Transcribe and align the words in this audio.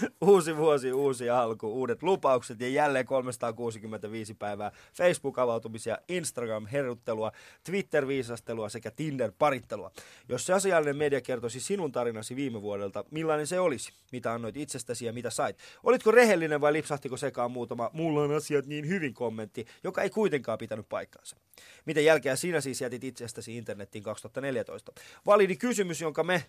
uusi 0.20 0.56
vuosi, 0.56 0.92
uusi 0.92 1.30
alku, 1.30 1.66
uudet 1.68 2.02
lupaukset 2.02 2.60
ja 2.60 2.68
jälleen 2.68 3.06
365 3.06 4.34
päivää 4.34 4.72
Facebook-avautumisia, 4.94 5.98
Instagram-heruttelua, 6.08 7.32
Twitter-viisastelua 7.64 8.68
sekä 8.68 8.90
Tinder-parittelua. 8.90 9.90
Jos 10.28 10.46
se 10.46 10.52
asiallinen 10.52 10.96
media 10.96 11.20
kertoisi 11.20 11.60
sinun 11.60 11.92
tarinasi 11.92 12.36
viime 12.36 12.62
vuodelta, 12.62 13.04
millainen 13.10 13.46
se 13.46 13.60
olisi? 13.60 13.92
Mitä 14.12 14.32
annoit 14.32 14.56
itsestäsi 14.56 15.06
ja 15.06 15.12
mitä 15.12 15.30
sait? 15.30 15.58
Olitko 15.82 16.10
rehellinen 16.10 16.60
vai 16.60 16.72
lipsahtiko 16.72 17.16
sekaan 17.16 17.50
muutama 17.50 17.90
mulla 17.92 18.22
on 18.22 18.34
asiat 18.34 18.66
niin 18.66 18.88
hyvin 18.88 19.14
kommentti, 19.14 19.66
joka 19.84 20.02
ei 20.02 20.10
kuitenkaan 20.10 20.58
pitänyt 20.58 20.88
paikkaansa? 20.88 21.36
Miten 21.84 22.04
jälkeä 22.04 22.36
sinä 22.36 22.60
siis 22.60 22.80
jätit 22.80 23.04
itsestäsi 23.04 23.56
internettiin 23.56 24.04
2014? 24.04 24.92
Validi 25.26 25.56
kysymys, 25.56 26.00
jonka 26.00 26.24
me 26.24 26.44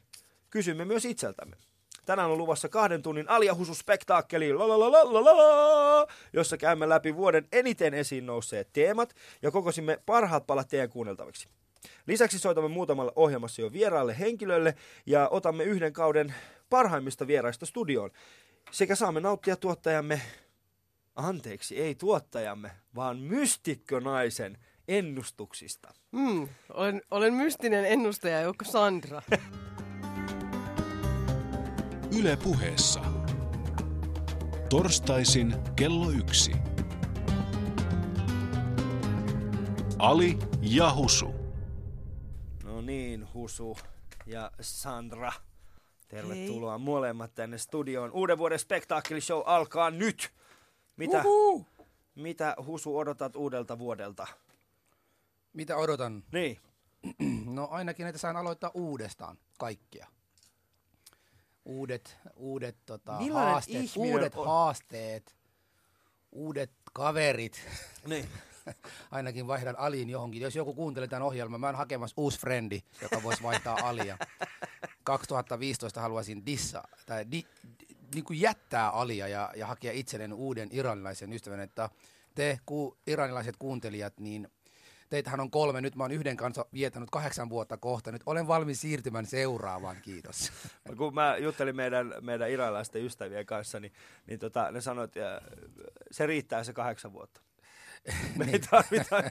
kysymme 0.49 0.85
myös 0.85 1.05
itseltämme. 1.05 1.55
Tänään 2.07 2.31
on 2.31 2.37
luvassa 2.37 2.69
kahden 2.69 3.01
tunnin 3.01 3.29
aliahususpektaakkeli, 3.29 4.49
jossa 6.33 6.57
käymme 6.57 6.89
läpi 6.89 7.15
vuoden 7.15 7.47
eniten 7.51 7.93
esiin 7.93 8.25
nousseet 8.25 8.69
teemat 8.73 9.13
ja 9.41 9.51
kokosimme 9.51 9.99
parhaat 10.05 10.47
palat 10.47 10.67
teidän 10.67 10.89
kuunneltaviksi. 10.89 11.47
Lisäksi 12.05 12.39
soitamme 12.39 12.67
muutamalle 12.67 13.11
ohjelmassa 13.15 13.61
jo 13.61 13.71
vieraalle 13.71 14.19
henkilölle 14.19 14.75
ja 15.05 15.29
otamme 15.29 15.63
yhden 15.63 15.93
kauden 15.93 16.33
parhaimmista 16.69 17.27
vieraista 17.27 17.65
studioon. 17.65 18.11
Sekä 18.71 18.95
saamme 18.95 19.19
nauttia 19.19 19.55
tuottajamme, 19.55 20.21
anteeksi, 21.15 21.81
ei 21.81 21.95
tuottajamme, 21.95 22.71
vaan 22.95 23.19
mystikkönaisen 23.19 24.57
ennustuksista. 24.87 25.93
Mm, 26.11 26.47
olen, 26.73 27.01
olen 27.11 27.33
mystinen 27.33 27.85
ennustaja 27.85 28.41
Joukko 28.41 28.65
Sandra. 28.65 29.21
Yle 32.11 32.37
puheessa. 32.43 32.99
Torstaisin 34.69 35.55
kello 35.75 36.09
yksi. 36.09 36.51
Ali 39.99 40.39
ja 40.61 40.93
Husu. 40.95 41.35
No 42.63 42.81
niin, 42.81 43.27
Husu 43.33 43.77
ja 44.25 44.51
Sandra. 44.61 45.31
Tervetuloa 46.07 46.77
Hei. 46.77 46.85
molemmat 46.85 47.35
tänne 47.35 47.57
studioon. 47.57 48.11
Uuden 48.11 48.37
vuoden 48.37 48.59
spektaakkelishow 48.59 49.41
alkaa 49.45 49.91
nyt. 49.91 50.31
Mitä, 50.97 51.21
Uhu. 51.25 51.65
mitä 52.15 52.55
Husu 52.65 52.97
odotat 52.97 53.35
uudelta 53.35 53.79
vuodelta? 53.79 54.27
Mitä 55.53 55.77
odotan? 55.77 56.23
Niin. 56.31 56.57
No 57.57 57.67
ainakin, 57.71 58.07
että 58.07 58.19
saan 58.19 58.37
aloittaa 58.37 58.71
uudestaan 58.73 59.37
kaikkia. 59.59 60.07
Uudet, 61.67 62.17
uudet 62.35 62.77
tota, 62.85 63.19
haasteet, 63.33 63.91
uudet 63.95 64.35
on? 64.35 64.47
haasteet, 64.47 65.35
uudet 66.31 66.71
kaverit. 66.93 67.61
Niin. 68.05 68.29
ainakin 69.11 69.47
vaihdan 69.47 69.79
aliin 69.79 70.09
johonkin. 70.09 70.41
Jos 70.41 70.55
joku 70.55 70.73
kuuntelee 70.73 71.07
tämän 71.07 71.23
ohjelman, 71.27 71.59
mä 71.59 71.67
oon 71.67 71.75
hakemassa 71.75 72.13
uusi 72.17 72.39
frendi, 72.39 72.81
joka 73.01 73.23
voisi 73.23 73.43
vaihtaa 73.43 73.77
alia. 73.83 74.17
2015 75.03 76.01
haluaisin 76.01 76.45
dissa, 76.45 76.83
tai 77.05 77.31
di, 77.31 77.45
di, 77.79 77.95
niin 78.13 78.23
kuin 78.23 78.41
jättää 78.41 78.89
alia 78.89 79.27
ja, 79.27 79.51
ja 79.55 79.67
hakea 79.67 79.91
itselleen 79.91 80.33
uuden 80.33 80.69
iranilaisen 80.71 81.33
ystävän, 81.33 81.59
että 81.59 81.89
te 82.35 82.59
ku, 82.65 82.97
iranilaiset 83.07 83.55
kuuntelijat, 83.59 84.19
niin 84.19 84.47
Teitähän 85.09 85.39
on 85.39 85.51
kolme, 85.51 85.81
nyt 85.81 85.95
mä 85.95 86.03
oon 86.03 86.11
yhden 86.11 86.37
kanssa 86.37 86.65
vietänyt 86.73 87.09
kahdeksan 87.09 87.49
vuotta 87.49 87.77
kohta. 87.77 88.11
Nyt 88.11 88.21
olen 88.25 88.47
valmis 88.47 88.81
siirtymään 88.81 89.25
seuraavaan, 89.25 89.97
kiitos. 90.01 90.51
Kun 90.97 91.13
mä 91.13 91.37
juttelin 91.37 91.75
meidän, 91.75 92.13
meidän 92.21 92.51
iranilaisten 92.51 93.05
ystävien 93.05 93.45
kanssa, 93.45 93.79
niin, 93.79 93.93
niin 94.27 94.39
tota, 94.39 94.71
ne 94.71 94.81
sanoivat, 94.81 95.17
että 95.17 95.41
se 96.11 96.25
riittää 96.25 96.63
se 96.63 96.73
kahdeksan 96.73 97.13
vuotta. 97.13 97.41
Me 98.37 98.45
ei 98.45 98.51
niin. 98.51 98.61
tarvita 98.69 99.23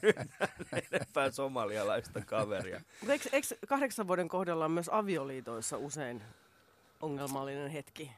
enempää 0.92 1.31
somalialaista 1.31 2.20
kaveria. 2.26 2.81
Eikö, 3.09 3.28
eikö 3.32 3.48
kahdeksan 3.69 4.09
vuoden 4.09 4.28
kohdalla 4.28 4.69
myös 4.69 4.91
avioliitoissa 4.92 5.76
usein 5.76 6.22
ongelmallinen 7.00 7.70
hetki? 7.70 8.12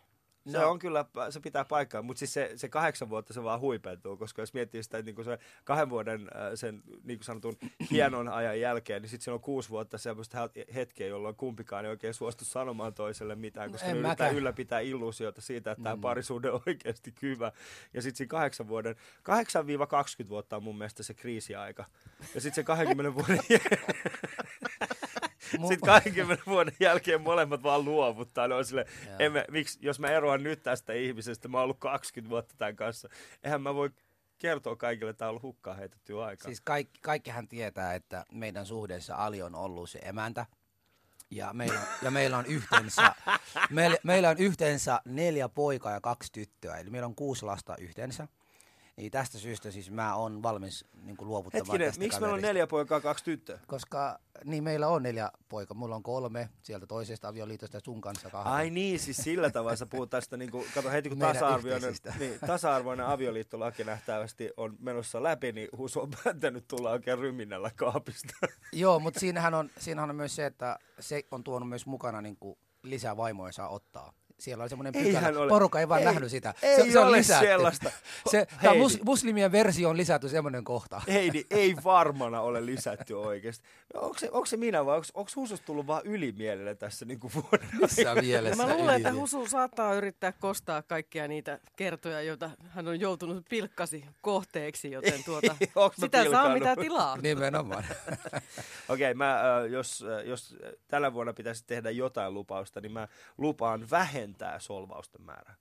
Se 0.49 0.59
no. 0.59 0.71
on 0.71 0.79
kyllä, 0.79 1.05
se 1.31 1.41
pitää 1.41 1.65
paikkaa, 1.65 2.03
mutta 2.03 2.19
siis 2.19 2.35
se, 2.35 2.53
se 2.57 2.69
kahdeksan 2.69 3.11
vuotta 3.11 3.33
se 3.33 3.43
vaan 3.43 3.61
huipentuu, 3.61 4.17
koska 4.17 4.43
jos 4.43 4.55
miettii 4.55 4.83
sitä, 4.83 4.99
että 4.99 5.13
niin 5.13 5.25
se 5.25 5.39
kahden 5.65 5.91
vuoden 5.91 6.21
äh, 6.21 6.51
sen 6.55 6.83
niin 7.05 7.19
kuin 7.19 7.25
sanotun 7.25 7.57
hienon 7.91 8.29
ajan 8.29 8.61
jälkeen, 8.61 9.03
niin 9.03 9.11
sitten 9.11 9.25
se 9.25 9.31
on 9.31 9.41
kuusi 9.41 9.71
vuotta 9.71 9.99
semmoista 9.99 10.51
hetkeä, 10.75 11.07
jolloin 11.07 11.37
kumpikaan 11.37 11.85
ei 11.85 11.91
oikein 11.91 12.15
suostu 12.15 12.45
sanomaan 12.45 12.95
toiselle 12.95 13.35
mitään, 13.35 13.73
koska 13.73 13.87
en 13.87 14.03
ne 14.03 14.09
yrittää 14.09 14.29
ylläpitää 14.29 14.81
illuusiota 14.81 15.41
siitä, 15.41 15.71
että 15.71 15.83
tämä 15.83 15.97
mm. 15.97 16.01
parisuhde 16.01 16.51
on 16.51 16.63
oikeasti 16.67 17.15
hyvä. 17.23 17.53
Ja 17.95 18.03
sitten 18.03 18.17
siinä 18.17 18.29
kahdeksan 18.29 18.69
vuoden, 18.69 18.97
8-20 20.25 20.29
vuotta 20.29 20.57
on 20.57 20.63
mun 20.63 20.79
mielestä 20.79 21.03
se 21.03 21.15
kriisiaika. 21.15 21.85
Ja 22.35 22.41
sitten 22.41 22.55
se 22.55 22.63
20 22.65 23.15
vuoden 23.15 23.39
Sitten 25.51 25.81
20 25.81 26.45
vuoden 26.51 26.75
jälkeen 26.81 27.21
molemmat 27.21 27.63
vaan 27.63 27.85
luovuttaa. 27.85 28.49
Ne 28.49 28.55
on 28.55 28.65
sille, 28.65 28.87
emme, 29.19 29.45
miksi, 29.51 29.79
jos 29.83 30.01
mä 30.01 30.09
eroan 30.09 30.43
nyt 30.43 30.63
tästä 30.63 30.93
ihmisestä, 30.93 31.49
mä 31.49 31.57
oon 31.57 31.65
ollut 31.65 31.79
20 31.79 32.31
vuotta 32.31 32.55
tämän 32.59 32.77
kanssa, 32.77 33.09
eihän 33.45 33.63
mä 33.63 33.75
voi 33.75 33.91
kertoa 34.39 34.77
kaikille, 34.77 35.11
että 35.11 35.19
tämä 35.19 35.29
on 35.29 35.31
ollut 35.31 35.43
hukkaan 35.43 35.77
heitetty 35.77 36.23
aika. 36.23 36.45
Siis 36.45 36.61
kaikki, 36.61 37.01
kaikkihan 37.03 37.49
tietää, 37.49 37.95
että 37.95 38.25
meidän 38.33 38.67
suhteessa 38.67 39.17
Ali 39.17 39.43
on 39.43 39.55
ollut 39.55 39.91
se 39.91 39.99
emäntä. 39.99 40.47
Ja 41.31 41.53
meillä, 41.53 41.81
ja 42.03 42.11
meillä 42.11 42.39
on 42.39 42.47
yhteensä, 42.47 43.15
meillä, 43.71 43.97
meillä 44.03 44.29
on 44.29 44.39
yhteensä 44.39 45.01
neljä 45.05 45.49
poikaa 45.49 45.93
ja 45.93 46.01
kaksi 46.01 46.33
tyttöä. 46.33 46.77
Eli 46.77 46.91
meillä 46.91 47.07
on 47.07 47.15
kuusi 47.15 47.45
lasta 47.45 47.77
yhteensä. 47.77 48.29
Niin 48.99 49.11
tästä 49.11 49.39
syystä 49.39 49.71
siis 49.71 49.91
mä 49.91 50.15
oon 50.15 50.43
valmis 50.43 50.85
niin 51.03 51.17
kuin 51.17 51.29
luovuttamaan 51.29 51.67
Hetkinen, 51.67 51.89
tästä 51.89 51.99
miksi 52.01 52.21
meillä 52.21 52.35
on 52.35 52.43
neljä 52.43 52.67
poikaa, 52.67 53.01
kaksi 53.01 53.25
tyttöä? 53.25 53.61
Koska 53.67 54.19
niin 54.45 54.65
meillä 54.65 54.89
on 54.89 55.03
neljä 55.03 55.31
poikaa. 55.49 55.77
Mulla 55.77 55.97
on 55.97 56.03
kolme 56.03 56.49
sieltä 56.63 56.87
toisesta 56.87 57.29
avioliitosta 57.29 57.77
ja 57.77 57.81
sun 57.85 58.01
kanssa 58.01 58.31
kahta. 58.31 58.51
Ai 58.51 58.71
niin, 58.71 59.01
siis 59.01 59.17
sillä 59.17 59.51
tavalla 59.51 59.77
sä 59.77 59.87
puhut 59.87 60.11
tästä, 60.11 60.37
niin 60.37 60.51
kuin, 60.51 60.67
kato 60.75 60.91
heti 60.91 61.09
kun 61.09 61.19
tasa-arvoinen, 61.19 61.95
niin, 62.19 62.39
tasa-arvoinen 62.47 63.07
avioliittolaki 63.07 63.85
nähtävästi 63.85 64.51
on 64.57 64.77
menossa 64.79 65.23
läpi, 65.23 65.53
niin 65.53 65.69
Husu 65.77 66.01
on 66.01 66.11
päättänyt 66.25 66.69
tulla 66.69 66.91
oikein 66.91 67.19
ryminällä 67.19 67.71
kaapista. 67.77 68.35
Joo, 68.73 69.01
mutta 69.01 69.21
siinähän 69.21 69.55
on, 69.55 69.71
siinähän 69.79 70.11
on 70.11 70.17
myös 70.17 70.37
se, 70.37 70.47
että 70.47 70.79
se 71.01 71.23
on 71.31 71.45
tuonut 71.45 71.69
myös 71.69 71.87
mukana 71.87 72.21
niin 72.23 72.37
kuin 72.37 72.59
lisää 72.83 73.17
vaimoja 73.17 73.53
saa 73.53 73.69
ottaa 73.69 74.13
siellä 74.39 74.63
oli 74.63 74.69
semmoinen 74.69 74.93
pykälä. 74.93 75.41
Ole. 75.41 75.49
Porukka 75.49 75.81
ei 75.81 75.89
vaan 75.89 76.01
ei, 76.01 76.05
nähnyt 76.05 76.31
sitä. 76.31 76.55
Ei 76.63 76.85
se, 76.85 76.93
se 76.93 76.99
on 76.99 77.13
lisätty. 77.13 77.47
sellaista. 77.47 77.91
Se, 78.31 78.47
tämä 78.63 78.75
mus, 78.75 79.03
muslimien 79.05 79.53
versio 79.53 79.89
on 79.89 79.97
lisätty 79.97 80.29
semmoinen 80.29 80.65
kohta. 80.65 81.03
Heidi, 81.09 81.45
ei 81.51 81.77
varmana 81.85 82.41
ole 82.41 82.67
lisätty 82.67 83.15
oikeasti. 83.15 83.65
Onko 83.95 84.19
se, 84.19 84.31
onko 84.33 84.47
se 84.47 84.57
minä 84.57 84.87
vai 84.87 84.97
onko, 84.97 85.07
onko 85.15 85.31
Husus 85.37 85.61
tullut 85.61 85.87
vaan 85.87 86.03
ylimielinen 86.05 86.79
tässä 86.79 87.05
niin 87.05 87.21
kuin 87.21 87.33
vuoden 87.35 87.69
Missä 87.81 88.15
mielessä 88.15 88.67
Mä 88.67 88.77
luulen, 88.77 88.97
että 88.97 89.13
Husu 89.13 89.47
saattaa 89.47 89.95
yrittää 89.95 90.33
kostaa 90.33 90.83
kaikkia 90.83 91.29
niitä 91.29 91.59
kertoja, 91.77 92.23
joita 92.23 92.51
hän 92.69 92.89
on 92.89 93.01
joutunut 93.01 93.45
pilkkasi 93.51 94.05
kohteeksi, 94.21 94.91
joten 94.91 95.25
tuota, 95.25 95.57
sitä 95.61 96.23
pilkannut? 96.23 96.33
saa 96.33 96.55
mitä 96.55 96.77
tilaa. 96.77 97.17
Nimenomaan. 97.17 97.85
Okei, 98.89 99.11
okay, 99.11 99.15
mä, 99.15 99.41
jos, 99.71 100.05
jos 100.25 100.57
tällä 100.89 101.13
vuonna 101.13 101.33
pitäisi 101.33 101.65
tehdä 101.67 101.91
jotain 101.91 102.35
lupausta, 102.35 102.81
niin 102.81 102.93
mä 102.93 103.09
lupaan 103.39 103.91
vähentää 103.91 104.28
vähentää 104.29 104.59
solvausten 104.59 105.23
määrää. 105.23 105.57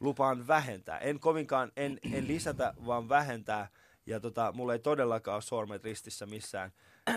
Lupaan 0.00 0.46
vähentää. 0.46 0.98
En 0.98 1.20
kovinkaan, 1.20 1.72
en, 1.76 1.98
en 2.12 2.28
lisätä, 2.28 2.74
vaan 2.86 3.08
vähentää. 3.08 3.68
Ja 4.06 4.20
tota, 4.20 4.52
mulla 4.52 4.72
ei 4.72 4.78
todellakaan 4.78 5.34
ole 5.34 5.42
sormet 5.42 5.84
ristissä 5.84 6.26
missään. 6.26 6.72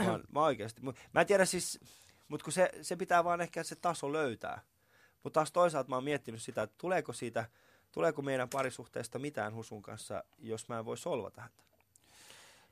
Vaan 0.06 0.24
mä 0.32 0.42
oikeasti, 0.42 0.82
mä 1.14 1.22
en 1.22 1.28
tiedä 1.28 1.46
siis, 1.46 1.80
mutta 2.28 2.44
kun 2.44 2.54
se, 2.54 2.70
se 2.82 2.96
pitää 2.96 3.24
vaan 3.24 3.42
ehkä 3.42 3.64
se 3.64 3.76
taso 3.76 4.14
löytää. 4.14 4.62
Mutta 5.24 5.40
taas 5.40 5.52
toisaalta 5.52 5.90
mä 5.90 5.96
oon 5.96 6.04
miettinyt 6.04 6.42
sitä, 6.42 6.64
että 6.64 6.76
tuleeko 6.78 7.14
siitä, 7.14 7.46
tuleeko 7.92 8.22
meidän 8.22 8.50
parisuhteesta 8.50 9.20
mitään 9.20 9.54
Husun 9.54 9.82
kanssa, 9.82 10.24
jos 10.38 10.70
mä 10.70 10.80
en 10.80 10.86
voi 10.86 10.98
solvata 10.98 11.42
häntä. 11.42 11.64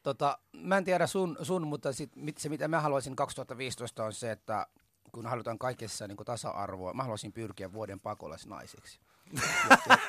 Tota, 0.04 0.38
mä 0.54 0.78
en 0.78 0.84
tiedä 0.84 1.08
sun, 1.08 1.38
sun 1.42 1.68
mutta 1.68 1.94
sit, 1.94 2.12
se 2.38 2.50
mitä 2.50 2.68
mä 2.68 2.82
haluaisin 2.82 3.16
2015 3.16 4.04
on 4.04 4.14
se, 4.14 4.32
että 4.32 4.68
kun 5.12 5.26
halutaan 5.26 5.60
kaikessa 5.60 6.08
niin 6.08 6.18
tasa-arvoa, 6.26 6.94
mä 6.94 7.04
haluaisin 7.04 7.34
pyrkiä 7.34 7.74
vuoden 7.74 8.00
pakolaisnaiseksi. 8.00 9.00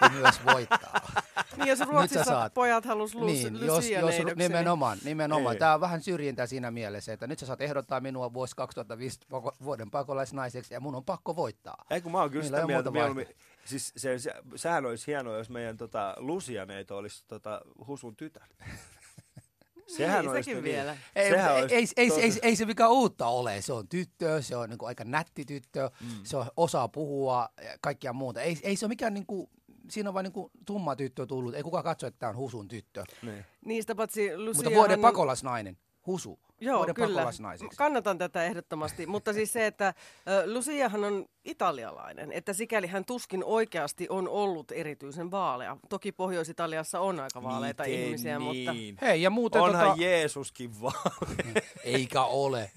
ja, 0.00 0.08
myös 0.08 0.34
voittaa. 0.46 1.22
Niin, 1.56 1.68
jos 1.68 1.80
Ruotsissa 1.80 2.24
saat, 2.24 2.54
pojat 2.54 2.84
halus 2.84 3.14
lus, 3.14 3.26
niin, 3.26 3.66
jos, 3.66 3.90
jos, 3.90 4.14
nimenomaan, 4.36 4.98
nimenomaan. 5.04 5.56
Tämä 5.56 5.74
on 5.74 5.80
vähän 5.80 6.02
syrjintää 6.02 6.46
siinä 6.46 6.70
mielessä, 6.70 7.12
että 7.12 7.26
nyt 7.26 7.38
sä 7.38 7.46
saat 7.46 7.60
ehdottaa 7.60 8.00
minua 8.00 8.32
vuosi 8.32 8.56
2005 8.56 9.20
vuoden 9.64 9.90
pakolaisnaiseksi 9.90 10.74
ja 10.74 10.80
mun 10.80 10.94
on 10.94 11.04
pakko 11.04 11.36
voittaa. 11.36 11.84
Ei 11.90 12.00
kun 12.00 12.12
mä 12.12 12.20
oon 12.20 12.30
kyllä 12.30 12.44
sitä 12.44 12.66
mieltä, 12.66 12.90
mieluummin, 12.90 13.26
siis 13.64 13.92
se, 13.96 14.18
se, 14.18 14.34
sehän 14.56 14.86
olisi 14.86 15.06
hienoa, 15.06 15.36
jos 15.36 15.50
meidän 15.50 15.76
tota, 15.76 16.14
Lusianeito 16.18 16.96
olisi 16.96 17.24
tota, 17.28 17.60
Husun 17.86 18.16
tytär. 18.16 18.48
Sehän 19.86 20.24
Niin, 20.24 20.32
sekin 20.32 20.54
niin. 20.54 20.64
vielä. 20.64 20.96
Ei, 21.16 21.30
Sehän 21.30 21.56
ei, 21.56 21.62
ei, 21.70 21.86
ei, 21.96 22.10
ei, 22.20 22.32
ei, 22.42 22.56
se 22.56 22.64
mikään 22.64 22.90
uutta 22.90 23.26
ole. 23.26 23.62
Se 23.62 23.72
on 23.72 23.88
tyttö, 23.88 24.42
se 24.42 24.56
on 24.56 24.70
niin 24.70 24.78
aika 24.82 25.04
nätti 25.04 25.44
tyttö, 25.44 25.90
mm. 26.00 26.08
se 26.24 26.36
on, 26.36 26.46
osaa 26.56 26.88
puhua 26.88 27.48
ja 27.64 27.78
kaikkia 27.80 28.12
muuta. 28.12 28.40
Ei, 28.42 28.58
ei 28.62 28.76
se 28.76 28.84
ole 28.84 28.88
mikään, 28.88 29.14
niin 29.14 29.26
kuin, 29.26 29.50
siinä 29.90 30.10
on 30.10 30.14
vain 30.14 30.24
niin 30.24 30.50
tumma 30.66 30.96
tyttö 30.96 31.26
tullut. 31.26 31.54
Ei 31.54 31.62
kukaan 31.62 31.84
katso, 31.84 32.06
että 32.06 32.18
tämä 32.18 32.30
on 32.30 32.36
Husun 32.36 32.68
tyttö. 32.68 33.04
Niin. 33.22 33.44
Niistä 33.64 33.94
paitsi 33.94 34.36
Lucia 34.36 34.62
Mutta 34.62 34.76
vuoden 34.76 35.00
pakolasnainen, 35.00 35.78
Husu. 36.06 36.38
Joo, 36.62 36.86
kyllä. 36.94 37.26
Kannatan 37.76 38.18
tätä 38.18 38.44
ehdottomasti, 38.44 39.06
mutta 39.06 39.32
siis 39.32 39.52
se, 39.52 39.66
että 39.66 39.94
Luciahan 40.46 41.04
on 41.04 41.26
italialainen, 41.44 42.32
että 42.32 42.52
sikäli 42.52 42.86
hän 42.86 43.04
tuskin 43.04 43.44
oikeasti 43.44 44.06
on 44.08 44.28
ollut 44.28 44.72
erityisen 44.72 45.30
vaalea. 45.30 45.76
Toki 45.88 46.12
Pohjois-Italiassa 46.12 47.00
on 47.00 47.20
aika 47.20 47.42
vaaleita 47.42 47.82
Miten 47.82 48.00
ihmisiä, 48.00 48.38
mutta 48.38 48.72
niin? 48.72 48.96
Hei, 49.00 49.22
ja 49.22 49.30
muuten 49.30 49.62
Onhan 49.62 49.88
tota, 49.88 50.02
Jeesuskin 50.02 50.80
vaan. 50.80 50.94
eikä 51.84 52.22
ole. 52.24 52.70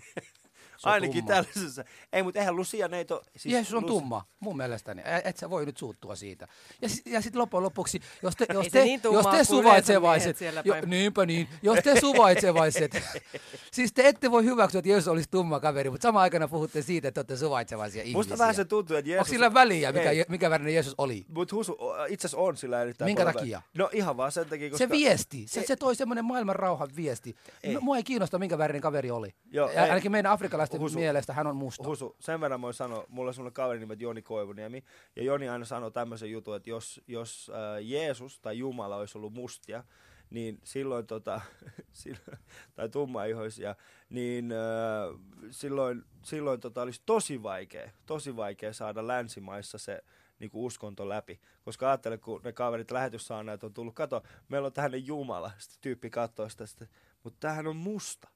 Ainakin 0.86 1.26
tumma. 1.26 1.36
tällaisessa. 1.36 1.84
Ei, 2.14 2.24
mutta 2.24 2.40
eihän 2.40 2.56
Lucia 2.56 2.88
neito... 2.88 3.22
Siis 3.36 3.54
Jeesus 3.54 3.74
on 3.74 3.84
Lucia- 3.84 3.88
tumma, 3.88 4.26
mun 4.40 4.58
mielestäni. 4.58 5.02
Ä- 5.06 5.22
Et 5.26 5.38
sä 5.38 5.50
voi 5.50 5.66
nyt 5.66 5.78
suuttua 5.78 6.16
siitä. 6.16 6.48
Ja, 6.82 6.90
ja 7.06 7.22
sitten 7.22 7.42
loppujen 7.42 7.64
lopuksi, 7.64 8.00
jos 8.24 8.36
te, 8.36 8.46
jos 8.54 8.68
te, 8.68 8.84
niin 8.84 9.02
tummaa 9.02 9.22
jos 9.22 9.32
te 9.38 9.44
suvaitsevaiset, 9.44 10.38
jo, 10.64 10.76
niinpä 10.86 11.26
niin, 11.26 11.48
jos 11.62 11.80
te 11.84 12.00
suvaitsevaiset, 12.00 13.04
siis 13.76 13.94
te 13.94 14.08
ette 14.08 14.32
voi 14.32 14.44
hyväksyä, 14.46 14.80
että 14.80 14.90
Jeesus 14.90 15.08
olisi 15.08 15.30
tumma 15.32 15.60
kaveri, 15.60 15.90
mutta 15.90 16.04
samaan 16.04 16.22
aikana 16.24 16.48
puhutte 16.48 16.82
siitä, 16.82 17.08
että 17.08 17.20
olette 17.20 17.38
suvaitsevaisia 17.38 18.02
ihmisiä. 18.02 18.18
Musta 18.18 18.38
vähän 18.38 18.56
se 18.56 18.66
tuntuu, 18.66 18.96
että 18.98 19.10
Jeesus... 19.10 19.28
Onko 19.28 19.30
sillä 19.34 19.54
väliä, 19.54 19.92
mikä, 19.92 20.10
Ei. 20.12 20.26
Mikä 20.30 20.50
värinen 20.50 20.74
Jeesus 20.74 20.96
oli? 20.98 21.26
Mutta 21.28 21.56
Husu 21.56 21.78
itse 22.10 22.28
asiassa 22.28 22.44
on 22.44 22.58
sillä 22.58 22.82
erittäin 22.82 23.10
Minkä 23.10 23.24
paljon 23.24 23.36
takia? 23.36 23.62
No 23.78 23.90
ihan 23.94 24.18
vaan 24.18 24.32
sen 24.32 24.50
takia, 24.50 24.70
koska... 24.70 24.86
Se 24.86 24.90
viesti, 24.90 25.48
se, 25.48 25.64
se 25.68 25.76
toi 25.76 25.96
semmoinen 25.96 26.26
maailman 26.26 26.56
rauhan 26.56 26.90
viesti. 26.96 27.36
Ei. 27.64 27.78
Mua 27.82 27.98
ei 27.98 28.04
kiinnosta, 28.04 28.40
minkä 28.40 28.58
värinen 28.58 28.82
kaveri 28.82 29.12
oli. 29.12 29.34
Joo, 29.52 29.70
ainakin 29.90 30.12
meidän 30.12 30.32
afrikkalaisten 30.76 30.82
Husu. 30.82 31.00
mielestä 31.00 31.34
hän 31.34 31.48
on 31.48 31.56
musta. 31.56 31.88
Husu, 31.88 32.16
sen 32.20 32.42
verran 32.42 32.62
voin 32.62 32.74
sanoa, 32.74 33.06
mulla 33.10 33.30
on 33.30 33.34
semmoinen 33.34 33.54
kaveri 33.54 33.80
nimeltä 33.80 34.04
Joni 34.04 34.22
Koivuniemi, 34.22 34.84
ja 35.16 35.24
Joni 35.24 35.50
aina 35.50 35.66
sanoo 35.66 35.90
tämmöisen 35.90 36.32
jutun, 36.32 36.56
että 36.56 36.70
jos, 36.70 37.02
jos 37.08 37.52
äh, 37.54 37.86
Jeesus 37.86 38.40
tai 38.40 38.58
Jumala 38.58 38.96
olisi 38.96 39.18
ollut 39.18 39.34
mustia, 39.34 39.84
niin 40.30 40.60
silloin, 40.64 41.08
tota, 41.08 41.42
silloin 41.92 42.40
tai 42.76 42.90
tummaihoisia, 42.90 43.76
niin 44.10 44.52
äh, 44.52 45.20
silloin, 45.52 46.04
silloin 46.24 46.60
tota, 46.60 46.82
olisi 46.82 47.02
tosi 47.06 47.44
vaikea, 47.44 47.92
tosi 48.06 48.36
vaikea 48.36 48.74
saada 48.74 49.08
länsimaissa 49.08 49.78
se 49.78 50.04
niin 50.40 50.52
kuin 50.52 50.64
uskonto 50.66 51.10
läpi. 51.10 51.40
Koska 51.66 51.88
ajattele, 51.88 52.18
kun 52.18 52.42
ne 52.44 52.54
kaverit 52.54 52.92
lähetyssaaneet 52.92 53.64
on 53.64 53.74
tullut, 53.74 53.96
kato, 53.96 54.24
meillä 54.50 54.66
on 54.66 54.74
tähän 54.74 55.06
Jumala, 55.06 55.52
sitten 55.58 55.82
tyyppi 55.82 56.10
katsoo 56.10 56.50
sitä, 56.50 56.66
sitten, 56.66 56.88
mutta 57.24 57.38
tämähän 57.40 57.68
on 57.68 57.76
musta. 57.76 58.28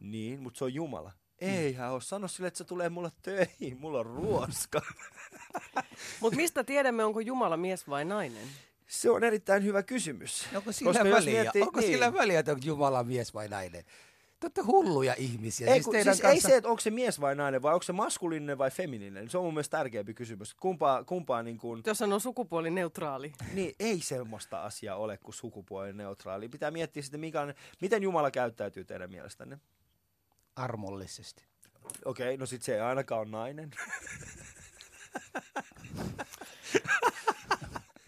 Niin, 0.00 0.42
mutta 0.42 0.58
se 0.58 0.64
on 0.64 0.74
Jumala. 0.74 1.12
Eihän 1.42 1.92
ole. 1.92 2.00
Sano 2.00 2.28
sille, 2.28 2.46
että 2.48 2.58
se 2.58 2.64
tulee 2.64 2.88
mulle 2.88 3.10
töihin. 3.22 3.76
Mulla 3.80 3.98
on 3.98 4.06
ruoska. 4.06 4.80
Mutta 6.20 6.36
mistä 6.36 6.64
tiedämme, 6.64 7.04
onko 7.04 7.20
Jumala 7.20 7.56
mies 7.56 7.88
vai 7.88 8.04
nainen? 8.04 8.48
Se 8.86 9.10
on 9.10 9.24
erittäin 9.24 9.64
hyvä 9.64 9.82
kysymys. 9.82 10.46
Onko 10.56 10.72
sillä 10.72 10.92
Koska 10.92 11.04
väliä? 11.04 11.42
miettii- 11.42 11.62
Onko 11.62 11.80
niin. 11.80 11.92
sillä 11.92 12.12
väliä, 12.12 12.38
että 12.40 12.52
onko 12.52 12.62
Jumala 12.66 13.04
mies 13.04 13.34
vai 13.34 13.48
nainen? 13.48 13.84
Te 14.40 14.46
olette 14.46 14.60
hulluja 14.60 15.14
ihmisiä. 15.18 15.66
Ei, 15.66 15.72
siis 15.74 15.84
kun, 15.84 15.94
siis 15.94 16.06
ei 16.20 16.22
kanssa... 16.22 16.48
se, 16.48 16.56
että 16.56 16.68
onko 16.68 16.80
se 16.80 16.90
mies 16.90 17.20
vai 17.20 17.34
nainen, 17.34 17.62
vai 17.62 17.72
onko 17.74 17.82
se 17.82 17.92
maskuliininen 17.92 18.58
vai 18.58 18.70
femininen. 18.70 19.30
Se 19.30 19.38
on 19.38 19.44
mun 19.44 19.54
mielestä 19.54 19.76
tärkeämpi 19.78 20.14
kysymys. 20.14 20.54
Kumpaa, 20.54 21.04
kumpaa 21.04 21.42
niin 21.42 21.58
kuin, 21.58 21.82
Jos 21.86 22.02
on 22.02 22.20
sukupuolineutraali. 22.20 23.32
niin 23.54 23.74
ei 23.80 24.00
semmoista 24.00 24.62
asiaa 24.62 24.96
ole 24.96 25.18
kuin 25.18 25.34
sukupuolineutraali. 25.34 26.48
Pitää 26.48 26.70
miettiä 26.70 27.02
sitten, 27.02 27.20
mikä 27.20 27.40
on, 27.40 27.54
miten 27.80 28.02
Jumala 28.02 28.30
käyttäytyy 28.30 28.84
teidän 28.84 29.10
mielestänne. 29.10 29.58
Armollisesti. 30.56 31.44
Okei, 32.04 32.36
no 32.36 32.46
sit 32.46 32.62
se 32.62 32.74
ei 32.74 32.80
ainakaan 32.80 33.20
ole 33.20 33.28
nainen. 33.28 33.70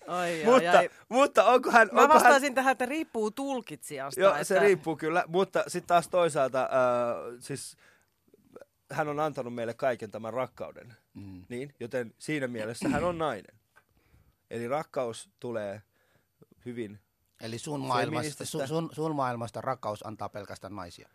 Ai, 0.06 0.44
ai, 0.44 0.44
mutta, 0.44 0.78
ai. 0.78 0.90
mutta 1.08 1.44
onko 1.44 1.70
hän... 1.70 1.88
Mä 1.92 2.00
onko 2.00 2.14
hän, 2.14 2.22
vastaisin 2.22 2.54
tähän, 2.54 2.72
että 2.72 2.86
riippuu 2.86 3.30
tulkitsijasta. 3.30 4.20
Joo, 4.20 4.32
että... 4.32 4.44
se 4.44 4.58
riippuu 4.58 4.96
kyllä, 4.96 5.24
mutta 5.26 5.64
sitten 5.66 5.88
taas 5.88 6.08
toisaalta, 6.08 6.62
äh, 6.62 6.68
siis 7.40 7.76
hän 8.92 9.08
on 9.08 9.20
antanut 9.20 9.54
meille 9.54 9.74
kaiken 9.74 10.10
tämän 10.10 10.32
rakkauden, 10.32 10.94
Mm. 11.14 11.44
niin, 11.48 11.74
joten 11.80 12.14
siinä 12.18 12.48
mielessä 12.48 12.88
hän 12.88 13.04
on 13.04 13.18
nainen. 13.18 13.60
Eli 14.50 14.68
rakkaus 14.68 15.30
tulee 15.40 15.82
hyvin, 16.64 16.98
Eli 17.40 17.58
sun 17.58 17.80
maailmasta, 17.80 18.46
sun, 18.46 18.68
sun, 18.68 18.90
sun 18.92 19.14
maailmasta 19.14 19.60
rakkaus 19.60 20.06
antaa 20.06 20.28
pelkästään 20.28 20.76
naisia. 20.76 21.08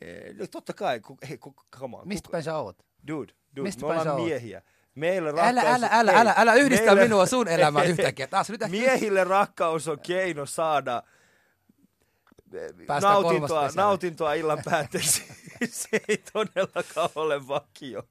Eh, 0.00 0.34
no 0.38 0.46
totta 0.46 0.72
kai, 0.72 1.00
ku, 1.00 1.18
hei, 1.28 1.38
ku, 1.38 1.54
come 1.78 1.96
on, 1.96 2.08
Mistä 2.08 2.28
päin 2.32 2.42
sä 2.44 2.56
oot? 2.58 2.76
dude, 3.08 3.32
dude, 3.56 3.62
mistä 3.62 3.80
me 3.80 3.86
ollaan 3.86 4.08
oot? 4.08 4.24
miehiä. 4.24 4.62
Meille 4.94 5.30
rakkaus, 5.30 5.48
Älä, 5.50 5.60
älä, 5.74 5.88
älä, 5.92 6.12
hei, 6.12 6.20
älä, 6.20 6.34
älä 6.36 6.54
yhdistä 6.54 6.84
meille- 6.86 7.02
minua 7.02 7.26
sun 7.26 7.48
elämään 7.48 7.86
yhtäkkiä. 7.92 8.26
Taas 8.26 8.50
nyt. 8.50 8.60
Miehille 8.68 9.24
rakkaus 9.24 9.88
on 9.88 10.00
keino 10.00 10.46
saada 10.46 11.02
eh, 12.54 12.86
Päästä 12.86 13.08
nautintoa, 13.08 13.68
nautintoa 13.74 14.34
illan 14.34 14.62
päätteeksi. 14.64 15.22
se 15.70 15.88
ei 16.08 16.16
todellakaan 16.32 17.10
ole 17.14 17.48
vakio. 17.48 18.02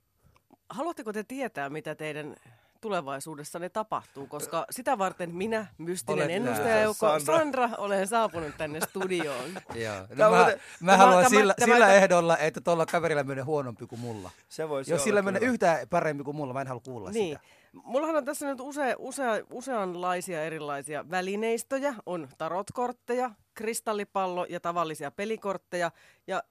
Haluatteko 0.70 1.14
te 1.14 1.24
tietää, 1.24 1.70
mitä 1.70 1.96
teidän 1.96 2.36
tulevaisuudessanne 2.84 3.70
tapahtuu, 3.70 4.28
koska 4.28 4.66
sitä 4.70 4.98
varten 4.98 5.36
minä, 5.36 5.68
mystinen 5.78 6.44
täällä, 6.44 7.20
Sandra. 7.26 7.70
olen 7.78 8.08
saapunut 8.08 8.58
tänne 8.58 8.80
studioon. 8.82 9.50
Joo. 9.76 9.96
Tämä 10.18 10.26
No, 10.26 10.32
mä, 10.32 10.38
mä 10.80 10.92
tämä- 10.92 10.98
haluan 10.98 11.18
tämä- 11.24 11.30
sillä, 11.30 11.54
tämä- 11.60 11.66
sillä 11.74 11.86
tämä- 11.86 11.98
ehdolla, 11.98 12.38
että 12.38 12.62
tuolla 12.62 12.86
kaverilla 12.86 13.24
menee 13.24 13.44
huonompi 13.44 13.88
kuin 13.88 14.00
mulla. 14.00 14.30
Se 14.50 14.70
voisi 14.70 14.92
Jos 14.92 15.04
sillä 15.04 15.22
menee 15.22 15.42
yhtään 15.42 15.88
paremmin 15.90 16.26
kuin 16.26 16.38
mulla, 16.38 16.54
mä 16.54 16.62
en 16.62 16.68
halua 16.68 16.82
kuulla 16.86 17.12
Niin. 17.12 17.38
sitä. 17.38 17.54
Mullahan 17.84 18.16
on 18.16 18.26
tässä 18.26 18.46
nyt 18.48 18.60
use, 18.60 18.96
use, 18.98 19.24
useanlaisia 19.52 20.44
erilaisia 20.44 21.10
välineistöjä. 21.12 21.96
On 22.06 22.28
tarotkortteja, 22.38 23.32
kristallipallo 23.54 24.46
ja 24.50 24.60
tavallisia 24.60 25.12
pelikortteja. 25.12 25.92
Ja 26.28 26.44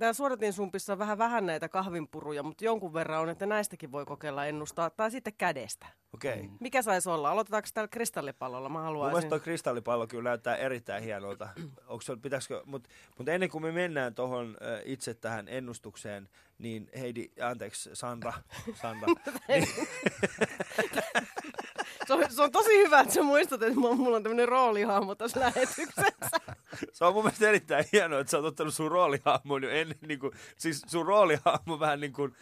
Tämä 0.00 0.12
suodatinsumpissa 0.12 0.92
on 0.92 0.98
vähän 0.98 1.18
vähän 1.18 1.46
näitä 1.46 1.68
kahvinpuruja, 1.68 2.42
mutta 2.42 2.64
jonkun 2.64 2.94
verran 2.94 3.20
on, 3.20 3.28
että 3.28 3.46
näistäkin 3.46 3.92
voi 3.92 4.04
kokeilla 4.04 4.46
ennustaa. 4.46 4.90
Tai 4.90 5.10
sitten 5.10 5.32
kädestä. 5.38 5.86
Okei. 6.14 6.32
Okay. 6.32 6.48
Mikä 6.60 6.82
saisi 6.82 7.08
olla? 7.08 7.30
Aloitetaanko 7.30 7.68
tällä 7.74 7.88
kristallipallolla? 7.88 8.68
Mä 8.68 8.72
Mun 8.72 8.82
haluaisin. 8.82 9.12
mielestä 9.12 9.28
tuo 9.28 9.40
kristallipallo 9.40 10.06
kyllä 10.06 10.30
näyttää 10.30 10.56
erittäin 10.56 11.04
hienolta. 11.04 11.48
Onko 11.86 12.00
se, 12.00 12.16
pitäisikö, 12.16 12.62
mutta 12.66 12.90
mut 13.18 13.28
ennen 13.28 13.50
kuin 13.50 13.62
me 13.62 13.72
mennään 13.72 14.14
tuohon 14.14 14.56
itse 14.84 15.14
tähän 15.14 15.48
ennustukseen, 15.48 16.28
niin 16.58 16.88
Heidi, 16.98 17.30
anteeksi, 17.42 17.90
Sandra, 17.92 18.32
Sandra 18.82 19.08
niin, 19.48 19.68
Se 22.06 22.14
on, 22.14 22.24
se 22.28 22.42
on 22.42 22.52
tosi 22.52 22.78
hyvä, 22.78 23.00
että 23.00 23.14
sä 23.14 23.22
muistat, 23.22 23.62
että 23.62 23.80
mulla 23.80 24.16
on 24.16 24.22
tämmöinen 24.22 24.48
roolihahmo 24.48 25.14
tässä 25.14 25.40
lähetyksessä. 25.40 26.12
se 26.92 27.04
on 27.04 27.14
mun 27.14 27.24
mielestä 27.24 27.48
erittäin 27.48 27.84
hienoa, 27.92 28.20
että 28.20 28.30
sä 28.30 28.36
oot 28.36 28.46
ottanut 28.46 28.74
sun 28.74 28.90
roolihahmon 28.90 29.62
jo 29.62 29.70
ennen, 29.70 29.98
niin 30.06 30.18
kuin, 30.18 30.32
siis 30.56 30.82
sun 30.86 31.06
roolihahmo 31.06 31.80
vähän 31.80 32.00
niin 32.00 32.12
kuin, 32.12 32.34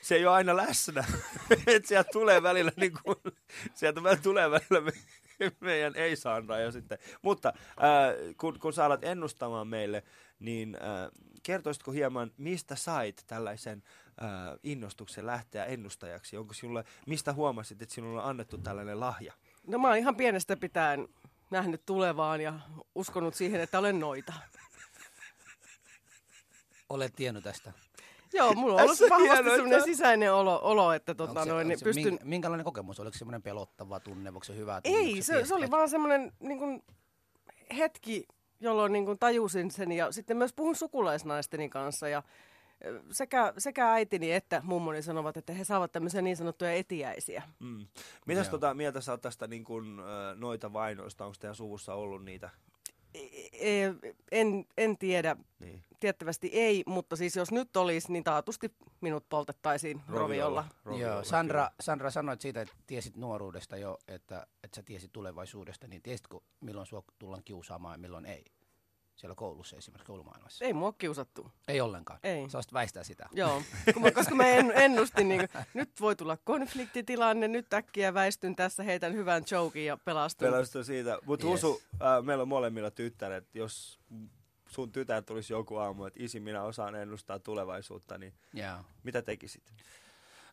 se 0.00 0.14
ei 0.14 0.26
ole 0.26 0.34
aina 0.34 0.56
läsnä. 0.56 1.04
että 1.66 1.88
sieltä 1.88 2.10
tulee 2.12 2.42
välillä 2.42 2.72
niin 2.76 2.92
kuin, 3.02 3.16
sieltä 3.74 4.00
tulee 4.22 4.50
välillä 4.50 4.80
me, 4.80 4.92
meidän 5.60 5.96
ei 5.96 6.16
Sandra 6.16 6.58
ja 6.58 6.70
sitten. 6.70 6.98
Mutta 7.22 7.48
äh, 7.68 8.36
kun, 8.36 8.58
kun 8.58 8.72
sä 8.72 8.84
alat 8.84 9.04
ennustamaan 9.04 9.68
meille, 9.68 10.02
niin 10.38 10.74
äh, 10.74 11.10
kertoisitko 11.42 11.92
hieman, 11.92 12.30
mistä 12.36 12.76
sait 12.76 13.24
tällaisen 13.26 13.82
äh, 14.22 14.28
innostuksen 14.62 15.26
lähteä 15.26 15.64
ennustajaksi? 15.64 16.36
Onko 16.36 16.54
sinulle, 16.54 16.84
mistä 17.06 17.32
huomasit, 17.32 17.82
että 17.82 17.94
sinulle 17.94 18.20
on 18.22 18.28
annettu 18.28 18.58
tällainen 18.58 19.00
lahja? 19.00 19.32
No 19.66 19.78
mä 19.78 19.88
oon 19.88 19.96
ihan 19.96 20.16
pienestä 20.16 20.56
pitäen 20.56 21.08
nähnyt 21.50 21.82
tulevaan 21.86 22.40
ja 22.40 22.58
uskonut 22.94 23.34
siihen, 23.34 23.60
että 23.60 23.78
olen 23.78 24.00
noita. 24.00 24.32
Olet 26.88 27.12
tiennyt 27.16 27.44
tästä. 27.44 27.72
Joo, 28.32 28.54
mulla 28.54 28.74
on 28.74 28.80
ollut 28.80 29.00
vahvasti 29.10 29.60
että- 29.70 29.84
sisäinen 29.84 30.34
olo, 30.34 30.60
olo 30.62 30.92
että 30.92 31.14
tota, 31.14 31.44
se- 31.44 31.50
noin, 31.50 31.68
niin 31.68 31.78
se 31.78 31.84
pystyn... 31.84 32.14
mink- 32.14 32.24
Minkälainen 32.24 32.64
kokemus? 32.64 33.00
Oliko 33.00 33.12
se 33.12 33.18
semmoinen 33.18 33.42
pelottava 33.42 34.00
tunne? 34.00 34.28
Onko 34.30 34.44
se 34.44 34.56
hyvä 34.56 34.80
tunne? 34.80 34.98
Ei, 34.98 35.22
se, 35.22 35.44
se 35.46 35.54
oli 35.54 35.70
vaan 35.70 35.88
semmoinen 35.88 36.32
niin 36.40 36.58
kuin, 36.58 36.82
hetki, 37.76 38.26
jolloin 38.60 38.92
niin 38.92 39.04
kuin, 39.04 39.18
tajusin 39.18 39.70
sen 39.70 39.92
ja 39.92 40.12
sitten 40.12 40.36
myös 40.36 40.52
puhun 40.52 40.76
sukulaisnaisteni 40.76 41.68
kanssa 41.68 42.08
ja 42.08 42.22
sekä, 43.10 43.52
sekä 43.58 43.92
äitini 43.92 44.32
että 44.32 44.62
mummoni 44.64 45.02
sanovat, 45.02 45.36
että 45.36 45.52
he 45.52 45.64
saavat 45.64 45.92
tämmöisiä 45.92 46.22
niin 46.22 46.36
sanottuja 46.36 46.72
etiäisiä. 46.72 47.42
Mm. 47.58 47.86
Mitäs 48.26 48.46
Joo. 48.46 48.50
tota, 48.50 48.74
mieltä 48.74 49.00
sä 49.00 49.12
oot 49.12 49.20
tästä 49.22 49.46
niin 49.46 49.64
kun, 49.64 50.02
noita 50.34 50.72
vainoista? 50.72 51.24
Onko 51.24 51.36
teidän 51.40 51.54
suvussa 51.54 51.94
ollut 51.94 52.24
niitä? 52.24 52.50
E- 53.14 53.48
e- 53.84 53.94
En, 54.32 54.66
en 54.76 54.98
tiedä, 54.98 55.36
Niin. 55.58 55.82
tiettävästi 56.00 56.50
ei, 56.52 56.82
mutta 56.86 57.16
siis 57.16 57.36
jos 57.36 57.52
nyt 57.52 57.76
olisi, 57.76 58.12
niin 58.12 58.24
taatusti 58.24 58.74
minut 59.00 59.28
poltettaisiin 59.28 60.00
roviolla. 60.08 60.64
Joo, 60.98 61.24
Sandra, 61.24 61.70
Sandra 61.80 62.10
sanoit 62.10 62.40
siitä, 62.40 62.60
että 62.60 62.74
tiesit 62.86 63.16
nuoruudesta 63.16 63.76
jo, 63.76 63.98
että, 64.08 64.46
että 64.64 64.76
sä 64.76 64.82
tiesit 64.82 65.12
tulevaisuudesta, 65.12 65.86
niin 65.88 66.02
tiesitkö 66.02 66.40
milloin 66.60 66.86
sua 66.86 67.02
tullaan 67.18 67.44
kiusaamaan 67.44 67.94
ja 67.94 67.98
milloin 67.98 68.26
ei? 68.26 68.44
Siellä 69.20 69.34
koulussa 69.34 69.76
esimerkiksi 69.76 70.06
koulumaailmassa? 70.06 70.64
Ei 70.64 70.72
mua 70.72 70.92
kiusattu. 70.92 71.50
Ei 71.68 71.80
ollenkaan. 71.80 72.18
Ei. 72.22 72.50
Sä 72.50 72.58
olisit 72.58 72.72
väistää 72.72 73.04
sitä. 73.04 73.28
Joo, 73.32 73.62
kun 73.94 74.02
mä, 74.02 74.10
koska 74.10 74.34
mä 74.34 74.46
en, 74.46 74.70
ennustin, 74.84 75.28
niin 75.28 75.40
kuin, 75.52 75.64
nyt 75.74 76.00
voi 76.00 76.16
tulla 76.16 76.36
konfliktitilanne, 76.36 77.48
nyt 77.48 77.72
äkkiä 77.74 78.14
väistyn 78.14 78.56
tässä, 78.56 78.82
heitän 78.82 79.12
hyvän 79.14 79.42
jokin 79.50 79.86
ja 79.86 79.96
pelastun. 79.96 80.48
Pelastui 80.48 80.84
siitä. 80.84 81.18
Mutta 81.26 81.46
Yes. 81.46 81.52
yes. 81.54 81.62
Husu, 81.62 81.82
äh, 81.94 82.24
meillä 82.24 82.42
on 82.42 82.48
molemmilla 82.48 82.90
tyttäret. 82.90 83.44
Jos 83.54 84.00
sun 84.68 84.92
tytär 84.92 85.22
tulisi 85.22 85.52
joku 85.52 85.76
aamu, 85.76 86.04
että 86.04 86.22
isi, 86.22 86.40
minä 86.40 86.62
osaan 86.62 86.94
ennustaa 86.94 87.38
tulevaisuutta, 87.38 88.18
niin 88.18 88.32
Yeah. 88.56 88.84
mitä 89.02 89.22
tekisit? 89.22 89.62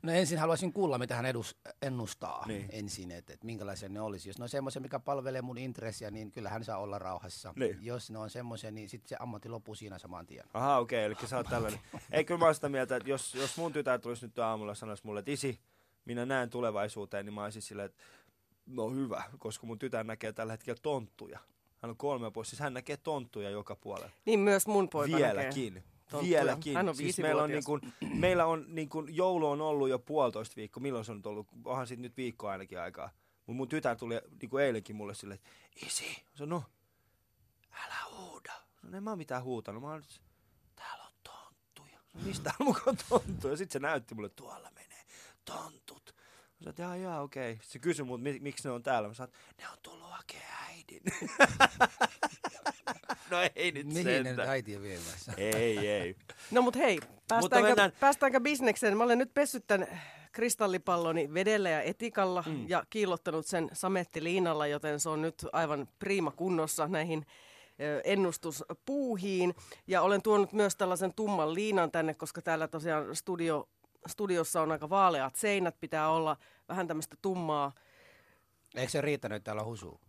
No 0.04 0.12
ensin 0.12 0.39
haluaisin 0.39 0.74
kuulla, 0.74 0.98
mitä 0.98 1.16
hän 1.16 1.25
edus, 1.25 1.58
ennustaa 1.82 2.46
Niin. 2.48 2.66
ensin, 2.72 3.12
että 3.12 3.34
et 3.34 3.44
minkälaisia 3.44 3.89
ne 3.89 4.01
olisi. 4.01 4.30
Jos 4.30 4.39
ne 4.39 4.44
on 4.44 4.50
semmoisia, 4.50 4.82
mikä 4.82 5.00
palvelee 5.00 5.42
mun 5.42 5.58
intressiä, 5.58 6.12
niin 6.12 6.32
kyllä 6.32 6.50
hän 6.50 6.63
saa 6.63 6.77
olla 6.77 7.00
rauhassa. 7.00 7.54
Niin. 7.56 7.77
Jos 7.82 8.12
ne 8.12 8.18
on 8.18 8.30
semmoisia, 8.30 8.72
niin 8.72 8.89
sitten 8.89 9.10
se 9.10 9.16
ammatti 9.20 9.50
loppuu 9.50 9.75
siinä 9.75 10.00
saman 10.00 10.25
tien. 10.25 10.46
Aha, 10.54 10.77
okei, 10.77 11.06
okay, 11.08 11.18
eli 11.20 11.27
sä 11.30 11.38
oot 11.38 11.48
tällainen. 11.50 11.80
Ei, 12.12 12.25
kyllä 12.25 12.39
mä 12.39 12.46
oon 12.46 12.56
sitä 12.56 12.70
mieltä, 12.70 12.96
että 12.96 13.10
jos, 13.10 13.36
jos 13.36 13.58
mun 13.58 13.74
tytär 13.74 14.00
tulisi 14.00 14.25
nyt 14.25 14.39
aamulla 14.39 14.72
ja 14.72 14.75
sanoisi 14.75 15.06
mulle, 15.06 15.20
että 15.20 15.32
isi, 15.32 15.60
minä 16.06 16.25
näen 16.25 16.50
tulevaisuuteen, 16.50 17.25
niin 17.25 17.34
mä 17.34 17.44
olisin 17.44 17.62
silleen, 17.62 17.86
että 17.86 18.04
no 18.66 18.89
hyvä, 18.89 19.24
koska 19.39 19.68
mun 19.68 19.80
tytär 19.80 20.04
näkee 20.04 20.34
tällä 20.34 20.54
hetkellä 20.54 20.80
tonttuja. 20.84 21.39
Hän 21.82 21.89
on 21.89 21.98
kolme 21.98 22.34
vuotta, 22.34 22.50
siis 22.50 22.60
hän 22.60 22.74
näkee 22.74 22.98
tonttuja 22.98 23.50
joka 23.50 23.75
puolella. 23.75 24.12
Niin 24.25 24.39
myös 24.39 24.68
mun 24.68 24.89
poika 24.89 25.18
Vieläkin. 25.18 25.74
näkee. 25.74 25.97
Tonttuja. 26.09 26.39
Vieläkin. 26.39 26.75
Hän 26.75 26.89
on 26.89 26.95
siis 26.95 27.17
meillä 27.17 27.43
on, 27.43 27.49
niin 27.49 27.63
kuin, 27.63 27.81
meillä 28.13 28.45
on 28.45 28.65
niin 28.67 28.89
kuin, 28.89 29.15
joulu 29.15 29.47
on 29.47 29.61
ollut 29.61 29.89
jo 29.89 29.99
puolitoista 29.99 30.55
viikkoa. 30.55 30.81
Milloin 30.81 31.05
se 31.05 31.11
on 31.11 31.21
ollut? 31.25 31.47
Onhan 31.65 31.87
siitä 31.87 32.01
nyt 32.01 32.17
viikko 32.17 32.47
ainakin 32.47 32.79
aikaa. 32.79 33.09
Mun, 33.45 33.57
mun 33.57 33.69
tytär 33.69 33.95
tuli 33.97 34.15
niin 34.41 34.49
kuin 34.49 34.63
eilenkin 34.63 34.95
mulle 34.95 35.13
silleen, 35.13 35.39
että 35.39 35.49
isi, 35.85 36.23
se 36.35 36.45
no, 36.45 36.63
älä 37.85 37.95
huuda. 38.17 38.53
No 38.81 38.97
en 38.97 39.03
mä 39.03 39.09
oon 39.09 39.17
mitään 39.17 39.43
huutanut. 39.43 39.83
Mä 39.83 39.89
oon 39.89 40.03
täällä 40.75 41.03
on 41.03 41.11
tonttuja. 41.23 41.99
No, 42.13 42.21
mistä 42.23 42.53
on 42.59 42.67
mukaan 42.67 42.97
tonttuja? 43.09 43.57
Sitten 43.57 43.73
se 43.73 43.79
näytti 43.87 44.15
mulle, 44.15 44.29
tuolla 44.29 44.71
menee 44.75 45.03
tontut. 45.45 46.15
Mä 46.59 46.63
sanoin, 46.63 46.75
jaa, 46.77 46.95
jaa, 47.11 47.21
okei. 47.21 47.53
Sitten 47.53 47.71
se 47.71 47.79
kysyi 47.79 48.05
mut, 48.05 48.21
mi- 48.21 48.39
miksi 48.39 48.67
ne 48.67 48.71
on 48.71 48.83
täällä. 48.83 49.07
Mä 49.07 49.13
sanoin, 49.13 49.33
ne 49.57 49.69
on 49.69 49.77
tullut 49.83 50.09
hakemaan 50.09 50.47
äidin. 50.67 51.01
no 53.31 53.38
ei 53.55 53.72
nyt 53.72 53.88
Mihin 53.88 54.05
ne 54.05 54.17
nyt 54.17 54.27
sentään. 54.27 54.50
äiti 54.50 54.75
on 54.75 54.81
viemässä? 54.81 55.34
Ei, 55.38 55.77
ei. 55.88 56.15
No 56.51 56.62
mut 56.62 56.75
hei, 56.75 57.00
päästäänkö, 57.27 57.69
mennään- 57.69 57.91
päästäänkö 58.00 58.39
bisnekseen? 58.39 58.98
Mä 58.98 59.03
olen 59.03 59.17
nyt 59.17 59.34
pessyt 59.34 59.67
tämän 59.67 59.88
kristallipalloni 60.31 61.34
vedellä 61.34 61.69
ja 61.69 61.81
etikalla 61.81 62.43
mm. 62.48 62.69
ja 62.69 62.84
kiillottanut 62.89 63.46
sen 63.46 63.69
samettiliinalla, 63.74 64.67
joten 64.67 65.00
se 65.00 65.10
on 65.10 65.22
nyt 65.22 65.46
aivan 65.53 65.88
priima 66.00 66.31
kunnossa 66.31 66.88
näihin 66.88 67.25
ennustuspuuhiin. 68.03 69.53
Ja 69.88 70.01
olen 70.01 70.22
tuonut 70.22 70.53
myös 70.53 70.75
tällaisen 70.75 71.13
tumman 71.13 71.53
liinan 71.53 71.91
tänne, 71.91 72.13
koska 72.13 72.41
täällä 72.41 72.67
tosiaan 72.67 73.15
studio, 73.15 73.69
studiossa 74.07 74.62
on 74.62 74.72
aika 74.72 74.89
vaaleat 74.89 75.36
seinät. 75.36 75.79
Pitää 75.79 76.10
olla 76.10 76.38
vähän 76.69 76.88
tämmöistä 76.88 77.17
tummaa. 77.22 77.72
Eikö 78.75 78.91
se 78.91 79.01
riittänyt, 79.01 79.43
täällä 79.43 79.62
on 79.62 79.67
husu? 79.67 80.00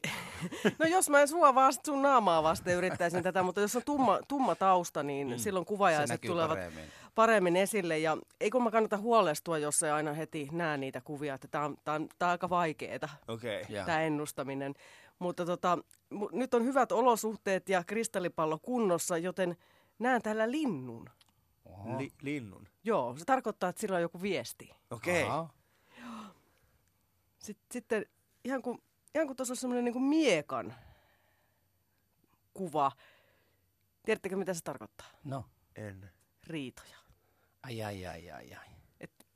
No 0.78 0.86
jos 0.86 1.10
mä 1.10 1.20
en 1.20 1.28
sua 1.28 1.54
vasta, 1.54 1.82
sun 1.84 2.02
naamaa 2.02 2.42
vasten 2.42 2.76
yrittäisin 2.76 3.22
tätä, 3.22 3.42
mutta 3.42 3.60
jos 3.60 3.76
on 3.76 3.82
tumma, 3.84 4.18
tumma 4.28 4.54
tausta, 4.54 5.02
niin 5.02 5.28
mm. 5.28 5.38
silloin 5.38 5.64
Se 5.64 5.68
kuvajaiset 5.68 6.20
tulevat 6.20 6.48
paremmin. 6.50 6.84
paremmin 7.14 7.56
esille. 7.56 7.98
Ja 7.98 8.16
ei 8.40 8.50
kun 8.50 8.62
mä 8.64 8.70
kannata 8.70 8.96
huolestua, 8.96 9.58
jos 9.58 9.82
ei 9.82 9.90
aina 9.90 10.12
heti 10.12 10.48
näe 10.52 10.76
niitä 10.76 11.00
kuvia, 11.00 11.34
että 11.34 11.48
tämä 11.48 11.64
on, 11.64 11.76
tää 11.84 11.94
on, 11.94 12.08
tää 12.18 12.28
on 12.28 12.30
aika 12.30 12.50
vaikeeta, 12.50 13.08
Okei. 13.28 13.62
Okay. 13.62 13.74
Jaa. 13.74 13.86
tämä 13.86 14.00
ennustaminen. 14.00 14.74
Mutta 15.18 15.46
tota, 15.46 15.78
nyt 16.32 16.54
on 16.54 16.64
hyvät 16.64 16.92
olosuhteet 16.92 17.68
ja 17.68 17.84
kristallipallo 17.84 18.58
kunnossa, 18.62 19.18
joten 19.18 19.56
näen 19.98 20.22
täällä 20.22 20.50
linnun. 20.50 21.10
Oho. 21.64 21.98
Li- 21.98 22.12
linnun. 22.22 22.68
Joo, 22.84 23.14
se 23.18 23.24
tarkoittaa, 23.24 23.70
että 23.70 23.80
sillä 23.80 23.96
on 23.96 24.02
joku 24.02 24.22
viesti. 24.22 24.70
Okei. 24.90 25.22
Okay. 25.22 25.46
Sitten, 27.38 27.66
sitten 27.70 28.06
ihan 28.44 28.62
kuin, 28.62 28.82
ihan 29.14 29.26
kuin 29.26 29.36
tuossa 29.36 29.52
olisi 29.52 29.60
semmoinen 29.60 29.84
niin 29.84 30.02
miekan 30.02 30.74
kuva. 32.54 32.92
Tiedättekö, 34.04 34.36
mitä 34.36 34.54
se 34.54 34.60
tarkoittaa? 34.64 35.06
No. 35.24 35.44
En. 35.76 36.10
Riitoja. 36.46 36.96
Ai, 37.62 37.82
ai, 37.82 38.06
ai, 38.06 38.30
ai, 38.30 38.54
ai. 38.54 38.66
Et- 39.00 39.26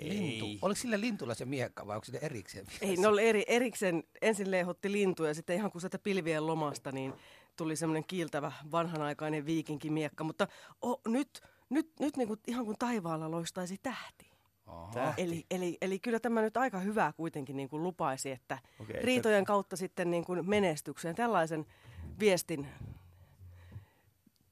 Lintu. 0.00 0.66
Oliko 0.66 0.80
sillä 0.80 1.00
lintulla 1.00 1.34
se 1.34 1.44
miekka 1.44 1.86
vai 1.86 1.96
onko 1.96 2.04
se 2.04 2.18
erikseen? 2.22 2.66
Ei, 2.80 2.96
ne 2.96 3.06
oli 3.08 3.28
eri, 3.28 3.44
erikseen, 3.48 4.02
ensin 4.22 4.50
leihotti 4.50 4.92
lintuja 4.92 5.30
ja 5.30 5.34
sitten 5.34 5.56
ihan 5.56 5.70
kuin 5.70 5.82
sieltä 5.82 5.98
pilvien 5.98 6.46
lomasta, 6.46 6.92
niin 6.92 7.14
tuli 7.56 7.76
semmoinen 7.76 8.04
kiiltävä 8.04 8.52
vanhanaikainen 8.70 9.46
viikinkimiekka. 9.46 10.24
Mutta 10.24 10.48
oh, 10.82 11.00
nyt, 11.06 11.40
nyt, 11.68 11.92
nyt 12.00 12.16
niin 12.16 12.28
kuin, 12.28 12.40
ihan 12.46 12.64
kuin 12.64 12.78
taivaalla 12.78 13.30
loistaisi 13.30 13.78
tähti. 13.82 14.31
Tähti. 14.94 15.22
Eli, 15.22 15.46
eli, 15.50 15.78
eli 15.80 15.98
kyllä 15.98 16.20
tämä 16.20 16.42
nyt 16.42 16.56
aika 16.56 16.78
hyvää 16.78 17.12
kuitenkin 17.12 17.56
niin 17.56 17.68
kuin 17.68 17.82
lupaisi, 17.82 18.30
että 18.30 18.58
okay, 18.80 19.00
riitojen 19.02 19.44
kautta 19.44 19.76
sitten 19.76 20.10
niin 20.10 20.24
kuin 20.24 20.50
menestykseen. 20.50 21.14
Tällaisen 21.14 21.66
viestin 22.20 22.66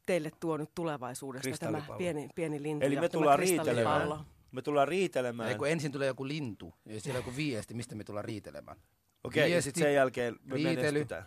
teille 0.07 0.31
tuo 0.41 0.57
nyt 0.57 0.71
tulevaisuudesta 0.75 1.57
tämä 1.59 1.83
pieni, 1.99 2.29
pieni 2.35 2.63
lintu 2.63 2.87
Eli 2.87 2.95
ja 2.95 3.01
me 3.01 3.09
tullaan 3.09 3.39
riitelemään. 3.39 4.09
Me 4.53 4.63
tullaan 4.63 4.89
riitelemään. 4.89 5.49
Ei, 5.49 5.55
kun 5.55 5.69
ensin 5.69 5.93
tulee 5.93 6.07
joku 6.07 6.29
lintu 6.29 6.75
ja 6.85 7.01
siellä 7.01 7.19
on 7.19 7.25
joku 7.27 7.37
viesti, 7.37 7.75
mistä 7.75 7.95
me 7.95 8.05
tullaan 8.05 8.25
riitelemään. 8.25 8.77
Okei, 9.25 9.43
okay, 9.43 9.51
ja 9.51 9.63
sitten 9.63 9.83
sen 9.83 9.95
jälkeen 9.95 10.37
me 10.45 10.55
riitely. 10.55 10.77
menestytään. 10.77 11.25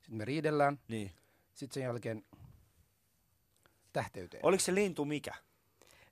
Sitten 0.00 0.16
me 0.16 0.24
riidellään, 0.24 0.78
Niin. 0.88 1.10
sitten 1.54 1.74
sen 1.74 1.82
jälkeen 1.82 2.24
tähteyteen. 3.92 4.46
Oliko 4.46 4.60
se 4.60 4.74
lintu 4.74 5.04
mikä? 5.04 5.34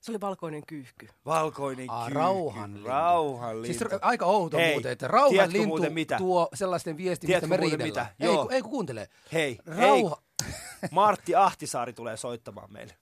Se 0.03 0.11
oli 0.11 0.21
valkoinen 0.21 0.65
kyyhky. 0.67 1.07
Valkoinen 1.25 1.89
Aa, 1.89 2.05
kyyhky. 2.05 2.19
rauhanlintu. 2.19 2.87
Rauhanlintu. 2.87 3.79
Siis 3.79 3.93
aika 4.01 4.25
outo 4.25 4.57
Hei, 4.57 4.71
muuten, 4.73 4.91
että 4.91 5.07
rauhan 5.07 5.29
tiedätkö 5.31 5.53
lintu 5.57 5.67
muuten 5.67 5.93
mitä? 5.93 6.17
tuo 6.17 6.49
sellaisten 6.53 6.97
viestin, 6.97 7.27
Tiedätkö 7.27 7.47
mistä 7.47 7.57
me 7.57 7.61
muuten 7.61 7.79
riidellään. 7.79 8.07
mitä? 8.17 8.25
Ei, 8.29 8.33
Joo. 8.33 8.43
kun, 8.45 8.53
ei 8.53 8.61
kun 8.61 8.71
kuuntele. 8.71 9.09
Hei, 9.33 9.57
Rauha. 9.65 10.21
hei, 10.45 10.53
Martti 10.91 11.35
Ahtisaari 11.35 11.93
tulee 11.93 12.17
soittamaan 12.17 12.73
meille. 12.73 12.93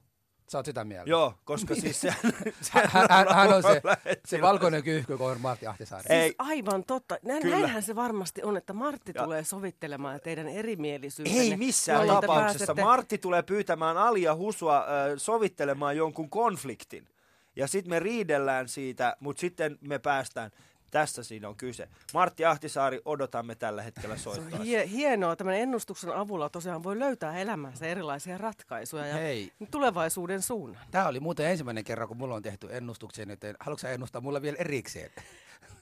Sä 0.51 0.57
oot 0.57 0.65
sitä 0.65 0.83
mieltä. 0.83 1.09
Joo, 1.09 1.33
koska 1.45 1.75
siis 1.75 2.01
se, 2.01 2.13
se 2.61 2.71
Hän, 2.73 3.07
hän, 3.09 3.27
hän 3.35 3.53
on 3.53 3.63
se, 3.63 3.81
se 4.25 4.41
valkoinen 4.41 4.83
kyyhky, 4.83 5.17
kun 5.17 5.31
on 5.31 5.41
Martti 5.41 5.67
Ahtisaari. 5.67 6.05
Ei. 6.09 6.21
Siis 6.23 6.35
aivan 6.37 6.83
totta. 6.83 7.17
Näin, 7.23 7.41
Kyllä. 7.41 7.55
näinhän 7.59 7.83
se 7.83 7.95
varmasti 7.95 8.43
on, 8.43 8.57
että 8.57 8.73
Martti 8.73 9.11
Ja- 9.15 9.23
tulee 9.23 9.43
sovittelemaan 9.43 10.19
teidän 10.23 10.47
erimielisyytenne. 10.47 11.39
Ei 11.41 11.57
missään 11.57 12.07
tapauksessa. 12.07 12.65
pääsette- 12.65 12.83
Martti 12.83 13.17
tulee 13.17 13.43
pyytämään 13.43 13.97
Alia 13.97 14.35
Husua 14.35 14.77
äh, 14.77 14.85
sovittelemaan 15.17 15.97
jonkun 15.97 16.29
konfliktin. 16.29 17.07
Ja 17.55 17.67
sitten 17.67 17.89
me 17.89 17.99
riidellään 17.99 18.67
siitä, 18.67 19.15
mutta 19.19 19.39
sitten 19.39 19.77
me 19.81 19.99
päästään. 19.99 20.51
Tässä 20.91 21.23
siinä 21.23 21.47
on 21.49 21.55
kyse. 21.55 21.87
Martti 22.13 22.45
Ahtisaari, 22.45 23.01
odotamme 23.05 23.55
tällä 23.55 23.81
hetkellä 23.81 24.17
Se 24.17 24.23
soittaa. 24.23 24.59
on 24.59 24.65
hie- 24.65 24.87
hienoa. 24.87 25.35
Tämän 25.35 25.55
ennustuksen 25.55 26.15
avulla 26.15 26.49
tosiaan 26.49 26.83
voi 26.83 26.99
löytää 26.99 27.37
elämänsä 27.37 27.85
erilaisia 27.87 28.37
ratkaisuja 28.37 29.07
ja 29.07 29.13
Hei. 29.15 29.51
tulevaisuuden 29.71 30.41
suunnan. 30.41 30.81
Tämä 30.91 31.07
oli 31.07 31.19
muuten 31.19 31.45
ensimmäinen 31.45 31.83
kerran, 31.83 32.07
kun 32.07 32.17
mulla 32.17 32.35
on 32.35 32.41
tehty 32.41 32.67
ennustuksen, 32.71 33.29
joten 33.29 33.55
haluatko 33.59 33.87
ennustaa 33.87 34.21
mulle 34.21 34.41
vielä 34.41 34.57
erikseen? 34.59 35.11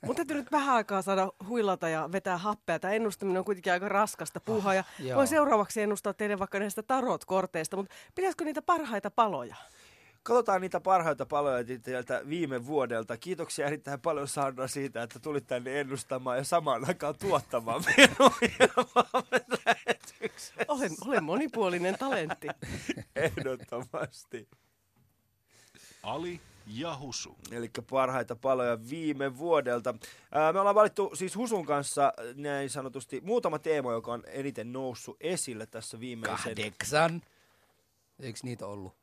Mun 0.06 0.16
täytyy 0.16 0.38
nyt 0.38 0.52
vähän 0.52 0.76
aikaa 0.76 1.02
saada 1.02 1.32
huilata 1.48 1.90
ja 1.90 2.10
vetää 2.12 2.38
happea. 2.38 2.80
Tämä 2.80 2.94
ennustaminen 2.94 3.40
on 3.40 3.46
kuitenkin 3.46 3.74
aika 3.74 3.90
raskasta 3.90 4.40
puuhaa. 4.40 4.74
Ja 4.74 4.84
joo. 5.00 5.16
voin 5.18 5.28
seuraavaksi 5.28 5.82
ennustaa 5.82 6.14
teille 6.14 6.40
vaikka 6.40 6.60
näistä 6.60 6.84
tarot-korteista, 6.84 7.78
mutta 7.78 7.96
pitäisikö 8.16 8.44
niitä 8.46 8.62
parhaita 8.62 9.12
paloja? 9.12 9.56
Katsotaan 10.24 10.62
niitä 10.62 10.80
parhaita 10.80 11.26
paloja 11.26 11.64
teiltä 11.82 12.22
viime 12.30 12.66
vuodelta. 12.66 13.18
Kiitoksia 13.18 13.68
erittäin 13.68 14.02
paljon 14.02 14.28
Sandra 14.28 14.68
siitä, 14.68 15.04
että 15.04 15.20
tulit 15.20 15.48
tänne 15.48 15.80
ennustamaan 15.80 16.38
ja 16.38 16.44
samaan 16.44 16.88
aikaan 16.88 17.16
tuottamaan. 17.20 17.84
Olen, 20.68 20.92
olen 21.06 21.24
monipuolinen 21.24 21.98
talentti. 21.98 22.48
Ehdottomasti. 23.16 24.48
Ali 26.04 26.42
ja 26.68 26.98
Husu. 26.98 27.38
Eli 27.52 27.70
parhaita 27.90 28.36
paloja 28.36 28.78
viime 28.90 29.38
vuodelta. 29.38 29.96
Ää, 30.32 30.54
me 30.54 30.60
ollaan 30.60 30.76
valittu 30.76 31.12
siis 31.14 31.36
Husun 31.36 31.66
kanssa 31.66 32.14
näin 32.36 32.70
sanotusti 32.70 33.22
muutama 33.22 33.60
teema, 33.60 33.92
joka 33.92 34.14
on 34.14 34.24
eniten 34.28 34.74
noussut 34.74 35.18
esille 35.20 35.66
tässä 35.66 36.00
viimeisen. 36.00 36.38
Kahdeksan. 36.38 37.22
Eikö 38.20 38.40
niitä 38.44 38.66
ollut? 38.66 38.94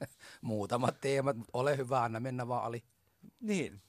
Muutamat 0.40 1.00
teemat, 1.00 1.36
mutta 1.36 1.58
ole 1.58 1.76
hyvä, 1.76 2.02
anna 2.02 2.20
mennä 2.20 2.48
vaan 2.48 2.64
Ali. 2.64 2.82
Niin. 3.40 3.80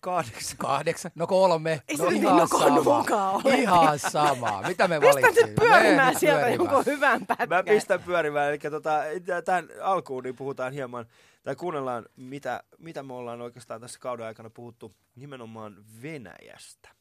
Kahdeksan. 0.00 0.58
Kahdeksan, 0.58 1.10
no 1.14 1.26
kolme. 1.26 1.82
Ei 1.88 1.96
se 1.96 2.02
no 2.02 2.10
nyt 2.10 2.22
ihan 2.22 2.36
niin 2.36 2.48
sama. 2.48 2.98
mukaan 2.98 3.34
ole. 3.34 3.54
Ihan 3.54 3.98
sama. 3.98 4.62
Mitä 4.68 4.88
me 4.88 5.00
Pistä 5.00 5.20
valittiin? 5.20 5.46
nyt 5.46 5.54
pyörimään 5.54 6.18
sieltä 6.18 6.40
pyörimään. 6.40 6.68
jonkun 6.68 6.94
hyvän 6.94 7.26
pätkän. 7.26 7.48
Mä 7.48 7.62
pistän 7.62 8.02
pyörimään. 8.02 8.48
Eli 8.48 8.58
tota, 8.58 9.00
tähän 9.44 9.68
alkuun 9.82 10.24
niin 10.24 10.36
puhutaan 10.36 10.72
hieman, 10.72 11.06
tai 11.42 11.56
kuunnellaan, 11.56 12.06
mitä, 12.16 12.62
mitä 12.78 13.02
me 13.02 13.14
ollaan 13.14 13.40
oikeastaan 13.40 13.80
tässä 13.80 13.98
kauden 13.98 14.26
aikana 14.26 14.50
puhuttu 14.50 14.94
nimenomaan 15.16 15.76
Venäjästä. 16.02 16.97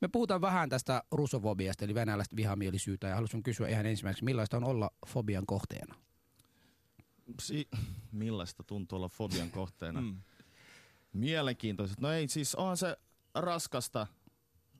Me 0.00 0.08
puhutaan 0.08 0.40
vähän 0.40 0.68
tästä 0.68 1.02
russofobiasta, 1.10 1.84
eli 1.84 1.94
venäläistä 1.94 2.36
vihamielisyyttä, 2.36 3.06
ja 3.06 3.14
haluaisin 3.14 3.42
kysyä 3.42 3.68
ihan 3.68 3.86
ensimmäiseksi, 3.86 4.24
millaista 4.24 4.56
on 4.56 4.64
olla 4.64 4.90
fobian 5.06 5.46
kohteena? 5.46 5.94
Si- 7.40 7.68
millaista 8.12 8.62
tuntuu 8.62 8.96
olla 8.96 9.08
fobian 9.08 9.50
kohteena? 9.50 10.00
Mm. 11.14 11.20
Mielenkiintoiset. 11.20 12.00
No 12.00 12.12
ei 12.12 12.28
siis, 12.28 12.54
onhan 12.54 12.76
se 12.76 12.96
raskasta, 13.34 14.06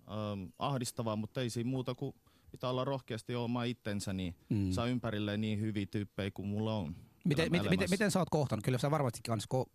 ähm, 0.09 0.45
ahdistavaa, 0.59 1.17
mutta 1.17 1.41
ei 1.41 1.51
siinä 1.51 1.71
muuta 1.71 1.95
kuin 1.95 2.15
pitää 2.51 2.71
olla 2.71 2.85
rohkeasti 2.85 3.35
oma 3.35 3.65
itsensä, 3.65 4.13
niin 4.13 4.35
mm. 4.49 4.71
saa 4.71 4.87
ympärilleen 4.87 5.41
niin 5.41 5.61
hyviä 5.61 5.87
tyyppejä 5.87 6.31
kuin 6.31 6.49
mulla 6.49 6.75
on. 6.75 6.97
Miten, 7.25 7.51
miten, 7.53 7.71
miten, 7.71 7.91
miten 7.91 8.11
sä 8.11 8.19
oot 8.19 8.31
kohtanut? 8.31 8.65
Kyllä 8.65 8.79
sä 8.79 8.91
varmasti 8.91 9.21
kans 9.27 9.47
ko- 9.55 9.71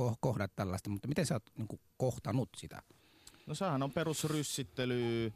ko- 0.00 0.14
kohdat 0.20 0.56
tällaista, 0.56 0.90
mutta 0.90 1.08
miten 1.08 1.26
sä 1.26 1.34
oot 1.34 1.50
niin 1.58 1.80
kohtanut 1.96 2.48
sitä? 2.56 2.82
No 3.50 3.54
sehän 3.54 3.82
on 3.82 3.92
perusryssittely, 3.92 5.32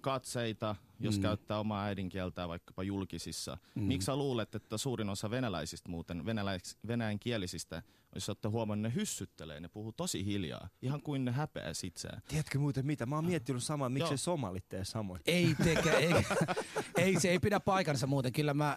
katseita, 0.00 0.76
jos 1.00 1.16
mm. 1.16 1.22
käyttää 1.22 1.58
omaa 1.58 1.84
äidinkieltään 1.84 2.48
vaikkapa 2.48 2.82
julkisissa. 2.82 3.58
Mm. 3.74 3.82
Miksi 3.82 4.06
sä 4.06 4.16
luulet, 4.16 4.54
että 4.54 4.78
suurin 4.78 5.08
osa 5.08 5.30
venäläisistä 5.30 5.88
muuten, 5.88 6.26
venäläis, 6.26 6.78
venäjänkielisistä, 6.86 7.82
jos 8.14 8.28
olette 8.28 8.48
huomannut, 8.48 8.92
ne 8.92 8.94
hyssyttelee, 9.00 9.60
ne 9.60 9.68
puhuu 9.68 9.92
tosi 9.92 10.24
hiljaa, 10.24 10.68
ihan 10.82 11.02
kuin 11.02 11.24
ne 11.24 11.30
häpeää 11.32 11.72
itseään. 11.84 12.22
Tiedätkö 12.28 12.58
muuten 12.58 12.86
mitä? 12.86 13.06
Mä 13.06 13.14
oon 13.14 13.24
miettinyt 13.24 13.62
samaa, 13.62 13.86
Joo. 13.86 13.90
miksi 13.90 14.16
somalit 14.16 14.68
tee 14.68 14.84
samoin. 14.84 15.20
Ei 15.26 15.54
tekee, 15.64 15.96
ei, 15.96 16.12
ei, 17.04 17.20
se 17.20 17.30
ei 17.30 17.38
pidä 17.38 17.60
paikansa 17.60 18.06
muuten. 18.06 18.32
Kyllä 18.32 18.54
mä, 18.54 18.76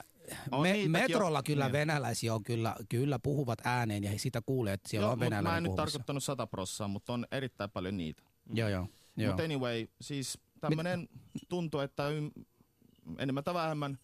On 0.51 0.61
me, 0.61 0.87
metrolla 0.87 1.39
jo- 1.39 1.43
kyllä 1.43 1.65
niin. 1.65 1.73
venäläisiä 1.73 2.33
on 2.33 2.43
kyllä, 2.43 2.75
kyllä 2.89 3.19
puhuvat 3.19 3.59
ääneen 3.63 4.03
ja 4.03 4.19
sitä 4.19 4.41
kuulee, 4.41 4.73
että 4.73 4.89
siellä 4.89 5.05
Joo, 5.05 5.11
on 5.11 5.17
mut 5.17 5.23
mä 5.23 5.25
venäläinen 5.25 5.57
en 5.57 5.63
nyt 5.63 5.69
puhumassa. 5.69 5.91
tarkoittanut 5.91 6.23
sata 6.23 6.47
prossaa, 6.47 6.87
mutta 6.87 7.13
on 7.13 7.25
erittäin 7.31 7.71
paljon 7.71 7.97
niitä. 7.97 8.23
Joo, 8.53 8.69
joo. 8.69 8.87
joo. 9.17 9.31
Mutta 9.31 9.43
anyway, 9.43 9.87
siis 10.01 10.37
tämmönen 10.61 11.09
tuntuu, 11.49 11.79
että 11.79 12.09
ym, 12.09 12.31
enemmän 13.17 13.43
tai 13.43 13.53
vähemmän 13.53 13.97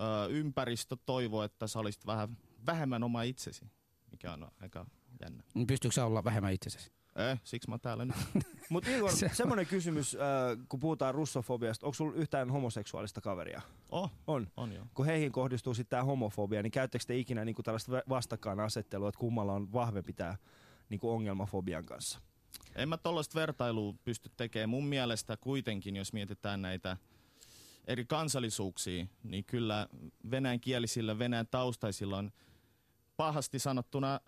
ö, 0.00 0.26
ympäristö 0.28 0.96
toivoo, 1.06 1.42
että 1.42 1.66
sä 1.66 1.78
olisit 1.78 2.06
vähän 2.06 2.36
vähemmän 2.66 3.02
oma 3.02 3.22
itsesi, 3.22 3.64
mikä 4.10 4.32
on 4.32 4.48
aika 4.60 4.86
jännä. 5.20 5.42
Pystyykö 5.66 5.94
sä 5.94 6.04
olla 6.06 6.24
vähemmän 6.24 6.52
itsesi? 6.52 6.90
Eh, 7.16 7.40
siksi 7.44 7.68
mä 7.68 7.72
oon 7.72 7.80
täällä 7.80 8.04
nyt. 8.04 8.16
Mutta 8.70 8.90
Igor, 8.90 9.12
Se- 9.12 9.30
semmoinen 9.32 9.66
kysymys, 9.66 10.14
äh, 10.14 10.20
kun 10.68 10.80
puhutaan 10.80 11.14
russofobiasta, 11.14 11.86
onko 11.86 11.94
sulla 11.94 12.14
yhtään 12.16 12.50
homoseksuaalista 12.50 13.20
kaveria? 13.20 13.62
Oh, 13.90 14.12
On. 14.26 14.46
on 14.56 14.72
joo. 14.72 14.86
Kun 14.94 15.06
heihin 15.06 15.32
kohdistuu 15.32 15.74
sitten 15.74 15.90
tämä 15.90 16.04
homofobia, 16.04 16.62
niin 16.62 16.70
käyttekö 16.70 17.04
te 17.06 17.16
ikinä 17.16 17.44
niinku 17.44 17.62
tällaista 17.62 17.92
va- 17.92 18.02
vastakkainasettelua, 18.08 19.08
että 19.08 19.18
kummalla 19.18 19.52
on 19.52 19.72
vahvempi 19.72 20.12
tämä 20.12 20.36
niinku 20.88 21.10
ongelmafobian 21.10 21.84
kanssa? 21.84 22.20
En 22.74 22.88
mä 22.88 22.96
tollaista 22.96 23.40
vertailua 23.40 23.94
pysty 24.04 24.30
tekemään. 24.36 24.68
Mun 24.68 24.86
mielestä 24.86 25.36
kuitenkin, 25.36 25.96
jos 25.96 26.12
mietitään 26.12 26.62
näitä 26.62 26.96
eri 27.86 28.04
kansallisuuksia, 28.04 29.06
niin 29.22 29.44
kyllä 29.44 29.88
venäjänkielisillä, 30.30 31.18
venäjän 31.18 31.46
taustaisilla 31.50 32.18
on 32.18 32.30
pahasti 33.16 33.58
sanottuna 33.58 34.14
äh, 34.14 34.20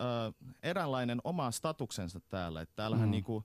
eräänlainen 0.62 1.20
oma 1.25 1.50
statuksensa 1.50 2.20
täällä. 2.20 2.61
Et 2.61 2.76
täällähän 2.76 3.06
Mm. 3.06 3.08
mm. 3.08 3.11
niinku 3.11 3.44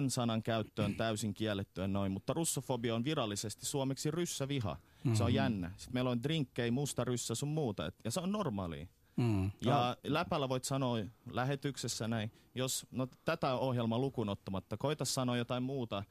N-sanan 0.00 0.42
käyttö 0.42 0.84
on 0.84 0.94
täysin 0.94 1.34
kiellettyä 1.34 1.88
noin, 1.88 2.12
mutta 2.12 2.32
russofobia 2.32 2.94
on 2.94 3.04
virallisesti 3.04 3.66
suomeksi 3.66 4.10
ryssäviha. 4.10 4.74
Mm-hmm. 4.74 5.14
Se 5.14 5.24
on 5.24 5.34
jännä. 5.34 5.70
Sitten 5.76 5.94
meillä 5.94 6.10
on 6.10 6.22
drinkkejä, 6.22 6.72
musta 6.72 7.04
ryssä 7.04 7.34
sun 7.34 7.48
muuta, 7.48 7.86
et, 7.86 7.94
ja 8.04 8.10
se 8.10 8.20
on 8.20 8.32
normaalia. 8.32 8.86
Mm. 9.16 9.50
Ja 9.60 9.96
läpällä 10.04 10.48
voit 10.48 10.64
sanoa 10.64 10.96
lähetyksessä 11.30 12.08
näin, 12.08 12.30
jos 12.54 12.86
no, 12.90 13.08
tätä 13.24 13.54
ohjelmaa 13.54 13.98
lukuun 13.98 14.28
ottamatta, 14.28 14.76
koita 14.76 15.04
sanoa 15.04 15.36
jotain 15.36 15.62
muuta, 15.62 16.04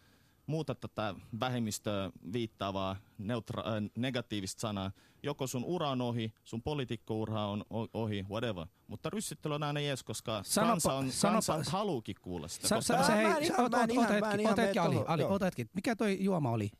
muuta 0.47 0.75
tätä 0.75 1.15
vähemmistöä 1.39 2.11
viittaavaa 2.33 2.95
neutra- 3.17 3.67
äh, 3.67 3.89
negatiivista 3.97 4.59
sanaa. 4.61 4.91
Joko 5.23 5.47
sun 5.47 5.63
ura 5.65 5.89
on 5.89 6.01
ohi, 6.01 6.33
sun 6.43 6.61
poliitikkoura 6.61 7.45
on 7.45 7.65
ohi, 7.93 8.25
whatever. 8.29 8.65
Mutta 8.87 9.09
ryssittely 9.09 9.55
on 9.55 9.63
aina 9.63 9.79
jees, 9.79 10.03
koska 10.03 10.41
Sanopa- 10.43 10.67
kansa, 10.67 10.93
on, 10.93 11.05
kansa 11.21 11.53
sanopa- 11.53 11.69
haluukin 11.71 12.15
kuulla 12.21 12.47
sitä. 12.47 12.67
Sä, 12.67 12.75
koska 12.75 12.93
sä, 12.93 12.97
Mä- 12.99 13.05
sä, 13.05 13.11
mä 13.11 13.17
hei, 13.17 13.25
ihan- 13.25 13.45
sä, 13.57 13.63
ota, 13.63 13.77
mä 13.77 13.83
en 13.83 13.89
ota, 13.91 13.93
ihan- 13.93 14.05
ota 14.05 14.19
mä 14.25 14.31
en 14.31 14.39
hetki, 14.39 14.47
ota 14.51 14.61
hetki, 14.61 14.79
mene 14.79 15.03
Ali, 15.07 15.23
ota 15.23 15.45
hetki. 15.45 15.65
Mikä 15.73 15.95
toi 15.95 16.17
juoma 16.19 16.51
oli? 16.51 16.71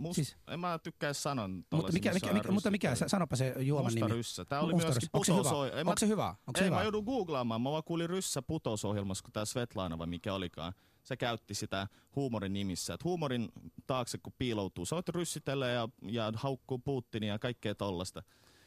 Must, 0.00 0.14
siis- 0.16 0.36
en 0.48 0.60
mä 0.60 0.78
tykkää 0.78 1.12
sanon 1.12 1.64
Mutta 1.72 1.92
mikä, 1.92 2.12
mikä, 2.14 2.32
mikä, 2.32 2.52
mutta 2.52 2.70
mikä, 2.70 2.94
sanopa 3.06 3.36
se 3.36 3.54
juoman 3.58 3.84
Musta 3.92 4.06
nimi. 4.06 4.16
ryssä. 4.16 4.44
Tää 4.44 4.60
oli 4.60 4.72
Musta 4.72 4.88
myöskin. 4.88 5.08
Onko 5.12 5.24
se 5.24 5.32
hyvä? 5.32 5.42
putousohjelma. 5.42 5.80
En 5.80 5.86
mä- 5.86 5.90
Onko 5.90 5.98
se 5.98 6.08
hyvä? 6.08 6.28
Onko 6.28 6.58
se 6.58 6.64
Ei, 6.64 6.66
hyvä? 6.66 6.76
mä 6.76 6.82
joudun 6.82 7.04
googlaamaan. 7.04 7.60
Mä 7.62 7.70
vaan 7.70 7.82
kuulin 7.84 8.10
ryssä 8.10 8.42
putousohjelmassa, 8.42 9.22
kun 9.24 9.32
tää 9.32 9.44
Svetlana 9.44 9.98
vai 9.98 10.06
mikä 10.06 10.34
olikaan. 10.34 10.72
Se 11.04 11.16
käytti 11.16 11.54
sitä 11.54 11.88
huumorin 12.16 12.52
nimissä. 12.52 12.94
Et 12.94 13.04
huumorin 13.04 13.48
taakse 13.86 14.18
kun 14.18 14.32
piiloutuu, 14.38 14.86
sä 14.86 14.96
voit 14.96 15.08
ryssitellä 15.08 15.68
ja, 15.68 15.88
ja 16.02 16.32
haukkuu 16.36 16.78
Putinia 16.78 17.32
ja 17.32 17.38
kaikkea 17.38 17.74
tollasta. 17.74 18.22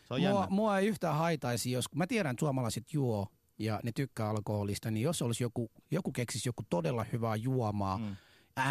Se 0.07 0.13
on 0.13 0.19
Mua, 0.21 0.29
jännä. 0.29 0.47
mua 0.49 0.79
ei 0.79 0.87
yhtään 0.87 1.15
haitaisi, 1.15 1.71
jos 1.71 1.85
mä 1.95 2.07
tiedän, 2.07 2.31
että 2.31 2.39
suomalaiset 2.39 2.93
juo 2.93 3.27
ja 3.59 3.79
ne 3.83 3.91
tykkää 3.91 4.29
alkoholista, 4.29 4.91
niin 4.91 5.03
jos 5.03 5.21
olisi 5.21 5.43
joku, 5.43 5.71
joku 5.91 6.11
keksisi 6.11 6.49
joku 6.49 6.63
todella 6.69 7.03
hyvää 7.11 7.35
juomaa, 7.35 7.97
mm. 7.97 8.15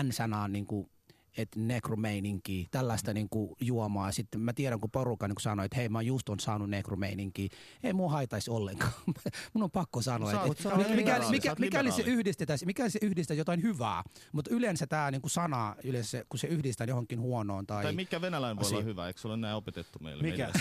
N-sanaa 0.03 0.49
niin 0.49 0.67
kuin, 0.67 0.91
että 1.37 1.61
nekromeininkiä, 1.61 2.67
tällaista 2.71 3.13
niin 3.13 3.29
kuin 3.29 3.57
juomaa. 3.61 4.13
Sitten 4.13 4.41
mä 4.41 4.53
tiedän, 4.53 4.81
kun 4.81 4.91
porukka 4.91 5.29
niin 5.29 5.35
kuin 5.35 5.43
sanoi, 5.43 5.65
että 5.65 5.77
hei 5.77 5.89
mä 5.89 6.03
just 6.03 6.29
on 6.29 6.41
saanut 6.41 6.71
nekromeininkiä. 6.71 7.49
Ei 7.83 7.93
mua 7.93 8.11
haitaisi 8.11 8.51
ollenkaan. 8.51 8.93
Mun 9.55 9.65
on 9.65 9.71
pakko 9.71 10.03
sanoa, 10.03 10.31
Sä 10.31 10.37
että, 10.37 10.49
oot- 10.49 10.51
että 10.51 10.63
sä 10.63 10.75
oot 10.75 10.97
mikäli, 10.97 11.31
mikä, 11.31 11.55
mikäli 11.59 11.93
se 11.93 12.03
yhdistetään, 12.03 12.59
mikäli 12.67 12.91
se 12.91 12.99
yhdistää 13.03 13.37
jotain 13.37 13.63
hyvää, 13.63 14.03
mutta 14.33 14.51
yleensä 14.55 14.87
tämä 14.87 15.11
niin 15.11 15.21
kuin 15.21 15.31
sana, 15.31 15.77
yleensä, 15.85 16.25
kun 16.29 16.39
se 16.39 16.47
yhdistää 16.47 16.87
johonkin 16.87 17.21
huonoon 17.21 17.67
tai... 17.67 17.83
Tai 17.83 17.93
mikä 17.93 18.21
venäläinen 18.21 18.57
voi 18.57 18.67
asia. 18.67 18.79
olla 18.79 18.85
hyvä? 18.85 19.07
Eikö 19.07 19.21
se 19.21 19.29
ole 19.29 19.37
näin 19.37 19.57
opetettu 19.57 19.99
meille? 20.03 20.23
Mikä? 20.23 20.51
mediassa? 20.53 20.61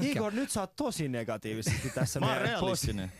Igor, 0.10 0.32
nyt 0.32 0.50
sä 0.50 0.60
oot 0.60 0.76
tosi 0.76 1.08
negatiivisesti 1.08 1.90
tässä 1.90 2.20
Mä 2.24 2.32
oon 2.32 2.42
realistinen. 2.42 3.12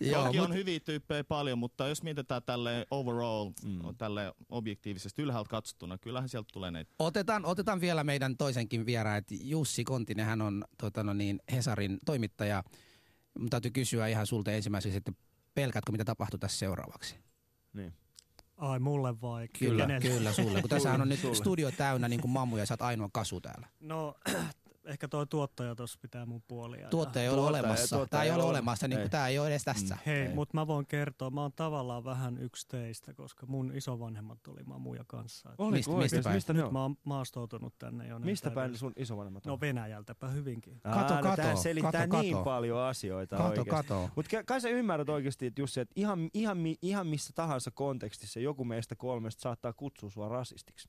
Joo, 0.00 0.24
Toki 0.24 0.38
mut- 0.38 0.46
on 0.46 0.54
hyviä 0.54 0.80
tyyppejä 0.80 1.24
paljon, 1.24 1.58
mutta 1.58 1.88
jos 1.88 2.02
mietitään 2.02 2.42
tälle 2.42 2.86
overall, 2.90 3.50
mm. 3.64 3.96
tälle 3.98 4.34
objektiivisesti 4.48 5.22
ylhäältä 5.22 5.50
katsottuna, 5.72 5.98
kyllähän 5.98 6.28
sieltä 6.28 6.48
tulee 6.52 6.70
näitä. 6.70 6.90
Otetaan, 6.98 7.44
otetaan 7.44 7.80
vielä 7.80 8.04
meidän 8.04 8.36
toisenkin 8.36 8.86
vieraan, 8.86 9.18
että 9.18 9.34
Jussi 9.40 9.84
Kontinen, 9.84 10.26
hän 10.26 10.42
on 10.42 10.64
tota 10.80 11.02
no 11.02 11.12
niin, 11.12 11.40
Hesarin 11.52 11.98
toimittaja. 12.04 12.62
Mun 13.38 13.50
täytyy 13.50 13.70
kysyä 13.70 14.06
ihan 14.06 14.26
sulta 14.26 14.52
ensimmäiseksi, 14.52 14.96
että 14.96 15.12
pelkäätkö 15.54 15.92
mitä 15.92 16.04
tapahtuu 16.04 16.38
tässä 16.38 16.58
seuraavaksi? 16.58 17.16
Niin. 17.72 17.92
Ai 18.56 18.78
mulle 18.78 19.20
vai? 19.20 19.48
Kyllä, 19.58 19.82
Kenelle? 19.86 20.08
kyllä 20.08 20.32
sulle. 20.32 20.60
Kun 20.60 20.70
tässähän 20.70 21.00
on 21.00 21.08
nyt 21.12 21.20
Sulle. 21.20 21.34
studio 21.34 21.70
täynnä 21.70 22.08
niin 22.08 22.20
kuin 22.20 22.30
mammuja 22.30 22.62
ja 22.62 22.66
sä 22.66 22.74
oot 22.74 22.82
ainoa 22.82 23.08
kasu 23.12 23.40
täällä. 23.40 23.68
No 23.80 24.14
ehkä 24.84 25.08
tuo 25.08 25.26
tuottaja 25.26 25.74
tuossa 25.74 25.98
pitää 26.02 26.26
mun 26.26 26.42
puolia. 26.48 26.88
Tuottaja 26.88 27.22
ei 27.22 27.28
ole 27.28 27.36
Tuottaja- 27.36 27.48
olemassa. 27.62 27.96
tuottaja 27.96 28.08
Tämä 28.20 28.22
ei 28.22 28.30
ole 28.30 28.42
ole. 28.42 28.50
olemassa, 28.50 28.88
niin 28.88 29.10
tämä 29.10 29.28
ei 29.28 29.38
ole 29.38 29.48
edes 29.48 29.64
tässä. 29.64 29.98
Hei, 30.06 30.20
Ei. 30.26 30.34
mutta 30.34 30.54
mä 30.56 30.66
voin 30.66 30.86
kertoa, 30.86 31.30
mä 31.30 31.40
oon 31.42 31.52
tavallaan 31.52 32.04
vähän 32.04 32.38
yksi 32.38 32.68
teistä, 32.68 33.14
koska 33.14 33.46
mun 33.46 33.72
isovanhemmat 33.74 34.46
oli 34.46 34.62
mamuja 34.64 35.04
kanssa. 35.06 35.48
Oliko 35.58 35.70
Mistä- 35.76 35.92
mistä 35.92 36.20
päin? 36.24 36.36
Mistä 36.36 36.52
Nyt 36.52 36.72
mä 36.72 36.82
oon 36.82 36.96
maastoutunut 37.04 37.74
tänne 37.78 38.06
jo. 38.08 38.18
näin 38.18 38.24
Mistä 38.24 38.50
päin 38.50 38.78
sun 38.78 38.92
isovanhemmat 38.96 39.46
on? 39.46 39.50
No 39.50 39.60
Venäjältäpä 39.60 40.28
hyvinkin. 40.28 40.80
Kato, 40.80 41.14
no 41.14 41.22
kato, 41.22 41.56
selittää 41.56 42.06
kato, 42.08 42.20
niin 42.22 42.32
kato. 42.34 42.44
paljon 42.44 42.78
asioita 42.80 43.36
Kato, 43.36 43.48
oikeesti. 43.48 43.70
kato. 43.70 44.10
Mutta 44.16 44.44
kai 44.44 44.60
sä 44.60 44.68
ymmärrät 44.68 45.08
oikeasti, 45.08 45.46
että 45.46 45.60
Jussi, 45.60 45.80
että 45.80 45.92
ihan, 45.96 46.30
ihan, 46.34 46.58
ihan 46.82 47.06
missä 47.06 47.32
tahansa 47.34 47.70
kontekstissa 47.70 48.40
joku 48.40 48.64
meistä 48.64 48.96
kolmesta 48.96 49.40
saattaa 49.42 49.72
kutsua 49.72 50.10
sua 50.10 50.28
rasistiksi. 50.28 50.88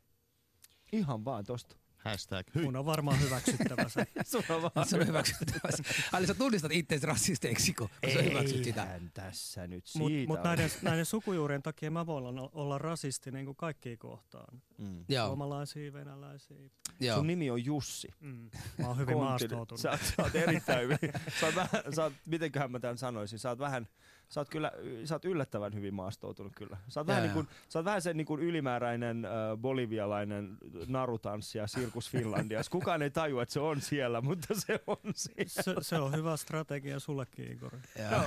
Ihan 0.92 1.26
vaan 1.26 1.44
tosta. 1.44 1.76
Hashtag 2.06 2.48
hyi. 2.56 2.64
Mun 2.64 2.76
on 2.76 2.86
varmaan 2.86 3.20
hyväksyttävä 3.22 3.90
se. 3.90 4.08
Sun 4.32 4.44
on 4.50 4.62
vaan 4.62 4.88
Se 4.88 4.98
on 4.98 5.08
hyväksyttävä. 5.08 5.70
Ali, 6.12 6.28
sä 6.28 6.34
tunnistat 6.34 6.72
itseäsi 6.72 7.06
rasisteiksi, 7.06 7.74
kun 7.74 7.90
kun 8.04 8.14
sä 8.14 8.22
hyväksyt 8.22 8.64
sitä. 8.64 8.84
Eihän 8.84 9.12
tässä 9.14 9.68
nyt 9.68 9.86
siitä 9.88 10.10
Mutta 10.10 10.28
mut 10.28 10.44
näiden, 10.44 10.70
näiden 10.82 11.06
sukujuurien 11.06 11.64
takia 11.64 11.92
mä 11.92 12.06
voin 12.06 12.26
olla, 12.26 12.50
olla 12.54 12.78
rasisti 12.78 13.32
niin 13.32 13.46
kuin 13.46 13.56
kaikkiin 13.56 13.98
kohtaan. 13.98 14.62
Mm. 14.78 15.06
Suomalaisia, 15.26 15.94
venäläisiä. 15.94 16.58
joo. 17.00 17.18
Sun 17.18 17.28
nimi 17.28 17.50
on 17.50 17.66
Jussi. 17.66 18.08
Mm. 18.20 18.50
Mä 18.78 18.88
oon 18.88 18.98
hyvin 18.98 19.18
Kontinen. 19.18 19.30
maastoutunut. 19.30 19.80
Sä, 19.80 20.00
sä 20.04 20.24
oot 20.24 20.36
erittäin 20.36 20.82
hyvin. 20.82 21.00
Sä 21.40 21.46
oot 21.46 21.56
vähän, 21.56 21.94
sä 21.96 22.04
oot, 22.04 22.14
mitenköhän 22.26 22.72
mä 22.72 22.80
tämän 22.80 22.98
sanoisin, 22.98 23.40
sä 23.40 23.50
oot 23.50 23.60
vähän, 23.60 23.88
sä 24.34 24.42
oot 24.42 24.50
kyllä, 24.50 24.72
sä 25.06 25.16
oot 25.16 25.26
yllättävän 25.26 25.74
hyvin 25.74 25.94
maastoutunut 25.94 26.54
kyllä. 26.56 26.78
Sä 26.88 27.00
oot, 27.00 27.08
vähän, 27.08 27.24
niin 27.24 27.34
kuin, 27.34 27.48
sä 27.70 27.80
oot 27.80 27.86
vähän 27.86 28.02
se 28.02 28.14
niin 28.14 28.26
kuin 28.26 28.42
ylimääräinen 28.42 29.26
äh, 29.26 29.32
bolivialainen 29.58 30.58
narutanssija 30.88 31.68
Sirkus 31.68 32.10
Finlandias. 32.10 32.70
Kukaan 32.70 33.02
ei 33.02 33.10
tajua, 33.10 33.44
että 33.44 33.54
se 33.54 33.60
on 33.60 33.82
siellä, 33.82 34.22
mutta 34.22 34.48
se 34.54 34.80
on 34.88 34.98
siellä. 35.16 35.64
Se, 35.64 35.76
se 35.82 35.96
on 35.96 36.16
hyvä 36.16 36.38
strategia 36.38 37.00
sullekin, 37.00 37.52
Igor. 37.52 37.72
Joo. 38.12 38.24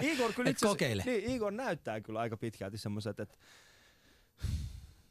Igor, 0.12 0.32
kyllä 0.32 0.50
itse. 0.50 0.66
Niin, 1.04 1.30
Igor 1.30 1.52
näyttää 1.52 2.00
kyllä 2.00 2.20
aika 2.20 2.36
pitkälti 2.36 2.78
semmoiset, 2.78 3.20
että 3.20 3.36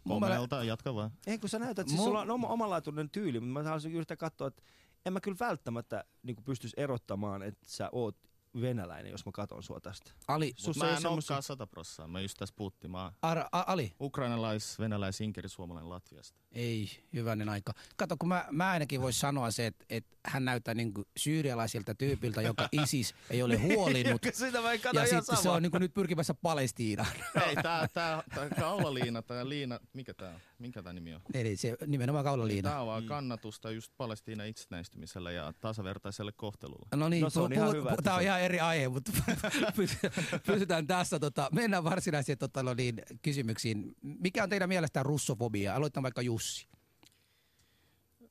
Komealta, 0.08 0.64
jatka 0.64 0.96
vaan. 0.96 1.12
ei 1.28 1.38
kun 1.38 1.50
sä 1.50 1.60
näytät, 1.60 1.88
siis 1.88 2.00
Mun- 2.00 2.04
sulla 2.04 2.22
on 2.22 2.32
oma, 2.32 2.48
omalaatuinen 2.48 3.10
tyyli, 3.10 3.40
mutta 3.40 3.54
mä 3.54 3.64
haluaisin 3.64 3.94
yrittää 3.94 4.18
katsoa, 4.18 4.48
että 4.48 4.62
en 5.06 5.14
mä 5.14 5.20
kyllä 5.20 5.38
välttämättä 5.40 6.04
niin 6.24 6.36
pystyisi 6.46 6.74
erottamaan, 6.80 7.44
että 7.44 7.66
sä 7.68 7.90
oot 7.92 8.18
venäläinen, 8.62 9.12
jos 9.12 9.26
mä 9.26 9.32
katon 9.32 9.64
sua 9.64 9.80
tästä. 9.80 10.12
Ali, 10.28 10.54
Sus 10.58 10.68
Mut 10.78 10.86
mä 10.86 10.90
en 10.92 11.02
semmosia- 11.02 11.10
olekaan 11.12 11.44
sata 11.44 11.68
prossaa. 11.68 12.08
Mä 12.08 12.22
just 12.22 12.38
tässä 12.38 12.56
puhuttiin. 12.58 12.92
Mä 12.92 13.12
Ar, 13.22 13.38
a, 13.38 13.64
Ali, 13.68 13.94
ukrainalais, 14.02 14.80
venäläis, 14.80 15.22
inkeri, 15.22 15.50
suomalainen 15.50 15.90
Latviasta. 15.90 16.40
Ei, 16.52 16.90
hyvänen 17.14 17.50
aika. 17.50 17.74
Kato, 17.98 18.16
kun 18.20 18.30
mä, 18.30 18.46
mä 18.52 18.72
ainakin 18.72 19.02
voisi 19.02 19.20
sanoa 19.20 19.52
se, 19.52 19.66
että, 19.66 19.86
että 19.90 20.18
hän 20.26 20.46
näyttää 20.46 20.74
niin 20.74 20.94
syyrialaisilta 21.18 21.96
tyypiltä, 21.96 22.42
joka 22.42 22.70
ISIS 22.84 23.16
ei 23.30 23.44
ole 23.44 23.58
huolinut. 23.58 24.22
Sitä 24.34 24.62
mä 24.62 24.72
en 24.72 24.82
kato 24.82 25.00
ja 25.00 25.08
sitten 25.08 25.38
se 25.38 25.50
on 25.50 25.62
niin 25.62 25.72
nyt 25.80 25.94
pyrkimässä 25.94 26.34
Palestiinaan. 26.34 27.12
Ei, 27.48 27.56
tää, 27.56 27.88
tää, 27.88 28.24
tää 28.36 28.50
kaulaliina, 28.50 29.22
tää 29.22 29.50
liina, 29.50 29.80
mikä 29.94 30.14
tää 30.14 30.30
on? 30.34 30.40
Minkä 30.64 30.84
tää 30.84 30.94
nimi 30.94 31.14
on? 31.14 31.22
Eli 31.34 31.56
se 31.56 31.78
nimenomaan 31.88 32.26
kaulaliina. 32.26 32.70
Tää 32.70 32.82
on 32.82 32.88
vaan 32.88 33.04
kannatusta 33.06 33.72
just 33.72 33.92
Palestiinan 33.98 34.48
itsenäistymiselle 34.48 35.34
ja 35.34 35.54
tasavertaiselle 35.62 36.32
kohtelulle. 36.32 36.88
No 36.96 37.10
niin, 37.10 37.22
No 37.22 37.30
se 37.30 37.40
on 37.40 37.52
pu- 37.52 37.54
ihan 37.56 37.70
pu- 37.70 37.76
hyvä, 37.76 37.90
pu- 37.90 37.94
että 37.94 38.02
Tää 38.02 38.16
on 38.16 38.22
ihan 38.22 38.42
eri 38.42 38.60
aihe, 38.60 38.88
mutta 38.90 39.12
pysy- 39.76 39.98
pysytään 40.46 40.88
tässä. 40.88 41.20
Tota, 41.20 41.50
mennään 41.52 41.84
varsinaisiin 41.84 42.38
tota, 42.38 42.64
no 42.64 42.74
niin, 42.74 43.02
kysymyksiin. 43.22 43.96
Mikä 44.02 44.44
on 44.44 44.50
teidän 44.50 44.70
mielestä 44.70 45.04
russofobia? 45.04 45.76
Aloitetaan 45.76 46.04
vaikka 46.04 46.22
Jussi. 46.22 46.68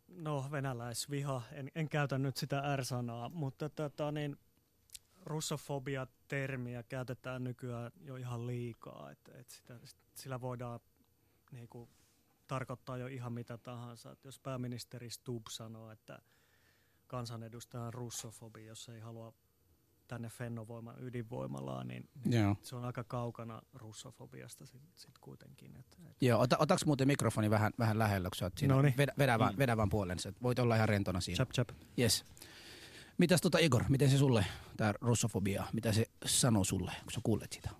No 0.08 0.48
venäläisviha, 0.50 1.42
en, 1.52 1.70
en 1.74 1.88
käytä 1.88 2.18
nyt 2.18 2.36
sitä 2.36 2.76
R-sanaa, 2.76 3.28
mutta 3.28 3.68
tota, 3.68 4.12
niin, 4.12 4.36
russofobia-termiä 5.24 6.82
käytetään 6.82 7.44
nykyään 7.44 7.92
jo 8.04 8.16
ihan 8.16 8.46
liikaa, 8.46 9.10
että 9.10 9.32
et 9.38 9.50
sitä, 9.50 9.80
sillä 10.14 10.40
voidaan 10.40 10.80
niinku, 11.52 11.88
tarkoittaa 12.52 12.96
jo 12.96 13.06
ihan 13.06 13.32
mitä 13.32 13.58
tahansa. 13.58 14.12
Et 14.12 14.24
jos 14.24 14.38
pääministeri 14.38 15.10
Stubb 15.10 15.46
sanoo, 15.50 15.90
että 15.90 16.18
kansanedustaja 17.06 17.84
on 17.84 17.94
russofobi, 17.94 18.66
jos 18.66 18.88
ei 18.88 19.00
halua 19.00 19.32
tänne 20.08 20.28
Fennovoiman 20.28 20.94
ydinvoimalaan, 21.04 21.88
niin, 21.88 22.08
niin 22.24 22.42
Joo. 22.42 22.56
se 22.62 22.76
on 22.76 22.84
aika 22.84 23.04
kaukana 23.04 23.62
russofobiasta 23.74 24.66
sitten 24.66 24.92
sit 24.96 25.18
kuitenkin. 25.20 25.76
Et, 25.76 25.98
et 26.10 26.16
Joo, 26.20 26.40
ota, 26.40 26.56
otaks 26.58 26.86
muuten 26.86 27.08
mikrofoni 27.08 27.50
vähän, 27.50 27.72
vähän 27.78 27.98
lähellä, 27.98 28.28
kun 28.28 28.36
sä 28.36 28.44
oot 28.44 28.58
siinä. 28.58 28.74
Noniin. 28.74 28.94
Vedä, 28.96 29.12
vedä, 29.18 29.38
vaan, 29.38 29.58
vedä 29.58 29.76
vaan 29.76 29.88
puolen, 29.88 30.18
sä 30.18 30.32
voit 30.42 30.58
olla 30.58 30.76
ihan 30.76 30.88
rentona 30.88 31.20
siinä. 31.20 31.36
chap 31.36 31.50
chap. 31.50 31.68
Yes. 31.98 32.24
Mitäs 33.18 33.40
tota 33.40 33.58
Igor, 33.58 33.84
miten 33.88 34.10
se 34.10 34.18
sulle, 34.18 34.46
tää 34.76 34.94
russofobia, 35.00 35.64
mitä 35.72 35.92
se 35.92 36.06
sanoo 36.26 36.64
sulle, 36.64 36.92
kun 37.02 37.12
sä 37.12 37.20
kuulet 37.22 37.52
sitä? 37.52 37.70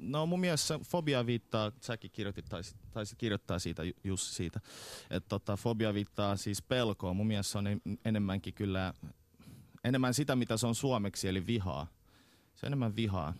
No 0.00 0.26
mun 0.26 0.40
mielestä 0.40 0.78
fobia 0.78 1.26
viittaa, 1.26 1.72
säkin 1.80 2.10
kirjoitit, 2.10 2.44
taisi, 2.48 2.74
taisi 2.92 3.16
kirjoittaa 3.16 3.58
siitä, 3.58 3.84
Ju- 3.84 3.92
Jussi 4.04 4.34
siitä, 4.34 4.60
että 5.10 5.28
tota, 5.28 5.56
fobia 5.56 5.94
viittaa 5.94 6.36
siis 6.36 6.62
pelkoon. 6.62 7.16
Mun 7.16 7.26
mielestä 7.26 7.52
se 7.52 7.58
on 7.58 7.66
en- 7.66 7.80
enemmänkin 8.04 8.54
kyllä, 8.54 8.94
enemmän 9.84 10.14
sitä 10.14 10.36
mitä 10.36 10.56
se 10.56 10.66
on 10.66 10.74
suomeksi, 10.74 11.28
eli 11.28 11.46
vihaa. 11.46 11.86
Se 12.54 12.66
on 12.66 12.68
enemmän 12.68 12.96
vihaa. 12.96 13.34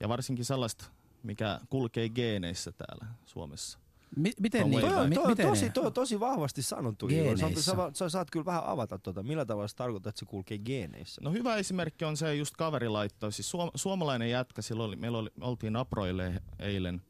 Ja 0.00 0.08
varsinkin 0.08 0.44
sellaista, 0.44 0.84
mikä 1.22 1.60
kulkee 1.70 2.08
geeneissä 2.08 2.72
täällä 2.72 3.06
Suomessa. 3.26 3.78
Mi- 4.16 4.32
miten 4.40 4.70
niin? 4.70 4.80
Toi 4.80 4.90
on, 4.94 5.10
toi, 5.12 5.24
on 5.24 5.30
miten 5.30 5.46
tosi, 5.46 5.70
toi 5.70 5.86
on 5.86 5.92
tosi 5.92 6.20
vahvasti 6.20 6.62
sanottu. 6.62 7.08
Sä, 7.36 7.62
sä, 7.62 7.90
sä, 7.94 8.08
saat 8.08 8.30
kyllä 8.30 8.44
vähän 8.44 8.62
avata 8.66 8.98
tota, 8.98 9.22
millä 9.22 9.44
tavalla 9.44 9.68
se 9.68 9.76
tarkoittaa, 9.76 10.10
että 10.10 10.18
se 10.18 10.26
kulkee 10.26 10.58
geeneissä. 10.58 11.20
No 11.24 11.30
hyvä 11.32 11.56
esimerkki 11.56 12.04
on 12.04 12.16
se, 12.16 12.34
just 12.34 12.56
kaveri 12.56 12.88
laittoi, 12.88 13.32
siis 13.32 13.50
suom- 13.50 13.70
suomalainen 13.74 14.30
jätkä, 14.30 14.62
silloin 14.62 14.88
oli, 14.88 14.96
meillä 14.96 15.18
oli, 15.18 15.30
oltiin 15.40 15.76
Aproille 15.76 16.42
eilen, 16.58 17.02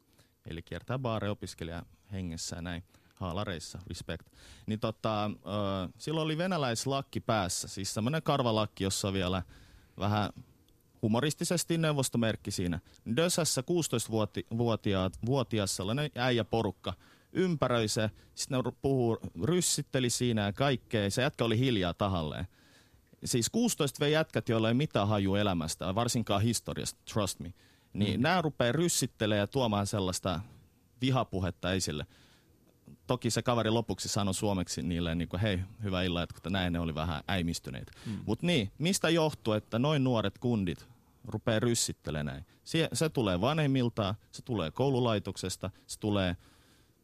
eli 0.49 0.61
kiertää 0.61 0.99
baare 0.99 1.29
opiskelija 1.29 1.83
hengessä 2.11 2.55
ja 2.55 2.61
näin, 2.61 2.83
haalareissa, 3.15 3.79
respect. 3.87 4.27
Niin 4.65 4.79
tota, 4.79 5.25
ö, 5.25 5.29
silloin 5.97 6.25
oli 6.25 6.37
venäläislakki 6.37 7.19
päässä, 7.19 7.67
siis 7.67 7.93
semmoinen 7.93 8.23
karvalakki, 8.23 8.83
jossa 8.83 9.07
on 9.07 9.13
vielä 9.13 9.43
vähän 9.99 10.29
humoristisesti 11.01 11.77
neuvostomerkki 11.77 12.51
siinä. 12.51 12.79
Dösässä 13.17 13.61
16-vuotias 13.61 15.75
sellainen 15.75 16.11
äijä 16.15 16.43
porukka 16.43 16.93
ympäröi 17.33 17.87
se, 17.87 18.09
sitten 18.35 18.61
ne 18.65 18.71
puhuu, 18.81 19.17
ryssitteli 19.43 20.09
siinä 20.09 20.45
ja 20.45 20.53
kaikkea. 20.53 21.11
Se 21.11 21.21
jätkä 21.21 21.45
oli 21.45 21.59
hiljaa 21.59 21.93
tahalleen. 21.93 22.47
Siis 23.25 23.49
16 23.49 24.05
v 24.05 24.09
jätkät, 24.09 24.49
joilla 24.49 24.67
ei 24.67 24.73
mitään 24.73 25.07
haju 25.07 25.35
elämästä, 25.35 25.95
varsinkaan 25.95 26.41
historiasta, 26.41 26.99
trust 27.13 27.39
me. 27.39 27.53
Niin 27.93 28.19
mm. 28.19 28.23
nämä 28.23 28.41
rupeaa 28.41 28.71
ryssittelemään 28.71 29.39
ja 29.39 29.47
tuomaan 29.47 29.87
sellaista 29.87 30.39
vihapuhetta 31.01 31.73
esille. 31.73 32.05
Toki 33.07 33.29
se 33.29 33.41
kaveri 33.41 33.69
lopuksi 33.69 34.09
sanoi 34.09 34.33
suomeksi 34.33 34.81
niille, 34.81 35.15
niin 35.15 35.29
kuin, 35.29 35.39
hei, 35.39 35.59
hyvä 35.83 36.03
illa, 36.03 36.23
että 36.23 36.49
näin 36.49 36.73
ne 36.73 36.79
oli 36.79 36.95
vähän 36.95 37.23
äimistyneitä. 37.27 37.91
Mm. 38.05 38.17
Mutta 38.25 38.45
niin, 38.45 38.71
mistä 38.77 39.09
johtuu, 39.09 39.53
että 39.53 39.79
noin 39.79 40.03
nuoret 40.03 40.37
kundit 40.37 40.88
rupeaa 41.27 41.59
ryssittelemään? 41.59 42.45
Se, 42.63 42.89
se 42.93 43.09
tulee 43.09 43.41
vanhemmilta, 43.41 44.15
se 44.31 44.41
tulee 44.41 44.71
koululaitoksesta, 44.71 45.69
se 45.87 45.99
tulee 45.99 46.37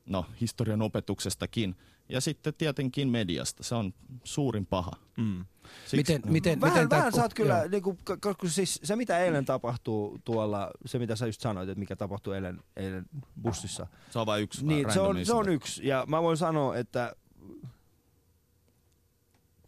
no, 0.06 0.26
historian 0.42 0.82
opetuksestakin. 0.82 1.76
Ja 2.10 2.22
sitten 2.22 2.54
tietenkin 2.54 3.10
mediasta. 3.10 3.64
Se 3.64 3.76
on 3.76 3.94
suurin 4.24 4.66
paha. 4.66 4.92
Mm. 5.18 5.46
Siksi, 5.86 5.98
Miten, 5.98 6.22
miten, 6.32 6.62
Vähän, 6.62 6.78
miten 6.84 6.90
vähän 6.90 7.20
oot 7.22 7.34
kyllä, 7.34 7.58
joo. 7.58 7.68
niinku, 7.68 7.94
k- 7.94 8.22
koska 8.22 8.50
siis 8.50 8.80
se 8.84 8.96
mitä 8.96 9.20
eilen 9.20 9.46
tapahtuu 9.46 10.20
tuolla, 10.26 10.72
se 10.86 11.00
mitä 11.00 11.16
sä 11.16 11.26
just 11.26 11.42
sanoit, 11.42 11.70
että 11.70 11.80
mikä 11.80 11.96
tapahtui 11.96 12.36
eilen, 12.36 12.64
eilen 12.76 13.06
bussissa, 13.42 13.88
Se 14.10 14.20
on 14.20 14.26
vain 14.26 14.44
yksi 14.44 14.66
niin 14.66 14.94
se 14.94 15.00
on, 15.00 15.26
se 15.26 15.34
on 15.34 15.50
yksi. 15.50 15.88
Ja 15.88 16.06
mä 16.08 16.22
voin 16.22 16.38
sanoa, 16.38 16.78
että 16.78 17.16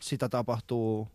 sitä 0.01 0.29
tapahtuu 0.29 1.07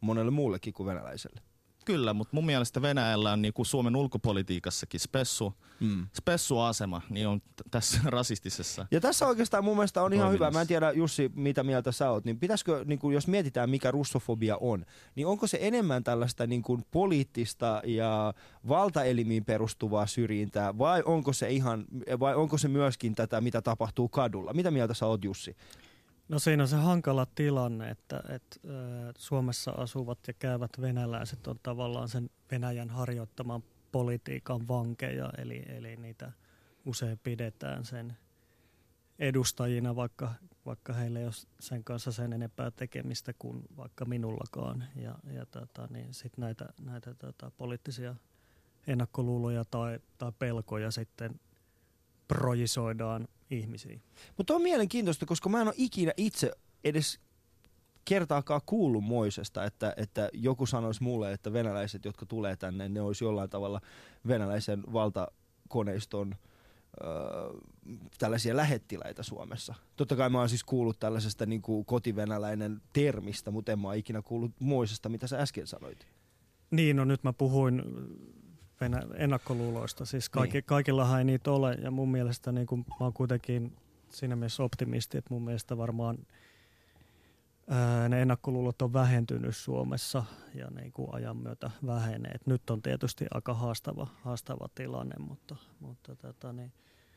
monelle 0.00 0.30
muullekin 0.30 0.72
kuin 0.72 0.86
venäläiselle. 0.86 1.40
Kyllä, 1.88 2.14
mutta 2.14 2.36
mun 2.36 2.46
mielestä 2.46 2.82
Venäjällä 2.82 3.32
on 3.32 3.42
niinku 3.42 3.64
Suomen 3.64 3.96
ulkopolitiikassakin 3.96 5.00
spessu, 5.00 5.54
Mm. 5.80 6.06
spessuasema, 6.16 7.02
niin 7.10 7.28
on 7.28 7.42
tässä 7.70 8.00
rasistisessa. 8.18 8.86
Ja 8.90 9.00
tässä 9.00 9.26
oikeastaan 9.26 9.64
mun 9.64 9.76
mielestä 9.76 10.02
on 10.02 10.12
ihan 10.12 10.32
hyvä, 10.32 10.50
mä 10.50 10.60
en 10.60 10.66
tiedä 10.66 10.92
Jussi 10.92 11.30
mitä 11.34 11.62
mieltä 11.62 11.92
sä 11.92 12.10
oot, 12.10 12.24
niin 12.24 12.38
pitäisikö, 12.38 12.84
niin 12.84 12.98
kuin, 12.98 13.14
jos 13.14 13.26
mietitään 13.26 13.70
mikä 13.70 13.90
russofobia 13.90 14.56
on, 14.60 14.84
niin 15.14 15.26
onko 15.26 15.46
se 15.46 15.58
enemmän 15.60 16.04
tällaista 16.04 16.46
niin 16.46 16.62
kuin, 16.62 16.84
poliittista 16.90 17.82
ja 17.84 18.34
valtaelimiin 18.68 19.44
perustuvaa 19.44 20.06
syrjintää 20.06 20.78
vai 20.78 21.02
onko 21.04 21.32
se 21.32 21.50
ihan, 21.50 21.84
vai 22.20 22.34
onko 22.34 22.58
se 22.58 22.68
myöskin 22.68 23.14
tätä 23.14 23.40
mitä 23.40 23.62
tapahtuu 23.62 24.08
kadulla? 24.08 24.52
Mitä 24.52 24.70
mieltä 24.70 24.94
sä 24.94 25.06
oot 25.06 25.24
Jussi? 25.24 25.56
No 26.28 26.38
siinä 26.38 26.62
on 26.62 26.68
se 26.68 26.76
hankala 26.76 27.26
tilanne, 27.34 27.90
että, 27.90 28.22
että 28.28 28.60
Suomessa 29.18 29.70
asuvat 29.70 30.18
ja 30.26 30.32
käyvät 30.32 30.70
venäläiset 30.80 31.46
on 31.46 31.56
tavallaan 31.62 32.08
sen 32.08 32.30
Venäjän 32.50 32.90
harjoittaman 32.90 33.62
politiikan 33.92 34.68
vankeja, 34.68 35.30
eli, 35.38 35.64
eli 35.68 35.96
niitä 35.96 36.32
usein 36.84 37.20
pidetään 37.22 37.84
sen 37.84 38.16
edustajina, 39.18 39.96
vaikka, 39.96 40.34
vaikka 40.66 40.92
heillä 40.92 41.18
ei 41.18 41.24
ole 41.24 41.34
sen 41.60 41.84
kanssa 41.84 42.12
sen 42.12 42.32
enempää 42.32 42.70
tekemistä 42.70 43.32
kuin 43.38 43.62
vaikka 43.76 44.04
minullakaan. 44.04 44.84
Ja, 44.96 45.14
ja 45.32 45.46
tota, 45.46 45.88
niin 45.90 46.14
sit 46.14 46.38
näitä, 46.38 46.68
näitä 46.80 47.14
tota, 47.14 47.50
poliittisia 47.50 48.14
ennakkoluuloja 48.86 49.64
tai, 49.64 49.98
tai 50.18 50.32
pelkoja 50.38 50.90
sitten 50.90 51.40
projisoidaan 52.28 53.28
ihmisiin. 53.50 54.02
Mutta 54.36 54.54
on 54.54 54.62
mielenkiintoista, 54.62 55.26
koska 55.26 55.48
mä 55.48 55.60
en 55.60 55.66
ole 55.66 55.74
ikinä 55.78 56.12
itse 56.16 56.52
edes 56.84 57.20
kertaakaan 58.04 58.60
kuullut 58.66 59.04
moisesta, 59.04 59.64
että, 59.64 59.94
että 59.96 60.28
joku 60.32 60.66
sanoisi 60.66 61.02
mulle, 61.02 61.32
että 61.32 61.52
venäläiset, 61.52 62.04
jotka 62.04 62.26
tulee 62.26 62.56
tänne, 62.56 62.88
ne 62.88 63.00
olisi 63.00 63.24
jollain 63.24 63.50
tavalla 63.50 63.80
venäläisen 64.28 64.82
valtakoneiston 64.92 66.34
öö, 67.04 67.08
tällaisia 68.18 68.56
lähettiläitä 68.56 69.22
Suomessa. 69.22 69.74
Totta 69.96 70.16
kai 70.16 70.30
mä 70.30 70.38
oon 70.38 70.48
siis 70.48 70.64
kuullut 70.64 71.00
tällaisesta 71.00 71.46
niin 71.46 71.62
kuin 71.62 71.84
kotivenäläinen 71.84 72.82
termistä, 72.92 73.50
mutta 73.50 73.72
en 73.72 73.78
mä 73.78 73.94
ikinä 73.94 74.22
kuullut 74.22 74.52
moisesta, 74.60 75.08
mitä 75.08 75.26
sä 75.26 75.38
äsken 75.38 75.66
sanoit. 75.66 76.06
Niin, 76.70 76.96
no 76.96 77.04
nyt 77.04 77.24
mä 77.24 77.32
puhuin 77.32 77.82
ennakkoluuloista. 79.16 80.04
Siis 80.04 80.28
kaikki, 80.28 80.56
Niin. 80.58 80.64
kaikillahan 80.64 81.18
ei 81.18 81.24
niitä 81.24 81.50
ole 81.50 81.74
ja 81.74 81.90
mun 81.90 82.10
mielestä 82.10 82.52
niin 82.52 82.66
kun, 82.66 82.78
mä 82.78 82.96
oon 83.00 83.12
kuitenkin 83.12 83.76
siinä 84.10 84.36
mielessä 84.36 84.62
optimisti, 84.62 85.18
että 85.18 85.34
mun 85.34 85.44
mielestä 85.44 85.76
varmaan 85.76 86.18
ää, 87.68 88.08
ne 88.08 88.22
ennakkoluulot 88.22 88.82
on 88.82 88.92
vähentynyt 88.92 89.56
Suomessa 89.56 90.24
ja 90.54 90.70
niin 90.70 90.92
kuin 90.92 91.08
ajan 91.12 91.36
myötä 91.36 91.70
vähenee. 91.86 92.32
Et 92.32 92.46
nyt 92.46 92.70
on 92.70 92.82
tietysti 92.82 93.26
aika 93.34 93.54
haastava, 93.54 94.06
haastava 94.22 94.68
tilanne, 94.74 95.14
mutta, 95.18 95.56
mutta 95.80 96.16
tota, 96.16 96.52
niin, 96.52 96.72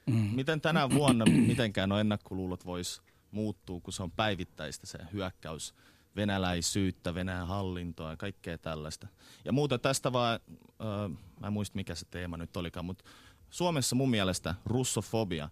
Mm. 0.06 0.16
Miten 0.36 0.62
tänä 0.62 0.90
vuonna 0.90 1.26
mitenkään 1.48 1.90
no 1.90 2.00
ennakkoluulot 2.00 2.66
vois 2.66 3.02
muuttua, 3.32 3.80
kun 3.80 3.94
se 3.94 4.04
on 4.04 4.12
päivittäistä 4.12 4.88
se 4.88 4.98
hyökkäys 5.14 5.76
venäläisyyttä, 6.16 7.14
Venäjän 7.16 7.48
hallintoa 7.48 8.10
ja 8.10 8.18
kaikkea 8.18 8.58
tällaista. 8.58 9.08
Ja 9.46 9.52
muuta 9.52 9.78
tästä 9.78 10.14
vaan, 10.14 10.40
äh, 10.82 11.18
mä 11.42 11.48
en 11.48 11.54
muista 11.54 11.76
mikä 11.76 11.96
se 11.96 12.06
teema 12.06 12.38
nyt 12.38 12.58
olikaan, 12.58 12.86
mutta 12.86 13.04
Suomessa 13.50 13.96
mun 13.96 14.10
mielestä 14.10 14.56
russofobia 14.66 15.50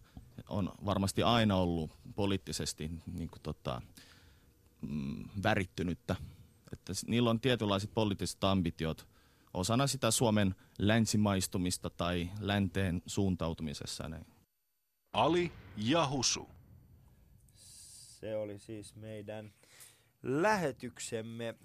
on 0.50 0.72
varmasti 0.86 1.24
aina 1.24 1.56
ollut 1.56 1.98
poliittisesti 2.16 2.92
niin 3.14 3.30
kuin 3.30 3.42
tota, 3.42 3.82
mm, 4.82 5.24
värittynyttä. 5.44 6.16
Että 6.74 6.94
niillä 7.08 7.30
on 7.30 7.40
tietynlaiset 7.40 7.94
poliittiset 7.94 8.44
ambitiot 8.44 9.08
osana 9.54 9.88
sitä 9.88 10.12
Suomen 10.12 10.56
länsimaistumista 10.80 11.90
tai 11.90 12.30
länteen 12.40 13.02
suuntautumisessa. 13.06 14.10
Näin. 14.10 14.26
Ali 15.14 15.52
ja 15.78 16.08
Husu. 16.08 16.50
Se 18.20 18.36
oli 18.36 18.60
siis 18.60 18.96
meidän 18.96 19.54
lähetyksemme, 20.24 21.56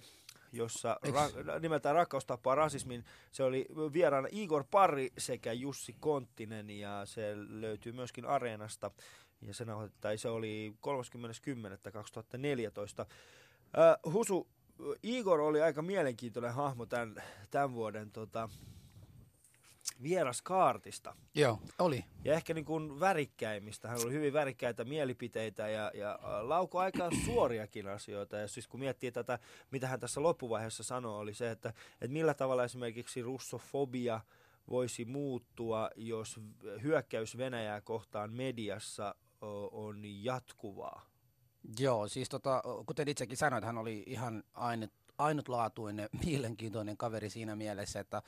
jossa 0.57 1.01
ra- 1.05 1.61
nimeltään 1.61 1.95
Rakkaus 1.95 2.27
tappaa 2.27 2.55
rasismin. 2.55 3.05
Se 3.33 3.43
oli 3.43 3.67
vieraana 3.93 4.29
Igor 4.31 4.64
Parri 4.71 5.12
sekä 5.19 5.53
Jussi 5.53 5.97
Konttinen 6.01 6.71
ja 6.71 7.03
se 7.05 7.33
löytyy 7.37 7.93
myöskin 7.93 8.27
Areenasta. 8.27 8.90
Ja 9.43 9.55
se, 9.55 9.64
tai 10.01 10.19
se 10.19 10.29
oli 10.29 10.75
30.10.2014. 10.87 10.93
Äh, 13.01 13.07
Husu, 14.12 14.49
Igor 15.03 15.40
oli 15.40 15.62
aika 15.62 15.83
mielenkiintoinen 15.83 16.55
hahmo 16.55 16.87
tämän, 16.87 17.14
tämän 17.51 17.73
vuoden 17.73 18.11
tota, 18.11 18.49
vieraskaartista. 20.02 21.16
Joo, 21.35 21.59
oli. 21.78 22.04
Ja 22.24 22.35
ehkä 22.35 22.54
niin 22.54 22.64
kuin 22.64 23.00
värikkäimmistä. 23.00 23.88
Hän 23.88 23.98
oli 24.04 24.12
hyvin 24.12 24.33
värikkäitä 24.33 24.85
mielipiteitä 24.85 25.68
ja, 25.68 25.90
ja 25.94 26.18
lauko 26.42 26.78
aika 26.78 27.09
suoriakin 27.24 27.88
asioita. 27.88 28.37
Ja 28.37 28.48
siis 28.48 28.68
kun 28.68 28.80
miettii 28.80 29.12
tätä, 29.12 29.38
mitä 29.70 29.88
hän 29.88 30.00
tässä 30.00 30.22
loppuvaiheessa 30.22 30.83
sanoi, 30.83 31.18
oli 31.18 31.35
se, 31.35 31.50
että, 31.50 31.68
että 32.00 32.12
millä 32.12 32.35
tavalla 32.35 32.64
esimerkiksi 32.64 33.22
russofobia 33.22 34.20
voisi 34.70 35.04
muuttua, 35.04 35.90
jos 35.96 36.40
hyökkäys 36.83 37.38
Venäjää 37.38 37.80
kohtaan 37.80 38.33
mediassa 38.33 39.14
on 39.72 40.02
jatkuvaa. 40.04 41.07
Joo, 41.78 42.09
siis 42.09 42.28
tota, 42.28 42.62
kuten 42.87 43.09
itsekin 43.09 43.37
sanoit, 43.37 43.64
hän 43.64 43.78
oli 43.78 44.02
ihan 44.07 44.44
ainut, 44.54 44.92
ainutlaatuinen, 45.18 46.09
mielenkiintoinen 46.24 46.96
kaveri 46.96 47.30
siinä 47.30 47.57
mielessä, 47.57 48.00
että 48.00 48.22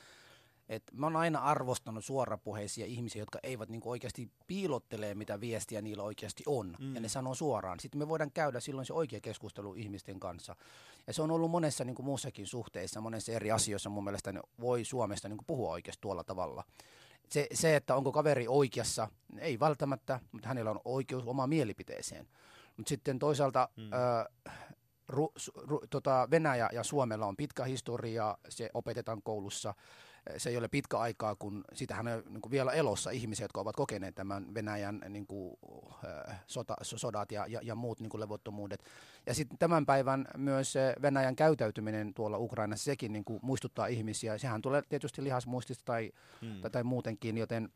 et 0.69 0.83
mä 0.93 1.05
oon 1.05 1.15
aina 1.15 1.39
arvostanut 1.39 2.05
suorapuheisia 2.05 2.85
ihmisiä, 2.85 3.21
jotka 3.21 3.39
eivät 3.43 3.69
niinku 3.69 3.89
oikeasti 3.89 4.31
piilottele, 4.47 5.15
mitä 5.15 5.39
viestiä 5.39 5.81
niillä 5.81 6.03
oikeasti 6.03 6.43
on. 6.45 6.75
Mm. 6.79 6.95
Ja 6.95 7.01
ne 7.01 7.09
sanoo 7.09 7.35
suoraan. 7.35 7.79
Sitten 7.79 7.99
me 7.99 8.07
voidaan 8.07 8.31
käydä 8.31 8.59
silloin 8.59 8.85
se 8.85 8.93
oikea 8.93 9.19
keskustelu 9.21 9.73
ihmisten 9.73 10.19
kanssa. 10.19 10.55
Ja 11.07 11.13
se 11.13 11.21
on 11.21 11.31
ollut 11.31 11.51
monessa 11.51 11.83
niinku 11.83 12.03
muussakin 12.03 12.47
suhteissa, 12.47 13.01
monessa 13.01 13.31
eri 13.31 13.51
asioissa 13.51 13.89
mun 13.89 14.03
mielestä 14.03 14.31
ne 14.31 14.41
voi 14.59 14.85
Suomesta 14.85 15.29
niinku 15.29 15.43
puhua 15.47 15.71
oikeasti 15.71 16.01
tuolla 16.01 16.23
tavalla. 16.23 16.63
Se, 17.29 17.47
se, 17.53 17.75
että 17.75 17.95
onko 17.95 18.11
kaveri 18.11 18.47
oikeassa, 18.47 19.07
ei 19.39 19.59
välttämättä, 19.59 20.19
mutta 20.31 20.47
hänellä 20.47 20.71
on 20.71 20.81
oikeus 20.85 21.27
omaan 21.27 21.49
mielipiteeseen. 21.49 22.27
Mutta 22.77 22.89
sitten 22.89 23.19
toisaalta 23.19 23.69
mm. 23.77 23.83
ö, 23.83 24.29
ru, 25.07 25.33
ru, 25.55 25.81
tota 25.89 26.27
Venäjä 26.31 26.69
ja 26.73 26.83
Suomella 26.83 27.25
on 27.25 27.37
pitkä 27.37 27.63
historia, 27.63 28.37
se 28.49 28.69
opetetaan 28.73 29.21
koulussa 29.21 29.73
se 30.37 30.49
ei 30.49 30.57
ole 30.57 30.67
pitkä 30.67 30.97
aikaa, 30.97 31.35
kun 31.35 31.63
sitähän 31.73 32.07
on 32.07 32.23
niin 32.29 32.41
kuin 32.41 32.51
vielä 32.51 32.71
elossa 32.71 33.09
ihmisiä, 33.09 33.43
jotka 33.43 33.61
ovat 33.61 33.75
kokeneet 33.75 34.15
tämän 34.15 34.53
Venäjän 34.53 35.01
niin 35.09 35.27
kuin, 35.27 35.57
sota, 36.47 36.75
sodat 36.81 37.31
ja, 37.31 37.47
ja, 37.47 37.59
ja 37.63 37.75
muut 37.75 37.99
niin 37.99 38.09
kuin 38.09 38.21
levottomuudet. 38.21 38.83
Ja 39.25 39.33
sitten 39.33 39.57
tämän 39.57 39.85
päivän 39.85 40.27
myös 40.37 40.73
Venäjän 41.01 41.35
käytäytyminen 41.35 42.13
tuolla 42.13 42.37
Ukrainassa, 42.37 42.85
sekin 42.85 43.13
niin 43.13 43.25
kuin 43.25 43.39
muistuttaa 43.41 43.87
ihmisiä. 43.87 44.37
Sehän 44.37 44.61
tulee 44.61 44.83
tietysti 44.89 45.23
lihasmuistista 45.23 45.85
tai, 45.85 46.11
hmm. 46.41 46.61
tai, 46.61 46.71
tai 46.71 46.83
muutenkin, 46.83 47.37
joten 47.37 47.69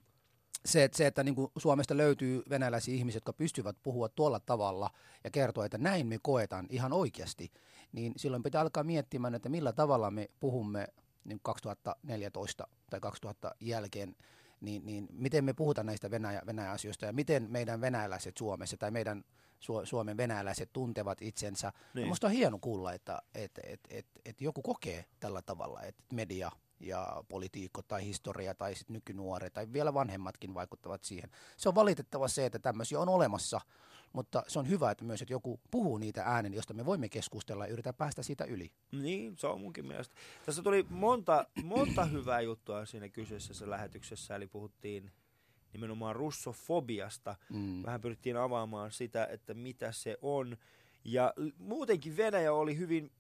se, 0.66 0.84
että, 0.84 0.98
se, 0.98 1.08
että 1.08 1.24
niin 1.24 1.36
kuin 1.36 1.52
Suomesta 1.58 1.98
löytyy 1.98 2.44
venäläisiä 2.50 2.96
ihmisiä, 2.96 3.18
jotka 3.18 3.34
pystyvät 3.34 3.76
puhua 3.84 4.10
tuolla 4.10 4.40
tavalla 4.40 4.90
ja 5.24 5.32
kertoa, 5.32 5.66
että 5.66 5.78
näin 5.78 6.08
me 6.08 6.18
koetaan 6.22 6.68
ihan 6.70 6.94
oikeasti, 6.94 7.52
niin 7.92 8.14
silloin 8.18 8.44
pitää 8.44 8.62
alkaa 8.62 8.84
miettimään, 8.84 9.36
että 9.36 9.50
millä 9.50 9.74
tavalla 9.74 10.12
me 10.12 10.30
puhumme 10.40 10.88
niin 11.26 11.40
2014 11.44 12.68
tai 12.90 13.00
2000 13.00 13.56
jälkeen, 13.60 14.16
niin, 14.62 14.86
niin 14.86 15.08
miten 15.12 15.46
me 15.46 15.54
puhutaan 15.54 15.86
näistä 15.86 16.12
Venäjä, 16.12 16.42
Venäjä-asioista 16.46 17.06
ja 17.06 17.14
miten 17.14 17.48
meidän 17.50 17.82
venäläiset 17.82 18.38
Suomessa 18.38 18.78
tai 18.78 18.92
meidän 18.92 19.24
Su- 19.62 19.86
Suomen 19.86 20.18
venäläiset 20.18 20.70
tuntevat 20.74 21.22
itsensä. 21.22 21.74
Niin. 21.94 22.06
Minusta 22.06 22.28
on 22.28 22.34
hieno 22.34 22.58
kuulla, 22.62 22.94
että 22.94 23.22
et, 23.36 23.52
et, 23.64 23.80
et, 23.90 24.06
et 24.26 24.42
joku 24.42 24.62
kokee 24.62 25.06
tällä 25.20 25.42
tavalla, 25.42 25.82
että 25.82 26.04
media 26.14 26.52
ja 26.80 27.24
politiikko 27.30 27.82
tai 27.82 28.06
historia 28.06 28.56
tai 28.56 28.76
sitten 28.76 28.94
nykynuoret 28.94 29.54
tai 29.54 29.74
vielä 29.74 29.94
vanhemmatkin 29.94 30.54
vaikuttavat 30.54 31.04
siihen. 31.04 31.30
Se 31.58 31.70
on 31.70 31.76
valitettava 31.76 32.28
se, 32.28 32.46
että 32.46 32.60
tämmöisiä 32.60 33.00
on 33.00 33.10
olemassa, 33.10 33.62
mutta 34.14 34.44
se 34.48 34.60
on 34.60 34.70
hyvä, 34.70 34.92
että 34.92 35.04
myös 35.06 35.22
että 35.22 35.34
joku 35.34 35.60
puhuu 35.72 35.98
niitä 35.98 36.24
äänen, 36.24 36.54
josta 36.54 36.74
me 36.74 36.86
voimme 36.86 37.10
keskustella 37.10 37.66
ja 37.66 37.74
yritetään 37.74 37.96
päästä 37.96 38.24
siitä 38.24 38.44
yli. 38.46 38.72
Niin, 38.92 39.38
se 39.38 39.48
on 39.48 39.62
munkin 39.62 39.88
mielestä. 39.88 40.16
Tässä 40.46 40.64
tuli 40.64 40.86
monta, 40.90 41.46
monta 41.64 42.06
hyvää 42.06 42.42
juttua 42.42 42.86
siinä 42.86 43.10
kyseisessä 43.10 43.70
lähetyksessä, 43.70 44.36
eli 44.36 44.48
puhuttiin 44.48 45.12
nimenomaan 45.74 46.16
russofobiasta. 46.16 47.36
Mm. 47.50 47.84
Vähän 47.84 48.02
pyrittiin 48.02 48.38
avaamaan 48.38 48.92
sitä, 48.92 49.26
että 49.26 49.54
mitä 49.54 49.92
se 49.92 50.18
on. 50.22 50.58
Ja 51.04 51.34
muutenkin 51.58 52.18
Venäjä 52.18 52.54
oli 52.54 52.78
hyvin, 52.78 53.12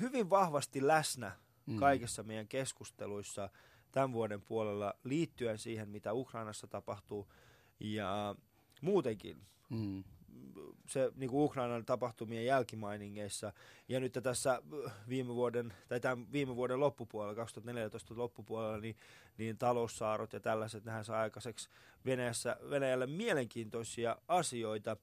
hyvin 0.00 0.30
vahvasti 0.30 0.86
läsnä 0.86 1.32
mm. 1.66 1.76
kaikessa 1.76 2.22
meidän 2.22 2.48
keskusteluissa 2.48 3.50
tämän 3.92 4.12
vuoden 4.12 4.42
puolella 4.42 4.94
liittyen 5.04 5.58
siihen, 5.58 5.88
mitä 5.88 6.12
Ukrainassa 6.12 6.66
tapahtuu. 6.66 7.32
Ja 7.80 8.36
muutenkin 8.80 9.46
mm. 9.72 10.04
se 10.86 11.12
niin 11.16 11.30
kuin 11.30 11.44
Ukrainan 11.44 11.84
tapahtumien 11.84 12.44
jälkimainingeissa. 12.44 13.52
Ja 13.88 14.00
nyt 14.00 14.18
tässä 14.22 14.62
viime 15.08 15.34
vuoden, 15.34 15.74
tai 15.88 16.00
tämän 16.00 16.32
viime 16.32 16.56
vuoden 16.56 16.80
loppupuolella, 16.80 17.34
2014 17.34 18.14
loppupuolella, 18.16 18.78
niin, 18.78 18.96
niin 19.38 19.58
taloussaarot 19.58 20.32
ja 20.32 20.40
tällaiset, 20.40 20.84
nehän 20.84 21.04
saa 21.04 21.20
aikaiseksi 21.20 21.68
Venäjässä, 22.04 22.56
Venäjälle 22.70 23.06
mielenkiintoisia 23.06 24.16
asioita. 24.28 24.96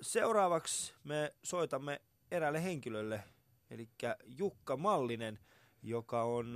Seuraavaksi 0.00 0.94
me 1.04 1.34
soitamme 1.42 2.00
eräälle 2.30 2.64
henkilölle, 2.64 3.24
eli 3.70 3.88
Jukka 4.26 4.76
Mallinen, 4.76 5.38
joka 5.82 6.22
on, 6.22 6.54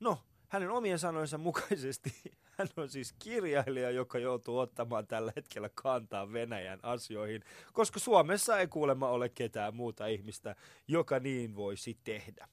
no, 0.00 0.18
hänen 0.48 0.70
omien 0.70 0.98
sanojensa 0.98 1.38
mukaisesti 1.38 2.14
hän 2.58 2.68
on 2.76 2.88
siis 2.88 3.14
kirjailija, 3.18 3.90
joka 3.90 4.18
joutuu 4.18 4.58
ottamaan 4.58 5.06
tällä 5.06 5.32
hetkellä 5.36 5.70
kantaa 5.74 6.32
Venäjän 6.32 6.80
asioihin, 6.82 7.42
koska 7.72 8.00
Suomessa 8.00 8.58
ei 8.58 8.66
kuulemma 8.66 9.08
ole 9.08 9.28
ketään 9.28 9.76
muuta 9.76 10.06
ihmistä, 10.06 10.56
joka 10.88 11.18
niin 11.18 11.56
voisi 11.56 11.98
tehdä. 12.04 12.48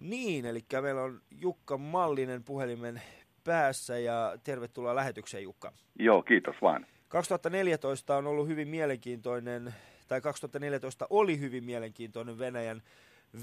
Niin, 0.00 0.46
eli 0.46 0.64
meillä 0.82 1.02
on 1.02 1.20
Jukka 1.30 1.78
Mallinen 1.78 2.44
puhelimen 2.44 3.02
päässä 3.44 3.98
ja 3.98 4.38
tervetuloa 4.44 4.94
lähetykseen 4.94 5.42
Jukka. 5.42 5.72
Joo, 5.98 6.22
kiitos 6.22 6.56
vaan. 6.62 6.86
2014 7.08 8.16
on 8.16 8.26
ollut 8.26 8.48
hyvin 8.48 8.68
mielenkiintoinen, 8.68 9.74
tai 10.08 10.20
2014 10.20 11.06
oli 11.10 11.38
hyvin 11.40 11.64
mielenkiintoinen 11.64 12.38
Venäjän 12.38 12.82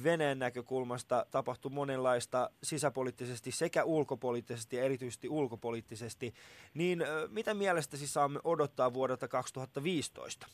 Venäjän 0.03 0.39
näkökulmasta 0.39 1.25
tapahtui 1.31 1.71
monenlaista 1.71 2.49
sisäpoliittisesti 2.63 3.51
sekä 3.51 3.83
ulkopoliittisesti 3.83 4.75
ja 4.75 4.83
erityisesti 4.83 5.29
ulkopoliittisesti. 5.29 6.33
Niin 6.73 7.03
mitä 7.29 7.53
mielestäsi 7.53 8.07
saamme 8.07 8.39
odottaa 8.43 8.93
vuodelta 8.93 9.27
2015? 9.27 10.47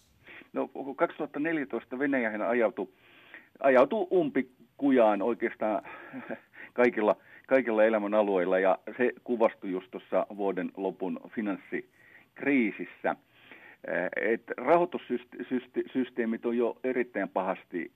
No 0.53 0.69
2014 0.95 1.99
Venäjähän 1.99 2.41
ajautui, 2.41 2.87
ajautui 3.59 4.07
umpikujaan 4.11 5.21
oikeastaan 5.21 5.83
kaikilla, 6.73 7.15
kaikilla 7.47 7.83
elämän 7.83 8.13
alueilla 8.13 8.59
ja 8.59 8.79
se 8.97 9.11
kuvastui 9.23 9.71
just 9.71 9.91
tuossa 9.91 10.27
vuoden 10.37 10.71
lopun 10.77 11.19
finanssikriisissä. 11.35 13.15
Et 14.21 14.43
rahoitussysteemit 14.57 16.45
on 16.45 16.57
jo 16.57 16.77
erittäin 16.83 17.29
pahasti 17.29 17.91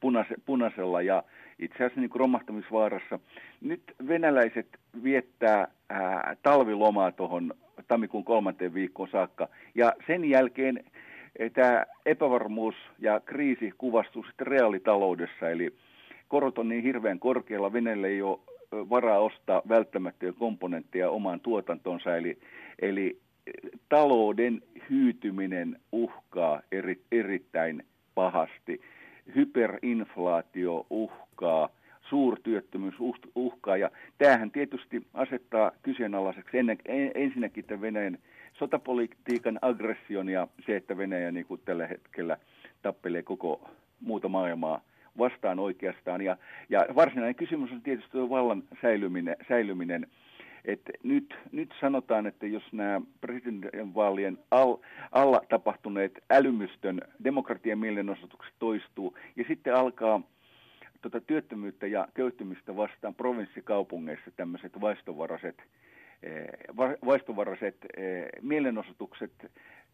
punase, 0.00 0.34
punaisella 0.46 1.02
ja 1.02 1.22
itse 1.58 1.76
asiassa 1.76 2.00
niin 2.00 2.10
romahtamisvaarassa. 2.14 3.18
Nyt 3.60 3.82
venäläiset 4.08 4.66
viettää 5.02 5.68
ää, 5.88 6.36
talvilomaa 6.42 7.12
tuohon 7.12 7.54
tammikuun 7.88 8.24
kolmanteen 8.24 8.74
viikkoon 8.74 9.08
saakka. 9.08 9.48
Ja 9.74 9.92
sen 10.06 10.24
jälkeen 10.24 10.84
tämä 11.52 11.86
epävarmuus 12.06 12.74
ja 12.98 13.20
kriisi 13.20 13.72
kuvastuu 13.78 14.24
sitten 14.24 14.46
reaalitaloudessa, 14.46 15.50
eli 15.50 15.74
korot 16.28 16.58
on 16.58 16.68
niin 16.68 16.82
hirveän 16.82 17.18
korkealla, 17.18 17.72
Venäjällä 17.72 18.06
ei 18.06 18.22
ole 18.22 18.38
varaa 18.72 19.18
ostaa 19.18 19.62
välttämättöjä 19.68 20.32
komponentteja 20.32 21.10
omaan 21.10 21.40
tuotantonsa, 21.40 22.16
eli, 22.16 22.38
eli 22.78 23.20
talouden 23.88 24.62
hyytyminen 24.90 25.80
uhkaa 25.92 26.60
eri, 26.72 27.00
erittäin 27.12 27.84
pahasti 28.14 28.80
hyperinflaatio 29.34 30.86
uhkaa, 30.90 31.68
suurtyöttömyys 32.08 32.94
uhkaa. 33.34 33.76
Ja 33.76 33.90
tämähän 34.18 34.50
tietysti 34.50 35.06
asettaa 35.14 35.72
kyseenalaiseksi 35.82 36.58
ennen, 36.58 36.78
ensinnäkin 37.14 37.64
tämän 37.64 37.80
Venäjän 37.80 38.18
sotapolitiikan 38.52 39.58
aggression 39.62 40.28
ja 40.28 40.48
se, 40.66 40.76
että 40.76 40.96
Venäjä 40.96 41.32
niin 41.32 41.46
kuin 41.46 41.60
tällä 41.64 41.86
hetkellä 41.86 42.36
tappelee 42.82 43.22
koko 43.22 43.70
muuta 44.00 44.28
maailmaa 44.28 44.80
vastaan 45.18 45.58
oikeastaan. 45.58 46.20
Ja, 46.20 46.36
ja 46.68 46.86
varsinainen 46.94 47.34
kysymys 47.34 47.72
on 47.72 47.82
tietysti 47.82 48.18
vallan 48.18 48.62
säilyminen, 48.82 49.36
säilyminen 49.48 50.06
että 50.64 50.92
nyt, 51.02 51.34
nyt 51.52 51.74
sanotaan, 51.80 52.26
että 52.26 52.46
jos 52.46 52.72
nämä 52.72 53.00
presidentinvaalien 53.20 54.38
al, 54.50 54.76
alla 55.12 55.40
tapahtuneet 55.48 56.24
älymystön 56.30 57.00
demokratian 57.24 57.78
mielenosoitukset 57.78 58.54
toistuu 58.58 59.18
ja 59.36 59.44
sitten 59.48 59.74
alkaa 59.74 60.22
tota, 61.02 61.20
työttömyyttä 61.20 61.86
ja 61.86 62.08
köyhtymistä 62.14 62.76
vastaan 62.76 63.14
provinssikaupungeissa 63.14 64.30
tämmöiset 64.36 64.80
vaistovaraiset 64.80 65.62
eh, 66.22 66.48
vaistovaraiset 67.06 67.76
eh, 67.96 68.26
mielenosoitukset, 68.42 69.32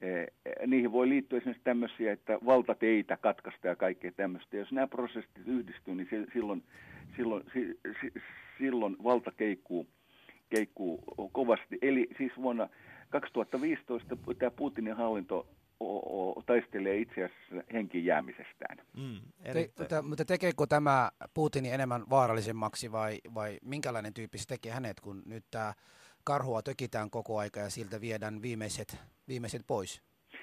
eh, 0.00 0.26
niihin 0.66 0.92
voi 0.92 1.08
liittyä 1.08 1.38
esimerkiksi 1.38 1.64
tämmöisiä, 1.64 2.12
että 2.12 2.38
valtateitä 2.46 3.16
katkaista 3.16 3.68
ja 3.68 3.76
kaikkea 3.76 4.12
tämmöistä. 4.12 4.56
Jos 4.56 4.72
nämä 4.72 4.86
prosessit 4.86 5.38
yhdistyy, 5.46 5.94
niin 5.94 6.08
silloin, 6.32 6.62
silloin, 7.16 7.44
silloin 8.58 8.96
valta 9.04 9.32
keikkuu 9.36 9.86
keikkuu 10.50 11.04
kovasti. 11.32 11.78
Eli 11.82 12.08
siis 12.18 12.32
vuonna 12.36 12.68
2015 13.10 14.16
tämä 14.38 14.50
Putinin 14.50 14.96
hallinto 14.96 15.46
taistelee 16.46 16.96
itse 16.96 17.24
asiassa 17.24 17.72
henkin 17.72 18.04
jäämisestään. 18.04 18.78
Mm, 18.96 19.20
Te, 19.52 19.70
mutta, 19.78 20.02
mutta 20.02 20.24
tekeekö 20.24 20.66
tämä 20.68 21.10
Putinin 21.34 21.74
enemmän 21.74 22.04
vaarallisemmaksi 22.10 22.92
vai, 22.92 23.18
vai 23.34 23.58
minkälainen 23.64 24.14
tyyppi 24.14 24.38
se 24.38 24.48
tekee 24.48 24.72
hänet, 24.72 25.00
kun 25.00 25.22
nyt 25.26 25.44
tämä 25.50 25.74
karhua 26.24 26.62
tökitään 26.62 27.10
koko 27.10 27.38
aika 27.38 27.60
ja 27.60 27.70
siltä 27.70 28.00
viedään 28.00 28.42
viimeiset, 28.42 28.98
viimeiset 29.28 29.62
pois? 29.66 30.02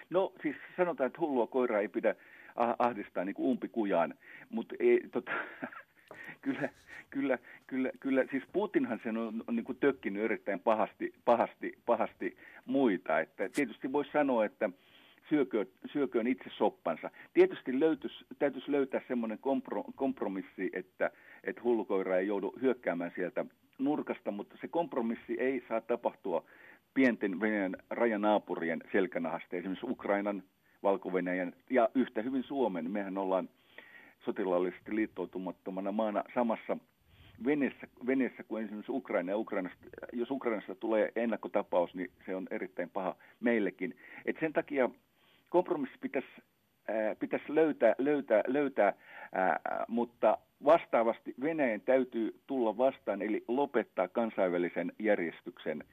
No 0.10 0.34
siis 0.42 0.56
sanotaan, 0.78 1.08
että 1.08 1.22
hullua 1.22 1.48
koiraa 1.48 1.80
ei 1.80 1.88
pidä 1.88 2.16
ahdistaa 2.80 3.26
niin 3.26 3.36
kuin 3.36 3.48
umpikujaan, 3.48 4.14
mutta 4.50 4.76
ei, 4.80 5.10
tota, 5.12 5.32
kyllä, 6.44 6.70
kyllä, 7.10 7.38
kyllä, 7.68 7.92
kyllä, 8.00 8.26
siis 8.32 8.44
Putinhan 8.54 9.00
sen 9.04 9.18
on, 9.18 9.44
on 9.48 9.56
niin 9.56 9.78
tökkinyt 9.80 10.24
erittäin 10.24 10.60
pahasti, 10.60 11.14
pahasti, 11.26 11.78
pahasti 11.86 12.38
muita. 12.66 13.20
Että 13.20 13.50
tietysti 13.50 13.92
voisi 13.92 14.12
sanoa, 14.12 14.46
että 14.46 14.70
syököön, 15.30 15.68
syököön 15.94 16.28
itse 16.28 16.50
soppansa. 16.58 17.10
Tietysti 17.34 17.80
löytyisi, 17.80 18.26
täytyisi 18.40 18.72
löytää 18.72 19.02
semmoinen 19.08 19.38
kompro, 19.38 19.84
kompromissi, 19.96 20.70
että, 20.74 21.12
että 21.44 21.62
hullukoira 21.64 22.18
ei 22.18 22.28
joudu 22.28 22.54
hyökkäämään 22.62 23.12
sieltä 23.16 23.46
nurkasta, 23.80 24.32
mutta 24.32 24.58
se 24.62 24.68
kompromissi 24.68 25.38
ei 25.40 25.64
saa 25.70 25.82
tapahtua 25.82 26.46
pienten 26.94 27.40
Venäjän 27.40 27.76
rajanaapurien 27.90 28.84
selkänahasta, 28.92 29.56
esimerkiksi 29.56 29.86
Ukrainan, 29.90 30.44
valko 30.84 31.12
ja 31.70 31.90
yhtä 31.96 32.22
hyvin 32.22 32.44
Suomen. 32.44 32.92
Mehän 32.92 33.18
ollaan 33.18 33.50
sotilaallisesti 34.26 34.96
liittoutumattomana 34.96 35.92
maana 35.92 36.24
samassa 36.36 36.78
veneessä, 37.46 37.88
veneessä 38.06 38.44
kuin 38.44 38.64
esimerkiksi 38.64 38.92
Ukraina. 38.92 39.32
Ja 39.32 39.38
Ukrainasta, 39.38 39.86
jos 40.14 40.32
Ukrainasta 40.32 40.76
tulee 40.76 41.12
ennakkotapaus, 41.16 41.96
niin 41.96 42.12
se 42.26 42.36
on 42.36 42.48
erittäin 42.52 42.90
paha 42.90 43.16
meillekin. 43.40 43.98
Et 44.26 44.38
sen 44.40 44.54
takia 44.54 44.90
kompromissi 45.50 45.98
pitäisi 46.02 46.28
pitäisi 47.20 47.56
löytää, 47.56 47.96
löytää, 47.98 48.44
löytää 48.48 48.94
ää, 49.34 49.60
mutta 49.88 50.38
vastaavasti 50.66 51.34
Venäjän 51.42 51.82
täytyy 51.82 52.40
tulla 52.48 52.78
vastaan, 52.78 53.22
eli 53.22 53.44
lopettaa 53.48 54.08
kansainvälisen 54.08 54.92
järjestyksen 55.00 55.84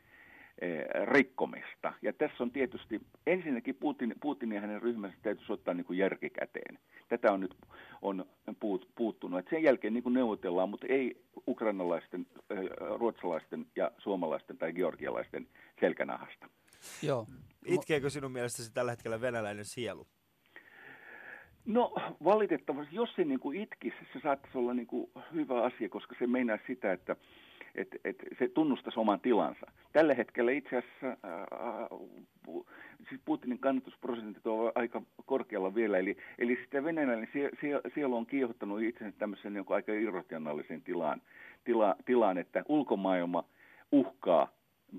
rikkomista. 1.05 1.92
Ja 2.03 2.12
tässä 2.12 2.42
on 2.42 2.51
tietysti 2.51 3.01
ensinnäkin 3.27 3.75
Putin, 3.75 4.14
Putin 4.20 4.53
ja 4.53 4.61
hänen 4.61 4.83
ryhmänsä 4.83 5.16
täytyisi 5.23 5.53
ottaa 5.53 5.75
niin 5.75 5.85
kuin 5.85 5.99
järkikäteen. 5.99 6.79
Tätä 7.09 7.33
on 7.33 7.40
nyt 7.40 7.57
on 8.03 8.25
puut, 8.61 8.88
puuttunut. 8.94 9.38
Et 9.38 9.46
sen 9.51 9.62
jälkeen 9.62 9.94
niin 9.94 10.03
kuin 10.03 10.12
neuvotellaan, 10.12 10.68
mutta 10.68 10.87
ei 10.88 11.23
ukrainalaisten, 11.49 12.27
ruotsalaisten 12.99 13.66
ja 13.77 13.90
suomalaisten 13.99 14.59
tai 14.59 14.73
georgialaisten 14.73 15.49
selkänahasta. 15.81 16.49
Joo. 17.03 17.27
Itkeekö 17.64 18.11
sinun 18.11 18.33
mielestäsi 18.33 18.73
tällä 18.73 18.92
hetkellä 18.92 19.20
venäläinen 19.20 19.64
sielu? 19.64 20.07
No 21.64 21.94
valitettavasti, 22.25 22.96
jos 22.96 23.14
se 23.16 23.25
niin 23.25 23.40
kuin 23.40 23.61
itkisi, 23.61 23.96
se 24.12 24.20
saattaisi 24.23 24.59
olla 24.59 24.75
niin 24.75 24.87
kuin 24.87 25.11
hyvä 25.35 25.62
asia, 25.62 25.88
koska 25.88 26.14
se 26.18 26.27
meinaa 26.27 26.59
sitä, 26.66 26.92
että 26.92 27.16
et, 27.74 27.88
et 28.04 28.16
se 28.38 28.48
tunnustaisi 28.48 29.00
oman 29.00 29.20
tilansa. 29.20 29.66
Tällä 29.92 30.14
hetkellä 30.14 30.52
itse 30.52 30.76
asiassa 30.76 31.06
ää, 31.06 31.46
siis 33.09 33.20
Putinin 33.24 33.59
kannatusprosentit 33.59 34.46
ovat 34.46 34.76
aika 34.76 35.02
korkealla 35.26 35.74
vielä, 35.74 35.98
eli, 35.98 36.16
eli 36.38 36.59
sitä 36.64 36.85
venäläinen 36.85 37.28
sie, 37.33 37.50
sie, 37.94 38.04
on 38.04 38.26
kiihottanut 38.26 38.83
itsensä 38.83 39.18
tämmöisen 39.18 39.52
niin 39.52 39.64
aika 39.68 39.92
irrationaalisen 39.92 40.83
tilaan, 40.83 41.22
tila, 41.64 41.96
tilaan, 42.04 42.38
että 42.38 42.64
ulkomaailma 42.68 43.44
uhkaa 43.92 44.48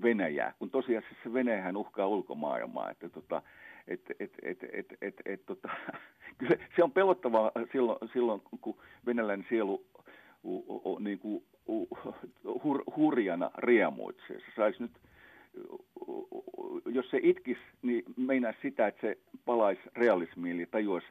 Venäjää, 0.02 0.54
kun 0.58 0.70
tosiasiassa 0.70 1.32
Venäjähän 1.32 1.76
uhkaa 1.76 2.06
ulkomaailmaa, 2.06 2.90
että 2.90 3.08
tota, 3.08 3.42
et, 3.88 4.00
et, 4.20 4.32
et, 4.42 4.58
et, 4.72 4.86
et, 5.00 5.14
et, 5.24 5.46
tota, 5.46 5.68
kyllä 6.38 6.56
se 6.76 6.82
on 6.82 6.92
pelottavaa 6.92 7.52
silloin, 7.72 8.08
silloin 8.12 8.42
kun 8.60 8.76
venäläinen 9.06 9.46
sielu 9.48 9.84
niin 10.98 11.18
kuin, 11.18 11.44
hur, 12.64 12.84
hurjana 12.96 13.50
riemuitsee. 13.58 14.38
Se 14.38 14.52
saisi 14.56 14.82
nyt, 14.82 14.92
jos 16.86 17.10
se 17.10 17.20
itkisi, 17.22 17.60
niin 17.82 18.04
meinaa 18.16 18.52
sitä, 18.62 18.86
että 18.86 19.00
se 19.00 19.18
palaisi 19.44 19.82
realismiin, 19.96 20.56
eli 20.56 20.66
tajuaisi 20.66 21.06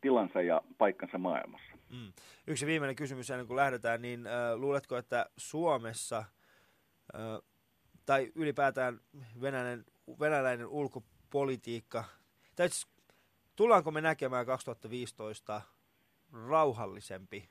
tilansa 0.00 0.42
ja 0.42 0.62
paikkansa 0.78 1.18
maailmassa. 1.18 1.72
Mm. 1.90 2.12
Yksi 2.46 2.66
viimeinen 2.66 2.96
kysymys 2.96 3.30
ennen 3.30 3.46
kuin 3.46 3.56
lähdetään, 3.56 4.02
niin 4.02 4.26
äh, 4.26 4.32
luuletko, 4.56 4.96
että 4.96 5.26
Suomessa 5.36 6.18
äh, 6.18 7.20
tai 8.06 8.32
ylipäätään 8.34 9.00
venäläinen, 9.40 9.84
venäläinen 10.20 10.66
ulkopolitiikka, 10.66 12.04
tai 12.56 12.68
siis, 12.68 12.86
tullaanko 13.56 13.90
me 13.90 14.00
näkemään 14.00 14.46
2015 14.46 15.62
rauhallisempi, 16.48 17.48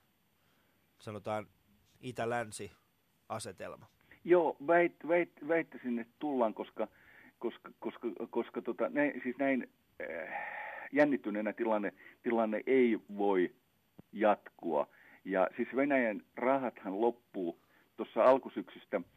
sanotaan 1.01 1.47
itä-länsi 1.99 2.71
asetelma? 3.29 3.85
Joo, 4.23 4.57
väit, 4.67 4.95
väit, 5.07 5.31
väittäisin, 5.47 5.99
että 5.99 6.13
tullaan, 6.19 6.53
koska, 6.53 6.87
koska, 7.39 7.71
koska, 7.79 8.07
koska 8.29 8.61
tota, 8.61 8.89
näin, 8.89 9.21
siis 9.23 9.37
näin 9.37 9.69
äh, 10.01 10.33
jännittyneenä 10.91 11.53
tilanne, 11.53 11.93
tilanne 12.23 12.63
ei 12.67 12.99
voi 13.17 13.55
jatkua. 14.11 14.87
Ja 15.25 15.49
siis 15.55 15.69
Venäjän 15.75 16.21
rahathan 16.35 17.01
loppuu 17.01 17.59
tuossa 17.97 18.23
alkusyksystä– 18.23 19.01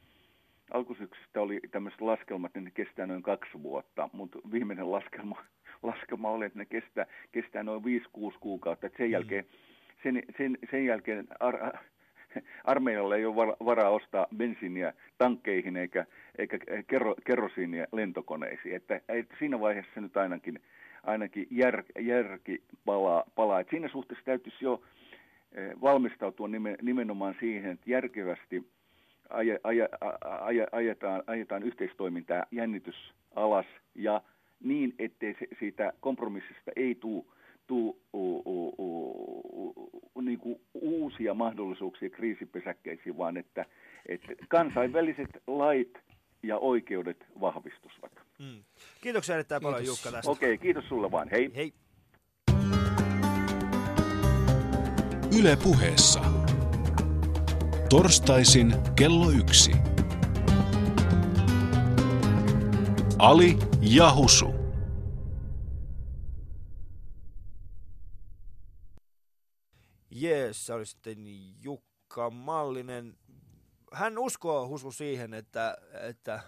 alkusyksystä 0.70 1.40
oli 1.40 1.60
tämmöiset 1.70 2.00
laskelmat, 2.00 2.48
että 2.48 2.60
ne 2.60 2.70
kestää 2.70 3.06
noin 3.06 3.22
kaksi 3.22 3.62
vuotta, 3.62 4.08
mutta 4.12 4.38
viimeinen 4.52 4.92
laskelma, 4.92 5.44
laskelma 5.82 6.30
oli, 6.30 6.44
että 6.44 6.58
ne 6.58 6.64
kestää, 6.64 7.06
kestää 7.32 7.62
noin 7.62 7.82
5-6 7.84 7.86
kuukautta. 8.40 8.86
Et 8.86 8.94
sen, 8.96 9.10
mm. 9.10 9.44
Sen, 10.04 10.22
sen, 10.38 10.58
sen 10.70 10.84
jälkeen 10.84 11.26
ar, 11.40 11.54
armeijalle 12.64 13.16
ei 13.16 13.26
ole 13.26 13.56
varaa 13.64 13.90
ostaa 13.90 14.26
bensiiniä 14.36 14.92
tankkeihin 15.18 15.76
eikä, 15.76 16.06
eikä 16.38 16.58
kerro, 16.86 17.14
kerrosiinia 17.24 17.86
lentokoneisiin. 17.92 18.76
Että, 18.76 19.00
että 19.08 19.36
siinä 19.38 19.60
vaiheessa 19.60 20.00
nyt 20.00 20.16
ainakin, 20.16 20.60
ainakin 21.02 21.46
jär, 21.50 21.82
järki 21.98 22.62
palaa. 22.84 23.24
palaa. 23.34 23.60
Et 23.60 23.68
siinä 23.70 23.88
suhteessa 23.88 24.24
täytyisi 24.24 24.64
jo 24.64 24.82
eh, 25.52 25.72
valmistautua 25.80 26.48
nimenomaan 26.82 27.36
siihen, 27.40 27.70
että 27.70 27.90
järkevästi– 27.90 28.64
aje, 29.30 29.60
aje, 29.64 29.88
aje, 30.40 30.66
ajetaan, 30.72 31.22
ajetaan 31.26 31.62
yhteistoimintaa 31.62 32.46
jännitys 32.50 33.14
alas 33.34 33.66
ja 33.94 34.22
niin, 34.60 34.94
ettei 34.98 35.36
se, 35.38 35.46
siitä 35.58 35.92
kompromissista 36.00 36.70
ei 36.76 36.94
tule 36.94 37.24
tuu, 37.66 38.02
u, 38.14 38.36
u, 38.36 38.74
u, 38.78 40.20
niin 40.20 40.38
kuin 40.38 40.60
uusia 40.74 41.34
mahdollisuuksia 41.34 42.10
kriisipesäkkeisiin, 42.10 43.18
vaan 43.18 43.36
että, 43.36 43.66
että 44.06 44.32
kansainväliset 44.48 45.30
lait 45.46 45.98
ja 46.42 46.58
oikeudet 46.58 47.24
vahvistuvat. 47.40 48.12
Mm. 48.38 48.64
Kiitoksia 49.00 49.34
erittäin 49.34 49.60
kiitos. 49.60 49.72
paljon 49.72 49.86
Jukka 49.86 50.10
tästä. 50.10 50.30
Okei, 50.30 50.54
okay, 50.54 50.62
kiitos 50.62 50.88
sulle 50.88 51.10
vaan. 51.10 51.28
Hei. 51.28 51.50
Hei. 51.56 51.72
Yle 55.40 55.56
puheessa. 55.62 56.20
Torstaisin 57.88 58.74
kello 58.96 59.30
yksi. 59.30 59.72
Ali 63.18 63.56
ja 63.80 64.10
Jees, 70.24 70.66
se 70.66 70.72
oli 70.72 70.86
sitten 70.86 71.18
Jukka 71.62 72.30
Mallinen. 72.30 73.18
Hän 73.92 74.18
uskoo 74.18 74.68
Husu 74.68 74.92
siihen, 74.92 75.34
että, 75.34 75.76
että 76.00 76.40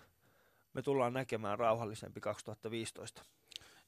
me 0.72 0.82
tullaan 0.82 1.12
näkemään 1.12 1.58
rauhallisempi 1.58 2.20
2015. 2.20 3.22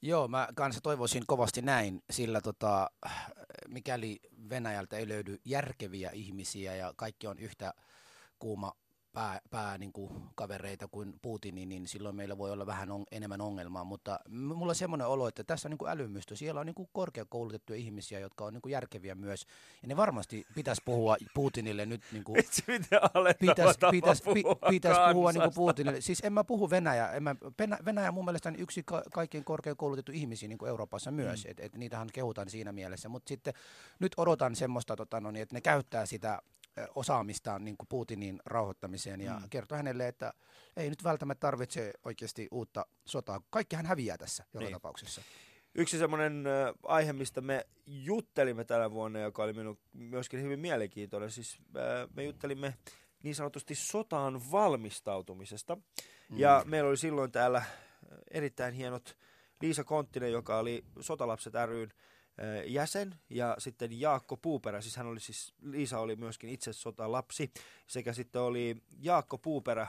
Joo, 0.01 0.27
mä 0.27 0.47
kanssa 0.55 0.81
toivoisin 0.81 1.23
kovasti 1.27 1.61
näin, 1.61 2.03
sillä 2.09 2.41
tota, 2.41 2.91
mikäli 3.67 4.19
Venäjältä 4.49 4.97
ei 4.97 5.07
löydy 5.07 5.37
järkeviä 5.45 6.09
ihmisiä 6.13 6.75
ja 6.75 6.93
kaikki 6.95 7.27
on 7.27 7.39
yhtä 7.39 7.73
kuuma 8.39 8.71
pää, 9.13 9.41
pää 9.49 9.77
niin 9.77 9.93
kuin 9.93 10.11
kavereita 10.35 10.87
kuin 10.87 11.13
Putinin, 11.21 11.69
niin 11.69 11.87
silloin 11.87 12.15
meillä 12.15 12.37
voi 12.37 12.51
olla 12.51 12.65
vähän 12.65 12.91
on, 12.91 13.03
enemmän 13.11 13.41
ongelmaa. 13.41 13.83
Mutta 13.83 14.19
mulla 14.29 14.71
on 14.71 14.75
semmoinen 14.75 15.07
olo, 15.07 15.27
että 15.27 15.43
tässä 15.43 15.67
on 15.67 15.69
niin 15.69 15.77
kuin 15.77 15.91
älymystö. 15.91 16.35
Siellä 16.35 16.59
on 16.59 16.65
niin 16.65 16.75
kuin 16.75 16.89
korkeakoulutettuja 16.93 17.79
ihmisiä, 17.79 18.19
jotka 18.19 18.45
on 18.45 18.53
niin 18.53 18.61
kuin 18.61 18.71
järkeviä 18.71 19.15
myös. 19.15 19.45
Ja 19.81 19.87
ne 19.87 19.97
varmasti 19.97 20.45
pitäisi 20.55 20.81
puhua 20.85 21.17
Putinille 21.33 21.85
nyt 21.85 22.01
niin 22.11 22.23
kuin 22.23 22.35
alentava 23.13 23.51
pitäisi 23.51 23.79
tapa 23.79 23.91
pitäis, 23.91 24.21
pi, 24.21 24.41
puhua 24.43 24.55
pitäis 24.69 24.97
puhua 25.13 25.31
niin 25.31 25.41
kuin. 25.41 25.53
Putinille. 25.55 26.01
Siis 26.01 26.21
en 26.23 26.33
mä 26.33 26.43
puhu 26.43 26.69
Venäjä. 26.69 27.11
En 27.11 27.23
mä, 27.23 27.35
Venä- 27.59 27.79
Venäjä 27.85 28.07
on 28.07 28.13
mun 28.13 28.25
mielestä 28.25 28.53
yksi 28.57 28.83
ka- 28.83 29.03
kaikkein 29.13 29.43
korkeakoulutettu 29.43 30.11
ihmisiä 30.11 30.49
niin 30.49 30.57
kuin 30.57 30.69
Euroopassa 30.69 31.11
myös. 31.11 31.45
Mm. 31.45 31.51
Et, 31.51 31.59
et 31.59 31.75
niitähän 31.75 32.07
kehutaan 32.13 32.49
siinä 32.49 32.71
mielessä. 32.71 33.09
Mutta 33.09 33.29
sitten 33.29 33.53
nyt 33.99 34.11
odotan 34.17 34.55
semmoista, 34.55 34.95
tota, 34.95 35.19
no, 35.19 35.31
niin, 35.31 35.41
että 35.43 35.55
ne 35.55 35.61
käyttää 35.61 36.05
sitä 36.05 36.41
osaamistaan 36.95 37.65
niin 37.65 37.77
kuin 37.77 37.87
Putinin 37.87 38.39
rauhoittamiseen 38.45 39.21
ja 39.21 39.39
mm. 39.39 39.49
kertoo 39.49 39.75
hänelle, 39.75 40.07
että 40.07 40.33
ei 40.77 40.89
nyt 40.89 41.03
välttämättä 41.03 41.39
tarvitse 41.39 41.93
oikeasti 42.05 42.47
uutta 42.51 42.85
sotaa. 43.05 43.41
Kaikkihan 43.49 43.85
häviää 43.85 44.17
tässä 44.17 44.43
joka 44.53 44.65
Niin. 44.65 44.73
tapauksessa. 44.73 45.21
Yksi 45.75 45.97
semmoinen 45.97 46.43
aihe, 46.83 47.13
mistä 47.13 47.41
me 47.41 47.65
juttelimme 47.87 48.63
tänä 48.65 48.91
vuonna, 48.91 49.19
joka 49.19 49.43
oli 49.43 49.53
minun 49.53 49.79
myöskin 49.93 50.41
hyvin 50.41 50.59
mielenkiintoinen. 50.59 51.31
Siis 51.31 51.59
me 52.15 52.23
juttelimme 52.23 52.73
niin 53.23 53.35
sanotusti 53.35 53.75
sotaan 53.75 54.51
valmistautumisesta. 54.51 55.75
Mm. 55.75 56.39
Ja 56.39 56.63
meillä 56.65 56.89
oli 56.89 56.97
silloin 56.97 57.31
täällä 57.31 57.63
erittäin 58.31 58.73
hienot 58.73 59.17
Liisa 59.61 59.83
Konttinen, 59.83 60.31
joka 60.31 60.57
oli 60.57 60.85
Sotalapset 60.99 61.53
ryn 61.65 61.93
jäsen, 62.65 63.15
ja 63.29 63.55
sitten 63.57 63.99
Jaakko 63.99 64.37
Puuperä, 64.37 64.81
siis 64.81 64.95
hän 64.95 65.07
oli 65.07 65.19
siis, 65.19 65.53
Liisa 65.61 65.99
oli 65.99 66.15
myöskin 66.15 66.49
itse 66.49 66.73
sotalapsi, 66.73 67.51
sekä 67.87 68.13
sitten 68.13 68.41
oli 68.41 68.77
Jaakko 68.99 69.37
Puuperä, 69.37 69.87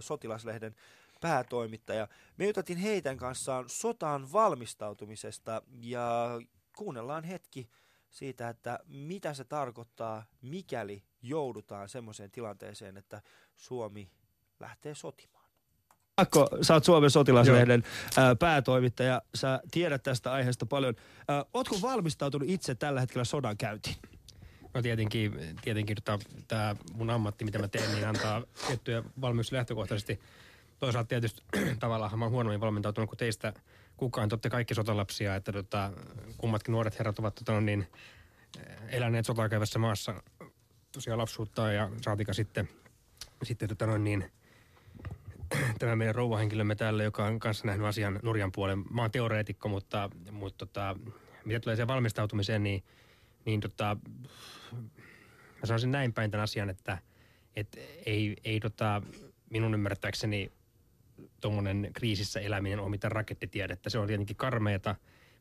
Sotilaslehden 0.00 0.74
päätoimittaja. 1.20 2.08
Me 2.36 2.46
juteltiin 2.46 2.78
heidän 2.78 3.16
kanssaan 3.16 3.64
sotaan 3.68 4.32
valmistautumisesta 4.32 5.62
ja 5.80 6.28
kuunnellaan 6.76 7.24
hetki 7.24 7.70
siitä, 8.10 8.48
että 8.48 8.78
mitä 8.86 9.34
se 9.34 9.44
tarkoittaa, 9.44 10.24
mikäli 10.42 11.02
joudutaan 11.22 11.88
semmoiseen 11.88 12.30
tilanteeseen, 12.30 12.96
että 12.96 13.22
Suomi 13.56 14.10
lähtee 14.60 14.94
sotimaan. 14.94 15.37
Akko, 16.18 16.48
sä 16.62 16.74
oot 16.74 16.84
Suomen 16.84 17.10
sotilaslehden 17.10 17.84
ää, 18.16 18.34
päätoimittaja, 18.34 19.22
sä 19.34 19.60
tiedät 19.70 20.02
tästä 20.02 20.32
aiheesta 20.32 20.66
paljon. 20.66 20.94
Ää, 21.28 21.44
ootko 21.54 21.78
valmistautunut 21.82 22.48
itse 22.48 22.74
tällä 22.74 23.00
hetkellä 23.00 23.24
sodan 23.24 23.56
käyntiin? 23.56 23.96
No 24.74 24.82
tietenkin, 24.82 25.40
tietenkin 25.62 25.96
tämä 26.48 26.76
mun 26.94 27.10
ammatti, 27.10 27.44
mitä 27.44 27.58
mä 27.58 27.68
teen, 27.68 27.92
niin 27.92 28.08
antaa 28.08 28.42
tiettyjä 28.66 29.02
valmiuksia 29.20 29.56
lähtökohtaisesti. 29.56 30.20
Toisaalta 30.78 31.08
tietysti 31.08 31.42
tavallaan 31.80 32.18
mä 32.18 32.24
oon 32.24 32.32
huonommin 32.32 32.60
valmentautunut 32.60 33.10
kuin 33.10 33.18
teistä 33.18 33.52
kukaan. 33.96 34.28
Te 34.28 34.34
olette 34.34 34.50
kaikki 34.50 34.74
sotalapsia, 34.74 35.36
että 35.36 35.52
tota, 35.52 35.92
kummatkin 36.36 36.72
nuoret 36.72 36.98
herrat 36.98 37.18
ovat 37.18 37.34
tota, 37.34 37.60
niin, 37.60 37.86
eläneet 38.88 39.26
sotaa 39.26 39.48
käyvässä 39.48 39.78
maassa 39.78 40.22
tosiaan 40.92 41.18
lapsuutta 41.18 41.72
ja 41.72 41.90
saatika 42.04 42.32
sitten, 42.32 42.68
sitten 43.42 43.68
tota, 43.68 43.86
noin, 43.86 44.04
niin, 44.04 44.30
tämä 45.78 45.96
meidän 45.96 46.14
rouvahenkilömme 46.14 46.74
täällä, 46.74 47.02
joka 47.02 47.24
on 47.24 47.38
kanssa 47.38 47.66
nähnyt 47.66 47.86
asian 47.86 48.20
nurjan 48.22 48.52
puolen. 48.52 48.84
Mä 48.90 49.02
oon 49.02 49.10
teoreetikko, 49.10 49.68
mutta, 49.68 50.10
mutta 50.30 50.66
tota, 50.66 50.96
mitä 51.44 51.60
tulee 51.60 51.76
siihen 51.76 51.88
valmistautumiseen, 51.88 52.62
niin, 52.62 52.84
niin 53.44 53.60
tota, 53.60 53.96
mä 55.60 55.66
sanoisin 55.66 55.90
näin 55.90 56.12
päin 56.12 56.30
tämän 56.30 56.44
asian, 56.44 56.70
että 56.70 56.98
et 57.56 57.78
ei, 58.06 58.36
ei 58.44 58.60
tota, 58.60 59.02
minun 59.50 59.74
ymmärtääkseni 59.74 60.52
tuommoinen 61.40 61.90
kriisissä 61.92 62.40
eläminen 62.40 62.80
ole 62.80 62.90
mitään 62.90 63.12
rakettitiedettä. 63.12 63.90
Se 63.90 63.98
on 63.98 64.06
tietenkin 64.06 64.36
karmeeta, 64.36 64.94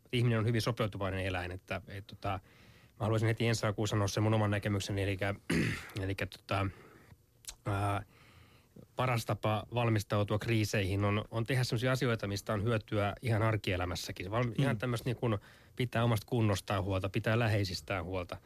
mutta 0.04 0.18
ihminen 0.18 0.40
on 0.40 0.46
hyvin 0.46 0.62
sopeutuvainen 0.62 1.26
eläin. 1.26 1.52
Että, 1.52 1.82
et, 1.88 2.08
tota, 2.08 2.30
mä 2.30 3.00
haluaisin 3.00 3.28
heti 3.28 3.48
ensi 3.48 3.66
alkuun 3.66 3.88
sanoa 3.88 4.08
sen 4.08 4.24
mun 4.24 4.34
oman 4.34 4.52
näkemykseni, 4.52 5.04
eli, 5.04 5.18
eli 6.04 6.16
tota, 6.16 6.68
ää, 7.66 8.04
paras 8.98 9.26
tapa 9.26 9.64
valmistautua 9.74 10.40
kriiseihin 10.40 11.06
on, 11.06 11.26
on 11.32 11.46
tehdä 11.46 11.64
sellaisia 11.64 11.92
asioita, 11.92 12.28
mistä 12.28 12.54
on 12.54 12.64
hyötyä 12.64 13.14
ihan 13.22 13.42
arkielämässäkin. 13.42 14.32
Val, 14.32 14.44
mm. 14.44 14.54
Ihan 14.58 14.78
tämmöistä 14.78 15.10
niin 15.10 15.16
kuin 15.16 15.38
pitää 15.76 16.04
omasta 16.04 16.26
kunnostaan 16.26 16.84
huolta, 16.84 17.10
pitää 17.10 17.40
läheisistään 17.40 18.06
huolta. 18.06 18.38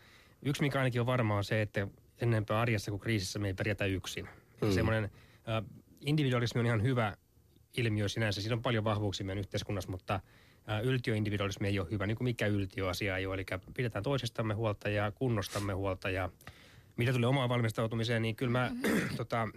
Yksi, 0.46 0.62
mikä 0.62 0.80
ainakin 0.80 1.02
on 1.02 1.08
varmaa, 1.08 1.38
on 1.38 1.44
se, 1.44 1.62
että 1.62 1.88
enempää 2.22 2.60
arjessa 2.60 2.92
kuin 2.92 3.00
kriisissä 3.00 3.40
me 3.40 3.48
ei 3.48 3.54
pärjätä 3.54 3.86
yksin. 3.86 4.30
Mm. 4.62 4.72
Semmoinen 4.72 5.04
äh, 5.04 5.64
individualismi 6.02 6.60
on 6.60 6.66
ihan 6.66 6.84
hyvä 6.84 7.18
ilmiö 7.78 8.08
sinänsä. 8.08 8.42
Siinä 8.42 8.56
on 8.56 8.62
paljon 8.62 8.84
vahvuuksia 8.84 9.26
meidän 9.26 9.40
yhteiskunnassa, 9.40 9.92
mutta 9.92 10.14
äh, 10.70 10.84
yltiöindividualismi 10.84 11.68
ei 11.68 11.80
ole 11.80 11.92
hyvä, 11.92 12.08
niin 12.08 12.18
kuin 12.18 12.26
mikä 12.26 12.48
yltiöasia 12.48 13.18
ei 13.18 13.26
ole. 13.26 13.36
Eli 13.36 13.46
pidetään 13.74 14.04
toisestamme 14.04 14.54
huolta 14.54 14.90
ja 14.90 15.12
kunnostamme 15.12 15.74
huolta 15.74 16.10
ja 16.10 16.30
mitä 16.98 17.14
tulee 17.14 17.28
omaan 17.30 17.50
valmistautumiseen, 17.50 18.22
niin 18.22 18.36
kyllä 18.36 18.52
mä 18.52 18.72
tota, 19.18 19.48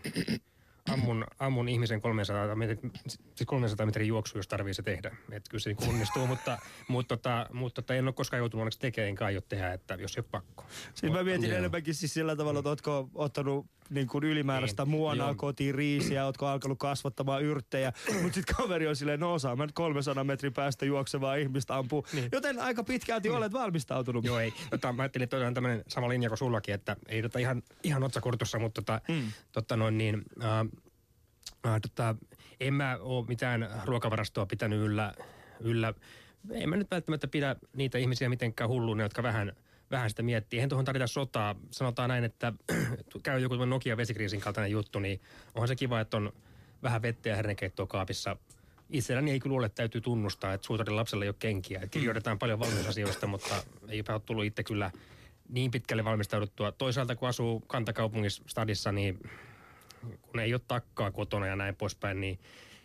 ammun, 0.93 1.25
ammun 1.39 1.69
ihmisen 1.69 2.01
300 2.01 2.55
metrin, 2.55 2.93
siis 3.09 3.47
300 3.47 3.87
metrin 3.87 4.09
juoksu, 4.09 4.39
jos 4.39 4.49
tarvii 4.49 4.75
se 4.75 4.83
tehdä. 4.83 5.17
Että 5.33 5.51
kyllä 5.51 5.63
se 5.63 5.73
niin 5.73 5.91
onnistuu, 5.91 6.27
mutta, 6.27 6.59
mutta, 6.89 7.17
tota, 7.17 7.47
mutta 7.53 7.83
tota, 7.83 7.95
en 7.95 8.05
ole 8.05 8.13
koskaan 8.13 8.39
joutunut 8.39 8.63
onneksi 8.63 8.79
tekemään, 8.79 9.09
enkä 9.09 9.25
aio 9.25 9.41
tehdä, 9.41 9.73
että 9.73 9.95
jos 9.95 10.17
ei 10.17 10.21
ole 10.21 10.29
pakko. 10.31 10.65
Siis 10.95 11.13
mä 11.13 11.23
mietin 11.23 11.51
Joo. 11.51 11.59
enemmänkin 11.59 11.95
siis 11.95 12.15
sillä 12.15 12.37
tavalla, 12.37 12.59
että 12.59 12.69
ootko 12.69 13.11
ottanut 13.15 13.67
niin 13.91 14.07
kuin 14.07 14.25
ylimääräistä 14.25 14.83
Niin, 14.83 14.91
muonaa 14.91 15.29
joo. 15.29 15.35
kotiin, 15.35 15.75
riisiä, 15.75 16.25
ootko 16.25 16.47
alkanut 16.47 16.79
kasvattamaan 16.79 17.43
yrttejä, 17.43 17.93
mutta 18.23 18.35
sitten 18.35 18.57
kaveri 18.57 18.87
on 18.89 18.97
silleen, 18.97 19.21
no 19.21 19.33
osaan 19.33 19.59
mä 19.59 19.67
nyt 19.67 19.75
300 19.75 20.25
metrin 20.25 20.53
päästä 20.53 20.85
juoksevaa 20.87 21.35
ihmistä 21.35 21.77
ampuu. 21.77 22.07
Niin. 22.13 22.29
Joten 22.33 22.59
aika 22.59 22.85
pitkälti 22.85 23.31
olet 23.31 23.53
valmistautunut. 23.53 24.25
Joo, 24.25 24.39
ei. 24.39 24.53
Tota, 24.71 24.93
mä 24.93 25.03
ajattelin, 25.03 25.25
että 25.25 25.37
on 25.37 25.55
tämmöinen 25.55 25.85
sama 25.89 26.09
linja 26.09 26.31
kuin 26.31 26.39
sullakin, 26.39 26.75
että 26.75 26.97
ei 27.09 27.23
tota 27.23 27.39
ihan, 27.39 27.63
ihan 27.83 28.03
otsakurtussa, 28.03 28.59
mutta 28.59 28.83
tota, 28.83 29.01
mm. 29.09 29.33
tota 29.53 29.77
noin 29.77 29.99
niin, 29.99 30.23
äh, 30.43 30.61
äh, 31.67 31.81
tota, 31.81 32.17
en 32.61 32.75
mä 32.75 32.99
ole 33.01 33.27
mitään 33.29 33.71
ruokavarastoa 33.85 34.47
pitänyt 34.47 34.81
yllä, 34.81 35.15
yllä. 35.61 35.95
En 36.51 36.69
mä 36.69 36.77
nyt 36.77 36.91
välttämättä 36.91 37.29
pidä 37.29 37.57
niitä 37.77 37.99
ihmisiä 37.99 38.29
mitenkään 38.29 38.71
hulluina, 38.71 39.03
jotka 39.03 39.23
vähän, 39.23 39.53
vähän 39.95 40.11
sitä 40.11 40.23
miettii. 40.23 40.59
Eihän 40.59 40.69
tuohon 40.69 40.85
tarvita 40.85 41.07
sotaa. 41.07 41.55
Sanotaan 41.71 42.09
näin, 42.09 42.25
että 42.25 42.53
käy 43.23 43.41
joku 43.41 43.55
tämmöinen 43.55 43.71
Nokia 43.71 43.97
vesikriisin 43.97 44.41
kaltainen 44.41 44.71
juttu, 44.71 44.99
niin 44.99 45.21
onhan 45.55 45.69
se 45.69 45.77
kiva, 45.77 46.01
että 46.01 46.17
on 46.17 46.33
vähän 46.83 47.03
vettä 47.03 47.29
ja 47.29 47.37
hernekeittoa 47.37 47.87
kaapissa. 47.87 48.37
Itselläni 48.91 49.31
ei 49.31 49.41
kyllä 49.41 49.67
että 49.67 49.77
täytyy 49.77 50.01
tunnustaa, 50.01 50.55
että 50.55 50.67
suutarin 50.67 50.97
lapsella 50.97 51.25
ei 51.25 51.29
ole 51.29 51.37
kenkiä. 51.39 51.87
Kirjoitetaan 51.91 52.39
paljon 52.39 52.59
valmiusasioista, 52.59 53.27
mutta 53.27 53.55
eipä 53.89 54.13
ole 54.13 54.23
tullut 54.27 54.45
itse 54.45 54.63
kyllä 54.63 54.91
niin 55.49 55.71
pitkälle 55.71 56.05
valmistauduttua. 56.05 56.73
Toisaalta 56.73 57.17
kun 57.17 57.29
asuu 57.29 57.61
kantakaupungissa 57.61 58.43
stadissa, 58.47 58.93
niin 58.93 59.19
kun 60.23 60.41
ei 60.41 60.55
ole 60.55 60.61
takkaa 60.69 61.11
kotona 61.11 61.47
ja 61.47 61.57
näin 61.57 61.77
poispäin, 61.77 62.21
niin 62.21 62.39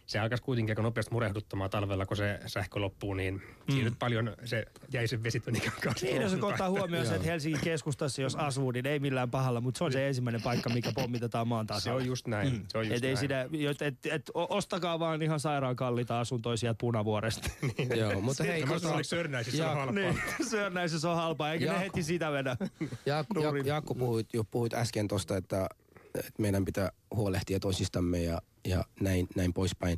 se 0.10 0.20
alkaisi 0.20 0.44
kuitenkin 0.44 0.72
aika 0.72 0.82
nopeasti 0.82 1.12
murehduttamaan 1.14 1.70
talvella, 1.70 2.06
kun 2.06 2.18
se 2.18 2.40
sähkö 2.48 2.80
loppuu, 2.80 3.14
niin 3.14 3.34
mm. 3.34 3.74
siinä 3.74 3.90
nyt 3.90 4.00
paljon 4.00 4.36
se 4.46 4.66
jäi 4.94 5.08
sen 5.08 5.24
vesitönikan 5.24 5.74
kanssa. 5.84 6.06
Niin, 6.06 6.22
jos 6.22 6.32
Mutta- 6.32 6.48
ottaa 6.48 6.70
huomioon 6.70 7.06
se, 7.06 7.16
että 7.16 7.28
Helsingin 7.28 7.62
keskustassa, 7.64 8.22
jos 8.22 8.36
asuu, 8.36 8.72
niin 8.72 8.86
ei 8.88 9.00
millään 9.00 9.32
pahalla, 9.32 9.62
mutta 9.62 9.78
se 9.78 9.84
on 9.84 9.92
se 9.92 10.08
ensimmäinen 10.08 10.42
paikka, 10.42 10.70
mikä 10.70 10.92
pommitetaan 10.96 11.48
maan 11.48 11.66
Se 11.66 11.68
tasalla. 11.68 11.98
on 12.00 12.06
just 12.06 12.28
näin. 12.28 12.54
Mm. 12.54 12.66
Se 12.68 12.78
on 12.78 12.86
just 12.88 12.98
Et 12.98 13.04
ei 13.04 13.14
näin. 13.14 13.18
sitä, 13.18 13.42
et, 13.72 13.82
et, 13.82 14.06
et, 14.06 14.32
ostakaa 14.34 15.00
vaan 15.00 15.22
ihan 15.22 15.40
sairaan 15.40 15.76
kalliita 15.76 16.20
asuntoja 16.20 16.58
sieltä 16.58 16.78
punavuoresta. 16.78 17.50
Joo, 17.96 18.22
mutta 18.22 18.44
hei, 18.44 18.62
että 18.62 19.04
Sörnäisissä 19.04 19.70
on 19.72 19.78
halpaa. 19.78 19.96
niin, 19.96 20.22
Sörnäisessä 20.52 21.10
on 21.10 21.16
halpaa, 21.16 21.54
eikä 21.54 21.74
ne 21.74 21.80
heti 21.80 22.04
sitä 22.04 22.32
vedä. 22.32 22.58
Jaakko. 23.06 23.56
Jaakko 23.66 23.96
puhuit, 23.96 24.28
jo 24.34 24.44
puhuit 24.44 24.74
äsken 24.74 25.08
tuosta, 25.08 25.38
että, 25.38 25.70
että 26.16 26.32
meidän 26.38 26.66
pitää 26.66 26.92
huolehtia 27.16 27.60
toisistamme 27.60 28.24
ja, 28.24 28.42
ja 28.68 28.84
näin, 29.02 29.28
näin 29.36 29.54
poispäin. 29.54 29.98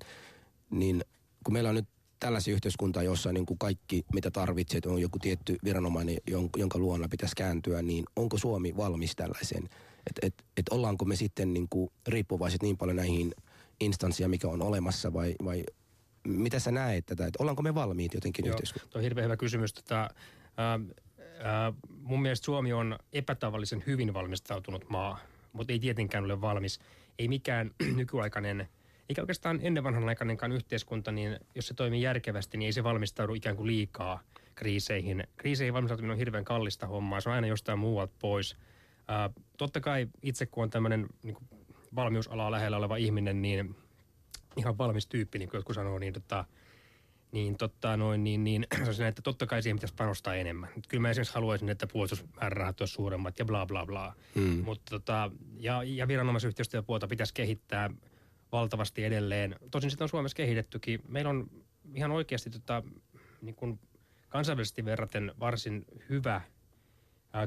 Niin 0.70 1.02
kun 1.44 1.54
meillä 1.54 1.70
on 1.70 1.76
nyt 1.76 1.88
tällaisia 2.20 2.54
yhteiskuntaa, 2.54 3.04
jossa 3.04 3.34
niin 3.34 3.46
kuin 3.46 3.58
kaikki, 3.58 4.06
mitä 4.14 4.32
tarvitset, 4.32 4.86
on 4.86 5.02
joku 5.02 5.20
tietty 5.20 5.58
viranomainen, 5.64 6.18
jonka, 6.58 6.80
luona 6.80 7.08
pitäisi 7.10 7.36
kääntyä, 7.36 7.82
niin 7.82 8.06
onko 8.16 8.38
Suomi 8.38 8.78
valmis 8.78 9.16
tällaiseen? 9.16 9.64
Että 10.08 10.28
et, 10.28 10.34
et 10.58 10.70
ollaanko 10.70 11.06
me 11.06 11.16
sitten 11.16 11.54
niin 11.54 11.68
kuin 11.70 11.90
riippuvaiset 12.08 12.64
niin 12.64 12.78
paljon 12.78 12.96
näihin 12.96 13.32
instanssia, 13.80 14.28
mikä 14.28 14.48
on 14.48 14.62
olemassa, 14.62 15.14
vai, 15.14 15.36
vai 15.46 15.64
mitä 16.28 16.60
sä 16.60 16.72
näet 16.72 17.06
tätä? 17.06 17.26
Että 17.26 17.44
ollaanko 17.44 17.62
me 17.62 17.76
valmiit 17.76 18.14
jotenkin 18.14 18.46
Joo, 18.46 18.54
yhteiskuntaan? 18.54 18.90
tuo 18.90 19.00
on 19.00 19.04
hirveän 19.04 19.26
hyvä 19.26 19.38
kysymys. 19.38 19.74
Tota, 19.74 20.10
ää, 20.58 20.80
ää, 21.44 21.74
mun 22.02 22.22
mielestä 22.22 22.46
Suomi 22.46 22.74
on 22.74 23.00
epätavallisen 23.14 23.84
hyvin 23.88 24.14
valmistautunut 24.14 24.90
maa, 24.90 25.20
mutta 25.54 25.74
ei 25.74 25.80
tietenkään 25.80 26.26
ole 26.26 26.42
valmis. 26.42 26.80
Ei 27.22 27.28
mikään 27.28 27.72
nykyaikainen 27.96 28.68
eikä 29.10 29.22
oikeastaan 29.22 29.60
ennen 29.62 29.84
vanhanaikainenkaan 29.84 30.52
yhteiskunta, 30.52 31.12
niin 31.12 31.40
jos 31.56 31.68
se 31.68 31.74
toimii 31.74 32.02
järkevästi, 32.02 32.58
niin 32.58 32.66
ei 32.66 32.74
se 32.74 32.84
valmistaudu 32.84 33.34
ikään 33.34 33.56
kuin 33.56 33.68
liikaa 33.68 34.20
kriiseihin. 34.56 35.24
Kriiseihin 35.38 35.74
valmistautuminen 35.74 36.14
on 36.14 36.18
hirveän 36.18 36.46
kallista 36.46 36.88
hommaa, 36.88 37.22
se 37.22 37.30
on 37.30 37.36
aina 37.36 37.48
jostain 37.48 37.80
muualta 37.80 38.14
pois. 38.20 38.58
Ää, 39.08 39.30
totta 39.58 39.80
kai 39.80 40.08
itse 40.22 40.46
kun 40.46 40.64
on 40.64 40.70
tämmöinen 40.70 41.08
niin 41.24 41.38
valmiusalaa 41.96 42.52
lähellä 42.52 42.78
oleva 42.78 42.96
ihminen, 42.96 43.42
niin 43.42 43.76
ihan 44.58 44.78
valmis 44.78 45.08
tyyppi, 45.08 45.40
niin 45.40 45.50
kuin 45.50 45.58
jotkut 45.58 45.76
sanoo, 45.76 46.00
niin 46.00 46.14
tota, 46.14 46.46
niin, 47.32 47.58
totta, 47.58 47.98
noin, 47.98 48.24
niin, 48.24 48.44
niin 48.44 48.68
sanoisin, 48.78 49.06
että 49.06 49.22
totta 49.22 49.46
kai 49.46 49.62
siihen 49.62 49.78
pitäisi 49.78 49.96
panostaa 49.96 50.36
enemmän. 50.36 50.70
Kyllä 50.88 51.02
mä 51.02 51.10
esimerkiksi 51.10 51.34
haluaisin, 51.34 51.70
että 51.70 51.88
puolustusmäärärahat 51.88 52.82
olisivat 52.82 52.96
suuremmat 52.96 53.40
ja 53.40 53.46
bla 53.46 53.66
bla 53.66 53.86
bla. 53.86 54.16
Mm. 54.36 54.64
Mutta 54.64 54.90
tota, 54.90 55.32
ja, 55.60 55.84
ja 55.84 56.08
viranomaisyhteistyöpuolta 56.08 57.08
pitäisi 57.08 57.34
kehittää 57.34 57.90
valtavasti 58.52 59.04
edelleen. 59.04 59.56
Tosin 59.72 59.92
sitä 59.92 60.04
on 60.04 60.10
Suomessa 60.10 60.36
kehitettykin. 60.36 61.00
Meillä 61.08 61.30
on 61.30 61.50
ihan 61.94 62.12
oikeasti 62.12 62.50
tota, 62.50 62.84
niin 63.42 63.56
kuin 63.56 63.80
kansainvälisesti 64.30 64.86
verraten 64.86 65.32
varsin 65.40 65.86
hyvä 66.10 66.42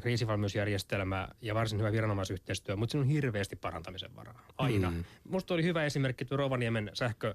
kriisivalmiusjärjestelmä 0.03 1.29
ja 1.41 1.55
varsin 1.55 1.79
hyvä 1.79 1.93
viranomaisyhteistyö, 1.93 2.77
mutta 2.77 2.93
siinä 2.93 3.03
on 3.03 3.09
hirveästi 3.09 3.57
parantamisen 3.57 4.17
varaa. 4.17 4.47
Aina. 4.59 4.91
Mm. 4.91 5.05
Musta 5.29 5.55
oli 5.55 5.63
hyvä 5.63 5.85
esimerkki 5.85 6.25
tuo 6.25 6.37
Rovaniemen 6.37 6.91
sähkö 6.95 7.35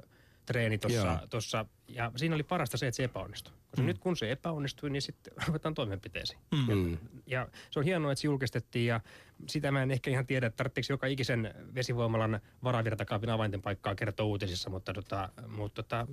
treeni 0.50 0.78
tuossa, 0.78 1.20
tossa, 1.30 1.66
ja 1.88 2.12
siinä 2.16 2.36
oli 2.36 2.44
parasta 2.44 2.78
se, 2.78 2.88
että 2.88 2.96
se 2.96 3.04
epäonnistui. 3.04 3.54
Koska 3.54 3.82
mm. 3.82 3.86
nyt 3.86 4.00
kun 4.00 4.18
se 4.18 4.32
epäonnistui, 4.32 4.90
niin 4.90 5.02
sitten 5.02 5.34
ruvetaan 5.48 5.74
toimenpiteisiin. 5.74 6.40
Mm. 6.68 6.92
Ja, 6.92 6.98
ja 7.28 7.48
se 7.72 7.80
on 7.80 7.86
hienoa, 7.86 8.12
että 8.12 8.22
se 8.22 8.28
julkistettiin, 8.28 8.86
ja 8.86 9.02
sitä 9.48 9.72
mä 9.72 9.84
en 9.84 9.92
ehkä 9.92 10.12
ihan 10.12 10.26
tiedä, 10.26 10.48
että 10.48 10.58
tarvitseeko 10.58 10.94
joka 10.94 11.08
ikisen 11.08 11.54
vesivoimalan 11.76 12.40
varavirtakaapin 12.64 13.30
avainten 13.30 13.62
paikkaa 13.62 13.96
kertoa 13.96 14.26
uutisissa, 14.26 14.70
mutta, 14.70 14.94
tota, 14.94 15.30
mutta 15.48 15.84
tota, 15.84 16.08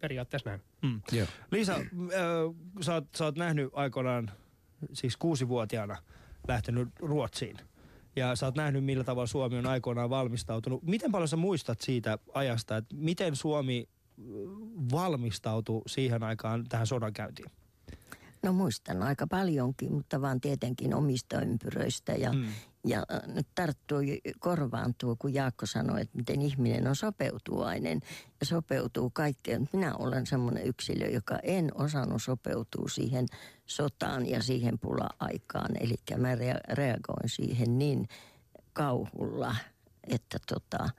periaatteessa 0.00 0.50
näin. 0.50 0.62
Mm. 0.82 1.00
Joo. 1.12 1.26
Liisa, 1.50 1.74
äh, 1.74 1.82
sä, 2.80 2.94
oot, 2.94 3.04
sä 3.14 3.24
oot 3.24 3.36
nähnyt 3.36 3.70
aikoinaan, 3.72 4.30
siis 4.92 5.16
kuusivuotiaana, 5.16 5.96
lähtenyt 6.48 6.88
Ruotsiin. 6.98 7.56
Ja 8.16 8.36
sä 8.36 8.46
oot 8.46 8.56
nähnyt, 8.56 8.84
millä 8.84 9.04
tavalla 9.04 9.26
Suomi 9.26 9.58
on 9.58 9.66
aikoinaan 9.66 10.10
valmistautunut. 10.10 10.82
Miten 10.82 11.12
paljon 11.12 11.28
sä 11.28 11.36
muistat 11.36 11.80
siitä 11.80 12.18
ajasta, 12.34 12.76
että 12.76 12.96
miten 12.96 13.36
Suomi 13.36 13.88
äh, 13.88 14.24
valmistautui 14.92 15.82
siihen 15.86 16.22
aikaan 16.22 16.64
tähän 16.68 16.86
sodankäyntiin? 16.86 17.50
No 18.42 18.52
muistan 18.52 19.02
aika 19.02 19.26
paljonkin, 19.26 19.92
mutta 19.92 20.20
vaan 20.20 20.40
tietenkin 20.40 20.94
omista 20.94 21.40
ympyröistä. 21.40 22.12
Ja, 22.12 22.32
mm. 22.32 22.46
Ja 22.86 23.02
nyt 23.26 23.46
tarttui 23.54 24.20
korvaan 24.38 24.94
tuo, 24.98 25.16
kun 25.18 25.34
Jaakko 25.34 25.66
sanoi, 25.66 26.00
että 26.00 26.16
miten 26.16 26.42
ihminen 26.42 26.88
on 26.88 26.96
sopeutuvainen 26.96 28.00
ja 28.40 28.46
sopeutuu 28.46 29.10
kaikkeen. 29.10 29.68
Minä 29.72 29.94
olen 29.94 30.26
semmoinen 30.26 30.66
yksilö, 30.66 31.08
joka 31.08 31.38
en 31.42 31.70
osannut 31.74 32.22
sopeutua 32.22 32.88
siihen 32.88 33.26
sotaan 33.66 34.26
ja 34.26 34.42
siihen 34.42 34.78
pula-aikaan. 34.78 35.70
Eli 35.80 35.94
mä 36.16 36.34
rea- 36.34 36.74
reagoin 36.74 37.28
siihen 37.28 37.78
niin 37.78 38.08
kauhulla, 38.72 39.56
että 40.08 40.38
tota, 40.48 40.90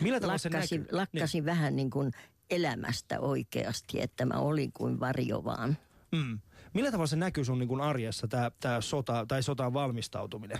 Millä 0.00 0.18
lakkasin, 0.22 0.80
näkyy? 0.80 0.96
lakkasin 0.96 1.44
vähän 1.44 1.76
niin 1.76 1.90
kuin 1.90 2.12
elämästä 2.50 3.20
oikeasti, 3.20 4.00
että 4.00 4.26
mä 4.26 4.34
olin 4.34 4.72
kuin 4.72 5.00
varjo 5.00 5.44
vaan. 5.44 5.76
Mm. 6.12 6.38
Millä 6.76 6.90
tavalla 6.90 7.06
se 7.06 7.16
näkyy 7.16 7.44
sun 7.44 7.58
niin 7.58 7.68
kuin 7.68 7.80
arjessa, 7.80 8.28
tämä 8.28 8.50
tää 8.60 8.80
sota, 8.80 9.26
tai 9.28 9.42
sotaan 9.42 9.74
valmistautuminen? 9.74 10.58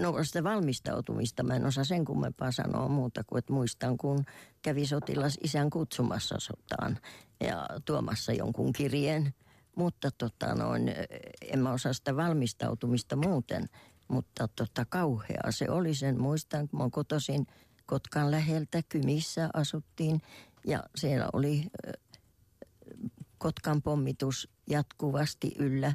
No 0.00 0.24
sitä 0.24 0.44
valmistautumista 0.44 1.42
mä 1.42 1.56
en 1.56 1.66
osaa 1.66 1.84
sen 1.84 2.04
kummempaa 2.04 2.52
sanoa 2.52 2.88
muuta 2.88 3.24
kuin, 3.24 3.38
että 3.38 3.52
muistan 3.52 3.96
kun 3.96 4.24
kävi 4.62 4.86
sotilas 4.86 5.38
isän 5.44 5.70
kutsumassa 5.70 6.34
sotaan 6.38 6.98
ja 7.40 7.66
tuomassa 7.84 8.32
jonkun 8.32 8.72
kirjeen. 8.72 9.34
Mutta 9.76 10.10
tota 10.10 10.54
noin, 10.54 10.94
en 11.42 11.58
mä 11.58 11.72
osaa 11.72 11.92
sitä 11.92 12.16
valmistautumista 12.16 13.16
muuten, 13.16 13.68
mutta 14.08 14.48
tota 14.48 14.84
kauhea 14.84 15.50
se 15.50 15.70
oli 15.70 15.94
sen. 15.94 16.20
Muistan, 16.20 16.68
kun 16.68 16.82
mä 16.82 16.88
kotosin 16.90 17.46
Kotkan 17.86 18.30
läheltä, 18.30 18.82
Kymissä 18.88 19.50
asuttiin 19.54 20.20
ja 20.66 20.82
siellä 20.96 21.28
oli 21.32 21.62
Kotkan 23.38 23.82
pommitus 23.82 24.55
jatkuvasti 24.66 25.52
yllä 25.58 25.92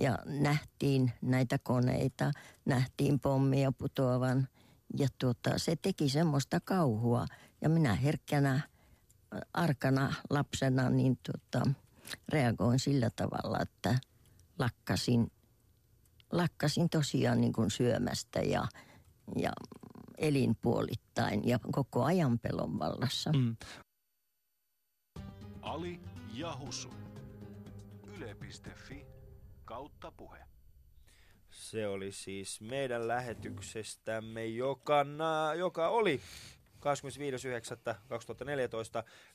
ja 0.00 0.18
nähtiin 0.24 1.12
näitä 1.22 1.58
koneita, 1.58 2.32
nähtiin 2.64 3.20
pommia 3.20 3.72
putoavan 3.72 4.48
ja 4.98 5.08
tuota, 5.18 5.50
se 5.56 5.76
teki 5.76 6.08
semmoista 6.08 6.60
kauhua 6.60 7.26
ja 7.60 7.68
minä 7.68 7.94
herkkänä 7.94 8.60
arkana 9.52 10.14
lapsena 10.30 10.90
niin 10.90 11.18
tuota, 11.22 11.70
reagoin 12.28 12.78
sillä 12.78 13.10
tavalla, 13.10 13.58
että 13.60 13.98
lakkasin, 14.58 15.32
lakkasin 16.32 16.90
tosiaan 16.90 17.40
niin 17.40 17.52
kuin 17.52 17.70
syömästä 17.70 18.40
ja, 18.40 18.66
ja 19.36 19.52
elin 20.18 20.56
puolittain 20.62 21.48
ja 21.48 21.58
koko 21.72 22.04
ajan 22.04 22.38
pelon 22.38 22.78
vallassa. 22.78 23.32
Mm. 23.32 23.56
Ali 25.62 26.00
ja 26.34 26.56
Husu. 26.56 27.05
Yle.fi 28.20 29.06
kautta 29.64 30.12
puhe. 30.16 30.38
Se 31.50 31.88
oli 31.88 32.12
siis 32.12 32.60
meidän 32.60 33.08
lähetyksestämme, 33.08 34.46
joka, 34.46 35.06
joka 35.58 35.88
oli 35.88 36.20
25.9.2014. 36.76 36.82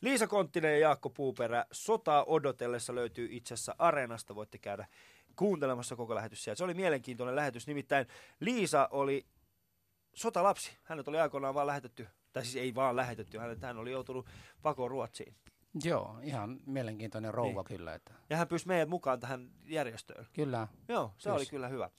Liisa 0.01 0.27
Konttinen 0.27 0.71
ja 0.71 0.79
Jaakko 0.79 1.09
Puuperä 1.09 1.65
sotaa 1.71 2.23
odotellessa 2.23 2.95
löytyy 2.95 3.27
itse 3.32 3.53
asiassa 3.53 3.75
Areenasta. 3.77 4.36
Voitte 4.36 4.57
käydä 4.57 4.88
kuuntelemassa 5.36 5.95
koko 5.95 6.15
lähetys 6.15 6.43
siellä. 6.43 6.57
Se 6.57 6.63
oli 6.63 6.73
mielenkiintoinen 6.73 7.36
lähetys. 7.36 7.67
Nimittäin 7.67 8.07
Liisa 8.39 8.88
oli 8.91 9.25
sotalapsi. 10.13 10.77
Hänet 10.84 11.07
oli 11.07 11.19
aikoinaan 11.19 11.53
vaan 11.53 11.67
lähetetty, 11.67 12.07
tai 12.34 12.45
siis 12.45 12.55
ei 12.55 12.75
vaan 12.75 12.95
lähetetty, 12.95 13.38
hänet, 13.38 13.61
hän 13.61 13.77
oli 13.77 13.91
joutunut 13.91 14.27
pakoon 14.61 14.91
Ruotsiin. 14.91 15.36
Joo, 15.84 16.19
ihan 16.24 16.59
mielenkiintoinen 16.65 17.34
rouva 17.34 17.61
Niin. 17.61 17.78
kyllä. 17.78 17.93
Että. 17.93 18.11
Ja 18.30 18.38
hän 18.38 18.47
pyysi 18.47 18.67
meidät 18.67 18.89
mukaan 18.89 19.19
tähän 19.19 19.49
järjestöön. 19.65 20.28
Kyllä. 20.34 20.67
Joo, 20.88 21.13
se 21.17 21.24
Kyllä. 21.24 21.36
oli 21.36 21.45
kyllä 21.45 21.67
hyvä. 21.67 21.89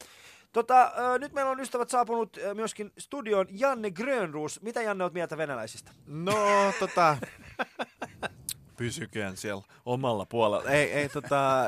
Tota, 0.53 0.93
ö, 0.99 1.19
nyt 1.19 1.33
meillä 1.33 1.51
on 1.51 1.61
ystävät 1.61 1.91
saapunut 1.91 2.37
ö, 2.37 2.55
myöskin 2.55 2.93
studioon 2.99 3.47
Janne 3.51 3.91
Grönruus. 3.91 4.63
Mitä 4.63 4.83
Janne 4.83 5.05
oot 5.05 5.13
mieltä 5.13 5.37
venäläisistä? 5.37 5.91
No, 6.07 6.35
tota... 6.81 7.17
Pysyköön 8.77 9.37
siellä 9.37 9.63
omalla 9.87 10.27
puolella. 10.27 10.71
Ei, 10.71 10.93
ei 10.93 11.09
tota... 11.09 11.67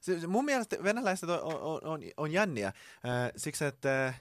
Se, 0.00 0.20
se, 0.20 0.26
mun 0.26 0.44
mielestä 0.44 0.76
venäläiset 0.82 1.28
on, 1.30 1.40
on, 1.42 1.80
on, 1.84 2.00
on 2.16 2.32
jänniä. 2.32 2.66
Äh, 2.68 2.72
siksi, 3.36 3.64
että... 3.64 4.06
äh, 4.06 4.20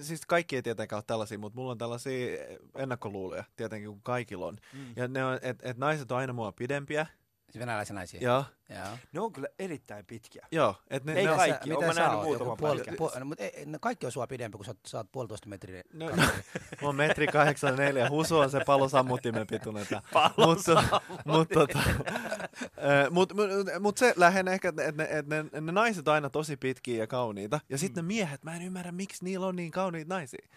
Siis 0.00 0.26
kaikki 0.26 0.56
ei 0.56 0.62
tietenkään 0.62 0.96
ole 0.98 1.04
tällaisia, 1.06 1.38
mutta 1.38 1.58
mulla 1.58 1.72
on 1.72 1.78
tällaisia 1.78 2.38
ennakkoluuloja, 2.74 3.44
tietenkin 3.56 3.90
kun 3.90 4.02
kaikilla 4.02 4.46
on. 4.46 4.56
Mm. 4.72 4.86
Ja 4.96 5.08
ne 5.08 5.24
on, 5.24 5.38
että 5.42 5.70
et 5.70 5.78
naiset 5.78 6.12
on 6.12 6.18
aina 6.18 6.32
mua 6.32 6.52
pidempiä. 6.52 7.06
Siis 7.54 7.60
venäläisiä 7.60 7.94
naisia. 7.94 8.20
Joo, 8.22 8.44
Joo. 8.68 8.98
Ne 9.12 9.20
on 9.20 9.32
kyllä 9.32 9.48
erittäin 9.58 10.06
pitkiä. 10.06 10.46
joo. 10.52 10.74
Et 10.90 11.04
ne, 11.04 11.12
Ei 11.12 11.24
ne 11.24 11.30
on, 11.30 11.36
kaikki. 11.36 11.68
Sä- 11.68 11.74
mitä 11.74 11.92
sä 11.92 12.00
nähnyt 12.00 12.22
muutaman 12.22 12.56
puol, 12.56 12.78
puol, 12.96 13.10
no, 13.18 13.24
mutta 13.24 13.44
ei, 13.44 13.66
no, 13.66 13.78
kaikki 13.80 14.06
on 14.06 14.12
sua 14.12 14.26
pidempi, 14.26 14.56
kun 14.58 14.64
sä 14.64 14.70
oot, 14.70 14.78
sä 14.86 14.98
oot 14.98 15.12
puolitoista 15.12 15.48
metriä. 15.48 15.82
No, 15.92 16.08
no, 16.10 16.16
mä 16.16 16.26
oon 16.82 16.96
metri 16.96 17.26
84, 17.26 18.10
Husu 18.10 18.38
on 18.38 18.50
se 18.50 18.60
palosammuttimen 18.66 19.46
pituinen. 19.46 19.86
Mutta 20.46 21.02
mut, 21.24 21.48
tota, 21.48 21.78
mut, 23.10 23.32
mut, 23.34 23.46
mut 23.80 23.98
se 23.98 24.14
lähinnä 24.16 24.52
ehkä, 24.52 24.68
että 24.68 24.84
et 24.84 24.96
ne, 24.96 25.08
et 25.10 25.26
ne, 25.26 25.44
ne, 25.60 25.72
naiset 25.72 26.08
on 26.08 26.14
aina 26.14 26.30
tosi 26.30 26.56
pitkiä 26.56 26.98
ja 26.98 27.06
kauniita. 27.06 27.60
Ja 27.68 27.78
sitten 27.78 28.04
ne 28.04 28.06
miehet, 28.06 28.44
mä 28.44 28.56
en 28.56 28.62
ymmärrä, 28.62 28.92
miksi 28.92 29.24
niillä 29.24 29.46
on 29.46 29.56
niin 29.56 29.70
kauniita 29.70 30.14
naisia. 30.14 30.48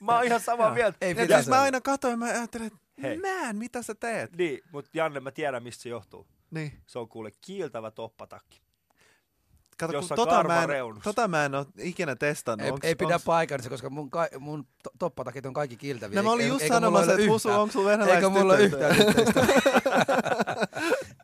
Mä 0.00 0.14
oon 0.16 0.24
ihan 0.24 0.40
samaa 0.40 0.74
mieltä. 0.74 0.98
Ei 1.00 1.16
Ja 1.28 1.36
siis 1.36 1.48
mä 1.48 1.62
aina 1.62 1.80
katsoin, 1.80 2.18
mä 2.18 2.24
ajattelin, 2.24 2.66
että 2.66 2.78
Hei. 3.02 3.18
man, 3.18 3.56
mitä 3.56 3.82
sä 3.82 3.94
teet? 3.94 4.36
Niin, 4.36 4.60
mutta 4.72 4.90
Janne, 4.94 5.20
mä 5.20 5.30
tiedän 5.30 5.62
mistä 5.62 5.82
se 5.82 5.88
johtuu. 5.88 6.26
Niin. 6.50 6.80
Se 6.86 6.98
on 6.98 7.08
kuule 7.08 7.32
kiiltävä 7.40 7.90
toppatakki. 7.90 8.62
Kato, 9.78 9.92
Jossa 9.92 10.14
kun 10.16 10.28
tota, 10.28 10.44
mä 10.44 10.62
en, 10.62 10.68
tota 11.04 11.28
mä 11.28 11.44
en 11.44 11.54
ole 11.54 11.66
ikinä 11.78 12.16
testannut. 12.16 12.66
Ei, 12.66 12.72
Onks- 12.72 12.78
ei 12.82 12.94
pidä 12.94 13.16
onks- 13.16 13.24
paikkansa, 13.24 13.70
koska 13.70 13.90
mun, 13.90 14.10
ka, 14.10 14.28
mun 14.38 14.66
to, 14.82 14.90
toppatakit 14.98 15.46
on 15.46 15.52
kaikki 15.52 15.76
kiiltäviä. 15.76 16.16
No 16.16 16.22
mä 16.22 16.32
olin 16.32 16.48
just 16.48 16.66
sanomassa, 16.68 17.14
että 17.14 17.26
Husu, 17.26 17.50
onko 17.50 17.72
sulla 17.72 17.90
venäläistä 17.90 18.14
Eikä 18.16 18.28
mulla 18.28 18.56
yhtään. 18.56 18.96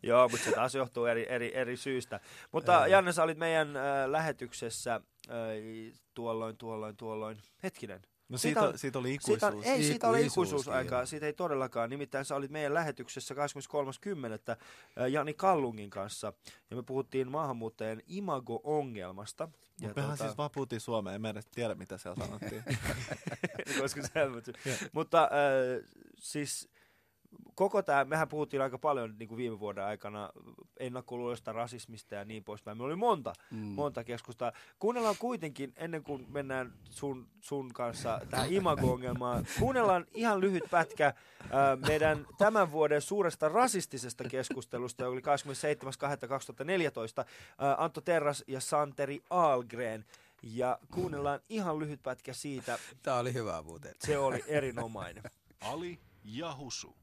Joo, 0.03 0.29
mutta 0.29 0.45
se 0.45 0.53
taas 0.53 0.75
johtuu 0.75 1.05
eri, 1.05 1.27
eri, 1.29 1.57
eri 1.57 1.77
syistä. 1.77 2.21
Mutta 2.53 2.87
Janne, 2.87 3.13
sä 3.13 3.23
olit 3.23 3.39
meidän 3.39 3.77
äh, 3.77 3.83
lähetyksessä 4.07 4.95
äh, 4.95 5.03
tuolloin, 6.15 6.57
tuolloin, 6.57 6.97
tuolloin. 6.97 7.39
Hetkinen. 7.63 8.03
No 8.29 8.39
siitä, 8.39 8.61
siitä, 8.61 8.79
siitä 8.79 8.99
oli 8.99 9.09
Siitä, 9.09 9.47
ikuisuus. 9.49 9.67
ei, 9.67 9.83
siitä 9.83 10.09
oli 10.09 10.27
ikuisuusaikaa, 10.27 11.07
siitä 11.07 11.27
ei 11.27 11.33
todellakaan. 11.33 11.91
Nimittäin 11.91 12.25
sä 12.25 12.37
olit 12.37 12.51
meidän 12.51 12.75
lähetyksessä 12.75 13.35
23.10. 13.35 13.41
äh, 14.51 15.11
Jani 15.11 15.35
Kallungin 15.35 15.91
kanssa, 15.91 16.33
ja 16.71 16.77
me 16.77 16.83
puhuttiin 16.83 17.31
maahanmuuttajien 17.31 18.03
imago-ongelmasta. 18.07 19.49
Ja 19.81 19.93
Mehän 19.97 20.19
siis 20.19 20.39
vaan 20.39 20.51
puhuttiin 20.51 20.81
suomea, 20.81 21.15
en 21.15 21.21
mä 21.21 21.29
edes 21.29 21.47
tiedä 21.47 21.75
mitä 21.75 21.99
siellä 21.99 22.25
sanottiin. 22.25 22.65
koska 23.81 24.03
sä 24.03 24.11
Mutta 24.93 25.23
äh, 25.23 25.85
siis 26.19 26.69
koko 27.55 27.83
tämä, 27.83 28.05
mehän 28.05 28.29
puhuttiin 28.29 28.63
aika 28.63 28.79
paljon 28.79 29.15
niin 29.19 29.29
kuin 29.29 29.37
viime 29.37 29.61
vuoden 29.61 29.85
aikana 29.85 30.31
ennakkoluuloista, 30.81 31.53
rasismista 31.53 32.15
ja 32.15 32.25
niin 32.25 32.45
poispäin. 32.45 32.77
Meillä 32.77 32.87
oli 32.87 32.97
monta, 32.97 33.33
mm. 33.51 33.59
monta 33.59 34.05
keskustaa. 34.05 34.53
Kuunnellaan 34.79 35.17
kuitenkin, 35.19 35.73
ennen 35.77 36.03
kuin 36.03 36.27
mennään 36.29 36.73
sun, 36.91 37.29
sun 37.41 37.73
kanssa 37.73 38.21
tähän 38.31 38.53
imago-ongelmaan, 38.53 39.47
kuunnellaan 39.59 40.07
ihan 40.15 40.41
lyhyt 40.41 40.65
pätkä 40.71 41.07
äh, 41.07 41.15
meidän 41.89 42.27
tämän 42.39 42.73
vuoden 42.73 43.03
suuresta 43.03 43.49
rasistisesta 43.49 44.25
keskustelusta, 44.25 45.05
joka 45.05 45.13
oli 45.13 45.21
27.2.2014, 45.21 45.27
äh, 47.21 47.27
Antto 47.79 48.01
Terras 48.01 48.45
ja 48.47 48.61
Santeri 48.61 49.23
Algren. 49.31 50.05
Ja 50.43 50.79
kuunnellaan 50.91 51.41
ihan 51.49 51.79
lyhyt 51.79 52.03
pätkä 52.03 52.33
siitä. 52.33 52.79
Tämä 53.03 53.19
oli 53.19 53.33
hyvä 53.33 53.63
muuten. 53.63 53.95
Se 53.99 54.19
oli 54.19 54.45
erinomainen. 54.47 55.23
Ali 55.61 55.99
ja 56.25 56.57
Husu. 56.57 56.97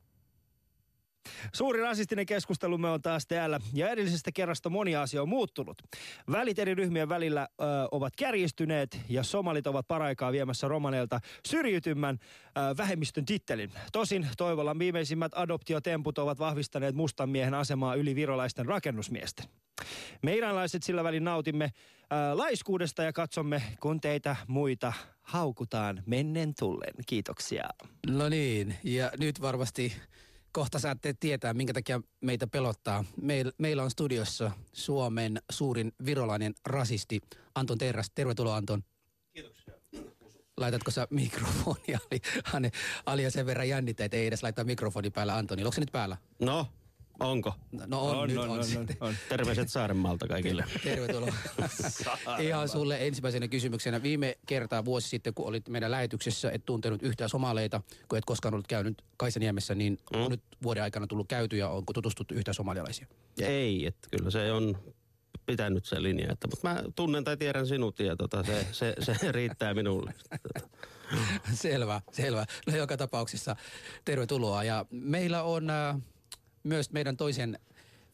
Suuri 1.53 1.81
rasistinen 1.81 2.25
keskustelumme 2.25 2.89
on 2.89 3.01
taas 3.01 3.27
täällä 3.27 3.59
ja 3.73 3.89
edellisestä 3.89 4.31
kerrasta 4.31 4.69
moni 4.69 4.95
asia 4.95 5.21
on 5.21 5.29
muuttunut. 5.29 5.81
Välit 6.31 6.59
eri 6.59 6.75
ryhmien 6.75 7.09
välillä 7.09 7.47
ö, 7.61 7.63
ovat 7.91 8.15
kärjistyneet 8.15 8.99
ja 9.09 9.23
somalit 9.23 9.67
ovat 9.67 9.87
paraikaa 9.87 10.31
viemässä 10.31 10.67
romaneilta 10.67 11.19
syrjitymän 11.47 12.19
ö, 12.21 12.77
vähemmistön 12.77 13.25
tittelin. 13.25 13.71
Tosin 13.91 14.27
Toivolan 14.37 14.79
viimeisimmät 14.79 15.31
adoptiotemput 15.35 16.17
ovat 16.17 16.39
vahvistaneet 16.39 16.95
mustan 16.95 17.29
miehen 17.29 17.53
asemaa 17.53 17.95
yli 17.95 18.15
virolaisten 18.15 18.65
rakennusmiesten. 18.65 19.45
Me 20.23 20.35
iranlaiset 20.35 20.83
sillä 20.83 21.03
välin 21.03 21.23
nautimme 21.23 21.71
ää, 22.09 22.37
laiskuudesta 22.37 23.03
ja 23.03 23.13
katsomme, 23.13 23.61
kun 23.79 24.01
teitä 24.01 24.35
muita 24.47 24.93
haukutaan 25.21 26.03
mennen 26.05 26.53
tullen. 26.59 26.93
Kiitoksia. 27.07 27.63
No 28.07 28.29
niin, 28.29 28.75
ja 28.83 29.11
nyt 29.19 29.41
varmasti 29.41 29.93
kohta 30.55 30.79
saatte 30.79 31.15
tietää, 31.19 31.53
minkä 31.53 31.73
takia 31.73 32.01
meitä 32.21 32.47
pelottaa. 32.47 33.03
Meil, 33.21 33.51
meillä 33.57 33.83
on 33.83 33.91
studiossa 33.91 34.51
Suomen 34.73 35.41
suurin 35.51 35.91
virolainen 36.05 36.53
rasisti 36.65 37.21
Anton 37.55 37.77
Terras. 37.77 38.11
Tervetuloa 38.15 38.55
Anton. 38.55 38.83
Kiitoksia. 39.33 39.73
Laitatko 40.57 40.91
sä 40.91 41.07
mikrofonia? 41.09 41.99
Ali, 42.53 42.71
Alia 43.05 43.31
sen 43.31 43.45
verran 43.45 43.69
jännittää, 43.69 44.05
että 44.05 44.17
ei 44.17 44.27
edes 44.27 44.43
laittaa 44.43 44.65
mikrofoni 44.65 45.09
päällä 45.09 45.37
Antoni. 45.37 45.63
Onko 45.63 45.75
se 45.75 45.81
nyt 45.81 45.91
päällä? 45.91 46.17
No, 46.39 46.67
onko? 47.19 47.53
No 47.87 48.01
on, 48.09 48.17
on 48.17 48.29
nyt 48.29 48.37
on, 48.37 48.49
on, 48.49 48.59
on, 48.59 48.65
on, 48.77 48.87
on. 48.99 49.15
Terveiset 49.29 49.69
Saarenmaalta 49.69 50.27
kaikille. 50.27 50.65
Tervetuloa. 50.83 51.33
Ihan 52.39 52.69
sulle 52.69 53.07
ensimmäisenä 53.07 53.47
kysymyksenä. 53.47 54.03
Viime 54.03 54.37
kertaa 54.45 54.85
vuosi 54.85 55.09
sitten, 55.09 55.33
kun 55.33 55.47
olit 55.47 55.69
meidän 55.69 55.91
lähetyksessä, 55.91 56.51
et 56.51 56.65
tuntenut 56.65 57.03
yhtään 57.03 57.29
somaleita, 57.29 57.81
kun 58.07 58.17
et 58.17 58.25
koskaan 58.25 58.53
ollut 58.53 58.67
käynyt 58.67 59.01
Kaisaniemessä, 59.17 59.75
niin 59.75 59.97
mm. 60.13 60.21
on 60.21 60.31
nyt 60.31 60.41
vuoden 60.63 60.83
aikana 60.83 61.07
tullut 61.07 61.27
käyty 61.27 61.57
ja 61.57 61.69
onko 61.69 61.93
tutustuttu 61.93 62.33
yhtään 62.33 62.55
somalialaisia? 62.55 63.07
Ei, 63.39 63.85
että 63.85 64.07
kyllä 64.11 64.31
se 64.31 64.51
on 64.51 64.77
pitänyt 65.45 65.85
se 65.85 66.03
linja. 66.03 66.31
Että, 66.31 66.47
mutta 66.47 66.67
mä 66.67 66.83
tunnen 66.95 67.23
tai 67.23 67.37
tiedän 67.37 67.67
sinut 67.67 67.99
ja 67.99 68.15
tota, 68.15 68.43
se, 68.43 68.67
se, 68.71 68.95
se 68.99 69.31
riittää 69.31 69.73
minulle. 69.73 70.13
selvä, 71.53 72.01
selvä. 72.11 72.45
No 72.67 72.77
joka 72.77 72.97
tapauksessa 72.97 73.55
tervetuloa. 74.05 74.63
Ja 74.63 74.85
meillä 74.91 75.43
on 75.43 75.69
äh, 75.69 75.95
myös 76.65 76.91
meidän 76.91 77.17
toisen 77.17 77.59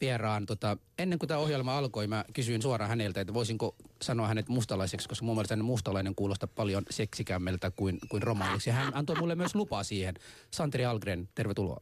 vieraan, 0.02 0.46
tota, 0.46 0.78
ennen 0.98 1.20
kuin 1.20 1.28
tämä 1.28 1.40
ohjelma 1.40 1.78
alkoi, 1.78 2.08
mä 2.08 2.26
kysyin 2.34 2.62
suoraan 2.62 2.90
häneltä, 2.90 3.22
että 3.22 3.34
voisinko 3.34 3.76
sanoa 4.02 4.28
hänet 4.28 4.50
mustalaiseksi, 4.50 5.10
koska 5.10 5.26
mun 5.26 5.36
mielestä 5.36 5.56
mustalainen 5.56 6.16
kuulostaa 6.16 6.50
paljon 6.56 6.84
seksikämmältä 6.90 7.72
kuin, 7.72 8.00
kuin 8.10 8.24
romaaniksi. 8.24 8.70
Ja 8.70 8.74
hän 8.74 8.96
antoi 8.96 9.16
mulle 9.16 9.36
myös 9.36 9.56
lupaa 9.56 9.84
siihen. 9.84 10.16
Santeri 10.52 10.86
Algren, 10.86 11.30
tervetuloa. 11.36 11.82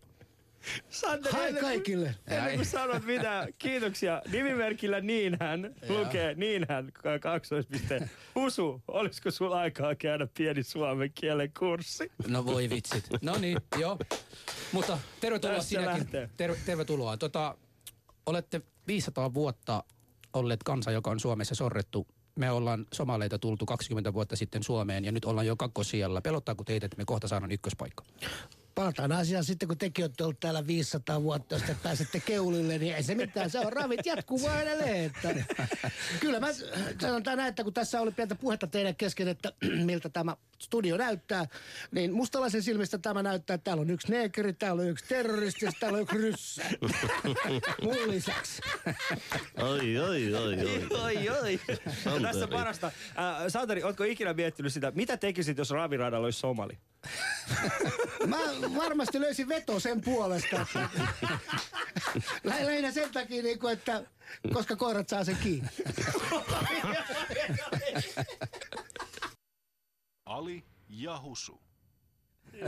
Santeri, 0.89 1.33
Hai 1.37 1.47
ennen- 1.47 1.63
kaikille. 1.63 2.15
Ennen 2.27 2.55
kuin 2.55 2.65
sanot 2.65 3.05
mitään, 3.05 3.47
kiitoksia. 3.57 4.21
Nimimerkillä 4.31 4.99
niin 5.01 5.37
hän 5.39 5.75
lukee 5.89 6.33
niin 6.35 6.65
hän 6.69 6.91
kaksoispiste. 7.21 8.09
Husu, 8.35 8.81
olisiko 8.87 9.31
sulla 9.31 9.59
aikaa 9.59 9.95
käydä 9.95 10.27
pieni 10.37 10.63
suomen 10.63 11.11
kielen 11.15 11.51
kurssi? 11.59 12.11
No 12.27 12.45
voi 12.45 12.69
vitsit. 12.69 13.07
No 13.21 13.37
niin, 13.37 13.57
joo. 13.77 13.97
Mutta 14.71 14.99
tervetuloa 15.19 15.55
Tässä 15.55 15.69
sinäkin. 15.69 15.89
lähtee. 15.91 16.29
Ter- 16.37 16.55
tervetuloa. 16.65 17.17
Tota, 17.17 17.57
olette 18.25 18.61
500 18.87 19.33
vuotta 19.33 19.83
olleet 20.33 20.63
kansa, 20.63 20.91
joka 20.91 21.11
on 21.11 21.19
Suomessa 21.19 21.55
sorrettu. 21.55 22.07
Me 22.35 22.51
ollaan 22.51 22.85
somaleita 22.93 23.39
tultu 23.39 23.65
20 23.65 24.13
vuotta 24.13 24.35
sitten 24.35 24.63
Suomeen 24.63 25.05
ja 25.05 25.11
nyt 25.11 25.25
ollaan 25.25 25.47
jo 25.47 25.55
kakkosijalla. 25.55 26.21
Pelottaako 26.21 26.63
teitä, 26.63 26.85
että 26.85 26.97
me 26.97 27.05
kohta 27.05 27.27
saadaan 27.27 27.51
ykköspaikka? 27.51 28.03
Palataan 28.79 29.11
asiaan 29.11 29.43
sitten, 29.43 29.67
kun 29.67 29.77
tekin 29.77 30.05
olette 30.05 30.23
ollut 30.23 30.39
täällä 30.39 30.67
500 30.67 31.23
vuotta, 31.23 31.55
jos 31.55 31.63
te 31.63 31.75
pääsette 31.83 32.19
keulille, 32.19 32.77
niin 32.77 32.95
ei 32.95 33.03
se 33.03 33.15
mitään, 33.15 33.49
se 33.49 33.59
on 33.59 33.73
ravit 33.73 34.05
jatkuu 34.05 34.41
vaan 34.41 34.61
edelleen. 34.61 35.05
Että. 35.05 35.55
Kyllä 36.19 36.39
mä 36.39 36.47
sanotaan 37.01 37.37
näin, 37.37 37.49
että 37.49 37.63
kun 37.63 37.73
tässä 37.73 38.01
oli 38.01 38.11
pientä 38.11 38.35
puhetta 38.35 38.67
teidän 38.67 38.95
kesken, 38.95 39.27
että 39.27 39.53
miltä 39.83 40.09
tämä 40.09 40.35
studio 40.59 40.97
näyttää, 40.97 41.47
niin 41.91 42.13
mustalaisen 42.13 42.63
silmistä 42.63 42.97
tämä 42.97 43.23
näyttää, 43.23 43.53
että 43.53 43.63
täällä 43.63 43.81
on 43.81 43.89
yksi 43.89 44.11
neekeri, 44.11 44.53
täällä 44.53 44.81
on 44.81 44.89
yksi 44.89 45.05
terroristi 45.05 45.65
ja 45.65 45.71
täällä 45.79 45.95
on 45.95 46.01
yksi 46.01 46.17
ryssä. 46.17 46.63
Mun 47.83 48.11
lisäksi. 48.11 48.61
Oi, 49.57 49.97
oi, 49.97 50.35
oi, 50.35 50.65
oi. 50.65 50.87
Oi, 51.03 51.29
oi. 51.29 51.59
Tässä 52.21 52.47
parasta. 52.47 52.87
Äh, 52.87 52.93
Santeri, 53.47 53.83
ootko 53.83 54.03
ikinä 54.03 54.33
miettinyt 54.33 54.73
sitä, 54.73 54.91
mitä 54.95 55.17
tekisit, 55.17 55.57
jos 55.57 55.69
raviradalla 55.69 56.25
olisi 56.25 56.39
somali? 56.39 56.77
Mä 58.27 58.37
varmasti 58.77 59.21
löysin 59.21 59.49
veto 59.49 59.79
sen 59.79 60.01
puolesta. 60.01 60.65
Lä- 62.43 62.65
Lähinnä 62.65 62.91
sen 62.91 63.11
takia, 63.13 63.43
niin 63.43 63.59
kuin, 63.59 63.73
että 63.73 64.03
koska 64.53 64.75
koirat 64.75 65.09
saa 65.09 65.23
sen 65.23 65.37
kiinni. 65.43 65.69
Ali 70.25 70.63
ja 70.89 71.19
Husu. 71.21 71.61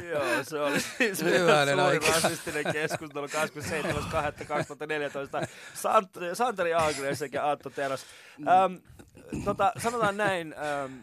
Joo, 0.10 0.44
se 0.44 0.60
oli 0.60 0.80
siis 0.98 1.20
suuri 1.20 2.00
rasistinen 2.14 2.66
keskustelu 2.74 3.28
27.2.2014. 3.28 3.32
Sant, 5.74 6.10
Santeri 6.34 6.74
Agnes 6.74 7.20
sekä 7.20 7.50
Antto 7.50 7.70
Teras. 7.70 8.06
Ähm, 8.40 8.76
tota, 9.46 9.72
sanotaan 9.78 10.18
näin, 10.18 10.56
ähm, 10.58 10.94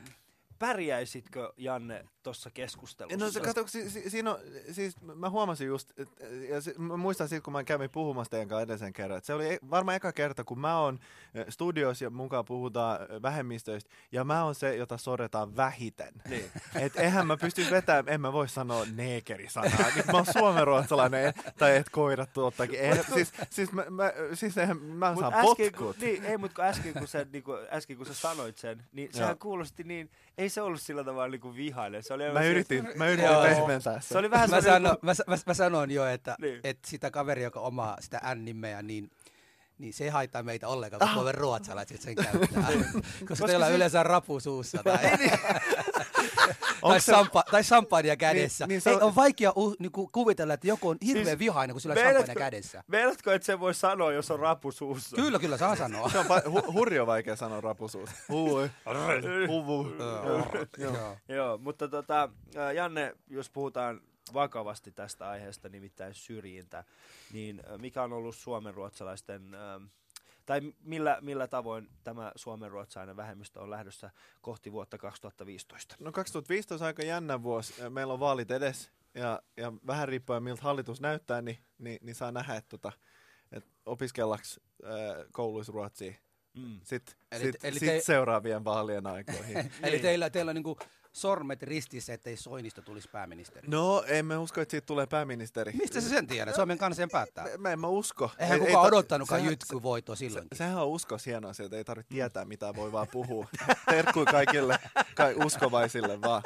pärjäisitkö 0.59 1.53
Janne 1.57 2.05
tuossa 2.23 2.51
keskustelussa? 2.51 3.19
No 3.25 3.31
se, 3.31 3.41
kato, 3.41 3.67
si, 3.67 3.91
si, 3.91 4.11
siinä 4.11 4.31
on, 4.31 4.39
siis 4.73 4.97
mä 5.01 5.31
huomasin 5.31 5.67
just, 5.67 5.91
et, 5.97 6.09
ja 6.49 6.61
se, 6.61 6.75
mä 6.79 6.97
muistan 6.97 7.29
siitä, 7.29 7.45
kun 7.45 7.53
mä 7.53 7.65
kävin 7.65 7.91
puhumassa 7.91 8.31
teidän 8.31 8.49
kanssa 8.49 8.63
edellisen 8.63 8.93
kerran, 8.93 9.19
että 9.19 9.27
se 9.27 9.35
oli 9.35 9.55
e- 9.55 9.59
varmaan 9.71 9.97
eka 9.97 10.13
kerta, 10.13 10.45
kun 10.45 10.61
mä 10.61 10.79
oon 10.79 10.99
eh, 11.35 11.47
studiossa 11.49 12.05
ja 12.05 12.11
mukaan 12.11 12.45
puhutaan 12.45 13.03
eh, 13.03 13.23
vähemmistöistä, 13.23 13.91
ja 14.13 14.25
mä 14.25 14.45
oon 14.45 14.55
se, 14.55 14.77
jota 14.77 14.99
sorretaan 14.99 15.57
vähiten. 15.57 16.13
Niin. 16.29 16.45
Et 16.85 16.97
eihän 16.97 17.27
mä 17.27 17.37
pysty 17.37 17.67
vetämään, 17.71 18.09
en 18.09 18.21
mä 18.21 18.33
voi 18.33 18.49
sanoa 18.49 18.85
neekeri-sanaa. 18.95 19.91
Niin 19.95 20.05
mä 20.07 20.13
oon 20.13 20.27
suomenruotsalainen, 20.33 21.35
tai 21.59 21.77
et 21.77 21.89
koirat 21.91 22.33
tuottakin. 22.33 22.81
Eihän, 22.81 23.05
siis, 23.15 23.33
siis, 23.51 23.73
mä, 23.73 23.85
mä, 23.91 24.13
siis 24.35 24.59
eihän, 24.59 24.83
mä 24.83 25.11
Mut 25.11 25.21
saan 25.21 25.35
äsken, 25.35 25.47
potkut. 25.47 25.73
kun, 25.73 25.95
niin, 26.01 26.25
ei, 26.25 26.39
mutta 26.39 26.55
kun 26.55 26.65
äsken 26.65 26.95
kun, 26.95 27.09
sä, 27.09 27.27
niin 27.33 27.45
kuin, 27.45 27.59
äsken 27.73 27.97
kun 27.97 28.07
sä 28.07 28.15
sanoit 28.15 28.59
sen, 28.59 28.85
niin 28.93 29.09
sehän 29.13 29.29
Joo. 29.29 29.37
kuulosti 29.37 29.85
niin, 29.85 30.11
ei 30.39 30.49
se 30.49 30.61
ollut 30.61 30.81
sillä 30.83 31.05
tavalla 31.05 31.29
niin 31.29 31.41
kuin 31.41 31.57
vihainen. 31.57 32.03
Se 32.09 32.15
oli 32.15 32.33
Mä 32.33 32.41
se- 32.41 32.51
yritin, 32.51 32.89
mä 32.95 33.07
yritin 33.09 33.25
Joo. 33.31 33.43
pehmentää 33.43 34.01
Se 34.01 34.19
oli 34.19 34.31
vähän 34.31 34.51
mä, 34.51 34.61
sano, 34.61 34.97
mä, 35.03 35.13
mä, 35.27 35.37
mä 35.47 35.55
sanoin 35.55 35.91
jo, 35.91 36.07
että, 36.07 36.37
Niin. 36.41 36.51
niin. 36.53 36.61
että 36.65 36.91
sitä 36.91 37.11
kaveri, 37.11 37.43
joka 37.43 37.61
omaa 37.61 37.97
sitä 38.01 38.21
N-nimeä, 38.35 38.83
niin 38.83 39.11
niin 39.79 39.93
se 39.93 40.05
ei 40.05 40.11
haittaa 40.11 40.43
meitä 40.43 40.69
ollenkaan, 40.69 41.01
kun 41.01 41.09
Suomen 41.15 41.35
ruotsalaiset 41.35 42.01
sen 42.01 42.15
käyttää. 42.15 42.69
Koska 43.29 43.47
teillä 43.47 43.65
on 43.67 43.71
se- 43.73 43.77
yleensä 43.77 44.03
rapu 44.03 44.41
suussa 44.41 44.83
tai, 44.85 44.99
tai, 46.81 47.01
sampa, 47.01 47.45
tai 47.51 47.63
champagnea 47.63 48.17
kädessä. 48.17 48.65
niin 48.67 48.69
Niin, 48.69 48.81
se 48.81 48.91
on- 48.91 48.97
on, 48.97 49.03
on 49.03 49.15
vaikea 49.15 49.53
uh, 49.57 49.77
niinku, 49.79 50.09
kuvitella, 50.13 50.55
että 50.55 50.67
joku 50.67 50.89
on 50.89 50.97
hirveän 51.07 51.27
Siis 51.27 51.39
vihainen, 51.39 51.75
kun 51.75 51.81
sillä 51.81 51.93
on 51.93 51.99
champagnea 51.99 52.35
kädessä. 52.35 52.85
Meidätkö, 52.87 53.35
että 53.35 53.47
se 53.47 53.61
voi 53.61 53.75
sanoa, 53.75 54.13
jos 54.13 54.31
on 54.31 54.39
rapu 54.41 54.73
suussa? 54.73 55.17
Kyllä, 55.17 55.39
kyllä, 55.39 55.57
saa 55.57 55.77
sanoa. 55.77 56.09
Se 56.11 56.19
on 56.19 56.27
pa- 56.27 56.47
hu- 56.47 56.73
hurjo 56.73 57.07
vaikea 57.07 57.37
sanoa 57.37 57.61
rapusuus. 57.61 58.11
Hui. 58.29 58.71
Huvu. 59.49 59.87
Joo. 60.79 61.17
Joo, 61.29 61.59
mutta 61.59 61.89
tota, 61.89 62.29
Janne, 62.75 63.15
jos 63.29 63.51
puhutaan 63.51 64.01
vakavasti 64.35 64.93
tästä 64.93 65.29
aiheesta, 65.29 65.69
nimittäin 65.69 66.15
syrjintä, 66.15 66.85
niin 67.33 67.63
mikä 67.79 68.03
on 68.03 68.13
ollut 68.13 68.37
suomen 68.37 68.75
ruotsalaisten, 68.75 69.55
ää, 69.55 69.81
tai 70.49 70.61
millä, 70.85 71.19
millä 71.21 71.47
tavoin 71.49 71.89
tämä 72.05 72.33
suomenruotsalainen 72.37 73.17
vähemmistö 73.17 73.61
on 73.61 73.71
lähdössä 73.71 74.11
kohti 74.41 74.73
vuotta 74.73 74.99
2015? 74.99 75.97
No 76.01 76.13
2015 76.13 76.85
on 76.85 76.87
aika 76.87 77.03
jännä 77.03 77.43
vuosi. 77.43 77.75
Meillä 77.91 78.13
on 78.13 78.21
vaalit 78.21 78.51
edes 78.51 78.91
ja, 79.15 79.43
ja 79.57 79.73
vähän 79.87 80.09
riippuen 80.09 80.43
miltä 80.43 80.63
hallitus 80.63 81.01
näyttää, 81.01 81.43
niin, 81.43 81.59
niin, 81.79 81.99
niin 82.03 82.15
saa 82.15 82.33
nähdä, 82.33 82.55
että, 82.55 82.69
tota, 82.69 82.93
että 83.53 83.71
opiskellaks 83.87 84.61
äh, 84.85 84.91
kouluissa 85.33 85.73
ruotsia 85.73 86.15
Mm. 86.55 86.81
sitten 86.85 87.15
Eli- 87.33 87.45
sit, 87.45 87.65
eli 87.65 87.79
sit 87.79 87.89
te- 87.89 88.01
seuraavien 88.01 88.65
vaalien 88.65 89.07
aikoihin. 89.07 89.57
Eli 89.83 89.99
teillä, 89.99 90.31
teillä 90.31 90.51
on 90.51 90.55
niinku 90.55 90.79
sormet 91.13 91.63
ristissä, 91.63 92.13
ettei 92.15 92.37
Soinista 92.37 92.83
tulisi 92.83 93.09
pääministeri. 93.13 93.69
No, 93.69 94.05
en 94.07 94.27
mä 94.27 94.39
usko, 94.39 94.61
että 94.61 94.71
siitä 94.71 94.87
tulee 94.87 95.07
pääministeri. 95.07 95.73
Mistä 95.73 96.01
sä 96.01 96.09
sen 96.09 96.27
tiedät? 96.27 96.55
Suomen 96.55 96.79
kansa 96.79 96.97
sen 96.97 97.09
päättää. 97.11 97.47
Mä 97.59 97.71
en 97.73 97.81
mä 97.81 97.87
usko. 97.89 98.31
Eihän 98.39 98.61
Ei- 98.61 98.67
kukaan 98.67 98.83
ta- 98.83 98.89
odottanutkaan 98.89 99.41
sehän- 99.41 99.53
jytky 99.53 99.83
voittoa 99.83 100.17
silloinkin. 100.17 100.57
Se, 100.57 100.59
sehän 100.59 100.79
on 100.79 100.87
uskos 100.89 101.27
hieno 101.27 101.49
asia, 101.49 101.65
että 101.67 101.77
ei 101.77 101.85
tarvitse 101.85 102.15
tietää 102.15 102.45
mitä 102.45 102.75
voi 102.75 102.93
vaan 102.93 103.07
puhua. 103.13 103.47
Terkkui 103.91 104.25
kaikille 104.25 104.79
kai 105.15 105.35
uskovaisille 105.45 106.21
vaan. 106.21 106.43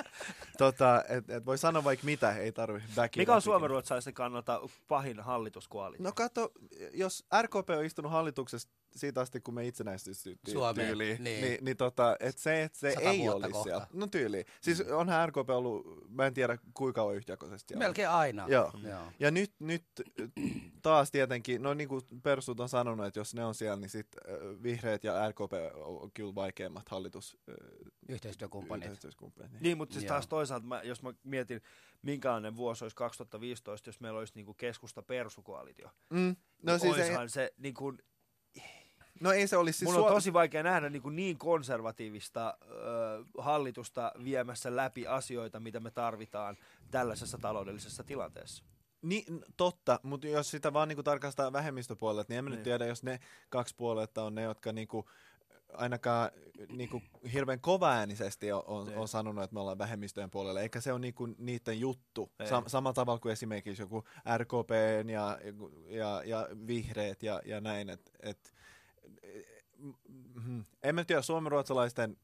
Tota, 0.58 1.04
et, 1.08 1.30
et 1.30 1.46
voi 1.46 1.58
sanoa 1.58 1.84
vaikka 1.84 2.04
mitä, 2.04 2.36
ei 2.36 2.52
tarvitse 2.52 2.88
väkiä. 2.96 3.20
Mikä 3.20 3.34
on 3.34 3.42
suomenruotsalaisen 3.42 4.14
kannalta 4.14 4.60
pahin 4.88 5.20
hallituskoalitio? 5.20 6.04
No 6.04 6.12
kato, 6.12 6.52
jos 6.94 7.24
RKP 7.42 7.70
on 7.78 7.84
istunut 7.84 8.12
hallituksessa 8.12 8.68
siitä 8.96 9.20
asti, 9.20 9.40
kun 9.40 9.54
me 9.54 9.66
itsenäistyttiin 9.66 10.38
Suomeen, 10.52 10.86
tyyliin, 10.86 11.24
niin. 11.24 11.40
niin, 11.40 11.50
niin, 11.50 11.64
niin 11.64 11.76
tota, 11.76 12.16
et 12.20 12.38
se, 12.38 12.62
että 12.62 12.78
se 12.78 12.94
ei 13.00 13.28
olisi 13.28 13.50
kohta. 13.52 13.62
siellä. 13.62 13.86
No 13.92 14.06
tyyliin. 14.06 14.44
Siis 14.60 14.80
onhan 14.80 15.28
RKP 15.28 15.50
ollut, 15.50 16.08
mä 16.08 16.26
en 16.26 16.34
tiedä 16.34 16.58
kuinka 16.74 17.00
kauan 17.00 17.16
yhtäkoisesti 17.16 17.68
siellä. 17.74 17.84
Melkein 17.84 18.08
aina. 18.08 18.46
Joo. 18.48 18.72
Joo. 18.82 19.02
Ja 19.20 19.30
nyt, 19.30 19.52
nyt 19.58 19.84
taas 20.82 21.10
tietenkin, 21.10 21.62
no 21.62 21.74
niin 21.74 21.88
kuin 21.88 22.02
Persut 22.22 22.60
on 22.60 22.68
sanonut, 22.68 23.06
että 23.06 23.20
jos 23.20 23.34
ne 23.34 23.44
on 23.44 23.54
siellä, 23.54 23.76
niin 23.80 23.90
sit 23.90 24.06
äh, 24.28 24.62
vihreät 24.62 25.04
ja 25.04 25.28
RKP 25.28 25.52
on 25.74 26.10
kyllä 26.14 26.34
vaikeimmat 26.34 26.88
hallitus... 26.88 27.36
Äh, 27.48 27.54
Yhteistyökumppanit. 28.08 28.84
yhteistyökumppanit. 28.90 29.60
Niin, 29.60 29.76
mutta 29.76 29.92
siis 29.92 30.04
Joo. 30.04 30.08
taas 30.08 30.26
toisaalta, 30.26 30.66
mä, 30.66 30.82
jos 30.82 31.02
mä 31.02 31.12
mietin, 31.22 31.60
minkälainen 32.02 32.56
vuosi 32.56 32.84
olisi 32.84 32.96
2015, 32.96 33.88
jos 33.88 34.00
meillä 34.00 34.18
olisi 34.18 34.32
niinku 34.36 34.54
keskusta 34.54 35.02
persukoalitio. 35.02 35.90
Mm. 36.10 36.36
No 36.62 36.72
niin 36.72 36.80
siis 36.80 36.96
ei- 36.98 37.02
oishan 37.02 37.28
se 37.30 37.52
niinku, 37.58 37.92
No 39.22 39.32
ei 39.32 39.46
se 39.46 39.56
olisi 39.56 39.78
siis 39.78 39.86
Mulla 39.90 39.98
on 39.98 40.04
Suom- 40.10 40.14
tosi 40.16 40.32
vaikea 40.32 40.62
nähdä 40.62 40.90
niin, 40.90 41.02
kuin 41.02 41.16
niin 41.16 41.38
konservatiivista 41.38 42.56
ö, 42.70 43.24
hallitusta 43.38 44.12
viemässä 44.24 44.76
läpi 44.76 45.06
asioita, 45.06 45.60
mitä 45.60 45.80
me 45.80 45.90
tarvitaan 45.90 46.56
tällaisessa 46.90 47.38
taloudellisessa 47.38 48.04
tilanteessa. 48.04 48.64
Niin, 49.02 49.24
totta, 49.56 50.00
mutta 50.02 50.26
jos 50.28 50.50
sitä 50.50 50.72
vaan 50.72 50.88
niinku 50.88 51.02
tarkastaa 51.02 51.52
vähemmistöpuolelta, 51.52 52.26
niin 52.32 52.38
en 52.38 52.44
mä 52.44 52.50
nyt 52.50 52.58
Niin. 52.58 52.64
tiedä, 52.64 52.86
jos 52.86 53.02
ne 53.02 53.20
kaksi 53.48 53.74
puoletta 53.76 54.24
on 54.24 54.34
ne, 54.34 54.42
jotka 54.42 54.72
niinku, 54.72 55.08
ainakaan 55.72 56.30
niinku 56.68 57.02
hirveän 57.32 57.60
kovaäänisesti 57.60 58.52
on, 58.52 58.62
on, 58.66 58.86
Niin. 58.86 58.98
on 58.98 59.08
sanonut, 59.08 59.44
että 59.44 59.54
me 59.54 59.60
ollaan 59.60 59.78
vähemmistöjen 59.78 60.30
puolella, 60.30 60.60
eikä 60.60 60.80
se 60.80 60.92
ole 60.92 61.00
niinku 61.00 61.26
niiden 61.38 61.80
juttu. 61.80 62.32
Ei. 62.38 62.46
Sam- 62.46 62.68
samalla 62.68 62.94
tavalla 62.94 63.20
kuin 63.20 63.32
esimerkiksi 63.32 63.82
joku 63.82 64.04
RKP 64.38 64.70
ja, 65.12 65.38
ja, 65.88 66.22
ja 66.24 66.48
vihreät 66.66 67.22
ja, 67.22 67.40
ja 67.44 67.60
näin. 67.60 67.90
Et, 67.90 68.10
et, 68.20 68.54
mm, 70.46 70.64
en 70.82 70.94
mä 70.94 71.04
tiedä, 71.04 71.22
suomenruotsalaisten 71.22 72.16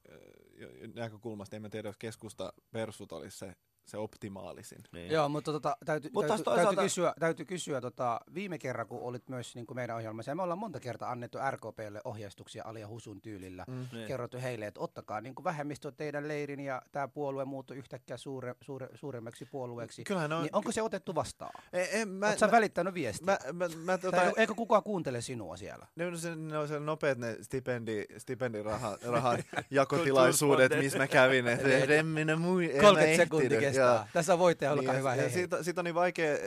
näkökulmasta, 0.94 1.56
en 1.56 1.62
mä 1.62 1.68
tiedä, 1.68 1.88
jos 1.88 1.96
keskusta 1.96 2.52
persut 2.70 3.12
olisi 3.12 3.38
se, 3.38 3.56
se 3.88 3.96
optimaalisin. 3.96 4.78
Niin. 4.92 5.10
Joo, 5.12 5.28
mutta 5.28 5.52
tota, 5.52 5.76
täytyy, 5.84 6.10
Mut 6.14 6.26
täytyy, 6.26 6.44
toisaalta- 6.44 6.64
täytyy 6.66 6.84
kysyä, 6.84 7.14
täytyy 7.20 7.46
kysyä 7.46 7.80
tota, 7.80 8.20
viime 8.34 8.58
kerran, 8.58 8.86
kun 8.86 9.00
olit 9.02 9.28
myös 9.28 9.54
niin 9.54 9.66
kuin 9.66 9.76
meidän 9.76 9.96
ohjelmassa, 9.96 10.30
ja 10.30 10.34
me 10.34 10.42
ollaan 10.42 10.58
monta 10.58 10.80
kertaa 10.80 11.10
annettu 11.10 11.38
RKPlle 11.50 12.00
ohjeistuksia 12.04 12.62
Alia 12.66 12.88
Husun 12.88 13.20
tyylillä, 13.20 13.64
Mm. 13.68 13.86
Niin. 13.92 14.06
kerrottu 14.06 14.38
heille, 14.42 14.66
että 14.66 14.80
ottakaa 14.80 15.20
niin 15.20 15.34
kuin 15.34 15.44
vähemmistö 15.44 15.92
teidän 15.92 16.28
leirin, 16.28 16.60
ja 16.60 16.82
tämä 16.92 17.08
puolue 17.08 17.44
muuttui 17.44 17.76
yhtäkkiä 17.76 18.16
suure, 18.16 18.54
suure, 18.60 18.88
suuremmaksi 18.94 19.44
puolueeksi. 19.44 20.04
Kyllähän 20.04 20.32
on- 20.32 20.42
Niin 20.42 20.56
onko 20.56 20.72
se 20.72 20.82
otettu 20.82 21.14
vastaan? 21.14 21.50
En, 21.72 21.86
en, 21.90 22.08
mä, 22.08 22.26
Oletko 22.26 22.40
sä 22.40 22.46
mä- 22.46 22.52
välittänyt 22.52 22.94
viestiä? 22.94 23.26
Mä, 23.26 23.38
mä, 23.52 23.68
mä, 23.84 23.98
tota, 23.98 24.22
eikö- 24.24 24.40
eikö 24.40 24.54
kukaan 24.54 24.82
kuuntele 24.82 25.20
sinua 25.20 25.56
siellä? 25.56 25.86
ne 25.96 26.06
on, 26.06 26.18
se, 26.18 26.36
ne 26.36 26.58
on 26.58 26.68
se 26.68 26.80
nopeat 26.80 27.18
ne 27.18 27.36
stipendi, 27.42 28.04
stipendiraha 28.18 28.98
rahan 29.06 29.38
jakotilaisuudet, 29.70 30.72
missä 30.78 30.98
mä 30.98 31.06
kävin. 31.06 31.48
Et, 31.48 31.66
et, 31.66 31.90
en 31.90 32.06
minä 32.06 32.36
mui, 32.36 32.64
en 32.70 32.76
mä 32.76 32.82
30 32.82 33.16
sekuntia 33.22 33.72
joo. 33.78 34.00
Tässä 34.12 34.32
on 34.32 34.38
voittaja, 34.38 34.72
olkaa 34.72 34.92
Niin, 34.92 34.98
hyvä. 34.98 35.08
ja, 35.08 35.14
Hei, 35.14 35.24
ja 35.24 35.28
hei. 35.28 35.34
siitä, 35.34 35.62
siitä 35.62 35.80
on 35.80 35.84
niin 35.84 35.94
vaikea, 35.94 36.32
äh, 36.32 36.38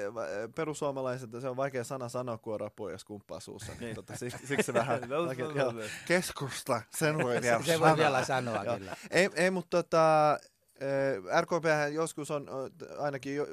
perussuomalaiset, 0.56 1.30
se 1.42 1.50
on 1.50 1.58
vaikea 1.58 1.84
sana 1.84 2.10
sanoa, 2.10 2.38
kun 2.38 2.54
on 2.54 2.60
rapuja 2.60 2.92
ja 2.94 2.98
skumppaa 2.98 3.40
suussa. 3.40 3.72
Niin. 3.80 3.96
Tota, 3.96 4.18
siksi, 4.18 4.48
siksi 4.48 4.66
se 4.66 4.74
vähän, 4.74 5.02
No, 5.10 5.26
vaikea, 5.26 5.46
no, 5.48 5.52
joo, 5.56 5.72
no. 5.72 5.82
keskusta, 6.08 6.82
sen 6.98 7.18
voi 7.18 7.36
Se- 7.36 7.42
vielä 7.42 7.64
se 7.64 7.72
voi 7.80 7.88
sanoa. 7.88 7.98
vielä 7.98 8.24
sanoa, 8.26 8.66
kyllä. 8.78 8.96
Ei, 9.12 9.30
ei 9.36 9.52
mutta 9.52 9.84
tota, 9.84 10.38
RKP 11.42 11.66
joskus 11.94 12.32
on 12.32 12.48
ainakin 13.00 13.36
jo, 13.36 13.48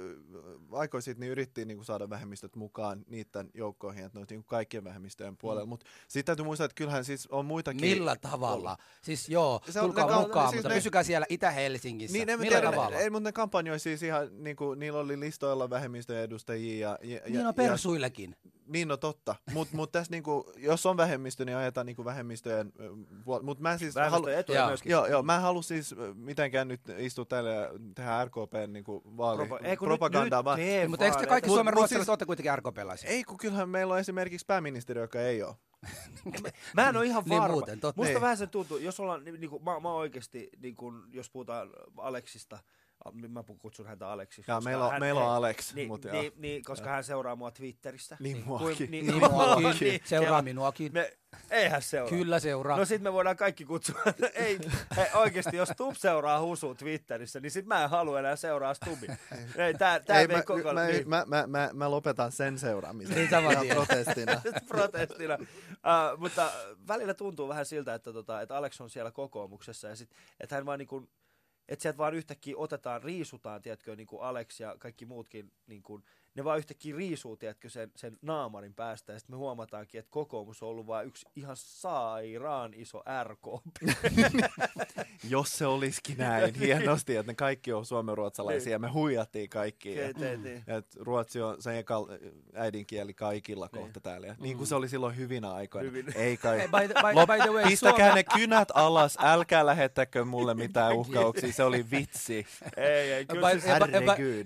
aikoja 0.72 1.01
sitten 1.01 1.20
niin 1.20 1.31
yritti 1.31 1.64
niin 1.64 1.85
saada 1.85 2.11
vähemmistöt 2.11 2.57
mukaan 2.57 3.05
niiden 3.09 3.51
joukkoihin, 3.55 4.05
että 4.05 4.18
ne 4.20 4.26
niin 4.31 4.45
kaikkien 4.45 4.85
vähemmistöjen 4.85 5.37
puolella. 5.37 5.64
Mm. 5.66 5.68
Mutta 5.68 5.87
sitten 6.09 6.24
täytyy 6.26 6.45
muistaa, 6.45 6.64
että 6.64 6.74
kyllähän 6.74 7.05
siis 7.05 7.26
on 7.26 7.47
muitakin. 7.47 7.81
Millä 7.81 8.16
tavalla? 8.16 8.76
Siis 9.03 9.29
joo, 9.29 9.61
Se 9.70 9.81
on- 9.81 9.87
tulkaa 9.87 10.07
ne 10.07 10.12
ka- 10.12 10.20
mukaan, 10.20 10.49
siis 10.49 10.59
mutta 10.59 10.68
ne- 10.68 10.74
pysykää 10.74 11.03
siellä 11.03 11.26
Itä-Helsingissä. 11.29 12.12
Niin, 12.18 12.26
Millä 12.26 12.41
tiedä, 12.61 12.70
tavalla? 12.70 12.97
ei, 12.97 13.11
mutta 13.11 13.29
ne 13.29 13.33
kampanjoi 13.33 13.79
siis 13.79 14.03
ihan, 14.03 14.29
niin 14.45 14.57
kuin, 14.57 14.79
niillä 14.79 14.99
oli 14.99 15.20
listoilla 15.20 15.70
vähemmistöjen 15.70 16.22
edustajia. 16.22 16.99
Ja, 17.03 17.14
ja, 17.16 17.20
Niin 17.26 17.39
on 17.41 17.47
ja, 17.47 17.53
persuillekin. 17.53 18.37
Niin, 18.69 18.89
no 18.89 18.97
totta. 18.97 19.35
Mutta 19.53 19.77
mut 19.77 19.93
tässä 19.93 20.11
niinku, 20.11 20.53
jos 20.57 20.87
on 20.87 20.97
vähemmistö, 20.97 21.45
niin 21.45 21.57
ajetaan 21.57 21.87
niinku 21.87 22.05
vähemmistöjen 22.05 22.73
puolella. 23.25 23.45
Mutta 23.45 23.62
mä 23.62 23.79
siis 23.79 23.95
Vähemmistöjen 23.95 24.39
etuja 24.39 24.59
joo, 24.59 24.69
myöskin. 24.69 24.91
Joo, 24.91 25.07
joo, 25.07 25.23
mä 25.23 25.37
en 25.37 25.43
halua 25.43 25.62
siis 25.62 25.95
mitenkään 26.14 26.69
nyt 26.69 26.81
istua 26.99 27.25
täällä 27.25 27.51
ja 27.51 27.71
tehdä 27.95 28.25
RKPn 28.25 28.73
niinku 28.73 29.03
vaali, 29.16 29.43
Propa- 29.45 29.66
ei, 29.66 29.77
propagandaa. 29.77 30.57
nyt- 30.57 30.66
nyt 30.81 30.91
Mutta 30.91 31.05
eikö 31.05 31.16
te 31.19 31.27
kaikki 31.27 31.49
Mut- 31.51 31.55
Suomen 31.57 31.75
mut 31.75 31.79
ruotsalaiset 31.79 32.03
siis- 32.05 32.09
olette 32.09 32.25
kuitenkin 32.27 32.59
RKP-laisia? 32.59 33.11
Ei, 33.11 33.25
kun 33.25 33.37
kyllähän 33.39 33.69
meillä 33.69 33.95
on 33.95 34.01
esimerkiksi 34.01 34.47
pääministeri, 34.47 35.01
joka 35.01 35.21
ei 35.21 35.43
ole. 35.43 35.55
Mä 36.75 36.89
en 36.89 36.97
ole 36.97 37.07
ihan 37.07 37.23
Niin 37.27 37.41
varma. 37.43 37.53
muuten, 37.55 37.81
totta. 37.81 38.01
Musta 38.01 38.12
Niin. 38.12 38.21
vähän 38.21 38.37
se 38.37 38.47
tuntuu, 38.47 38.77
jos 38.79 39.01
ollaan, 39.01 39.25
ni- 39.25 39.33
niinku, 39.39 39.59
mä, 39.59 39.81
mä 39.81 39.93
oikeasti, 39.93 40.49
niinku, 40.62 40.93
jos 41.12 41.31
puhutaan 41.31 41.71
Aleksista, 41.97 42.59
mä 43.28 43.44
kutsun 43.59 43.86
häntä 43.86 44.09
Aleksiksi. 44.09 44.50
Ja 44.50 44.54
koska 44.54 44.70
meillä 44.70 44.84
on- 44.84 44.90
hän- 44.92 45.00
meillä 45.00 45.20
on 45.24 45.30
Alex, 45.32 45.74
Niin, 45.74 45.88
mut 45.88 46.04
joo. 46.04 46.12
niin, 46.14 46.32
niin, 46.36 46.62
koska 46.62 46.90
hän 46.90 47.04
seuraa 47.04 47.36
mua 47.36 47.50
Twitterissä. 47.50 48.16
Niin 48.20 48.42
kuin- 48.44 48.62
muakin. 48.62 48.90
Niin, 48.90 49.06
Niin 49.06 49.18
muakin. 49.30 49.76
niin, 49.80 50.00
Seuraa 50.04 50.38
ja 50.38 50.42
minuakin. 50.42 50.92
Me, 50.92 51.16
eihän 51.50 51.82
seuraa. 51.82 52.11
Kyllä 52.18 52.40
seuraa. 52.40 52.78
No 52.78 52.84
sit 52.84 53.02
me 53.02 53.12
voidaan 53.12 53.36
kaikki 53.36 53.64
kutsua, 53.64 54.00
ei, 54.34 54.59
hei, 54.96 55.06
oikeesti 55.14 55.56
jos 55.56 55.68
Stub 55.68 55.94
seuraa 55.94 56.40
Husu 56.40 56.74
Twitterissä, 56.74 57.40
niin 57.40 57.50
sit 57.50 57.66
mä 57.66 57.84
en 57.84 57.90
halua 57.90 58.18
enää 58.18 58.36
seuraa 58.36 58.74
Stubia. 58.74 59.16
Ei, 59.66 59.74
tää, 59.74 60.00
tää 60.00 60.20
ei, 60.20 60.26
mä, 60.28 60.42
koko, 60.42 60.72
mä, 60.72 60.86
niin. 60.86 61.09
mä, 61.09 61.24
mä, 61.26 61.46
mä, 61.46 61.70
mä, 61.72 61.90
lopetan 61.90 62.32
sen 62.32 62.59
seuraamisen. 62.59 63.14
Niin 63.16 63.28
tien. 63.28 63.76
protestina. 63.76 64.40
protestina. 64.68 65.34
Uh, 65.34 66.18
mutta 66.18 66.52
välillä 66.88 67.14
tuntuu 67.14 67.48
vähän 67.48 67.66
siltä, 67.66 67.94
että, 67.94 68.12
tota, 68.12 68.40
että 68.40 68.56
Alex 68.56 68.80
on 68.80 68.90
siellä 68.90 69.11
kokoomuksessa 69.11 69.88
ja 69.88 69.96
sit, 69.96 70.11
että 70.40 70.54
hän 70.54 70.66
vaan 70.66 70.78
niinku, 70.78 71.09
että 71.69 71.83
sieltä 71.83 71.99
vaan 71.99 72.14
yhtäkkiä 72.14 72.55
otetaan, 72.57 73.03
riisutaan, 73.03 73.62
tiedätkö, 73.62 73.97
niin 73.97 74.07
kuin 74.07 74.23
Alex 74.23 74.61
ja 74.61 74.77
kaikki 74.79 75.07
muutkin, 75.07 75.53
niin 75.66 75.83
kuin, 75.83 76.05
ne 76.39 76.45
vaan 76.45 76.59
yhtäkkiä 76.59 76.97
riisuu, 76.97 77.36
tiedätkö, 77.36 77.68
sen, 77.68 77.91
sen 77.97 78.18
naamarin 78.22 78.74
päästä, 78.74 79.12
ja 79.12 79.18
sitten 79.18 79.34
me 79.36 79.39
huomataankin, 79.39 79.99
että 79.99 80.11
kokoomus 80.11 80.62
on 80.62 80.68
ollut 80.68 80.86
vain 80.86 81.09
yksi 81.09 81.26
ihan 81.36 81.57
sairaan 81.57 82.74
iso 82.74 83.03
RKP. 83.24 83.76
Jos 85.30 85.59
se 85.59 85.66
olisikin 85.66 86.18
näin, 86.18 86.55
hienosti, 86.55 87.16
että 87.16 87.32
ne 87.32 87.34
kaikki 87.34 87.72
on 87.72 87.86
suomenruotsalaisia 87.86 88.72
ja 88.72 88.78
me 88.78 88.89
huijattiin 88.89 89.51
kaikki. 89.51 89.95
Ja, 89.95 90.03
ja 90.66 90.76
että 90.76 90.99
ruotsi 91.01 91.41
on 91.41 91.62
sen 91.62 91.76
eka 91.76 92.07
äidinkieli 92.55 93.14
kaikilla 93.14 93.68
kohta 93.68 94.01
täällä. 94.01 94.26
Ja 94.26 94.34
niin 94.41 94.57
kuin 94.57 94.66
se 94.66 94.74
oli 94.74 94.89
silloin 94.89 95.16
hyvinä 95.16 95.53
aikoina. 95.53 95.91
Hyvin. 95.91 96.07
Ei 96.14 96.36
kai. 96.36 96.59
By, 96.59 96.93
the, 96.93 96.95
by, 97.09 97.14
Lop, 97.14 97.28
by 97.30 97.39
the 97.43 97.51
way, 97.53 97.64
pistäkää 97.64 98.09
Suomen- 98.09 98.14
ne 98.14 98.24
kynät 98.24 98.68
alas, 98.74 99.18
älkää 99.20 99.66
lähettäkö 99.66 100.24
mulle 100.24 100.55
mitään 100.55 100.97
uhkauksia, 100.97 101.53
se 101.53 101.64
oli 101.64 101.84
vitsi. 101.91 102.47
ei, 102.76 103.12
ei, 103.12 103.20
Ja 103.20 103.26
kyllä 103.26 103.51
by, 103.51 103.68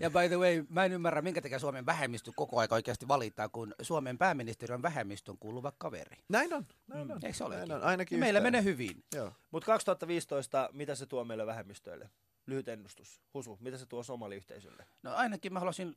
ja, 0.00 0.10
by, 0.10 0.18
ja, 0.18 0.28
the 0.28 0.38
way, 0.38 0.64
mä 0.68 0.84
en 0.84 0.92
ymmärrä, 0.92 1.22
minkä 1.22 1.40
takia 1.40 1.58
Suomen 1.82 1.98
vähemmistö 1.98 2.32
koko 2.36 2.58
aika 2.58 2.74
oikeasti 2.74 3.08
valittaa, 3.08 3.48
kun 3.48 3.74
Suomen 3.82 4.18
pääministeri 4.18 4.74
on 4.74 4.82
vähemmistön 4.82 5.38
kuuluva 5.38 5.72
kaveri. 5.78 6.16
Näin 6.28 6.54
on, 6.54 6.66
näin 6.86 7.12
on. 7.12 7.20
Eikö 7.24 7.36
se 7.36 7.44
olekin? 7.44 7.68
Näin 7.68 7.82
on, 7.82 7.88
ainakin 7.88 8.18
meillä 8.18 8.38
yhtään. 8.38 8.52
menee 8.52 8.64
hyvin. 8.64 9.04
Mutta 9.50 9.66
2015, 9.66 10.70
mitä 10.72 10.94
se 10.94 11.06
tuo 11.06 11.24
meille 11.24 11.46
vähemmistöille? 11.46 12.10
Lyhyt 12.46 12.68
ennustus. 12.68 13.20
Husu, 13.34 13.58
mitä 13.60 13.78
se 13.78 13.86
tuo 13.86 14.02
somaliyhteisölle? 14.02 14.86
No 15.02 15.14
ainakin 15.14 15.52
mä 15.52 15.58
haluaisin 15.58 15.96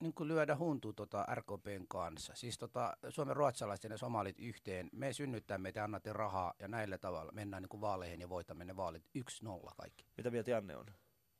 niin 0.00 0.14
kuin 0.14 0.28
lyödä 0.28 0.56
huntuun 0.56 0.94
tota 0.94 1.26
RKPn 1.34 1.84
kanssa. 1.88 2.32
Siis 2.36 2.58
tota, 2.58 2.96
Suomen 3.08 3.36
ruotsalaiset 3.36 3.84
ja 3.84 3.90
ne 3.90 3.98
somalit 3.98 4.40
yhteen. 4.40 4.90
Me 4.92 5.12
synnyttää 5.12 5.58
meitä 5.58 5.80
ja 5.80 5.84
annatte 5.84 6.12
rahaa 6.12 6.54
ja 6.58 6.68
näillä 6.68 6.98
tavalla 6.98 7.32
mennään 7.32 7.62
niin 7.62 7.68
kuin 7.68 7.80
vaaleihin 7.80 8.20
ja 8.20 8.28
voitamme 8.28 8.64
ne 8.64 8.76
vaalit 8.76 9.10
1-0 9.18 9.74
kaikki. 9.76 10.06
Mitä 10.16 10.30
mieltä 10.30 10.50
Janne 10.50 10.76
on? 10.76 10.86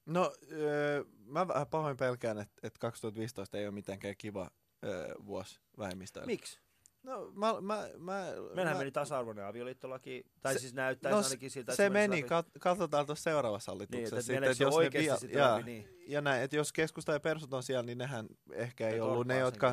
No, 0.07 0.32
öö, 0.52 1.05
mä 1.26 1.48
vähän 1.48 1.66
pahoin 1.66 1.96
pelkään, 1.96 2.38
että, 2.38 2.55
että 2.62 2.78
2015 2.78 3.59
ei 3.59 3.66
ole 3.66 3.74
mitenkään 3.74 4.14
kiva 4.18 4.50
öö, 4.84 5.14
vuosi 5.26 5.61
vähemmistöille. 5.78 6.26
Miksi? 6.26 6.61
No, 7.02 7.30
mä, 7.34 7.61
mä, 7.61 7.88
mä, 7.98 8.24
Meillähän 8.55 8.76
mä, 8.76 8.78
meni 8.78 8.90
tasa-arvoinen 8.90 9.44
avioliittolaki, 9.46 10.24
tai 10.42 10.52
Se- 10.52 10.59
siis 10.59 10.74
näyttäisi 10.74 11.16
no, 11.18 11.24
ainakin 11.24 11.50
siltä, 11.50 11.72
että 11.72 11.76
se 11.82 11.90
menisi 11.90 12.09
meni, 12.11 12.20
läpi. 12.22 12.28
kat, 12.28 12.46
katsotaan 12.61 13.07
tuossa 13.07 13.22
seuraavassa 13.22 13.72
Niin, 13.72 13.76
hallituksessa. 13.78 14.16
että 14.16 14.22
sitten, 14.22 14.36
meneekö 14.36 14.55
se 14.55 14.64
jos 14.64 14.70
ne 14.70 14.76
oikeasti 14.76 15.11
vie- 15.11 15.18
sitten 15.18 15.38
jaa, 15.38 15.59
läpi, 15.59 15.62
niin. 15.70 15.88
Ja 16.07 16.20
näin, 16.20 16.42
että 16.42 16.57
jos 16.57 16.72
keskusta 16.72 17.12
ja 17.12 17.20
persut 17.20 17.55
on 17.55 17.62
siellä, 17.62 17.82
niin 17.82 17.98
nehän 17.98 18.26
ehkä 18.52 18.88
ei 18.88 19.00
ollut 19.00 19.26
ne, 19.26 19.38
jotka, 19.38 19.72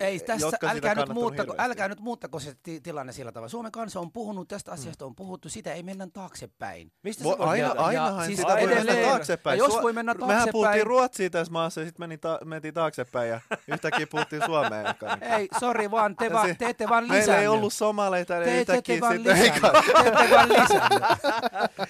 Ei 0.00 0.18
tässä, 0.20 0.46
jotka 0.46 0.56
sitä 0.74 0.90
älkää 0.90 0.94
nyt, 1.04 1.14
muuttako, 1.14 1.54
älkää 1.58 1.88
nyt 1.88 2.00
muuttako 2.00 2.38
se 2.40 2.54
ti- 2.62 2.80
tilanne 2.80 3.12
sillä 3.12 3.32
tavalla. 3.32 3.48
Suomen 3.48 3.72
kansa 3.72 4.00
on 4.00 4.12
puhunut, 4.12 4.48
tästä 4.48 4.72
asiasta 4.72 5.06
on 5.06 5.14
puhuttu, 5.16 5.48
sitä 5.48 5.72
ei 5.74 5.82
mennä 5.82 6.08
taaksepäin. 6.12 6.92
Mistä 7.02 7.24
Vo, 7.24 7.36
aina, 7.38 7.74
ainahan 7.78 8.26
siis 8.26 8.38
sitä 8.38 8.52
voi 8.52 8.66
mennä 8.66 8.94
taaksepäin. 8.94 9.58
Ja 9.58 9.64
jos 9.64 9.82
voi 9.82 9.92
mennä 9.92 10.14
Mehän 10.14 10.28
taaksepäin. 10.28 10.52
puhuttiin 10.52 10.86
Ruotsia 10.86 11.30
tässä 11.30 11.52
maassa 11.52 11.80
ja 11.80 11.86
sitten 11.86 12.02
meni 12.02 12.18
ta- 12.18 12.38
mentiin 12.44 12.74
taaksepäin 12.74 13.28
ja 13.30 13.40
yhtäkkiä 13.68 14.06
puhuttiin 14.06 14.42
Suomeen. 14.46 14.86
Ei, 15.36 15.48
sori 15.60 15.90
vaan, 15.90 16.16
te, 16.16 16.30
se- 16.46 16.54
te 16.58 16.66
ette 16.68 16.88
vaan 16.88 17.02
Meillä 17.08 17.16
ei 17.16 17.20
lisännyt. 17.28 17.48
ollut 17.48 17.72
somaleita, 17.72 18.34
niin 18.34 18.44
Te, 18.44 18.60
yhtäkkiä 18.60 18.94
sitten... 18.94 19.24
lisännyt. 19.24 19.62
Te 19.62 20.08
ette 20.08 20.30
vaan 20.30 20.48
lisännyt. 20.48 21.02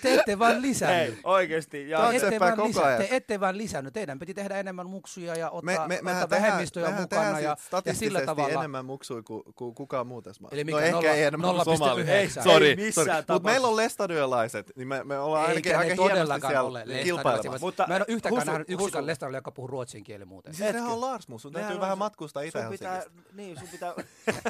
Te 0.03 0.14
ette 0.14 0.39
vaan 0.39 0.62
lisännyt. 0.62 0.99
Ei, 1.14 1.18
oikeesti. 1.24 1.89
Ja 1.91 1.99
Te 1.99 2.07
ette, 2.16 2.20
Taaksepäin 2.20 2.57
vaan 2.59 2.72
koko 2.72 2.87
ajan. 2.87 2.99
te 2.99 3.09
ette 3.11 3.41
vaan 3.41 3.59
lisännyt. 3.59 3.76
Teidän 3.93 4.18
piti 4.18 4.35
tehdä 4.35 4.57
enemmän 4.59 4.87
muksuja 4.91 5.37
ja 5.37 5.51
ottaa, 5.51 5.89
Me, 5.89 5.97
me, 5.97 6.03
mehän 6.03 6.22
ottaa 6.22 6.37
tehdään, 6.37 6.53
vähemmistöjä 6.53 6.87
mehän 6.87 7.03
mukana 7.03 7.22
tehdään 7.22 7.43
ja, 7.45 7.57
ja, 7.72 7.83
ja 7.85 7.95
sillä 7.95 8.20
tavalla. 8.20 8.49
enemmän 8.59 8.85
muksui 8.85 9.22
kuin, 9.22 9.43
kuin 9.57 9.74
kukaan 9.74 10.07
muu 10.07 10.22
tässä 10.22 10.43
maassa. 10.43 10.55
Eli 10.55 10.64
no 10.64 10.77
mikä, 10.77 10.87
ehkä 10.87 10.97
nolla- 10.97 11.11
ei 11.11 11.22
enemmän 11.24 11.51
kuin 11.51 11.61
0,9? 11.61 11.64
somali. 11.79 12.03
Ei 12.11 12.29
Sori, 12.31 12.77
missään 12.77 13.07
sori. 13.07 13.24
Mutta 13.29 13.49
meillä 13.51 13.68
on 13.68 13.77
lestadiolaiset, 13.77 14.72
niin 14.77 14.89
me, 14.89 15.05
me 15.05 15.18
ollaan 15.18 15.47
ainakin 15.49 15.72
Eikä 15.72 15.79
aika 15.79 15.95
ne 16.03 16.14
hienosti 16.14 16.47
siellä 16.47 16.62
ole 16.62 16.85
kilpailemassa. 17.03 17.51
Mutta, 17.51 17.61
Mutta- 17.66 17.87
mä 17.89 17.97
en 17.97 18.03
ole 18.03 18.07
yhtäkään 18.14 18.41
Husu- 18.41 18.51
nähnyt 18.51 18.70
yksikään 18.70 19.03
Husu- 19.03 19.07
lestarilla, 19.07 19.39
joka 19.39 19.51
puhuu 19.53 19.66
ruotsin 19.66 20.05
kielen 20.05 20.29
muuten. 20.29 20.55
Siis 20.55 20.72
nehän 20.72 20.91
on 20.91 21.01
Larsmus, 21.01 21.43
sun 21.43 21.53
täytyy 21.53 21.81
vähän 21.81 21.99
matkustaa 21.99 22.43
itä 22.43 22.61
sun 22.62 22.70
pitää, 22.70 22.93
Helsingistä. 22.95 23.33
niin, 23.37 23.59
sun 23.59 23.68
pitää, 23.68 23.95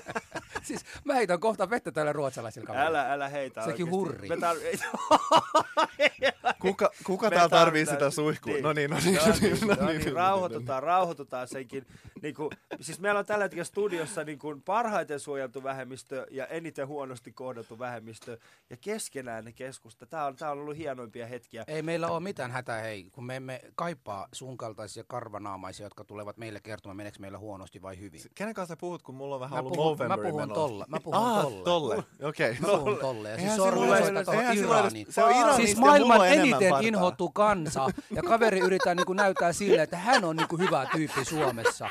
siis 0.69 0.81
mä 1.05 1.15
heitän 1.15 1.41
kohta 1.41 1.71
vettä 1.71 1.93
tälle 1.93 2.13
ruotsalaisille 2.13 2.67
kaverille. 2.67 2.89
älä, 2.99 3.13
älä 3.13 3.29
heitä 3.29 3.65
Sekin 3.65 3.91
hurri. 3.91 4.29
Me 4.29 4.35
tar- 4.35 4.57
Kuka, 6.63 6.91
kuka 7.05 7.31
täällä 7.31 7.49
tarvii 7.49 7.87
sitä 7.87 8.11
suihkua? 8.11 8.53
niin. 8.53 8.63
No 8.63 8.73
niin, 8.73 8.91
no 8.91 8.97
niin, 9.05 9.15
No 9.15 9.27
no 9.27 9.33
niin, 9.41 9.53
niin, 9.53 9.69
no 9.69 9.75
no 9.81 9.87
niin, 9.89 10.01
niin, 10.01 10.13
rauhoitutaan, 10.13 10.83
rauhoitutaan 10.83 11.49
senkin. 11.49 11.87
Niin 12.23 12.35
kuin, 12.35 12.51
siis 12.81 13.01
meillä 13.01 13.19
on 13.19 13.27
tällä 13.27 13.45
hetkellä 13.45 13.65
studiossa 13.65 14.25
niin 14.25 14.39
kuin 14.39 14.63
parhaiten 14.63 15.21
suojeltu 15.21 15.63
vähemmistö 15.63 16.27
ja 16.31 16.47
eniten 16.47 16.87
huonosti 16.89 17.33
kohdattu 17.33 17.79
vähemmistö. 17.79 18.39
Ja 18.71 18.77
keskenään 18.81 19.45
ne 19.45 19.53
keskusta. 19.53 20.07
Tämä 20.07 20.25
on, 20.27 20.37
tämä 20.37 20.51
on 20.51 20.59
ollut 20.59 20.77
hienoimpia 20.77 21.27
hetkiä. 21.27 21.65
Ei 21.67 21.83
meillä 21.83 22.09
ole 22.09 22.21
mitään 22.21 22.51
hätää, 22.51 22.81
hei, 22.83 23.07
kun 23.13 23.25
me 23.25 23.37
emme 23.37 23.61
kaipaa 23.75 24.29
sun 24.33 24.57
kaltaisia 24.57 25.05
karvanaamaisia, 25.07 25.87
jotka 25.87 26.05
tulevat 26.05 26.37
meille 26.37 26.61
kertomaan, 26.61 26.97
meneekö 26.97 27.19
meillä 27.21 27.39
huonosti 27.39 27.83
vai 27.83 27.99
hyvin. 28.01 28.21
Kenen 28.35 28.55
kanssa 28.55 28.73
sä 28.73 28.77
puhut, 28.81 29.03
kun 29.03 29.15
mulla 29.15 29.35
on 29.35 29.41
vähän 29.41 29.55
Mä 29.57 29.61
ollut 29.61 29.77
puhun- 29.77 30.09
mä 30.09 30.17
puhun 30.19 30.49
tolla, 30.55 30.85
mä 30.89 31.01
puhun 31.01 31.19
ah, 31.21 31.43
tolle. 31.43 31.65
tolle. 31.65 32.05
Okei. 32.23 32.57
Mä 32.61 32.69
puhun 32.69 32.97
tolle. 32.99 33.31
Ja 33.31 33.37
siis 33.39 33.53
silloin 33.53 33.93
edes- 34.03 34.59
Iraniin. 34.59 35.07
Se 35.11 35.25
on 35.25 35.31
Iranista 35.31 35.57
Siis 35.57 35.77
maailman 35.79 36.21
on 36.21 36.27
eniten 36.37 36.71
partaa. 36.71 36.89
inhottu 36.89 37.29
kansa, 37.29 37.89
ja 38.11 38.23
kaveri 38.23 38.61
yrittää 38.61 38.95
niinku 38.95 39.13
näyttää 39.13 39.53
sille, 39.53 39.83
että 39.83 39.97
hän 39.97 40.25
on 40.25 40.37
niinku 40.37 40.59
hyvä 40.59 40.87
tyyppi 40.93 41.25
Suomessa. 41.25 41.89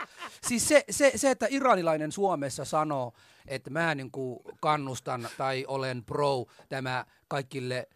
Siis 0.47 0.67
se, 0.67 0.83
se, 0.89 1.11
se, 1.15 1.31
että 1.31 1.47
iranilainen 1.49 2.11
Suomessa 2.11 2.65
sanoo, 2.65 3.13
että 3.47 3.69
mä 3.69 3.95
niinku 3.95 4.41
kannustan 4.61 5.27
tai 5.37 5.65
olen 5.67 6.03
pro 6.03 6.45
tämä 6.69 7.05
kaikille 7.27 7.87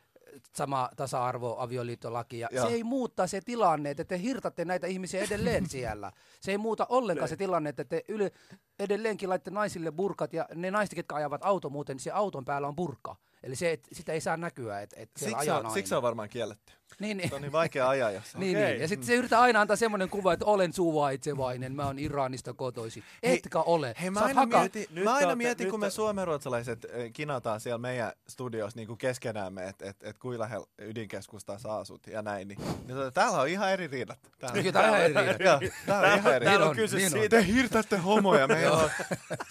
sama 0.56 0.90
tasa-arvo 0.96 1.56
avioliittolaki. 1.60 2.40
Ja 2.40 2.48
Joo. 2.52 2.68
se 2.68 2.74
ei 2.74 2.84
muuttaa 2.84 3.28
se 3.28 3.42
tilanne, 3.42 3.90
että 3.90 4.06
te 4.06 4.22
hirtatte 4.22 4.66
näitä 4.66 4.88
ihmisiä 4.88 5.24
edelleen 5.24 5.70
siellä. 5.76 6.12
Se 6.42 6.52
ei 6.52 6.58
muuta 6.58 6.86
ollenkaan 6.90 7.30
se 7.30 7.38
tilanne, 7.38 7.70
että 7.70 7.84
te 7.84 8.04
yle, 8.08 8.32
edelleenkin 8.80 9.30
laitte 9.30 9.52
naisille 9.52 9.92
burkat 9.92 10.34
ja 10.34 10.46
ne 10.56 10.72
naiset, 10.72 10.98
jotka 10.98 11.16
ajavat 11.16 11.42
auto 11.44 11.70
muuten, 11.70 11.96
niin 11.96 12.04
se 12.04 12.12
auton 12.12 12.46
päällä 12.46 12.68
on 12.68 12.76
burka. 12.76 13.16
Eli 13.44 13.56
se, 13.56 13.72
et, 13.72 13.88
sitä 13.92 14.14
ei 14.14 14.22
saa 14.22 14.38
näkyä, 14.38 14.82
että 14.82 14.96
et 15.00 15.12
Siksi 15.18 15.36
ajaa 15.36 15.56
nainen. 15.56 15.72
siksi 15.72 15.96
on 15.96 16.02
varmaan 16.02 16.30
kielletty. 16.30 16.74
Niin, 17.00 17.18
niin. 17.18 17.30
Se 17.30 17.36
on 17.36 17.42
niin 17.42 17.52
vaikea 17.52 17.90
ajaa 17.90 18.12
jossain. 18.12 18.40
Niin, 18.40 18.58
niin. 18.58 18.80
Ja 18.82 18.88
sitten 18.88 19.08
se 19.08 19.16
yrittää 19.16 19.42
aina 19.42 19.62
antaa 19.62 19.76
semmoinen 19.76 20.10
kuva, 20.10 20.34
että 20.34 20.46
olen 20.46 20.74
suvaitsevainen, 20.74 21.76
mä 21.76 21.86
oon 21.86 22.00
Iranista 22.00 22.54
kotoisin. 22.54 23.04
Etkä 23.24 23.60
ole. 23.60 23.96
Hei, 24.02 24.10
mä 24.10 24.20
Sä 24.20 24.26
aina, 24.26 24.42
haka- 24.42 24.60
mietin, 24.60 24.86
Nyt 24.92 25.04
mä 25.04 25.10
te 25.12 25.16
aina 25.16 25.28
olette- 25.28 25.36
mietin, 25.36 25.64
nyt 25.66 25.72
kun 25.72 25.80
te- 25.80 25.86
me 25.86 25.90
suomenruotsalaiset 25.90 26.86
äh, 26.86 26.92
kinataan 27.14 27.60
siellä 27.60 27.78
meidän 27.78 28.12
studiossa 28.28 28.80
niin 28.80 28.88
kuin 28.88 28.98
keskenäämme, 28.98 29.64
että 29.68 29.90
et, 29.90 30.04
et 30.04 30.18
kuinka 30.18 30.44
lähellä 30.44 30.66
ydinkeskustassa 30.78 31.78
asut 31.78 32.08
ja 32.08 32.22
näin. 32.22 32.48
Niin, 32.48 32.60
niin 32.62 32.98
tota, 32.98 33.12
täällä 33.12 33.42
on 33.42 33.48
ihan 33.48 33.72
eri 33.72 33.88
riidat. 33.88 34.20
Täällä, 34.40 34.58
Kyllä, 34.60 34.72
täällä 34.72 34.92
on 34.98 35.04
eri 35.04 35.14
riidat. 35.38 35.62
Täällä 35.86 36.14
on 36.14 36.20
ihan 36.20 36.34
eri 36.36 36.46
Täällä 36.46 36.60
riidat. 36.66 36.70
on 36.70 36.76
kyse 36.76 36.98
niin 36.98 37.12
siitä. 37.12 37.30
Te 37.30 37.46
hirtätte 37.48 37.98
homoja, 37.98 38.48
meillä 38.48 38.78
on, 38.78 38.90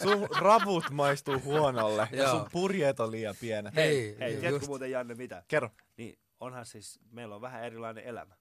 sun 0.02 0.28
ravut 0.40 0.90
maistuu 0.90 1.40
huonolle 1.44 2.08
ja 2.12 2.30
sun 2.30 2.46
purjeet 2.52 3.00
on 3.00 3.10
liian 3.10 3.34
pienet. 3.40 3.74
Hei, 3.74 4.16
Hei, 4.20 4.36
tiedätkö 4.36 4.66
muuten 4.66 4.90
Janne 4.90 5.14
mitä? 5.14 5.42
Kerro. 5.48 5.70
Niin 5.96 6.18
onhan 6.40 6.66
siis, 6.66 7.00
meillä 7.10 7.34
on 7.34 7.40
vähän 7.40 7.64
erilainen 7.64 8.04
elämä. 8.04 8.34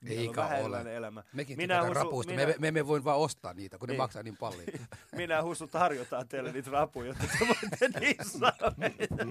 Meillä 0.00 0.20
on 0.20 0.26
Eikä 0.28 0.40
vähän 0.42 0.64
ole. 0.64 0.96
elämä. 0.96 1.22
Mekin 1.32 1.56
Minä 1.56 1.82
Husu- 1.82 1.94
rapuista. 1.94 2.32
minä- 2.32 2.46
Me, 2.46 2.54
me 2.58 2.68
emme 2.68 2.86
voi 2.86 3.04
vaan 3.04 3.18
ostaa 3.18 3.54
niitä, 3.54 3.78
kun 3.78 3.86
ne 3.88 3.92
Niin. 3.92 3.98
maksaa 3.98 4.22
niin 4.22 4.36
paljon. 4.36 4.64
Minä 5.16 5.42
Husu 5.42 5.66
tarjotaan 5.66 6.28
teille 6.28 6.52
niitä 6.52 6.70
rapuja, 6.70 7.08
jotta 7.08 7.24
te 7.38 7.46
voitte 7.46 8.24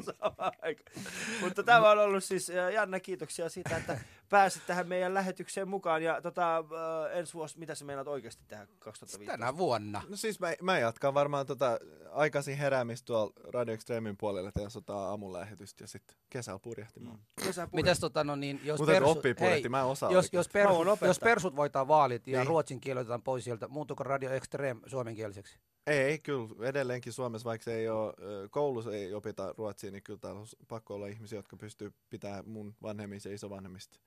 samaan 0.04 0.54
aikaan. 0.62 1.06
Mutta 1.42 1.64
tämä 1.64 1.92
on 1.92 2.00
ollut 2.00 2.24
siis, 2.24 2.50
äh, 2.50 2.72
Janne, 2.74 3.00
kiitoksia 3.00 3.50
siitä, 3.50 3.78
että 3.78 4.00
pääsit 4.30 4.64
tähän 4.68 4.88
meidän 4.88 5.14
lähetykseen 5.14 5.68
mukaan. 5.68 6.04
Ja 6.04 6.22
tota, 6.22 6.58
äh, 6.58 7.18
ensi 7.18 7.34
vuosi, 7.34 7.60
mitä 7.60 7.76
sä 7.76 7.86
meinaat 7.86 8.08
oikeasti 8.08 8.44
tehdä 8.48 8.68
2015? 8.80 9.32
Tänä 9.38 9.58
vuonna. 9.58 10.02
No 10.10 10.16
siis 10.18 10.40
mä, 10.40 10.54
mä 10.62 10.80
jatkan 10.80 11.14
varmaan 11.14 11.46
tota 11.46 11.80
aikaisin 12.12 12.58
heräämistä 12.58 13.06
tuolla 13.06 13.34
Radio 13.54 13.74
Extremin 13.74 14.18
puolella, 14.18 14.50
että 14.50 14.62
jos 14.62 14.76
otetaan 14.78 15.10
aamun 15.10 15.34
lähetystä 15.34 15.84
ja 15.84 15.88
sitten 15.88 16.18
kesällä 16.30 16.60
purjehtimaan. 16.60 17.20
Kesän 17.46 17.68
purje- 17.68 17.76
Mitäs 17.76 18.00
tota, 18.00 18.24
no 18.24 18.36
niin, 18.36 18.62
jos 18.64 18.80
Mun 18.80 18.88
täytyy 18.88 19.02
persut, 19.02 19.18
oppia 19.18 19.36
purjehtia, 19.36 19.70
mä 19.70 19.80
en 19.80 19.86
osaa 19.86 20.12
jos, 20.12 20.30
jos, 20.34 20.50
persut, 20.50 21.02
jos 21.02 21.20
persut 21.20 21.56
voittaa 21.56 21.88
vaalit 21.88 22.28
ja 22.28 22.40
Niin. 22.40 22.48
ruotsin 22.48 22.80
kieli 22.82 23.00
otetaan 23.00 23.22
pois 23.24 23.44
sieltä, 23.44 23.68
muuttuuko 23.68 24.04
Radio 24.04 24.32
Extreme 24.32 24.82
suomenkieliseksi? 24.86 25.60
Ei, 25.88 26.20
kyllä 26.20 26.68
edelleenkin 26.68 27.14
Suomessa, 27.14 27.46
vaikka 27.46 27.64
se 27.64 27.74
ei 27.76 27.90
ole, 27.90 28.14
koulussa 28.50 28.96
ei 28.96 29.14
opita 29.14 29.54
ruotsia, 29.58 29.92
niin 29.92 30.04
kyllä 30.04 30.20
täällä 30.20 30.40
on 30.40 30.48
pakko 30.68 30.94
olla 30.96 31.08
ihmisiä, 31.08 31.40
jotka 31.40 31.58
pystyy 31.58 31.94
pitämään 32.10 32.50
mun 32.50 32.76
vanhemmista 32.82 33.30
ja 33.30 33.36
isovanhemmista, 33.36 34.00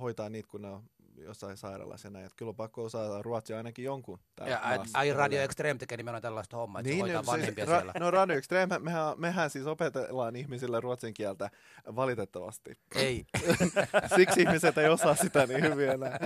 hoitaa 0.00 0.28
niitä, 0.28 0.48
kun 0.48 0.62
ne 0.62 0.68
on 0.68 0.82
jossain 1.16 1.56
sairaalassa 1.56 2.06
ja 2.08 2.10
näin. 2.10 2.26
Et 2.26 2.34
kyllä 2.36 2.48
on 2.48 2.56
pakko 2.56 2.84
osata 2.84 3.22
ruotsia 3.22 3.56
ainakin 3.56 3.84
jonkun 3.84 4.18
Ja 4.46 4.60
ai, 4.94 5.12
Radio. 5.12 5.42
Extreme 5.42 5.78
tekee 5.78 5.96
nimenomaan 5.96 6.22
tällaista 6.22 6.56
hommaa, 6.56 6.80
että 6.80 6.88
niin, 6.90 6.96
se 6.96 7.02
hoitaa 7.02 7.22
no, 7.22 7.26
vanhempia 7.26 7.64
siis, 7.64 7.76
siellä. 7.76 7.92
ra, 7.94 8.00
no 8.00 8.10
Radio 8.10 8.36
Extreme, 8.36 8.78
mehän, 8.78 9.20
mehän 9.20 9.50
siis 9.50 9.66
opetellaan 9.66 10.36
ihmisille 10.36 10.80
ruotsin 10.80 11.14
kieltä 11.14 11.50
valitettavasti. 11.96 12.78
Ei. 12.94 13.26
Siksi 14.16 14.42
ihmiset 14.42 14.78
ei 14.78 14.88
osaa 14.88 15.14
sitä 15.14 15.46
niin 15.46 15.64
hyvin 15.64 15.90
enää. 15.90 16.18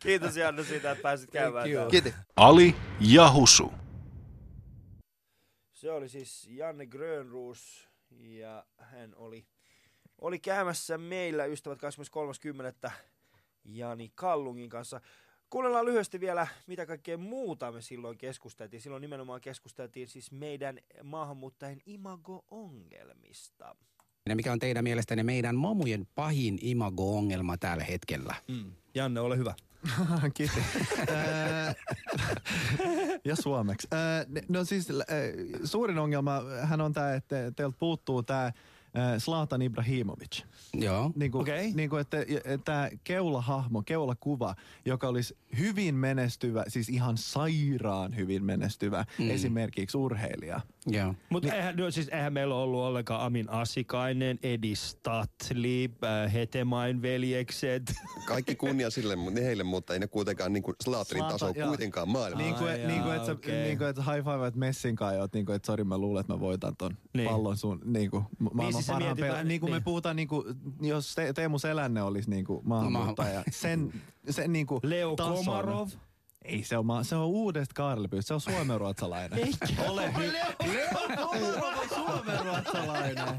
Kiitos 0.00 0.36
Janne 0.36 0.64
siitä, 0.64 0.90
että 0.90 1.02
pääsit 1.02 1.30
käymään. 1.30 1.68
Kiitos. 1.90 2.12
Ali 2.36 2.76
ja 3.00 3.32
Husu. 3.32 3.72
Se 5.72 5.90
oli 5.90 6.08
siis 6.08 6.48
Janne 6.50 6.86
Grönruus 6.86 7.88
ja 8.10 8.64
hän 8.78 9.14
oli, 9.16 9.46
oli 10.20 10.38
käymässä 10.38 10.98
meillä 10.98 11.44
ystävät 11.44 11.78
23.10. 12.84 12.90
Jani 13.64 14.12
Kallungin 14.14 14.70
kanssa. 14.70 15.00
Kuunnellaan 15.50 15.84
lyhyesti 15.86 16.20
vielä, 16.20 16.46
mitä 16.66 16.86
kaikkea 16.86 17.18
muuta 17.18 17.72
me 17.72 17.82
silloin 17.82 18.18
keskusteltiin. 18.18 18.80
Silloin 18.80 19.00
nimenomaan 19.00 19.40
keskusteltiin 19.40 20.08
siis 20.08 20.32
meidän 20.32 20.78
maahanmuuttajien 21.02 21.80
imago-ongelmista. 21.86 23.76
Mikä 24.34 24.52
on 24.52 24.58
teidän 24.58 24.84
mielestänne 24.84 25.22
meidän 25.22 25.56
mamujen 25.56 26.06
pahin 26.14 26.58
imago-ongelma 26.62 27.56
tällä 27.56 27.84
hetkellä? 27.84 28.34
Mm. 28.48 28.72
Janne, 28.94 29.20
ole 29.20 29.36
hyvä. 29.36 29.54
Kiitos. 30.34 30.58
Ää, 31.14 31.74
ja 33.24 33.36
suomeksi. 33.36 33.88
Ne- 34.28 34.42
No 34.48 34.64
siis 34.64 34.90
ää, 34.90 34.96
suurin 35.64 35.98
ongelma 35.98 36.40
hän 36.62 36.80
on 36.80 36.92
tämä, 36.92 37.14
että 37.14 37.52
teiltä 37.56 37.76
puuttuu 37.78 38.22
tämä 38.22 38.52
Slatan 39.18 39.62
Ibrahimovic. 39.62 40.42
Joo. 40.74 41.12
Niin 41.16 41.30
kuin, 41.30 41.42
Okei. 41.42 41.72
niin 41.72 41.90
kuin, 41.90 42.00
että, 42.00 42.20
että 42.20 42.58
tämä 42.64 42.88
keulahahmo, 43.04 43.82
keulakuva, 43.82 44.54
joka 44.84 45.08
olisi 45.08 45.36
hyvin 45.58 45.94
menestyvä, 45.94 46.64
siis 46.68 46.88
ihan 46.88 47.16
sairaan 47.16 48.16
hyvin 48.16 48.44
menestyvä, 48.44 49.04
mm. 49.18 49.30
esimerkiksi 49.30 49.96
urheilija. 49.96 50.60
Joo. 50.90 51.14
Mutta 51.30 51.54
eihän, 51.54 51.76
no, 51.76 51.90
siis 51.90 52.08
eihän 52.08 52.32
meillä 52.32 52.54
ole 52.54 52.62
ollut 52.62 52.80
ollenkaan 52.80 53.20
Amin 53.20 53.50
Asikainen, 53.50 54.38
Edi 54.42 54.74
Statli, 54.76 55.90
äh, 56.04 56.32
Hetemain 56.32 57.02
veljekset. 57.02 57.82
Kaikki 58.28 58.54
kunnia 58.56 58.90
sille, 58.90 59.16
mutta 59.16 59.40
heille, 59.40 59.62
mutta 59.64 59.92
ei 59.92 59.98
ne 59.98 60.06
kuitenkaan 60.06 60.52
niin 60.52 60.62
kuin 60.62 60.74
Slaatrin 60.84 61.24
taso 61.24 61.48
joo. 61.56 61.68
kuitenkaan 61.68 62.08
maailmassa. 62.08 62.44
Niin 62.44 62.54
kuin, 62.54 62.88
niin 62.88 63.02
kuin, 63.02 63.06
jaa, 63.06 63.14
että 63.14 63.26
sä 63.26 63.32
okei. 63.32 63.62
niin 63.62 63.78
kuin, 63.78 63.90
että 63.90 64.02
high 64.02 64.24
five 64.24 64.52
Messin 64.54 64.96
kanssa, 64.96 65.14
ja 65.14 65.20
oot 65.20 65.32
niin 65.32 65.46
kuin, 65.46 65.56
että 65.56 65.66
sori 65.66 65.84
mä 65.84 65.98
luulen, 65.98 66.20
että 66.20 66.32
mä 66.32 66.40
voitan 66.40 66.76
ton 66.76 66.90
Niin. 66.90 66.98
niin. 67.12 67.28
pallon 67.28 67.56
sun 67.56 67.80
niin 67.84 68.10
kuin, 68.10 68.24
maailman 68.38 68.72
siis 68.72 68.86
sä 68.86 68.92
parhaan 68.92 69.16
pelaajan. 69.16 69.48
Niin 69.48 69.60
kuin 69.60 69.70
niin. 69.70 69.76
me 69.76 69.84
puhutaan, 69.84 70.16
niin 70.16 70.28
kuin, 70.28 70.44
jos 70.82 71.14
Te- 71.14 71.32
Teemu 71.32 71.58
Selänne 71.58 72.02
olisi 72.02 72.30
niin 72.30 72.44
kuin 72.44 72.60
maahanmuuttaja, 72.68 73.42
sen, 73.50 73.92
sen 74.30 74.52
niin 74.52 74.66
kuin 74.66 74.80
Leo 74.82 75.16
tason. 75.16 75.36
Komarov. 75.36 75.88
Ei 76.44 76.64
se 76.64 76.78
on, 76.78 76.86
ma- 76.86 77.04
se 77.04 77.16
on 77.16 77.26
uudesta 77.26 77.74
Kaarlepyystä, 77.74 78.28
se 78.28 78.34
on 78.34 78.40
suomenruotsalainen. 78.40 79.38
Eikä 79.46 79.82
ole. 79.90 80.12
Leo 80.72 80.86
Komarov 80.92 81.62
on 81.62 81.88
suomenruotsalainen. 81.88 83.24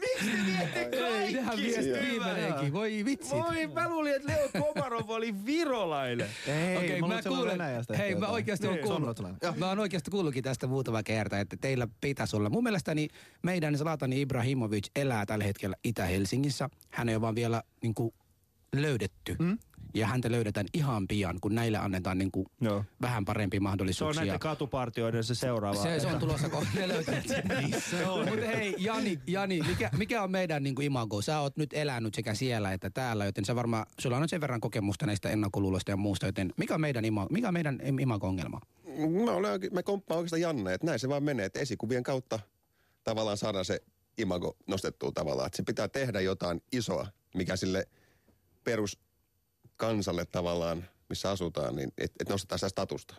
Miksi 0.00 0.30
te 0.30 0.46
viette 0.46 0.96
Ei, 0.96 1.32
nehän 1.32 1.46
kaikki? 1.46 1.62
viesti 1.62 2.06
viimeinenkin. 2.10 2.72
Voi 2.72 3.04
vitsit. 3.04 3.32
Voi, 3.32 3.66
mä 3.66 3.88
luulin, 3.88 4.14
että 4.16 4.32
Leo 4.32 4.48
Komarov 4.64 5.10
oli 5.10 5.44
virolainen. 5.44 6.28
Ei, 6.46 6.76
Okei, 6.76 7.00
mä, 7.00 7.06
mä 7.06 7.22
kuulen, 7.22 7.60
hei 7.98 8.14
mä 8.14 8.26
oikeasti 8.26 8.66
oon 8.66 8.78
kuullut, 8.78 9.18
mä 9.56 9.68
oon 9.68 9.78
oikeasti 9.78 10.10
kuullutkin 10.10 10.44
tästä 10.44 10.66
muutama 10.66 11.02
kerta, 11.02 11.38
että 11.38 11.56
teillä 11.60 11.88
pitäisi 12.00 12.36
olla. 12.36 12.50
Mun 12.50 12.62
mielestäni 12.62 13.08
meidän 13.42 13.76
Zlatan 13.76 14.12
Ibrahimovic 14.12 14.86
elää 14.96 15.26
tällä 15.26 15.44
hetkellä 15.44 15.76
Itä-Helsingissä. 15.84 16.68
Hän 16.90 17.08
ei 17.08 17.14
ole 17.14 17.20
vaan 17.20 17.34
vielä 17.34 17.62
niin 17.82 17.94
kuin, 17.94 18.14
löydetty. 18.76 19.36
Mm? 19.38 19.58
Ja 19.94 20.06
häntä 20.06 20.30
löydetään 20.30 20.66
ihan 20.74 21.08
pian, 21.08 21.38
kun 21.40 21.54
näille 21.54 21.78
annetaan 21.78 22.18
niin 22.18 22.30
kuin, 22.30 22.46
vähän 23.02 23.24
parempi 23.24 23.54
Se 23.54 23.58
on 23.58 23.62
mahdollisuuksia. 23.62 24.24
näiden 24.24 24.40
katupartioiden 24.40 25.24
se 25.24 25.34
seuraava. 25.34 25.82
Se, 25.82 26.00
se 26.00 26.06
on 26.06 26.18
tulossa, 26.18 26.48
kun 26.48 26.66
ne 26.74 26.88
löytävät 26.88 27.28
sen. 27.28 27.42
Missä 27.74 28.10
on? 28.12 28.28
Mutta 28.28 28.46
hei, 28.46 28.74
Jani, 28.78 29.20
Jani 29.26 29.60
mikä, 29.68 29.90
mikä 29.98 30.22
on 30.22 30.30
meidän 30.30 30.62
niin 30.62 30.74
kuin 30.74 30.86
imago? 30.86 31.22
Sä 31.22 31.40
oot 31.40 31.56
nyt 31.56 31.72
elänyt 31.72 32.14
sekä 32.14 32.34
siellä 32.34 32.72
että 32.72 32.90
täällä, 32.90 33.24
joten 33.24 33.44
sä 33.44 33.54
varmaan, 33.56 33.86
sulla 34.00 34.16
on 34.16 34.28
sen 34.28 34.40
verran 34.40 34.60
kokemusta 34.60 35.06
näistä 35.06 35.30
ennakkoluuloista 35.30 35.90
ja 35.90 35.96
muusta, 35.96 36.26
joten 36.26 36.52
mikä 36.56 36.74
on 36.74 36.80
meidän, 36.80 37.04
ima, 37.04 37.26
mikä 37.30 37.48
on 37.48 37.54
meidän 37.54 37.78
imago-ongelma? 38.00 38.60
Mä, 39.24 39.30
olen, 39.32 39.50
oikein- 39.52 39.74
mä 39.74 39.82
komppaan 39.82 40.18
oikeastaan 40.18 40.40
Janne, 40.40 40.74
että 40.74 40.86
näin 40.86 40.98
se 40.98 41.08
vaan 41.08 41.22
menee, 41.22 41.46
että 41.46 41.60
esikuvien 41.60 42.02
kautta 42.02 42.38
tavallaan 43.04 43.36
saadaan 43.36 43.64
se 43.64 43.80
imago 44.18 44.56
nostettua 44.66 45.12
tavallaan. 45.12 45.46
Että 45.46 45.56
se 45.56 45.62
pitää 45.62 45.88
tehdä 45.88 46.20
jotain 46.20 46.62
isoa, 46.72 47.06
mikä 47.34 47.56
sille 47.56 47.88
peruskansalle 48.68 50.24
tavallaan, 50.24 50.84
missä 51.08 51.30
asutaan, 51.30 51.76
niin 51.76 51.92
että 51.98 52.16
et 52.20 52.28
nostetaan 52.28 52.58
sitä 52.58 52.68
statusta. 52.68 53.14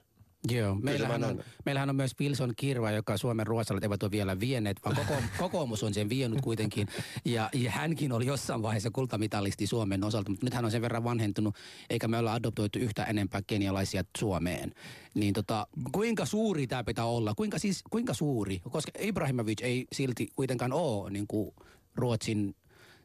Joo, 0.52 0.76
meillähän 0.76 1.24
on, 1.24 1.44
meillähän 1.66 1.90
on 1.90 1.96
myös 1.96 2.16
Wilson 2.20 2.54
Kirva, 2.56 2.92
joka 2.92 3.18
Suomen 3.18 3.48
ruotsalaiset 3.48 3.84
eivät 3.84 4.04
ole 4.04 4.12
vielä 4.12 4.40
vieneet, 4.40 4.78
vaan 4.86 4.96
koko, 4.96 5.14
kokoomus 5.40 5.84
on 5.84 5.94
sen 5.94 6.10
vienyt 6.10 6.42
kuitenkin. 6.42 6.88
Ja, 7.26 7.50
ja 7.54 7.72
hänkin 7.72 8.12
oli 8.12 8.26
jossain 8.26 8.62
vaiheessa 8.62 8.92
kultamitalisti 8.92 9.68
Suomen 9.68 10.04
osalta, 10.04 10.30
mutta 10.30 10.46
nyt 10.46 10.54
hän 10.54 10.66
on 10.66 10.72
sen 10.72 10.82
verran 10.82 11.04
vanhentunut, 11.04 11.56
eikä 11.90 12.08
me 12.08 12.18
olla 12.18 12.34
adoptoitu 12.34 12.80
yhtä 12.80 13.04
enempää 13.04 13.42
kenialaisia 13.48 14.04
Suomeen. 14.18 14.72
Niin 15.14 15.34
tota, 15.34 15.68
kuinka 15.92 16.26
suuri 16.26 16.68
tämä 16.68 16.84
pitää 16.84 17.06
olla? 17.06 17.34
Kuinka, 17.36 17.60
siis, 17.60 17.84
kuinka 17.90 18.14
suuri? 18.14 18.62
Koska 18.72 18.92
Ibrahimovic 19.00 19.62
ei 19.62 19.88
silti 19.92 20.28
kuitenkaan 20.36 20.74
ole 20.74 21.10
niin 21.10 21.28
kuin 21.28 21.52
Ruotsin 21.96 22.56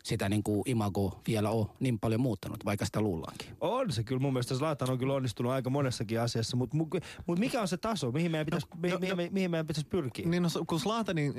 sitä 0.05 0.29
niin 0.29 0.43
kuin 0.43 0.63
imago 0.67 1.21
vielä 1.27 1.51
ole 1.51 1.67
niin 1.81 1.99
paljon 1.99 2.21
muuttanut, 2.21 2.65
vaikka 2.65 2.85
sitä 2.85 3.01
luullaankin. 3.01 3.49
On 3.61 3.93
se 3.93 4.05
kyllä, 4.05 4.21
mun 4.21 4.33
mielestä 4.33 4.55
Zlatan 4.55 4.91
on 4.91 4.99
kyllä 4.99 5.15
onnistunut 5.15 5.53
aika 5.53 5.71
monessakin 5.71 6.21
asiassa, 6.21 6.57
mutta 6.57 6.77
mut 7.27 7.39
mikä 7.39 7.61
on 7.61 7.69
se 7.69 7.77
taso, 7.77 8.13
mihin 8.13 8.31
meidän 8.31 8.47
pitäisi, 8.47 8.67
no, 8.71 8.81
mi, 8.81 9.09
mi, 9.09 9.15
mi, 9.15 9.29
mihin 9.33 9.51
meidän 9.51 9.67
pitäisi 9.67 9.89
pyrkiä? 9.89 10.29
Niin 10.29 10.43
no, 10.43 10.49
kun 10.67 10.81
Zlatanin, 10.81 11.35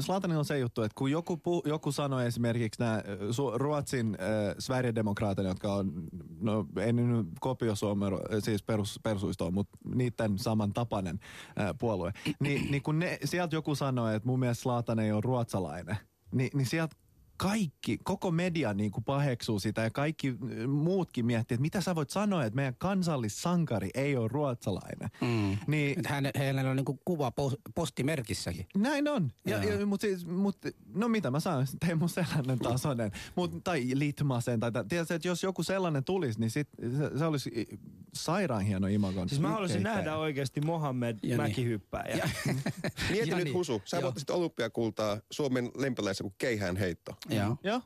Zlatanin 0.00 0.36
on 0.36 0.44
se 0.44 0.58
juttu, 0.58 0.82
että 0.82 0.94
kun 0.94 1.10
joku, 1.10 1.36
pu, 1.36 1.62
joku 1.66 1.92
sanoi 1.92 2.26
esimerkiksi 2.26 2.80
nämä 2.80 3.02
su, 3.30 3.58
Ruotsin 3.58 4.16
äh, 4.20 4.54
Sverigedemokraatit, 4.58 5.44
jotka 5.44 5.74
on, 5.74 5.92
no 6.40 6.66
ei 6.80 6.92
ne 6.92 7.02
nyt 7.02 7.26
kopio 7.40 7.74
Suomen, 7.74 8.12
siis 8.38 8.62
perus, 8.62 9.00
persuistoon, 9.02 9.54
mutta 9.54 9.78
niiden 9.94 10.38
samantapainen 10.38 11.20
äh, 11.60 11.70
puolue, 11.78 12.12
niin, 12.40 12.70
niin 12.70 12.82
kun 12.82 12.98
ne, 12.98 13.18
sieltä 13.24 13.56
joku 13.56 13.74
sanoi, 13.74 14.14
että 14.14 14.26
mun 14.26 14.38
mielestä 14.38 14.62
Zlatan 14.62 14.98
ei 14.98 15.12
ole 15.12 15.20
ruotsalainen, 15.24 15.96
niin, 16.32 16.50
niin 16.54 16.66
sieltä 16.66 16.96
kaikki, 17.40 17.98
koko 18.04 18.30
media 18.30 18.74
niin 18.74 18.90
kuin 18.90 19.04
paheksuu 19.04 19.60
sitä 19.60 19.82
ja 19.82 19.90
kaikki 19.90 20.28
äh, 20.28 20.66
muutkin 20.68 21.26
miettii, 21.26 21.54
että 21.54 21.62
mitä 21.62 21.80
sä 21.80 21.94
voit 21.94 22.10
sanoa, 22.10 22.44
että 22.44 22.56
meidän 22.56 22.74
kansallissankari 22.78 23.90
ei 23.94 24.16
ole 24.16 24.28
ruotsalainen. 24.28 25.08
Mm. 25.20 25.58
Niin, 25.66 26.00
Hän, 26.06 26.30
hänellä 26.36 26.70
on 26.70 26.76
niin 26.76 26.84
kuin 26.84 27.00
kuva 27.04 27.32
pos- 27.40 27.60
postimerkissäkin. 27.74 28.66
näin 28.76 29.08
on. 29.08 29.32
Ja, 29.46 29.64
ja, 29.64 29.86
mutta 29.86 30.06
siis, 30.06 30.26
mut, 30.26 30.56
no 30.94 31.08
mitä 31.08 31.30
mä 31.30 31.40
sanon, 31.40 31.66
Teemu 31.86 32.08
Selänen 32.08 32.58
tasoinen, 32.58 33.10
mut, 33.36 33.64
tai 33.64 33.86
Litmasen, 33.94 34.60
tai 34.60 34.72
tiedätkö, 34.88 35.14
että 35.14 35.28
jos 35.28 35.42
joku 35.42 35.62
sellainen 35.62 36.04
tulisi, 36.04 36.40
niin 36.40 36.50
sit, 36.50 36.68
se, 36.98 37.18
se 37.18 37.24
olisi 37.24 37.68
sairaan 38.14 38.62
hieno 38.62 38.86
imagon. 38.86 39.28
Siis 39.28 39.40
mä 39.40 39.48
haluaisin 39.48 39.82
nähdä 39.82 40.16
oikeasti 40.16 40.60
Mohamed 40.60 41.16
Ja 41.22 41.28
niin. 41.28 41.36
Mäkihyppääjä. 41.36 42.30
Mieti 43.10 43.30
Jani. 43.30 43.44
nyt 43.44 43.54
Husu, 43.54 43.82
sä 43.84 44.02
voittaisit 44.02 44.30
olympiakultaa 44.30 45.20
Suomen 45.30 45.70
lempeleissä 45.74 46.24
kuin 46.24 46.34
keihään 46.38 46.76
heitto. 46.76 47.14
Joo. 47.36 47.56
Joo. 47.64 47.80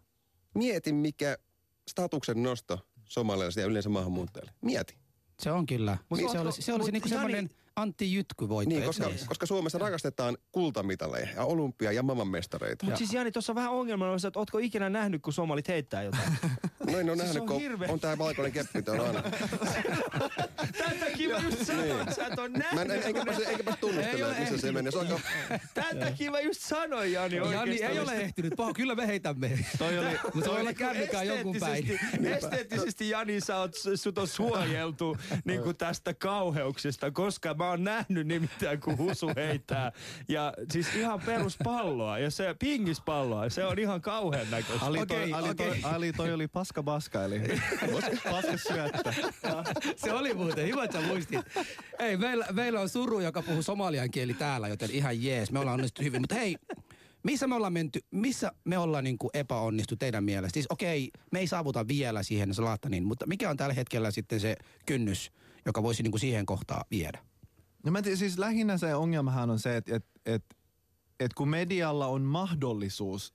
Mieti, 0.55 0.93
mikä 0.93 1.39
statuksen 1.91 2.43
nosto 2.43 2.87
somalialaisille 3.05 3.65
ja 3.67 3.71
yleensä 3.71 3.89
maahanmuuttajille. 3.89 4.53
Mieti. 4.61 4.97
Se 5.41 5.51
on 5.53 5.67
kyllä. 5.67 5.99
Mut 6.09 6.19
se 6.19 6.25
ootko- 6.25 6.41
olisi, 6.41 6.63
se 6.63 6.73
olisi 6.73 6.87
mut 6.87 6.93
niinku 6.93 7.09
Jani- 7.09 7.15
semmoinen 7.15 7.51
Antti 7.77 8.13
Jytky 8.15 8.49
voitto. 8.49 8.69
Niin, 8.75 8.85
koska, 8.85 9.11
se? 9.17 9.27
koska 9.29 9.47
Suomessa 9.47 9.79
rakastetaan 9.79 10.37
kultamitaleja 10.53 11.29
ja 11.37 11.43
olympia- 11.45 11.93
ja 11.93 12.03
maailmanmestareita. 12.03 12.85
Mutta 12.85 12.99
siis 12.99 13.13
Jani, 13.13 13.33
tuossa 13.33 13.53
on 13.53 13.57
vähän 13.57 13.73
ongelmana, 13.73 14.15
että 14.29 14.39
ootko 14.39 14.59
ikinä 14.59 14.91
nähnyt, 14.91 15.23
kun 15.23 15.33
somalit 15.33 15.69
heittää 15.69 16.03
jotain? 16.03 16.23
No 16.91 16.99
en 16.99 17.11
ole 17.11 17.17
Siis 17.17 17.19
nähnyt, 17.27 17.43
on 17.43 17.49
kun 17.49 17.61
hirveä- 17.61 17.89
on 17.93 18.01
tää 18.01 18.19
valkoinen 18.19 18.53
keppi 18.53 18.83
tuolla 18.83 19.03
aina. 19.07 19.23
Takia 21.01 21.29
mä 21.29 21.39
just 21.49 21.67
sanoin, 21.67 21.91
että 22.01 22.15
sä 22.15 22.27
et 22.27 22.39
ole 22.39 22.49
nähnyt. 22.49 22.89
Mä 22.89 22.95
en, 22.95 23.03
enkä 23.03 23.25
pääse, 23.25 23.45
enkä 23.45 23.65
pääse 23.65 23.81
tunnustelemaan, 23.81 24.37
missä 24.41 24.59
se 24.59 24.73
menee. 24.73 24.93
Se 24.93 24.99
on. 24.99 25.07
Tämän 25.75 25.99
takia 25.99 26.31
mä 26.31 26.41
just 26.41 26.61
sanoin, 26.61 27.13
Jani, 27.13 27.37
Jani 27.37 27.83
ei 27.83 27.99
ole 27.99 28.13
ehtinyt. 28.15 28.53
Paho, 28.57 28.75
kyllä 28.75 28.95
me 28.95 29.07
heitämme. 29.07 29.59
Toi 29.79 29.99
oli- 29.99 30.07
Mutta 30.35 30.51
voi 30.51 30.61
olla 30.61 30.71
Niinku 30.71 30.79
kännykää 30.79 31.23
jonkun 31.23 31.57
päin. 31.61 31.85
esteettisesti- 31.85 32.29
Esteettisesti 32.29 33.09
Jani, 33.11 33.41
sä 33.41 33.57
oot, 33.57 33.73
sut 33.95 34.19
on 34.19 34.29
suojeltu 34.29 35.17
niin 35.45 35.63
kuin 35.63 35.77
tästä 35.77 36.15
kauheuksesta, 36.15 37.11
koska 37.11 37.55
mä 37.55 37.64
oon 37.71 37.85
nähnyt 37.85 38.27
nimittäin, 38.27 38.81
kun 38.81 38.99
Husu 38.99 39.31
heittää. 39.37 39.93
Ja 40.29 40.53
siis 40.73 40.95
ihan 40.95 41.21
peruspalloa, 41.21 42.19
ja 42.19 42.31
se 42.31 42.55
pingispalloa, 42.59 43.49
se 43.49 43.65
on 43.65 43.79
ihan 43.79 44.01
kauhean 44.01 44.51
näköistä. 44.51 44.87
Ali, 44.87 45.07
toi, 45.07 45.33
Ali, 45.33 45.55
toi, 45.55 45.81
Ali, 45.83 46.13
toi 46.13 46.33
oli 46.33 46.49
paska 46.49 46.83
baska, 46.83 47.25
eli 47.25 47.41
paska 48.31 48.57
syöttä. 48.57 49.15
Se 49.97 50.13
oli 50.13 50.35
muuten, 50.35 50.69
hyvä, 50.69 50.85
että 50.85 51.01
sä 51.01 51.07
muistit. 51.07 51.41
Ei, 51.99 52.17
meillä, 52.17 52.47
meillä 52.53 52.81
on 52.81 52.89
suru, 52.89 53.21
joka 53.21 53.43
puhuu 53.43 53.63
somalian 53.63 54.11
kieli 54.11 54.35
täällä, 54.35 54.69
joten 54.69 54.91
ihan 54.91 55.23
jees. 55.23 55.53
Me 55.53 55.59
ollaan 55.59 55.75
onnistuttu 55.75 56.03
hyvin. 56.03 56.21
Mutta 56.21 56.35
hei, 56.35 56.57
missä 57.23 57.47
me 57.47 57.55
ollaan 57.55 57.73
menty, 57.73 58.01
missä 58.11 58.53
me 58.65 58.79
ollaan 58.79 59.05
niin 59.05 59.19
kuin 59.19 59.31
epäonnistu 59.35 59.97
teidän 59.97 60.25
mielestä? 60.25 60.55
Siis 60.55 60.67
okei, 60.71 61.11
me 61.31 61.39
ei 61.39 61.47
saavuta 61.47 61.89
vielä 61.89 62.23
siihen 62.23 62.55
Zlatanin, 62.55 63.05
mutta 63.05 63.27
mikä 63.27 63.51
on 63.51 63.57
tällä 63.57 63.75
hetkellä 63.75 64.11
sitten 64.11 64.41
se 64.41 64.57
kynnys, 64.87 65.33
joka 65.67 65.83
voisi 65.83 66.03
niin 66.03 66.11
kuin 66.11 66.21
siihen 66.21 66.47
kohtaan 66.47 66.85
viedä? 66.91 67.19
No 67.85 67.91
mä 67.91 68.03
tiedän, 68.03 68.19
siis 68.19 68.39
lähinnä 68.39 68.79
se 68.79 68.95
ongelmahan 68.95 69.51
on 69.51 69.59
se, 69.59 69.77
että 69.77 69.97
et, 69.97 70.05
et, 70.27 70.45
et 71.21 71.35
kun 71.35 71.49
medialla 71.49 72.07
on 72.07 72.23
mahdollisuus 72.23 73.35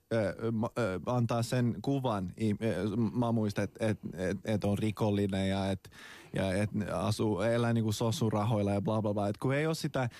ma, 0.52 0.70
äh, 0.78 1.14
antaa 1.14 1.42
sen 1.42 1.76
kuvan, 1.82 2.34
mä 3.12 3.32
muistan, 3.32 3.64
että 3.64 3.86
et, 3.86 3.98
et, 4.14 4.38
et 4.44 4.64
on 4.64 4.78
rikollinen 4.78 5.48
ja 5.48 5.70
että 5.70 5.90
ja 6.34 6.52
et 6.62 6.70
asuu, 6.92 7.40
elää 7.40 7.72
niinku 7.72 7.92
sosurahoilla 7.92 8.70
ja 8.72 8.80
bla 8.80 9.02
bla 9.02 9.14
bla. 9.14 9.28
Et 9.28 9.38
kun 9.38 9.54
ei 9.54 9.66
ole 9.66 9.74
sitä 9.74 10.02
äh, 10.02 10.10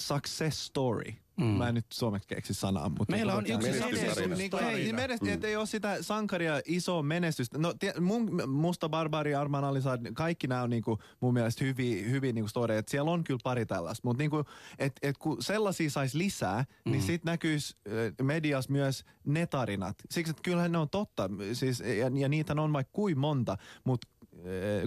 success 0.00 0.66
story, 0.66 1.12
mm. 1.36 1.44
mä 1.44 1.68
en 1.68 1.74
nyt 1.74 1.86
suomeksi 1.92 2.28
keksi 2.28 2.54
sanaa, 2.54 2.88
mutta... 2.88 3.04
Meillä 3.16 3.34
on 3.34 3.44
tota- 3.44 3.52
yksi 3.54 3.70
Menestystarina. 3.70 4.36
Niin, 4.36 4.50
kuin- 4.50 4.64
ei, 4.64 4.92
Mm. 4.92 5.28
et 5.28 5.44
ei 5.44 5.56
ole 5.56 5.66
sitä 5.66 6.02
sankaria 6.02 6.60
iso 6.66 7.02
menestystä. 7.02 7.58
No 7.58 7.74
tie, 7.78 7.94
mun, 8.00 8.50
Musta 8.50 8.88
Barbari, 8.88 9.34
Arman 9.34 9.64
Alisad, 9.64 10.12
kaikki 10.14 10.46
nämä 10.46 10.62
on 10.62 10.70
niinku 10.70 10.98
mun 11.20 11.34
mielestä 11.34 11.64
hyviä, 11.64 12.08
hyviä 12.08 12.32
niinku 12.32 12.48
story, 12.48 12.74
että 12.76 12.90
siellä 12.90 13.10
on 13.10 13.24
kyllä 13.24 13.40
pari 13.44 13.66
tällaista. 13.66 14.08
Mutta 14.08 14.18
niinku, 14.18 14.44
et, 14.78 14.92
et 15.02 15.18
kun 15.18 15.42
sellaisia 15.42 15.90
saisi 15.90 16.18
lisää, 16.18 16.64
mm. 16.84 16.92
niin 16.92 17.02
sit 17.02 17.24
näkyisi 17.24 17.76
äh, 17.88 18.26
mediassa 18.26 18.72
myös 18.72 19.04
ne 19.26 19.46
tarinat. 19.46 19.96
Siksi, 20.10 20.30
että 20.30 20.42
kyllähän 20.42 20.72
ne 20.72 20.78
on 20.78 20.90
totta, 20.90 21.30
siis, 21.52 21.80
ja, 21.80 22.10
ja 22.14 22.28
niitä 22.28 22.54
on 22.58 22.72
vaikka 22.72 22.90
kuin 22.92 23.18
monta, 23.18 23.56
mutta 23.84 24.08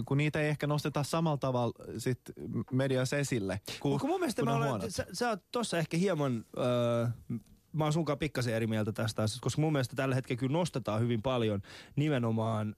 kun 0.06 0.16
niitä 0.16 0.40
ei 0.40 0.48
ehkä 0.48 0.66
nosteta 0.66 1.02
samalla 1.02 1.36
tavalla 1.36 1.72
sit 1.98 2.20
mediassa 2.72 3.16
esille, 3.16 3.60
kun, 3.80 3.90
Mutta 3.92 4.06
mun 4.06 4.20
mielestä 4.20 4.42
kun 4.42 4.50
mä 4.50 4.74
olen, 4.74 4.92
sä, 4.92 5.06
sä 5.12 5.28
oot 5.28 5.42
tossa 5.52 5.78
ehkä 5.78 5.96
hieman, 5.96 6.44
öö, 6.58 7.06
mä 7.76 7.84
oon 7.84 7.92
sunkaan 7.92 8.18
pikkasen 8.18 8.54
eri 8.54 8.66
mieltä 8.66 8.92
tästä 8.92 9.22
asiasta, 9.22 9.42
koska 9.44 9.60
mun 9.62 9.72
mielestä 9.72 9.96
tällä 9.96 10.14
hetkellä 10.14 10.38
kyllä 10.40 10.52
nostetaan 10.52 11.00
hyvin 11.00 11.22
paljon 11.22 11.62
nimenomaan 11.96 12.76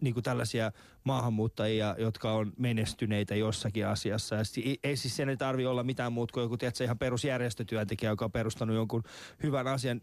niin 0.00 0.14
kuin 0.14 0.24
tällaisia 0.24 0.72
maahanmuuttajia, 1.04 1.94
jotka 1.98 2.32
on 2.32 2.52
menestyneitä 2.58 3.34
jossakin 3.34 3.86
asiassa. 3.86 4.34
Ja 4.34 4.44
si- 4.44 4.80
ei 4.84 4.96
siis 4.96 5.16
sen 5.16 5.28
ei 5.28 5.36
tarvi 5.36 5.66
olla 5.66 5.82
mitään 5.84 6.12
muuta 6.12 6.32
kuin 6.32 6.42
joku 6.42 6.56
tiedätkö, 6.56 6.84
ihan 6.84 6.98
perusjärjestötyöntekijä, 6.98 8.10
joka 8.10 8.24
on 8.24 8.32
perustanut 8.32 8.76
jonkun 8.76 9.02
hyvän 9.42 9.66
asian. 9.66 10.00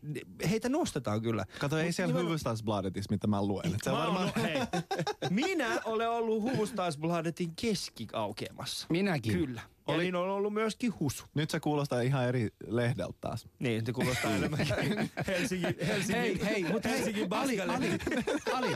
Heitä 0.49 0.69
nostetaan 0.69 1.21
kyllä. 1.21 1.45
Kato, 1.59 1.77
ei 1.77 1.85
Mut 1.85 1.95
siellä 1.95 2.07
nimenomaan- 2.07 2.25
Hufvudstadsbladetissa, 2.25 3.11
mitä 3.13 3.27
mä 3.27 3.45
luen. 3.45 3.75
Et 3.75 3.85
Mä 3.85 3.91
varmaan... 3.91 4.21
ollut- 4.23 4.35
hei, 4.41 4.57
minä 5.29 5.81
olen 5.85 6.09
ollut 6.09 6.43
Hufvudstadsbladetin 6.43 7.51
keskiaukeamassa. 7.61 8.87
Minäkin. 8.89 9.33
Kyllä. 9.33 9.61
Ja 9.89 9.95
Oli- 9.95 10.03
niin 10.03 10.15
on 10.15 10.29
ollut 10.29 10.53
myöskin 10.53 10.99
Husu. 10.99 11.23
Nyt 11.33 11.49
se 11.49 11.59
kuulostaa 11.59 12.01
ihan 12.01 12.27
eri 12.27 12.49
lehdeltä 12.67 13.17
taas. 13.21 13.47
Niin, 13.59 13.85
se 13.85 13.93
kuulostaa 13.93 14.31
enemmänkin 14.35 14.75
Helsingin, 15.27 15.75
Helsingin, 15.87 16.15
Hei, 16.21 16.45
hei, 16.45 16.63
mutta 16.63 16.89
hei, 16.89 16.97
Helsingin 16.97 17.33
Ali, 17.33 17.61
Ali. 17.61 17.89
Ali. 18.53 18.75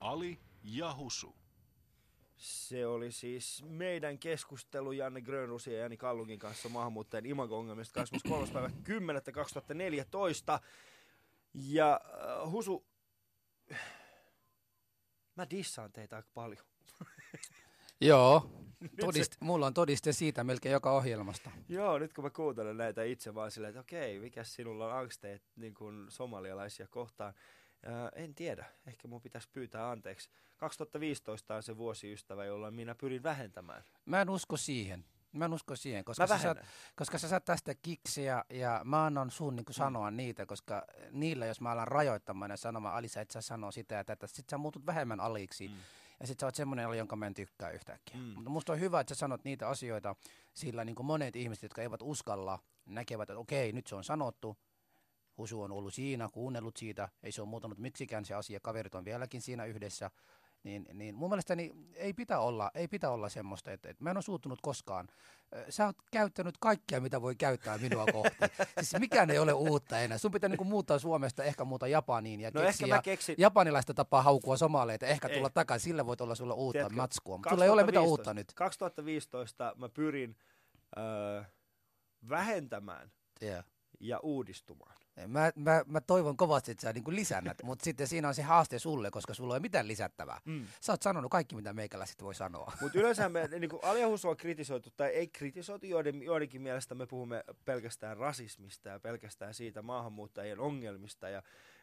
Ali 0.00 0.38
ja 0.62 0.94
Husu. 0.96 1.34
Se 2.36 2.86
oli 2.86 3.12
siis 3.12 3.64
meidän 3.68 4.18
keskustelu 4.18 4.92
Janne 4.92 5.20
Grönrusin 5.20 5.74
ja 5.74 5.80
Jani 5.80 5.96
Kallungin 5.96 6.38
kanssa 6.38 6.68
maahanmuuttajien 6.68 7.26
imago-ongelmista 7.26 7.94
23. 7.94 8.46
päivä 8.52 8.70
10. 8.84 9.22
2014. 9.32 10.60
Ja 11.54 12.00
äh, 12.44 12.50
Husu, 12.50 12.86
mä 15.36 15.50
dissaan 15.50 15.92
teitä 15.92 16.16
aika 16.16 16.28
paljon. 16.34 16.64
Joo, 18.00 18.50
todist, 19.00 19.36
mulla 19.40 19.66
on 19.66 19.74
todiste 19.74 20.12
siitä 20.12 20.44
melkein 20.44 20.72
joka 20.72 20.92
ohjelmasta. 20.92 21.50
Joo, 21.68 21.98
nyt 21.98 22.12
kun 22.12 22.24
mä 22.24 22.30
kuuntelen 22.30 22.76
näitä 22.76 23.02
itse 23.02 23.34
vaan 23.34 23.50
silleen, 23.50 23.70
että 23.70 23.80
okei, 23.80 24.18
mikä 24.18 24.44
sinulla 24.44 24.86
on 24.86 24.98
angsteet 24.98 25.42
niin 25.56 25.74
kuin 25.74 26.06
somalialaisia 26.08 26.86
kohtaan. 26.88 27.34
Ää, 27.84 28.10
en 28.14 28.34
tiedä, 28.34 28.64
ehkä 28.86 29.08
mun 29.08 29.22
pitäisi 29.22 29.48
pyytää 29.52 29.90
anteeksi. 29.90 30.30
2015 30.56 31.54
on 31.54 31.62
se 31.62 31.76
vuosiystävä, 31.76 32.44
jolla 32.44 32.70
minä 32.70 32.94
pyrin 32.94 33.22
vähentämään. 33.22 33.84
Mä 34.06 34.20
en 34.20 34.30
usko 34.30 34.56
siihen. 34.56 35.04
Mä 35.32 35.44
en 35.44 35.54
usko 35.54 35.76
siihen, 35.76 36.04
koska, 36.04 36.26
sä 36.26 36.38
saat, 36.38 36.58
koska 36.96 37.18
sä 37.18 37.28
saat 37.28 37.44
tästä 37.44 37.74
kiksiä 37.74 38.44
ja 38.50 38.80
mä 38.84 39.04
annan 39.04 39.30
sun 39.30 39.56
niin 39.56 39.66
sanoa 39.70 40.10
mm. 40.10 40.16
niitä, 40.16 40.46
koska 40.46 40.84
niillä, 41.10 41.46
jos 41.46 41.60
mä 41.60 41.70
alan 41.70 41.88
rajoittamaan 41.88 42.50
ja 42.50 42.56
sanomaan, 42.56 42.94
Ali, 42.94 43.08
sä 43.08 43.20
et 43.20 43.30
saa 43.30 43.42
sanoa 43.42 43.70
sitä 43.70 43.94
ja 43.94 44.04
tätä, 44.04 44.26
sit 44.26 44.48
sä 44.48 44.58
muutut 44.58 44.86
vähemmän 44.86 45.20
aliksi. 45.20 45.68
Mm. 45.68 45.74
Ja 46.20 46.26
sit 46.26 46.40
sä 46.40 46.46
oot 46.46 46.54
semmoinen 46.54 46.86
ali, 46.86 46.98
jonka 46.98 47.16
mä 47.16 47.26
en 47.26 47.34
tykkää 47.34 47.70
yhtäkkiä. 47.70 48.16
Mm. 48.16 48.22
Mutta 48.22 48.50
musta 48.50 48.72
on 48.72 48.80
hyvä, 48.80 49.00
että 49.00 49.14
sä 49.14 49.18
sanot 49.18 49.44
niitä 49.44 49.68
asioita, 49.68 50.16
sillä 50.54 50.84
niin 50.84 50.96
monet 51.02 51.36
ihmiset, 51.36 51.62
jotka 51.62 51.82
eivät 51.82 52.02
uskalla, 52.02 52.58
näkevät, 52.86 53.30
että 53.30 53.38
okei, 53.38 53.72
nyt 53.72 53.86
se 53.86 53.94
on 53.94 54.04
sanottu, 54.04 54.56
Husu 55.38 55.62
on 55.62 55.72
ollut 55.72 55.94
siinä, 55.94 56.28
kuunnellut 56.32 56.76
siitä, 56.76 57.08
ei 57.22 57.32
se 57.32 57.42
ole 57.42 57.48
muuttunut 57.48 57.78
miksikään 57.78 58.24
se 58.24 58.34
asia, 58.34 58.60
kaverit 58.60 58.94
on 58.94 59.04
vieläkin 59.04 59.42
siinä 59.42 59.64
yhdessä. 59.64 60.10
Niin, 60.64 60.86
niin 60.92 61.14
mun 61.14 61.30
mielestäni 61.30 61.72
ei 61.94 62.12
pitää 62.12 62.40
olla, 62.40 62.70
ei 62.74 62.88
pitää 62.88 63.10
olla 63.10 63.28
semmoista, 63.28 63.72
että, 63.72 63.88
että 63.90 64.04
mä 64.04 64.10
en 64.10 64.16
ole 64.16 64.22
suuttunut 64.22 64.58
koskaan. 64.62 65.08
Sä 65.68 65.86
oot 65.86 65.96
käyttänyt 66.12 66.54
kaikkea, 66.60 67.00
mitä 67.00 67.22
voi 67.22 67.34
käyttää 67.36 67.78
minua 67.78 68.04
kohti. 68.12 68.36
siis 68.82 69.00
mikään 69.00 69.30
ei 69.30 69.38
ole 69.38 69.52
uutta 69.52 69.98
enää. 70.00 70.18
Sun 70.18 70.30
pitää 70.30 70.48
niinku 70.48 70.64
muuttaa 70.64 70.98
Suomesta, 70.98 71.44
ehkä 71.44 71.64
muuta 71.64 71.86
Japaniin 71.88 72.40
ja 72.40 72.50
No 72.54 72.60
keksiä 72.60 73.02
keksin- 73.02 73.34
japanilaista 73.38 73.94
tapaa 73.94 74.22
haukua 74.22 74.56
somaleita, 74.56 75.06
ehkä 75.06 75.28
Ei. 75.28 75.34
tulla 75.36 75.50
takaisin. 75.50 75.84
Sillä 75.84 76.06
voit 76.06 76.20
olla 76.20 76.34
sulle 76.34 76.54
uutta 76.54 76.72
Tiedätkö, 76.78 76.96
matskua. 76.96 77.36
Mutta 77.36 77.50
sulla 77.50 77.64
ei 77.64 77.70
ole 77.70 77.82
mitään 77.84 78.04
2015 78.04 78.30
uutta 78.30 78.34
nyt. 78.34 78.52
2015 78.54 79.72
mä 79.76 79.88
pyrin 79.88 80.36
öö, 80.98 81.42
vähentämään 82.28 83.10
Yeah. 83.42 83.64
ja 84.00 84.18
uudistumaan. 84.22 84.96
Mä, 85.26 85.52
mä, 85.56 85.84
mä 85.86 86.00
toivon 86.00 86.36
kovasti, 86.36 86.70
että 86.70 86.82
sä 86.82 86.92
niin 86.92 87.04
lisäännät, 87.08 87.62
mutta 87.62 87.84
sitten 87.84 88.06
siinä 88.06 88.28
on 88.28 88.34
se 88.34 88.42
haaste 88.42 88.78
sulle, 88.78 89.10
koska 89.10 89.34
sulla 89.34 89.54
ei 89.54 89.56
ole 89.56 89.62
mitään 89.62 89.88
lisättävää. 89.88 90.40
Mm. 90.44 90.66
Sä 90.80 90.92
oot 90.92 91.02
sanonut 91.02 91.30
kaikki, 91.30 91.56
mitä 91.56 91.72
meikäläiset 91.72 92.22
voi 92.22 92.34
sanoa. 92.34 92.72
Mutta 92.80 92.98
yleensä 92.98 93.28
me 93.28 93.48
niin 93.58 93.70
aliahusua 93.82 94.30
on 94.30 94.36
kritisoitu, 94.36 94.90
tai 94.90 95.08
ei 95.08 95.28
kritisoitu, 95.28 95.86
joiden, 95.86 96.22
joidenkin 96.22 96.62
mielestä 96.62 96.94
me 96.94 97.06
puhumme 97.06 97.44
pelkästään 97.64 98.16
rasismista 98.16 98.88
ja 98.88 99.00
pelkästään 99.00 99.54
siitä 99.54 99.82
maahanmuuttajien 99.82 100.60
ongelmista 100.60 101.28
ja 101.28 101.42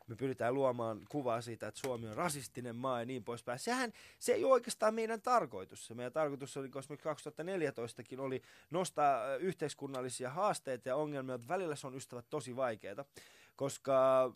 me 0.09 0.15
pyritään 0.15 0.53
luomaan 0.53 1.01
kuvaa 1.09 1.41
siitä, 1.41 1.67
että 1.67 1.79
Suomi 1.79 2.07
on 2.07 2.15
rasistinen 2.15 2.75
maa 2.75 2.99
ja 2.99 3.05
niin 3.05 3.23
poispäin. 3.23 3.59
Sehän 3.59 3.93
se 4.19 4.33
ei 4.33 4.43
ole 4.43 4.53
oikeastaan 4.53 4.93
meidän 4.95 5.21
tarkoitus. 5.21 5.87
Se 5.87 5.93
meidän 5.93 6.13
tarkoitus 6.13 6.57
oli, 6.57 6.69
koska 6.69 6.95
2014kin 6.95 8.19
oli 8.19 8.41
nostaa 8.71 9.35
yhteiskunnallisia 9.35 10.29
haasteita 10.29 10.89
ja 10.89 10.95
ongelmia, 10.95 11.37
mutta 11.37 11.53
välillä 11.53 11.75
se 11.75 11.87
on 11.87 11.95
ystävät 11.95 12.25
tosi 12.29 12.55
vaikeaa, 12.55 13.05
koska, 13.55 14.31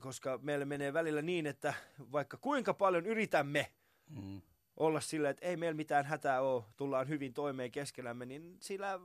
koska 0.00 0.38
meille 0.42 0.64
menee 0.64 0.92
välillä 0.92 1.22
niin, 1.22 1.46
että 1.46 1.74
vaikka 2.12 2.36
kuinka 2.36 2.74
paljon 2.74 3.06
yritämme, 3.06 3.70
Mm. 4.10 4.40
olla 4.76 5.00
sillä, 5.00 5.30
että 5.30 5.46
ei 5.46 5.56
meillä 5.56 5.76
mitään 5.76 6.04
hätää 6.04 6.40
ole, 6.42 6.64
tullaan 6.76 7.08
hyvin 7.08 7.34
toimeen 7.34 7.70
keskenämme, 7.70 8.26
niin 8.26 8.56
sillä, 8.60 9.00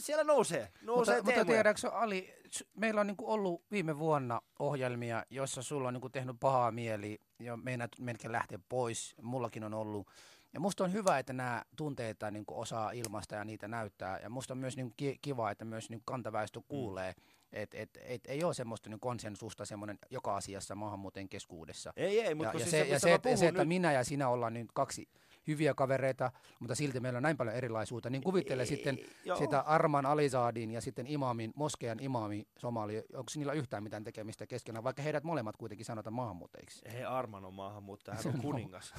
siellä 0.00 0.24
nousee, 0.24 0.68
nousee 0.82 1.16
mutta, 1.16 1.30
mutta 1.30 1.44
tiedätkö 1.44 1.90
Ali, 1.90 2.34
meillä 2.74 3.00
on 3.00 3.06
niinku 3.06 3.32
ollut 3.32 3.62
viime 3.70 3.98
vuonna 3.98 4.40
ohjelmia, 4.58 5.24
joissa 5.30 5.62
sulla 5.62 5.88
on 5.88 5.94
niinku 5.94 6.08
tehnyt 6.08 6.36
pahaa 6.40 6.70
mieli 6.70 7.20
ja 7.38 7.56
meinat 7.56 7.90
melkein 8.00 8.32
lähteä 8.32 8.58
pois. 8.68 9.14
Mullakin 9.22 9.64
on 9.64 9.74
ollut. 9.74 10.06
Ja 10.54 10.60
musta 10.60 10.84
on 10.84 10.92
hyvä, 10.92 11.18
että 11.18 11.32
nämä 11.32 11.64
tunteita 11.76 12.30
niinku 12.30 12.60
osaa 12.60 12.90
ilmaista 12.90 13.34
ja 13.34 13.44
niitä 13.44 13.68
näyttää. 13.68 14.18
Ja 14.18 14.30
musta 14.30 14.54
on 14.54 14.58
myös 14.58 14.76
niinku 14.76 14.94
ki- 14.96 15.18
kiva, 15.22 15.50
että 15.50 15.64
myös 15.64 15.90
niinku 15.90 16.04
kantaväestö 16.06 16.60
kuulee, 16.68 17.12
mm. 17.16 17.22
Että 17.54 17.78
et, 17.78 17.98
et 18.02 18.26
ei 18.26 18.44
ole 18.44 18.54
semmoista 18.54 18.90
niinku 18.90 19.06
konsensusta 19.06 19.64
semmoinen 19.64 19.98
joka 20.10 20.36
asiassa 20.36 20.74
maahanmuuteen 20.74 21.28
keskuudessa. 21.28 21.92
Ei, 21.96 22.20
ei, 22.20 22.34
mutta 22.34 22.52
ja, 22.56 22.58
ja 22.58 22.58
siis 22.58 22.70
se, 22.70 22.84
se, 22.84 22.92
ja 22.92 22.98
se, 22.98 23.14
että, 23.14 23.36
se, 23.36 23.48
että 23.48 23.60
nyt- 23.62 23.68
minä 23.68 23.92
ja 23.92 24.04
sinä 24.04 24.28
ollaan 24.28 24.54
nyt 24.54 24.72
kaksi 24.74 25.08
hyviä 25.46 25.74
kavereita, 25.74 26.32
mutta 26.60 26.74
silti 26.74 27.00
meillä 27.00 27.16
on 27.16 27.22
näin 27.22 27.36
paljon 27.36 27.56
erilaisuutta, 27.56 28.10
niin 28.10 28.22
kuvittele 28.22 28.66
sitten 28.66 28.98
joo. 29.24 29.36
sitä 29.36 29.60
Arman 29.60 30.06
Alizaadin 30.06 30.70
ja 30.70 30.80
sitten 30.80 31.06
imamin, 31.06 31.52
Moskean 31.56 32.00
imami 32.00 32.46
Somali, 32.58 32.96
onko 32.96 33.30
niillä 33.36 33.52
yhtään 33.52 33.82
mitään 33.82 34.04
tekemistä 34.04 34.46
keskenään, 34.46 34.84
vaikka 34.84 35.02
heidät 35.02 35.24
molemmat 35.24 35.56
kuitenkin 35.56 35.86
sanotaan 35.86 36.14
maahanmuuttajiksi? 36.14 36.82
Hei, 36.92 37.04
Arman 37.04 37.44
on 37.44 37.54
maahanmuuttaja, 37.54 38.16
hän 38.16 38.34
on 38.34 38.40
kuningas. 38.40 38.94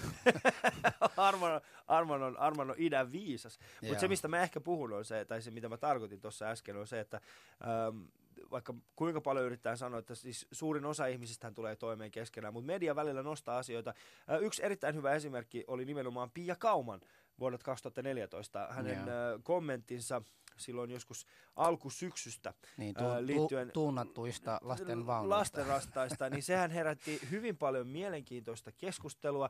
Arman, 1.18 1.54
on, 1.54 1.62
Arman, 1.88 2.24
on, 2.24 2.40
Arman 2.40 2.70
on 2.70 2.76
idän 2.80 3.12
viisas. 3.12 3.60
Mutta 3.82 4.00
se, 4.00 4.08
mistä 4.08 4.28
mä 4.28 4.42
ehkä 4.42 4.60
puhun, 4.60 4.94
on 4.94 5.06
se, 5.06 5.26
tai 5.26 5.42
se, 5.42 5.52
mitä 5.52 5.70
mä 5.70 5.78
tarkoitin 5.78 6.22
tuossa 6.22 6.46
äsken, 6.46 6.78
on 6.78 6.88
se, 6.88 7.00
että 7.00 7.22
ähm, 7.64 8.04
vaikka 8.52 8.74
kuinka 8.96 9.22
paljon 9.22 9.46
yrittää 9.46 9.76
sanoa, 9.76 10.00
että 10.00 10.16
siis 10.16 10.48
suurin 10.52 10.86
osa 10.86 11.06
ihmisistä 11.06 11.52
tulee 11.52 11.76
toimeen 11.76 12.12
keskenään, 12.12 12.54
mutta 12.54 12.68
media 12.68 12.96
välillä 12.96 13.24
nostaa 13.24 13.58
asioita. 13.58 13.94
Yksi 14.42 14.66
erittäin 14.66 14.96
hyvä 14.96 15.14
esimerkki 15.14 15.64
oli 15.68 15.86
nimenomaan 15.86 16.32
Pia 16.32 16.56
Kauman 16.56 17.02
vuodelta 17.40 17.66
2014. 17.66 18.68
Hänen 18.72 19.00
äh, 19.00 19.06
kommenttinsa 19.44 20.22
silloin 20.58 20.92
joskus 20.92 21.26
alkusyksystä 21.56 22.54
Niin, 22.78 22.96
tu, 22.96 23.04
tu, 23.48 23.72
tuunattuista 23.74 24.60
lasten 24.62 25.08
vaunuista. 25.08 25.40
lastenrastaista, 25.40 26.30
niin 26.30 26.44
sehän 26.44 26.72
herätti 26.72 27.20
hyvin 27.32 27.58
paljon 27.58 27.88
mielenkiintoista 27.88 28.72
keskustelua. 28.72 29.50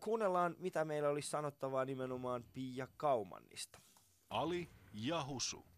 Kuunnellaan, 0.00 0.56
mitä 0.58 0.84
meillä 0.84 1.08
olisi 1.08 1.30
sanottavaa 1.30 1.84
nimenomaan 1.84 2.44
Pia 2.52 2.88
Kaumannista. 2.96 3.78
Ali 4.30 4.68
ja 4.92 5.24
Husu. 5.24 5.69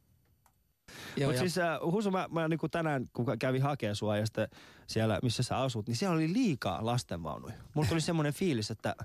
Mutta 1.26 1.38
siis 1.38 1.59
äh, 1.59 1.80
Husu, 1.80 2.11
mä, 2.11 2.28
mä 2.30 2.49
niin 2.49 2.61
tänään 2.70 3.09
kun 3.12 3.38
kävin 3.38 3.62
hakemaan 3.62 3.97
sua 3.97 4.16
ja 4.16 4.26
sitten 4.26 4.49
siellä, 4.86 5.18
missä 5.22 5.43
sä 5.43 5.59
asut, 5.59 5.86
niin 5.86 5.97
siellä 5.97 6.14
oli 6.14 6.32
liikaa 6.32 6.86
lastenvaunuja. 6.86 7.55
Mulla 7.74 7.88
tuli 7.88 8.01
semmoinen 8.11 8.32
fiilis, 8.32 8.70
että... 8.70 8.97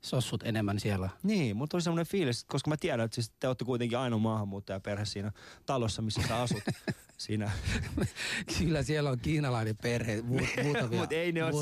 Sossut 0.00 0.42
enemmän 0.42 0.80
siellä. 0.80 1.10
Niin, 1.22 1.56
mulla 1.56 1.68
tuli 1.68 1.82
semmoinen 1.82 2.06
fiilis, 2.06 2.44
koska 2.44 2.70
mä 2.70 2.76
tiedän, 2.76 3.04
että 3.04 3.14
siis 3.14 3.32
te 3.40 3.48
olette 3.48 3.64
kuitenkin 3.64 3.98
ainoa 3.98 4.18
maahanmuuttajaperhe 4.18 5.04
siinä 5.04 5.32
talossa, 5.66 6.02
missä 6.02 6.22
sä 6.28 6.42
asut. 6.42 6.62
siinä. 7.16 7.50
Kyllä 8.58 8.82
siellä 8.82 9.10
on 9.10 9.18
kiinalainen 9.18 9.76
perhe, 9.82 10.20
mu- 10.20 10.62
muutamia, 10.62 11.00
Mut 11.00 11.12
ei 11.12 11.32
ne 11.32 11.44
ole 11.44 11.52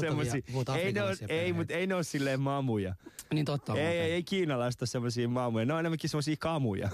muut 0.53 0.69
ei, 0.69 0.93
ne 0.93 1.03
ole, 1.03 1.17
ei, 1.29 1.53
mut 1.53 1.71
ei 1.71 1.87
ne 1.87 1.95
ole 1.95 2.03
silleen 2.03 2.41
mamuja. 2.41 2.95
Niin 3.35 3.45
totta 3.45 3.75
Ei, 3.75 3.99
ei, 3.99 4.13
ei 4.13 4.23
kiinalaista 4.23 4.83
ole 4.83 4.89
semmosia 4.89 5.29
mamuja, 5.29 5.65
ne 5.65 5.73
on 5.73 5.81
enemmänkin 5.81 6.11
semmosia 6.11 6.37
kamuja. 6.39 6.91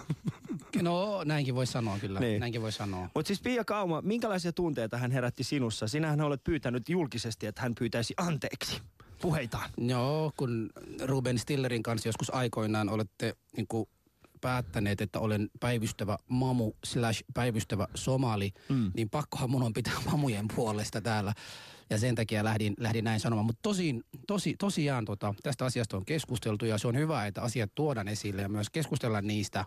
No 0.82 1.24
näinkin 1.24 1.54
voi 1.54 1.66
sanoa 1.66 1.98
kyllä, 1.98 2.20
Niin. 2.20 2.40
näinkin 2.40 2.62
voi 2.62 2.72
sanoa. 2.72 3.08
Mutta 3.14 3.26
siis 3.26 3.40
Pia 3.40 3.64
Kauma, 3.64 4.02
minkälaisia 4.02 4.52
tunteita 4.52 4.98
hän 4.98 5.10
herätti 5.10 5.44
sinussa? 5.44 5.88
Sinähän 5.88 6.20
olet 6.20 6.44
pyytänyt 6.44 6.88
julkisesti, 6.88 7.46
että 7.46 7.62
hän 7.62 7.74
pyytäisi 7.78 8.14
anteeksi 8.16 8.80
puheitaan. 9.22 9.70
Joo, 9.78 10.32
kun 10.36 10.70
Ruben 11.04 11.38
Stillerin 11.38 11.82
kanssa 11.82 12.08
joskus 12.08 12.34
aikoinaan 12.34 12.88
olette 12.88 13.36
niin 13.56 13.66
kuin 13.66 13.88
päättäneet, 14.40 15.00
että 15.00 15.18
olen 15.20 15.50
päivystävä 15.60 16.18
mamu 16.28 16.72
slash 16.84 17.24
päivystävä 17.34 17.88
somali, 17.94 18.52
mm. 18.68 18.90
niin 18.94 19.10
pakkohan 19.10 19.50
mun 19.50 19.62
on 19.62 19.72
pitää 19.72 19.94
mamujen 20.10 20.46
puolesta 20.56 21.00
täällä. 21.00 21.34
Ja 21.90 21.98
sen 21.98 22.14
takia 22.14 22.44
lähdin, 22.44 22.74
lähdin 22.78 23.04
näin 23.04 23.20
sanomaan. 23.20 23.46
Mutta 23.46 23.62
tosin, 23.62 24.04
tosi, 24.26 24.54
tosiaan 24.58 25.04
tota, 25.04 25.34
tästä 25.42 25.64
asiasta 25.64 25.96
on 25.96 26.04
keskusteltu 26.04 26.64
ja 26.64 26.78
se 26.78 26.88
on 26.88 26.96
hyvä, 26.96 27.26
että 27.26 27.42
asiat 27.42 27.70
tuodaan 27.74 28.08
esille 28.08 28.42
ja 28.42 28.48
myös 28.48 28.70
keskustellaan 28.70 29.26
niistä. 29.26 29.64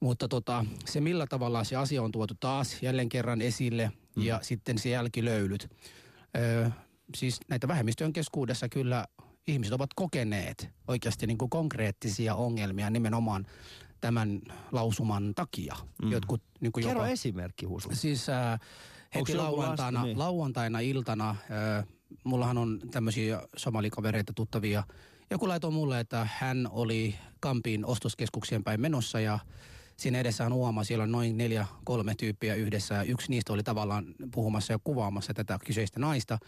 Mutta 0.00 0.28
tota, 0.28 0.64
se 0.84 1.00
millä 1.00 1.26
tavalla 1.26 1.64
se 1.64 1.76
asia 1.76 2.02
on 2.02 2.12
tuotu 2.12 2.34
taas 2.40 2.82
jälleen 2.82 3.08
kerran 3.08 3.42
esille 3.42 3.92
mm. 4.16 4.22
ja 4.22 4.38
sitten 4.42 4.78
se 4.78 4.88
jälkilöylyt. 4.88 5.70
Öö, 6.36 6.70
siis 7.14 7.40
näitä 7.48 7.68
vähemmistöjen 7.68 8.12
keskuudessa 8.12 8.68
kyllä 8.68 9.06
ihmiset 9.46 9.72
ovat 9.72 9.94
kokeneet 9.94 10.68
oikeasti 10.88 11.26
niin 11.26 11.38
kuin 11.38 11.50
konkreettisia 11.50 12.34
ongelmia 12.34 12.90
nimenomaan 12.90 13.46
tämän 14.00 14.40
lausuman 14.72 15.34
takia. 15.34 15.76
Mm. 16.02 16.12
Jotkut 16.12 16.42
niin 16.60 16.72
kuin 16.72 16.84
Kerro 16.84 17.00
jopa, 17.00 17.12
esimerkki, 17.12 17.66
Husu. 17.66 17.88
Siis 17.92 18.28
äh, 18.28 18.60
heti 19.14 19.34
lauantaina, 19.34 20.04
niin. 20.04 20.18
lauantaina 20.18 20.80
iltana, 20.80 21.30
äh, 21.30 21.86
mullahan 22.24 22.58
on 22.58 22.80
tämmöisiä 22.90 23.42
somalikavereita 23.56 24.32
tuttavia. 24.32 24.82
Joku 25.30 25.48
laitoi 25.48 25.70
mulle, 25.70 26.00
että 26.00 26.28
hän 26.38 26.68
oli 26.70 27.14
Kampiin 27.40 27.86
ostoskeskuksien 27.86 28.64
päin 28.64 28.80
menossa 28.80 29.20
ja 29.20 29.38
siinä 30.00 30.18
edessä 30.18 30.46
on 30.46 30.52
uoma, 30.52 30.84
siellä 30.84 31.02
on 31.02 31.12
noin 31.12 31.38
neljä, 31.38 31.66
kolme 31.84 32.14
tyyppiä 32.14 32.54
yhdessä 32.54 32.94
ja 32.94 33.02
yksi 33.02 33.30
niistä 33.30 33.52
oli 33.52 33.62
tavallaan 33.62 34.14
puhumassa 34.34 34.72
ja 34.72 34.78
kuvaamassa 34.84 35.34
tätä 35.34 35.58
kyseistä 35.66 36.00
naista. 36.00 36.38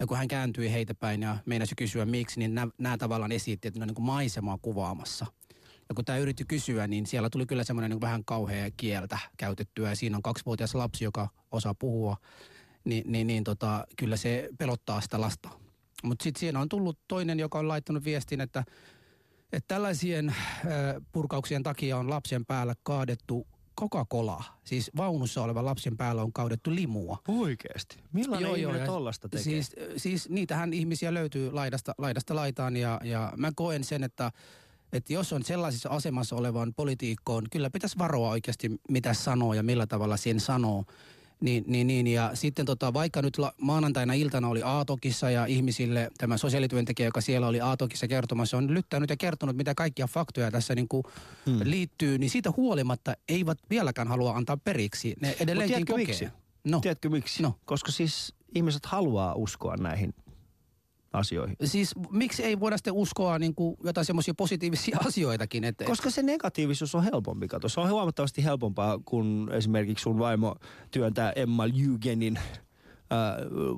Ja 0.00 0.06
kun 0.06 0.16
hän 0.16 0.28
kääntyi 0.28 0.72
heitä 0.72 0.94
päin 0.94 1.22
ja 1.22 1.36
meinasi 1.46 1.74
kysyä 1.74 2.04
miksi, 2.04 2.38
niin 2.38 2.54
nämä, 2.78 2.98
tavallaan 2.98 3.32
esitti, 3.32 3.68
että 3.68 3.80
ne 3.80 3.84
on 3.84 3.88
niin 3.88 3.94
kuin 3.94 4.06
maisemaa 4.06 4.58
kuvaamassa. 4.62 5.26
Ja 5.88 5.94
kun 5.94 6.04
tämä 6.04 6.18
yritti 6.18 6.44
kysyä, 6.44 6.86
niin 6.86 7.06
siellä 7.06 7.30
tuli 7.30 7.46
kyllä 7.46 7.64
semmoinen 7.64 7.90
niin 7.90 8.00
vähän 8.00 8.24
kauhea 8.24 8.70
kieltä 8.76 9.18
käytettyä. 9.36 9.88
Ja 9.88 9.96
siinä 9.96 10.16
on 10.16 10.22
kaksivuotias 10.22 10.74
lapsi, 10.74 11.04
joka 11.04 11.28
osaa 11.50 11.74
puhua. 11.74 12.16
Ni, 12.84 13.02
niin, 13.06 13.26
niin 13.26 13.44
tota, 13.44 13.86
kyllä 13.96 14.16
se 14.16 14.48
pelottaa 14.58 15.00
sitä 15.00 15.20
lasta. 15.20 15.48
Mutta 16.02 16.22
sitten 16.22 16.40
siinä 16.40 16.60
on 16.60 16.68
tullut 16.68 16.98
toinen, 17.08 17.40
joka 17.40 17.58
on 17.58 17.68
laittanut 17.68 18.04
viestin, 18.04 18.40
että, 18.40 18.64
että 19.52 19.74
tällaisien 19.74 20.28
äh, 20.28 20.34
purkauksien 21.12 21.62
takia 21.62 21.98
on 21.98 22.10
lapsen 22.10 22.46
päällä 22.46 22.74
kaadettu 22.82 23.46
Coca-Cola. 23.80 24.44
Siis 24.64 24.90
vaunussa 24.96 25.42
olevan 25.42 25.64
lapsen 25.64 25.96
päällä 25.96 26.22
on 26.22 26.32
kaudettu 26.32 26.74
limua. 26.74 27.18
Oikeesti? 27.28 27.96
Millainen 28.12 28.46
joo, 28.46 28.54
ihminen 28.54 28.86
tollasta 28.86 29.28
tekee? 29.28 29.44
Siis, 29.44 29.72
siis 29.96 30.28
niitähän 30.28 30.72
ihmisiä 30.72 31.14
löytyy 31.14 31.52
laidasta, 31.52 31.94
laidasta 31.98 32.34
laitaan 32.34 32.76
ja, 32.76 33.00
ja 33.04 33.32
mä 33.36 33.52
koen 33.54 33.84
sen, 33.84 34.04
että 34.04 34.32
että 34.92 35.12
jos 35.12 35.32
on 35.32 35.44
sellaisessa 35.44 35.88
asemassa 35.88 36.36
olevan 36.36 36.74
politiikkoon, 36.74 37.46
kyllä 37.50 37.70
pitäisi 37.70 37.98
varoa 37.98 38.28
oikeasti 38.30 38.70
mitä 38.88 39.14
sanoo 39.14 39.54
ja 39.54 39.62
millä 39.62 39.86
tavalla 39.86 40.16
sen 40.16 40.40
sanoo. 40.40 40.84
Niin, 41.42 41.64
niin, 41.66 41.86
niin, 41.86 42.06
ja 42.06 42.30
sitten 42.34 42.66
tota, 42.66 42.94
vaikka 42.94 43.22
nyt 43.22 43.38
la, 43.38 43.52
maanantaina 43.60 44.12
iltana 44.12 44.48
oli 44.48 44.62
Aatokissa 44.62 45.30
ja 45.30 45.46
ihmisille 45.46 46.10
tämä 46.18 46.36
sosiaalityöntekijä, 46.36 47.06
joka 47.08 47.20
siellä 47.20 47.46
oli 47.46 47.60
Aatokissa 47.60 48.08
kertomassa, 48.08 48.56
on 48.56 48.74
lyttänyt 48.74 49.10
ja 49.10 49.16
kertonut, 49.16 49.56
mitä 49.56 49.74
kaikkia 49.74 50.06
faktoja 50.06 50.50
tässä 50.50 50.74
niin 50.74 50.88
kuin 50.88 51.04
hmm. 51.46 51.60
liittyy, 51.64 52.18
niin 52.18 52.30
siitä 52.30 52.50
huolimatta 52.56 53.14
eivät 53.28 53.58
vieläkään 53.70 54.08
halua 54.08 54.36
antaa 54.36 54.56
periksi. 54.56 55.14
Ne 55.20 55.36
edelleenkin 55.40 55.86
kokee. 55.86 56.06
Miksi? 56.06 56.28
No. 56.64 56.80
Tiedätkö 56.80 57.10
miksi? 57.10 57.42
No. 57.42 57.54
Koska 57.64 57.92
siis 57.92 58.34
ihmiset 58.54 58.86
haluaa 58.86 59.34
uskoa 59.34 59.76
näihin 59.76 60.14
asioihin. 61.12 61.56
Siis 61.64 61.94
miksi 62.10 62.44
ei 62.44 62.60
voida 62.60 62.76
sitten 62.76 62.92
uskoa 62.92 63.38
niin 63.38 63.54
kuin 63.54 63.76
jotain 63.84 64.04
semmoisia 64.04 64.34
positiivisia 64.34 64.98
asioitakin? 65.06 65.64
Että, 65.64 65.84
Koska 65.84 66.10
se 66.10 66.22
negatiivisuus 66.22 66.94
on 66.94 67.04
helpompi. 67.04 67.48
Kato. 67.48 67.68
Se 67.68 67.80
on 67.80 67.90
huomattavasti 67.90 68.44
helpompaa, 68.44 68.98
kun 69.04 69.50
esimerkiksi 69.52 70.02
sun 70.02 70.18
vaimo 70.18 70.56
työntää 70.90 71.32
Emma 71.36 71.66
Jügenin 71.66 72.38
äh, 72.38 72.46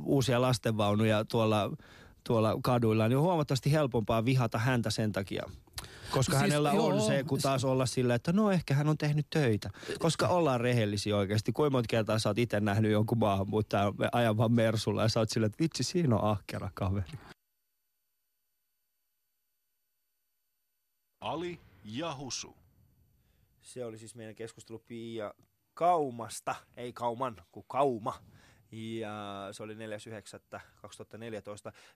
uusia 0.04 0.40
lastenvaunuja 0.40 1.24
tuolla, 1.24 1.76
tuolla 2.24 2.58
kaduilla. 2.62 3.08
Niin 3.08 3.16
on 3.16 3.22
huomattavasti 3.22 3.72
helpompaa 3.72 4.24
vihata 4.24 4.58
häntä 4.58 4.90
sen 4.90 5.12
takia. 5.12 5.42
Koska 6.14 6.32
siis, 6.32 6.42
hänellä 6.42 6.72
joo, 6.72 6.86
on 6.86 7.00
se, 7.00 7.24
kun 7.24 7.40
taas 7.40 7.64
olla 7.64 7.86
sillä, 7.86 8.14
että 8.14 8.32
no 8.32 8.50
ehkä 8.50 8.74
hän 8.74 8.88
on 8.88 8.98
tehnyt 8.98 9.26
töitä. 9.30 9.70
Koska 9.98 10.28
ollaan 10.28 10.60
rehellisiä 10.60 11.16
oikeasti. 11.16 11.52
Kuinka 11.52 11.70
monta 11.70 11.86
kertaa 11.90 12.18
sä 12.18 12.28
oot 12.28 12.38
itse 12.38 12.60
nähnyt 12.60 12.92
jonkun 12.92 13.18
maahanmuuttajan 13.18 13.94
ajavan 14.12 14.52
Mersulla 14.52 15.02
ja 15.02 15.08
sä 15.08 15.20
oot 15.20 15.30
sillä, 15.30 15.46
että 15.46 15.62
vitsi 15.62 15.82
siinä 15.82 16.16
on 16.16 16.30
ahkera 16.30 16.70
kaveri. 16.74 17.12
Ali 21.20 21.60
ja 21.84 22.16
Husu. 22.16 22.56
Se 23.62 23.84
oli 23.84 23.98
siis 23.98 24.14
meidän 24.14 24.34
keskustelu 24.34 24.78
Pia 24.78 25.34
Kaumasta, 25.74 26.54
ei 26.76 26.92
Kauman, 26.92 27.36
kuin 27.52 27.66
Kauma. 27.68 28.14
Ja 28.72 29.48
se 29.52 29.62
oli 29.62 29.74
4.9.2014. 29.74 29.80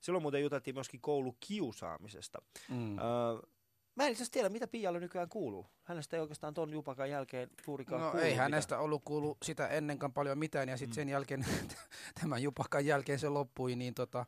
Silloin 0.01 0.23
muuten 0.23 0.43
juteltiin 0.43 0.75
myöskin 0.77 1.01
koulukiusaamisesta. 1.01 2.39
Mm. 2.69 2.99
Öö, 2.99 3.05
Mä 3.99 4.07
en 4.07 4.13
itse 4.13 4.25
tiedä, 4.31 4.49
mitä 4.49 4.67
Pialle 4.67 5.01
nykyään 5.01 5.29
kuuluu. 5.29 5.67
Hänestä 5.83 6.17
ei 6.17 6.21
oikeastaan 6.21 6.55
ton 6.55 6.73
jupakan 6.73 7.11
jälkeen 7.11 7.51
juurikaan 7.67 8.01
No 8.01 8.11
kuulu 8.11 8.25
ei 8.25 8.35
hänestä 8.35 8.75
mitään. 8.75 8.85
ollut 8.85 9.03
kuulu 9.05 9.37
sitä 9.43 9.69
ennenkaan 9.69 10.13
paljon 10.13 10.39
mitään 10.39 10.69
ja 10.69 10.77
sitten 10.77 10.93
mm. 10.93 10.95
sen 10.95 11.09
jälkeen, 11.09 11.47
tämän 12.21 12.43
jupakan 12.43 12.87
jälkeen 12.87 13.19
se 13.19 13.29
loppui, 13.29 13.77
niin 13.77 13.95
tota, 13.95 14.27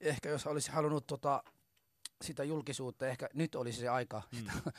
ehkä 0.00 0.28
jos 0.28 0.46
olisi 0.46 0.70
halunnut 0.70 1.06
tota, 1.06 1.42
sitä 2.22 2.44
julkisuutta, 2.44 3.06
ehkä 3.06 3.28
nyt 3.34 3.54
olisi 3.54 3.80
se 3.80 3.88
aika 3.88 4.22
mm. 4.32 4.38
sitä 4.38 4.52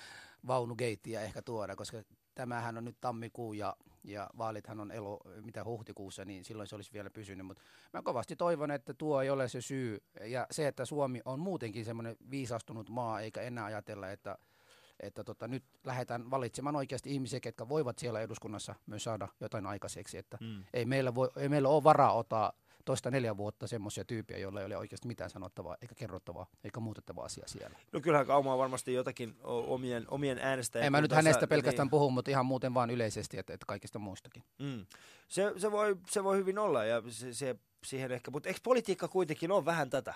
vaunugeittiä 0.47 1.21
ehkä 1.21 1.41
tuoda, 1.41 1.75
koska 1.75 1.97
tämähän 2.35 2.77
on 2.77 2.85
nyt 2.85 2.97
tammikuu 3.01 3.53
ja, 3.53 3.75
ja 4.03 4.29
vaalithan 4.37 4.79
on 4.79 4.91
elo, 4.91 5.19
mitä 5.41 5.63
huhtikuussa, 5.63 6.25
niin 6.25 6.43
silloin 6.43 6.67
se 6.67 6.75
olisi 6.75 6.93
vielä 6.93 7.09
pysynyt. 7.09 7.47
Mutta 7.47 7.63
mä 7.93 8.01
kovasti 8.01 8.35
toivon, 8.35 8.71
että 8.71 8.93
tuo 8.93 9.21
ei 9.21 9.29
ole 9.29 9.47
se 9.47 9.61
syy. 9.61 10.03
Ja 10.25 10.47
se, 10.51 10.67
että 10.67 10.85
Suomi 10.85 11.21
on 11.25 11.39
muutenkin 11.39 11.85
semmoinen 11.85 12.15
viisastunut 12.29 12.89
maa, 12.89 13.19
eikä 13.19 13.41
enää 13.41 13.65
ajatella, 13.65 14.11
että, 14.11 14.37
että 14.99 15.23
tota, 15.23 15.47
nyt 15.47 15.63
lähdetään 15.83 16.31
valitsemaan 16.31 16.75
oikeasti 16.75 17.13
ihmisiä, 17.13 17.39
ketkä 17.39 17.69
voivat 17.69 17.99
siellä 17.99 18.21
eduskunnassa 18.21 18.75
myös 18.85 19.03
saada 19.03 19.27
jotain 19.39 19.65
aikaiseksi. 19.65 20.17
Että 20.17 20.37
mm. 20.41 20.63
ei, 20.73 20.85
meillä 20.85 21.15
voi, 21.15 21.29
ei 21.37 21.49
meillä 21.49 21.69
ole 21.69 21.83
varaa 21.83 22.13
ottaa 22.13 22.53
toista 22.85 23.11
neljä 23.11 23.37
vuotta 23.37 23.67
semmoisia 23.67 24.05
tyyppiä, 24.05 24.37
joilla 24.37 24.59
ei 24.59 24.65
ole 24.65 24.77
oikeasti 24.77 25.07
mitään 25.07 25.29
sanottavaa, 25.29 25.77
eikä 25.81 25.95
kerrottavaa, 25.95 26.47
eikä 26.63 26.79
muutettavaa 26.79 27.25
asiaa 27.25 27.47
siellä. 27.47 27.77
No 27.91 28.01
kyllähän 28.01 28.27
Kauma 28.27 28.53
on 28.53 28.59
varmasti 28.59 28.93
jotakin 28.93 29.35
omien, 29.43 30.05
omien 30.07 30.37
äänestäjien. 30.37 30.85
En 30.85 30.91
mä 30.91 31.01
nyt 31.01 31.09
tässä, 31.09 31.21
hänestä 31.21 31.47
pelkästään 31.47 31.85
niin... 31.85 31.91
puhu, 31.91 32.11
mutta 32.11 32.31
ihan 32.31 32.45
muuten 32.45 32.73
vaan 32.73 32.89
yleisesti, 32.89 33.37
että, 33.37 33.53
että 33.53 33.65
kaikista 33.65 33.99
muistakin. 33.99 34.43
Mm. 34.59 34.85
Se, 35.27 35.53
se, 35.57 35.71
voi, 35.71 35.95
se 36.09 36.23
voi 36.23 36.37
hyvin 36.37 36.59
olla 36.59 36.85
ja 36.85 37.03
se, 37.09 37.33
se 37.33 37.55
siihen 37.85 38.11
ehkä, 38.11 38.31
mutta 38.31 38.49
eikö 38.49 38.59
politiikka 38.63 39.07
kuitenkin 39.07 39.51
ole 39.51 39.65
vähän 39.65 39.89
tätä? 39.89 40.13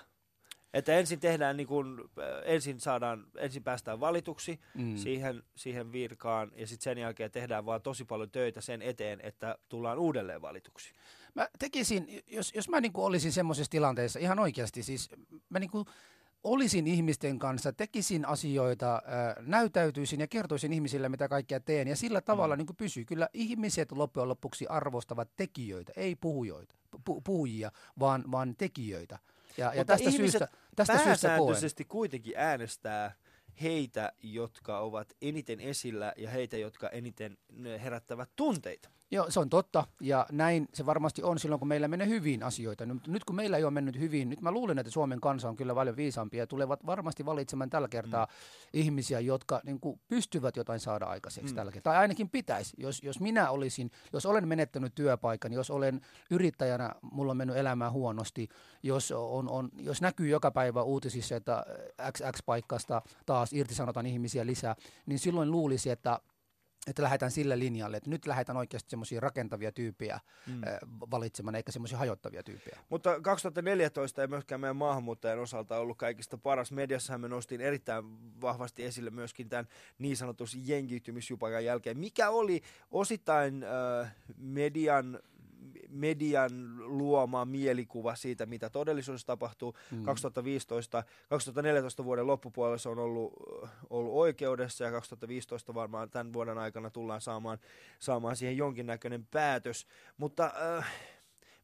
Että 0.73 0.93
ensin 0.93 1.19
tehdään 1.19 1.57
niin 1.57 1.67
kun, 1.67 2.09
ensin 2.45 2.79
saadaan, 2.79 3.25
ensin 3.37 3.63
päästään 3.63 3.99
valituksi 3.99 4.59
mm. 4.73 4.97
siihen, 4.97 5.43
siihen 5.55 5.91
virkaan 5.91 6.51
ja 6.55 6.67
sitten 6.67 6.83
sen 6.83 6.97
jälkeen 6.97 7.31
tehdään 7.31 7.65
vaan 7.65 7.81
tosi 7.81 8.05
paljon 8.05 8.31
töitä 8.31 8.61
sen 8.61 8.81
eteen, 8.81 9.19
että 9.23 9.57
tullaan 9.69 9.99
uudelleen 9.99 10.41
valituksi. 10.41 10.93
Mä 11.37 11.47
tekisin, 11.59 12.23
jos, 12.27 12.51
jos 12.55 12.69
mä 12.69 12.81
niinku 12.81 13.05
olisin 13.05 13.31
semmoisessa 13.31 13.71
tilanteessa 13.71 14.19
ihan 14.19 14.39
oikeasti, 14.39 14.83
siis 14.83 15.09
mä 15.49 15.59
niinku 15.59 15.85
olisin 16.43 16.87
ihmisten 16.87 17.39
kanssa, 17.39 17.73
tekisin 17.73 18.25
asioita, 18.25 19.01
näytäytyisin 19.39 20.19
ja 20.19 20.27
kertoisin 20.27 20.73
ihmisille, 20.73 21.09
mitä 21.09 21.27
kaikkea 21.27 21.59
teen. 21.59 21.87
Ja 21.87 21.95
sillä 21.95 22.21
tavalla 22.21 22.55
mm. 22.55 22.57
niin 22.57 22.75
pysyy. 22.77 23.05
Kyllä 23.05 23.29
ihmiset 23.33 23.91
loppujen 23.91 24.29
lopuksi 24.29 24.67
arvostavat 24.67 25.29
tekijöitä, 25.35 25.93
ei 25.95 26.15
puhujoita, 26.15 26.75
pu, 27.05 27.21
puhujia, 27.21 27.71
vaan, 27.99 28.23
vaan 28.31 28.55
tekijöitä. 28.57 29.19
Ja, 29.57 29.73
ja 29.73 29.85
tästä 29.85 30.11
syystä, 30.11 30.47
tästä 30.75 31.03
syystä 31.03 31.37
koen. 31.37 31.57
kuitenkin 31.87 32.33
äänestää 32.37 33.15
heitä, 33.61 34.13
jotka 34.23 34.79
ovat 34.79 35.13
eniten 35.21 35.59
esillä 35.59 36.13
ja 36.17 36.29
heitä, 36.29 36.57
jotka 36.57 36.89
eniten 36.89 37.37
herättävät 37.83 38.29
tunteita. 38.35 38.89
Joo, 39.11 39.31
se 39.31 39.39
on 39.39 39.49
totta. 39.49 39.87
Ja 40.01 40.25
näin 40.31 40.67
se 40.73 40.85
varmasti 40.85 41.23
on 41.23 41.39
silloin, 41.39 41.59
kun 41.59 41.67
meillä 41.67 41.87
menee 41.87 42.07
hyvin 42.07 42.43
asioita. 42.43 42.85
Nyt, 42.85 43.07
nyt 43.07 43.23
kun 43.23 43.35
meillä 43.35 43.57
ei 43.57 43.63
ole 43.63 43.71
mennyt 43.71 43.99
hyvin, 43.99 44.29
nyt 44.29 44.41
mä 44.41 44.51
luulen, 44.51 44.79
että 44.79 44.91
Suomen 44.91 45.21
kansa 45.21 45.49
on 45.49 45.55
kyllä 45.55 45.75
paljon 45.75 45.95
viisaampia 45.95 46.43
ja 46.43 46.47
tulevat 46.47 46.85
varmasti 46.85 47.25
valitsemaan 47.25 47.69
tällä 47.69 47.87
kertaa 47.87 48.25
mm. 48.25 48.31
ihmisiä, 48.73 49.19
jotka 49.19 49.61
niin 49.63 49.79
kuin, 49.79 49.99
pystyvät 50.07 50.57
jotain 50.57 50.79
saada 50.79 51.05
aikaiseksi 51.05 51.53
mm. 51.53 51.55
tällä 51.55 51.71
kertaa. 51.71 51.93
Tai 51.93 52.01
ainakin 52.01 52.29
pitäisi. 52.29 52.75
Jos, 52.77 53.03
jos 53.03 53.19
minä 53.19 53.49
olisin, 53.49 53.91
jos 54.13 54.25
olen 54.25 54.47
menettänyt 54.47 54.95
työpaikan, 54.95 55.53
jos 55.53 55.71
olen 55.71 56.01
yrittäjänä, 56.31 56.95
mulla 57.01 57.31
on 57.31 57.37
mennyt 57.37 57.57
elämään 57.57 57.91
huonosti, 57.91 58.47
jos, 58.83 59.11
on, 59.11 59.49
on, 59.49 59.69
jos 59.77 60.01
näkyy 60.01 60.27
joka 60.27 60.51
päivä 60.51 60.81
uutisissa, 60.81 61.35
että 61.35 61.65
XX-paikasta 62.13 63.01
taas 63.25 63.53
irtisanotaan 63.53 64.05
ihmisiä 64.05 64.45
lisää, 64.45 64.75
niin 65.05 65.19
silloin 65.19 65.51
luulisi, 65.51 65.89
että 65.89 66.19
että 66.87 67.03
lähdetään 67.03 67.31
sille 67.31 67.59
linjalle, 67.59 67.97
että 67.97 68.09
nyt 68.09 68.27
lähdetään 68.27 68.57
oikeasti 68.57 68.89
semmoisia 68.89 69.19
rakentavia 69.19 69.71
tyyppejä 69.71 70.19
mm. 70.47 70.61
valitsemaan, 71.11 71.55
eikä 71.55 71.71
semmoisia 71.71 71.97
hajottavia 71.97 72.43
tyyppejä. 72.43 72.79
Mutta 72.89 73.21
2014 73.21 74.21
ei 74.21 74.27
myöskään 74.27 74.61
meidän 74.61 74.75
maahanmuuttajan 74.75 75.39
osalta 75.39 75.77
ollut 75.77 75.97
kaikista 75.97 76.37
paras. 76.37 76.71
Mediassahan 76.71 77.21
me 77.21 77.27
nostin 77.27 77.61
erittäin 77.61 78.05
vahvasti 78.41 78.83
esille 78.83 79.09
myöskin 79.09 79.49
tämän 79.49 79.67
niin 79.99 80.17
sanotus 80.17 80.57
jengiytymisjupakan 80.63 81.65
jälkeen. 81.65 81.97
Mikä 81.97 82.29
oli 82.29 82.61
osittain 82.91 83.63
äh, 83.63 84.15
median 84.37 85.19
median 85.87 86.77
luoma 86.97 87.45
mielikuva 87.45 88.15
siitä, 88.15 88.45
mitä 88.45 88.69
todellisuudessa 88.69 89.27
tapahtuu. 89.27 89.77
Mm. 89.91 90.03
2015, 90.03 91.03
2014 91.29 92.03
vuoden 92.03 92.27
loppupuolella 92.27 92.77
se 92.77 92.89
on 92.89 92.99
ollut, 92.99 93.33
ollut 93.89 94.13
oikeudessa 94.13 94.83
ja 94.83 94.91
2015 94.91 95.73
varmaan 95.73 96.09
tämän 96.09 96.33
vuoden 96.33 96.57
aikana 96.57 96.89
tullaan 96.89 97.21
saamaan, 97.21 97.57
saamaan 97.99 98.35
siihen 98.35 98.57
jonkinnäköinen 98.57 99.27
päätös. 99.31 99.87
Mutta 100.17 100.51
äh, 100.77 100.93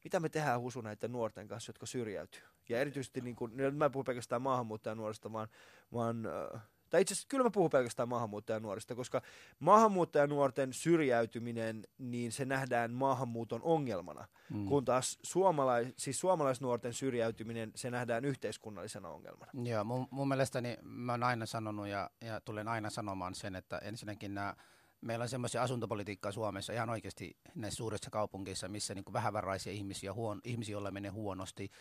mitä 0.03 0.19
me 0.19 0.29
tehdään 0.29 0.61
Husu 0.61 0.81
näiden 0.81 1.11
nuorten 1.11 1.47
kanssa, 1.47 1.69
jotka 1.69 1.85
syrjäytyy? 1.85 2.41
Ja 2.69 2.79
erityisesti, 2.79 3.21
niin 3.21 3.35
kun, 3.35 3.51
mä 3.71 3.85
en 3.85 3.91
puhu 3.91 4.03
pelkästään 4.03 4.41
maahanmuuttajanuorista, 4.41 5.33
vaan, 5.33 5.47
vaan 5.93 6.25
äh, 6.25 6.61
tai 6.93 7.01
itse 7.01 7.13
asiassa 7.13 7.27
kyllä 7.29 7.43
mä 7.43 7.49
puhun 7.49 7.69
pelkästään 7.69 8.09
maahanmuuttajanuorista, 8.09 8.95
koska 8.95 9.21
maahanmuuttajanuorten 9.59 10.73
syrjäytyminen, 10.73 11.83
niin 11.97 12.31
se 12.31 12.45
nähdään 12.45 12.93
maahanmuuton 12.93 13.61
ongelmana, 13.63 14.27
mm. 14.49 14.65
kun 14.65 14.85
taas 14.85 15.19
suomalais, 15.23 15.93
siis 15.97 16.19
suomalaisnuorten 16.19 16.93
syrjäytyminen, 16.93 17.71
se 17.75 17.91
nähdään 17.91 18.25
yhteiskunnallisena 18.25 19.09
ongelmana. 19.09 19.51
Joo, 19.63 19.83
mun, 19.83 20.07
mun 20.11 20.27
mielestäni 20.27 20.77
mä 20.81 21.13
oon 21.13 21.23
aina 21.23 21.45
sanonut 21.45 21.87
ja, 21.87 22.09
ja 22.21 22.41
tulen 22.41 22.67
aina 22.67 22.89
sanomaan 22.89 23.35
sen, 23.35 23.55
että 23.55 23.77
ensinnäkin 23.77 24.33
nämä 24.33 24.55
meillä 25.03 25.23
on 25.23 25.29
semmoisia 25.29 25.63
asuntopolitiikkaa 25.63 26.31
Suomessa 26.31 26.73
ihan 26.73 26.89
oikeasti 26.89 27.37
näissä 27.55 27.77
suurissa 27.77 28.09
kaupungeissa, 28.09 28.67
missä 28.67 28.95
niin 28.95 29.13
vähävaraisia 29.13 29.73
ihmisiä, 29.73 30.13
huon, 30.13 30.41
ihmisiä, 30.43 30.73
joilla 30.73 30.91
menee 30.91 31.11
huonosti, 31.11 31.71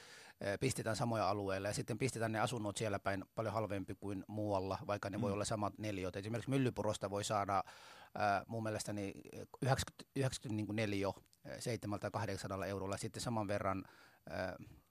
pistetään 0.61 0.97
samoja 0.97 1.29
alueilla 1.29 1.69
ja 1.69 1.75
sitten 1.75 1.99
pistetään 1.99 2.33
ne 2.33 2.41
asunnot 2.41 2.77
siellä 2.77 2.99
päin 2.99 3.25
paljon 3.35 3.55
halvempi 3.55 3.95
kuin 3.95 4.25
muualla, 4.27 4.79
vaikka 4.87 5.11
ne 5.11 5.17
mm. 5.17 5.23
voi 5.23 5.33
olla 5.33 5.45
samat 5.45 5.79
neliöt. 5.79 6.17
Esimerkiksi 6.17 6.51
Myllypurosta 6.51 7.11
voi 7.11 7.25
saada 7.25 7.57
äh, 7.57 8.43
mun 8.47 8.63
mielestäni 8.63 9.13
90, 9.63 10.05
94 10.17 11.09
7 11.59 12.01
tai 12.01 12.11
800 12.11 12.67
eurolla 12.67 12.97
sitten 12.97 13.23
saman 13.23 13.49
verran 13.49 13.85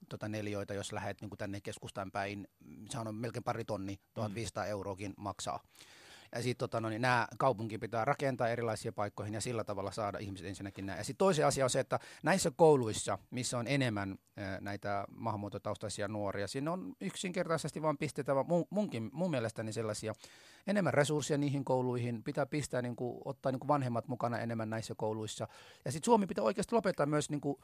tota 0.08 0.28
neljöitä, 0.28 0.74
jos 0.74 0.92
lähdet 0.92 1.20
niin 1.20 1.30
tänne 1.38 1.60
keskustaan 1.60 2.10
päin, 2.10 2.48
se 2.90 2.98
on 2.98 3.14
melkein 3.14 3.44
pari 3.44 3.64
tonni, 3.64 4.00
1500 4.14 4.64
mm. 4.64 4.70
euroakin 4.70 5.14
maksaa. 5.16 5.60
Ja 6.34 6.42
sitten 6.42 6.58
tota, 6.58 6.80
no, 6.80 6.88
niin 6.88 7.02
nämä 7.02 7.28
kaupunki 7.38 7.78
pitää 7.78 8.04
rakentaa 8.04 8.48
erilaisia 8.48 8.92
paikkoihin 8.92 9.34
ja 9.34 9.40
sillä 9.40 9.64
tavalla 9.64 9.90
saada 9.90 10.18
ihmiset 10.18 10.46
ensinnäkin 10.46 10.86
näin. 10.86 10.98
Ja 10.98 11.04
sitten 11.04 11.18
toinen 11.18 11.46
asia 11.46 11.64
on 11.64 11.70
se, 11.70 11.80
että 11.80 11.98
näissä 12.22 12.50
kouluissa, 12.56 13.18
missä 13.30 13.58
on 13.58 13.66
enemmän 13.66 14.18
näitä 14.60 15.04
maahanmuuttotaustaisia 15.16 16.08
nuoria, 16.08 16.46
sinne 16.46 16.70
on 16.70 16.92
yksinkertaisesti 17.00 17.82
vaan 17.82 17.98
pistettävä 17.98 18.42
mun, 18.42 18.64
munkin, 18.70 19.10
mun 19.12 19.30
mielestäni 19.30 19.72
sellaisia 19.72 20.14
enemmän 20.66 20.94
resursseja 20.94 21.38
niihin 21.38 21.64
kouluihin, 21.64 22.22
pitää 22.24 22.46
pistää 22.46 22.82
niin 22.82 22.96
kuin, 22.96 23.18
ottaa 23.24 23.52
niin 23.52 23.60
kuin 23.60 23.68
vanhemmat 23.68 24.08
mukana 24.08 24.38
enemmän 24.38 24.70
näissä 24.70 24.94
kouluissa. 24.96 25.48
Ja 25.84 25.92
sitten 25.92 26.06
Suomi 26.06 26.26
pitää 26.26 26.44
oikeasti 26.44 26.74
lopettaa 26.74 27.06
myös 27.06 27.30
niin 27.30 27.40
kuin, 27.40 27.56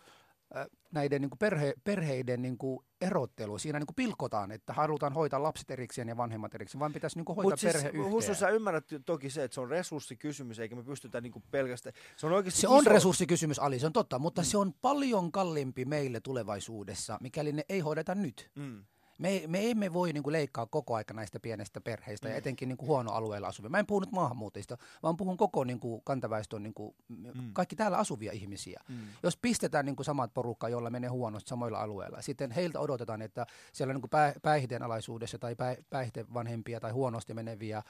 näiden 0.93 1.21
niin 1.21 1.31
kuin 1.31 1.39
perhe, 1.39 1.75
perheiden 1.85 2.43
niin 2.43 2.59
kuin 2.59 2.85
erottelu. 3.01 3.59
Siinä 3.59 3.79
niin 3.79 3.87
kuin 3.87 3.95
pilkotaan, 3.95 4.51
että 4.51 4.73
halutaan 4.73 5.13
hoitaa 5.13 5.43
lapset 5.43 5.71
erikseen 5.71 6.09
ja 6.09 6.17
vanhemmat 6.17 6.55
erikseen, 6.55 6.81
vaan 6.81 6.93
pitäisi 6.93 7.19
niin 7.19 7.25
kuin 7.25 7.37
hoitaa 7.37 7.51
Mut 7.51 7.61
siis, 7.61 7.73
perhe 7.73 7.89
yhteen. 7.89 8.11
Hussu, 8.11 8.35
sä 8.35 8.49
ymmärrät 8.49 8.85
toki 9.07 9.31
se, 9.31 9.45
että 9.45 9.55
se 9.55 9.61
on 9.61 9.71
resurssikysymys, 9.71 10.59
eikä 10.59 10.77
me 10.77 10.83
pystytä 10.83 11.21
niin 11.21 11.33
kuin 11.33 11.45
pelkästään... 11.51 11.95
Se 12.17 12.27
on, 12.27 12.33
oikeasti 12.33 12.61
se 12.61 12.67
iso... 12.67 12.77
on 12.77 12.87
resurssikysymys, 12.87 13.59
Ali, 13.59 13.79
se 13.79 13.87
on 13.87 13.93
totta, 13.93 14.19
mutta 14.19 14.43
mm. 14.43 14.47
se 14.47 14.59
on 14.59 14.73
paljon 14.73 15.33
kalliimpi 15.33 15.85
meille 15.85 16.21
tulevaisuudessa, 16.21 17.19
mikäli 17.21 17.53
ne 17.53 17.65
ei 17.69 17.81
hoideta 17.81 18.15
nyt. 18.15 18.51
Mm 18.55 18.85
me, 19.19 19.43
me 19.47 19.71
emme 19.71 19.93
voi 19.93 20.13
niin 20.13 20.23
kuin, 20.23 20.33
leikkaa 20.33 20.67
koko 20.67 20.95
aika 20.95 21.15
näistä 21.15 21.41
pienistä 21.41 21.81
perheistä 21.81 22.29
mm. 22.29 22.33
ja 22.33 22.39
etenkin 22.39 22.69
niin 22.69 22.77
kuin, 22.77 22.89
huonoalueilla 22.89 23.49
asuvia. 23.49 23.71
Mä 23.71 23.79
en 23.79 23.87
puhu 23.87 24.01
nyt 24.01 24.13
maahanmuuttajista, 24.13 24.77
vaan 25.03 25.17
puhun 25.17 25.37
koko 25.37 25.65
niin 25.65 25.81
kuin, 25.81 26.03
kantaväestön, 26.05 26.63
niin 26.63 26.75
kuin, 26.75 26.95
mm. 27.09 27.33
kaikki 27.53 27.77
täällä 27.77 27.99
asuvia 27.99 28.33
ihmisiä. 28.33 28.81
Mm. 28.89 28.97
Jos 29.23 29.37
pistetään 29.37 29.87
niin 29.87 29.97
kuin, 29.97 30.05
samat 30.05 30.35
porukka, 30.35 30.69
joilla 30.69 30.91
menee 30.91 31.11
huonosti 31.11 31.49
samoilla 31.49 31.81
alueilla, 31.81 32.23
sitten 32.23 32.51
heiltä 32.51 32.81
odotetaan, 32.81 33.23
että 33.23 33.47
siellä 33.73 33.95
niin 33.95 34.03
kuin, 34.03 34.11
päihteen 34.43 34.83
alaisuudessa 34.83 35.39
tai 35.39 35.57
päihteen 35.91 36.35
vanhempia 36.35 36.81
tai 36.81 36.93
huonosti 36.93 37.35
meneviä 37.35 37.79
ä, 37.79 37.83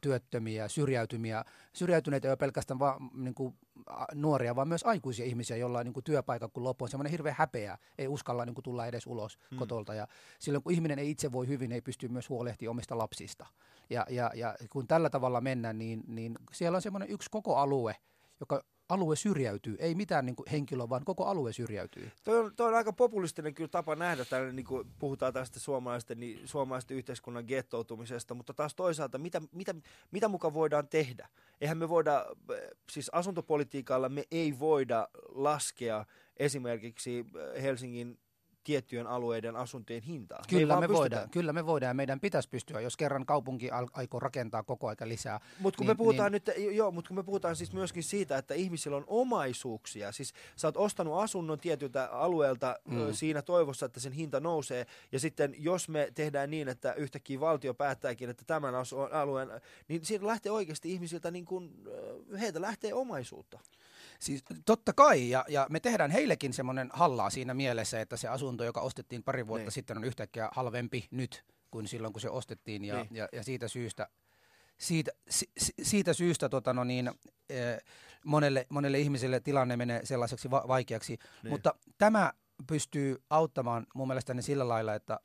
työttömiä, 0.00 0.68
syrjäytymiä, 0.68 1.44
syrjäytyneitä 1.72 2.28
ei 2.28 2.30
ole 2.30 2.36
pelkästään 2.36 2.78
vaan 2.78 3.10
niin 3.14 3.34
kuin, 3.34 3.54
nuoria, 4.14 4.56
vaan 4.56 4.68
myös 4.68 4.84
aikuisia 4.84 5.26
ihmisiä, 5.26 5.56
joilla 5.56 5.78
on 5.78 5.84
niin 5.84 5.94
kuin, 5.94 6.04
työpaikka 6.04 6.48
kun 6.48 6.64
loppu 6.64 6.84
on 6.84 6.88
semmoinen 6.88 7.10
hirveä 7.10 7.34
häpeä, 7.38 7.78
ei 7.98 8.08
uskalla 8.08 8.44
niin 8.44 8.54
kuin, 8.54 8.62
tulla 8.62 8.86
edes 8.86 9.06
ulos 9.06 9.38
mm. 9.50 9.58
kotolta. 9.58 9.94
Ja 9.94 10.08
silloin 10.38 10.62
kun 10.62 10.72
ihminen 10.72 10.98
ei 10.98 11.10
itse 11.10 11.32
voi 11.32 11.48
hyvin, 11.48 11.72
ei 11.72 11.80
pysty 11.80 12.08
myös 12.08 12.28
huolehtimaan 12.28 12.70
omista 12.70 12.98
lapsista. 12.98 13.46
Ja, 13.90 14.06
ja, 14.10 14.30
ja 14.34 14.54
kun 14.70 14.86
tällä 14.86 15.10
tavalla 15.10 15.40
mennään, 15.40 15.78
niin, 15.78 16.02
niin 16.06 16.38
siellä 16.52 16.76
on 16.76 16.82
semmoinen 16.82 17.10
yksi 17.10 17.30
koko 17.30 17.56
alue, 17.56 17.96
joka 18.40 18.64
alue 18.88 19.16
syrjäytyy. 19.16 19.76
Ei 19.78 19.94
mitään 19.94 20.26
niin 20.26 20.36
kuin 20.36 20.50
henkilöä, 20.50 20.88
vaan 20.88 21.04
koko 21.04 21.24
alue 21.24 21.52
syrjäytyy. 21.52 22.10
Toi 22.24 22.38
on, 22.38 22.56
toi 22.56 22.68
on 22.68 22.74
aika 22.74 22.92
populistinen 22.92 23.54
kyllä 23.54 23.68
tapa 23.68 23.96
nähdä, 23.96 24.24
tällainen, 24.24 24.56
niin 24.56 24.66
kuin 24.66 24.88
puhutaan 24.98 25.32
tästä 25.32 25.60
suomalaisten, 25.60 26.20
niin, 26.20 26.48
suomalaisten 26.48 26.96
yhteiskunnan 26.96 27.44
gettoutumisesta, 27.48 28.34
mutta 28.34 28.54
taas 28.54 28.74
toisaalta, 28.74 29.18
mitä, 29.18 29.42
mitä, 29.52 29.74
mitä 30.10 30.28
mukaan 30.28 30.54
voidaan 30.54 30.88
tehdä? 30.88 31.28
Eihän 31.60 31.78
me 31.78 31.88
voida, 31.88 32.26
siis 32.90 33.08
asuntopolitiikalla 33.08 34.08
me 34.08 34.24
ei 34.30 34.58
voida 34.58 35.08
laskea 35.28 36.04
esimerkiksi 36.36 37.24
Helsingin 37.62 38.18
tiettyjen 38.66 39.06
alueiden 39.06 39.56
asuntojen 39.56 40.02
hintaa. 40.02 40.42
Kyllä 40.48 40.80
me, 40.80 40.88
voidaan, 40.88 41.30
kyllä 41.30 41.52
me 41.52 41.66
voidaan. 41.66 41.96
Meidän 41.96 42.20
pitäisi 42.20 42.48
pystyä, 42.48 42.80
jos 42.80 42.96
kerran 42.96 43.26
kaupunki 43.26 43.70
aikoo 43.92 44.20
rakentaa 44.20 44.62
koko 44.62 44.88
aika 44.88 45.08
lisää. 45.08 45.40
Mutta 45.58 45.78
kun, 45.78 45.86
niin, 45.86 45.90
me 45.90 45.94
puhutaan 45.94 46.32
niin... 46.32 46.42
nyt, 46.46 46.76
joo, 46.76 46.90
mut 46.90 47.08
kun 47.08 47.16
me 47.16 47.22
puhutaan 47.22 47.56
siis 47.56 47.72
myöskin 47.72 48.02
siitä, 48.02 48.38
että 48.38 48.54
ihmisillä 48.54 48.96
on 48.96 49.04
omaisuuksia. 49.06 50.12
Siis 50.12 50.34
sä 50.56 50.68
oot 50.68 50.76
ostanut 50.76 51.18
asunnon 51.18 51.58
tietyltä 51.58 52.06
alueelta 52.06 52.76
mm. 52.84 53.12
siinä 53.12 53.42
toivossa, 53.42 53.86
että 53.86 54.00
sen 54.00 54.12
hinta 54.12 54.40
nousee. 54.40 54.86
Ja 55.12 55.20
sitten 55.20 55.54
jos 55.58 55.88
me 55.88 56.12
tehdään 56.14 56.50
niin, 56.50 56.68
että 56.68 56.92
yhtäkkiä 56.92 57.40
valtio 57.40 57.74
päättääkin, 57.74 58.30
että 58.30 58.44
tämän 58.46 58.74
alueen, 59.12 59.48
niin 59.88 60.04
siinä 60.04 60.26
lähtee 60.26 60.52
oikeasti 60.52 60.92
ihmisiltä, 60.92 61.30
niin 61.30 61.44
kun, 61.44 61.88
heiltä 62.40 62.60
lähtee 62.60 62.94
omaisuutta. 62.94 63.58
Siis 64.20 64.44
totta 64.66 64.92
kai, 64.92 65.30
ja, 65.30 65.44
ja 65.48 65.66
me 65.70 65.80
tehdään 65.80 66.10
heillekin 66.10 66.52
semmoinen 66.52 66.90
hallaa 66.92 67.30
siinä 67.30 67.54
mielessä, 67.54 68.00
että 68.00 68.16
se 68.16 68.28
asunto, 68.28 68.64
joka 68.64 68.80
ostettiin 68.80 69.22
pari 69.22 69.46
vuotta 69.46 69.64
niin. 69.64 69.72
sitten, 69.72 69.96
on 69.96 70.04
yhtäkkiä 70.04 70.48
halvempi 70.52 71.08
nyt 71.10 71.44
kuin 71.70 71.88
silloin, 71.88 72.12
kun 72.12 72.20
se 72.20 72.30
ostettiin, 72.30 72.84
ja, 72.84 72.94
niin. 72.94 73.08
ja, 73.10 73.28
ja 73.32 73.42
siitä 73.42 73.68
syystä 73.68 74.08
siitä, 74.78 75.10
si, 75.28 75.46
siitä 75.82 76.12
syystä 76.12 76.48
tota 76.48 76.72
no 76.72 76.84
niin, 76.84 77.10
eh, 77.50 77.78
monelle, 78.24 78.66
monelle 78.68 78.98
ihmiselle 78.98 79.40
tilanne 79.40 79.76
menee 79.76 80.06
sellaiseksi 80.06 80.50
va- 80.50 80.64
vaikeaksi. 80.68 81.18
Niin. 81.42 81.50
Mutta 81.52 81.74
tämä 81.98 82.32
pystyy 82.66 83.22
auttamaan 83.30 83.86
mun 83.94 84.08
mielestäni 84.08 84.42
sillä 84.42 84.68
lailla, 84.68 84.94
että 84.94 85.20